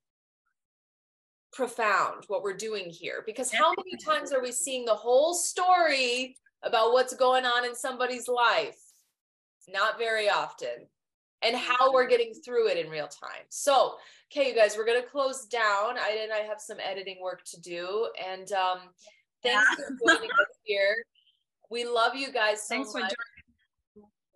profound 1.53 2.25
what 2.27 2.43
we're 2.43 2.57
doing 2.57 2.91
here 2.91 3.23
because 3.27 3.53
how 3.53 3.73
many 3.77 3.97
times 4.03 4.33
are 4.33 4.43
we 4.43 4.51
seeing 4.51 4.85
the 4.85 4.95
whole 4.95 5.35
story 5.35 6.37
about 6.65 6.93
what's 6.93 7.15
going 7.15 7.45
on 7.45 7.65
in 7.65 7.75
somebody's 7.75 8.27
life? 8.27 8.79
Not 9.69 9.99
very 9.99 10.29
often 10.29 10.89
and 11.45 11.57
how 11.57 11.93
we're 11.93 12.09
getting 12.09 12.33
through 12.45 12.69
it 12.69 12.79
in 12.79 12.91
real 12.91 13.09
time 13.09 13.45
so 13.49 13.95
okay 14.31 14.49
you 14.49 14.55
guys 14.55 14.77
we're 14.77 14.87
going 14.87 15.01
to 15.01 15.09
close 15.09 15.47
down 15.47 15.99
i 15.99 16.19
and 16.23 16.33
i 16.33 16.39
have 16.39 16.61
some 16.61 16.79
editing 16.83 17.19
work 17.23 17.43
to 17.45 17.61
do 17.61 18.09
and 18.27 18.53
um 18.53 18.79
thanks 19.43 19.65
yeah. 19.79 19.85
for 19.85 20.15
joining 20.15 20.31
us 20.31 20.59
here 20.63 20.97
we 21.71 21.85
love 21.85 22.15
you 22.15 22.33
guys 22.33 22.67
so 22.67 22.75
thanks 22.75 22.95
much 22.95 23.13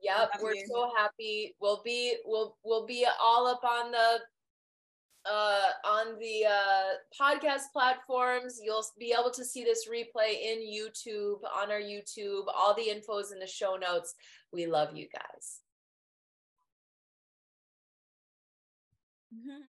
Yep, 0.03 0.31
we're 0.43 0.55
you. 0.55 0.67
so 0.69 0.91
happy. 0.97 1.55
We'll 1.61 1.83
be 1.85 2.17
we'll 2.25 2.57
we'll 2.63 2.87
be 2.87 3.05
all 3.21 3.49
up 3.49 3.65
on 3.65 3.91
the 3.91 4.21
uh, 5.29 5.71
on 5.85 6.19
the 6.19 6.47
uh, 6.47 7.21
podcast 7.21 7.73
platforms. 7.73 8.61
You'll 8.63 8.85
be 8.99 9.15
able 9.19 9.31
to 9.33 9.45
see 9.45 9.65
this 9.65 9.89
replay 9.89 10.41
in 10.43 10.61
YouTube, 10.61 11.41
on 11.55 11.71
our 11.71 11.81
YouTube. 11.81 12.45
All 12.55 12.75
the 12.75 12.89
info 12.89 13.19
is 13.19 13.33
in 13.33 13.39
the 13.39 13.47
show 13.47 13.77
notes. 13.77 14.15
We 14.53 14.67
love 14.67 14.97
you 14.97 15.09
guys. 15.13 15.61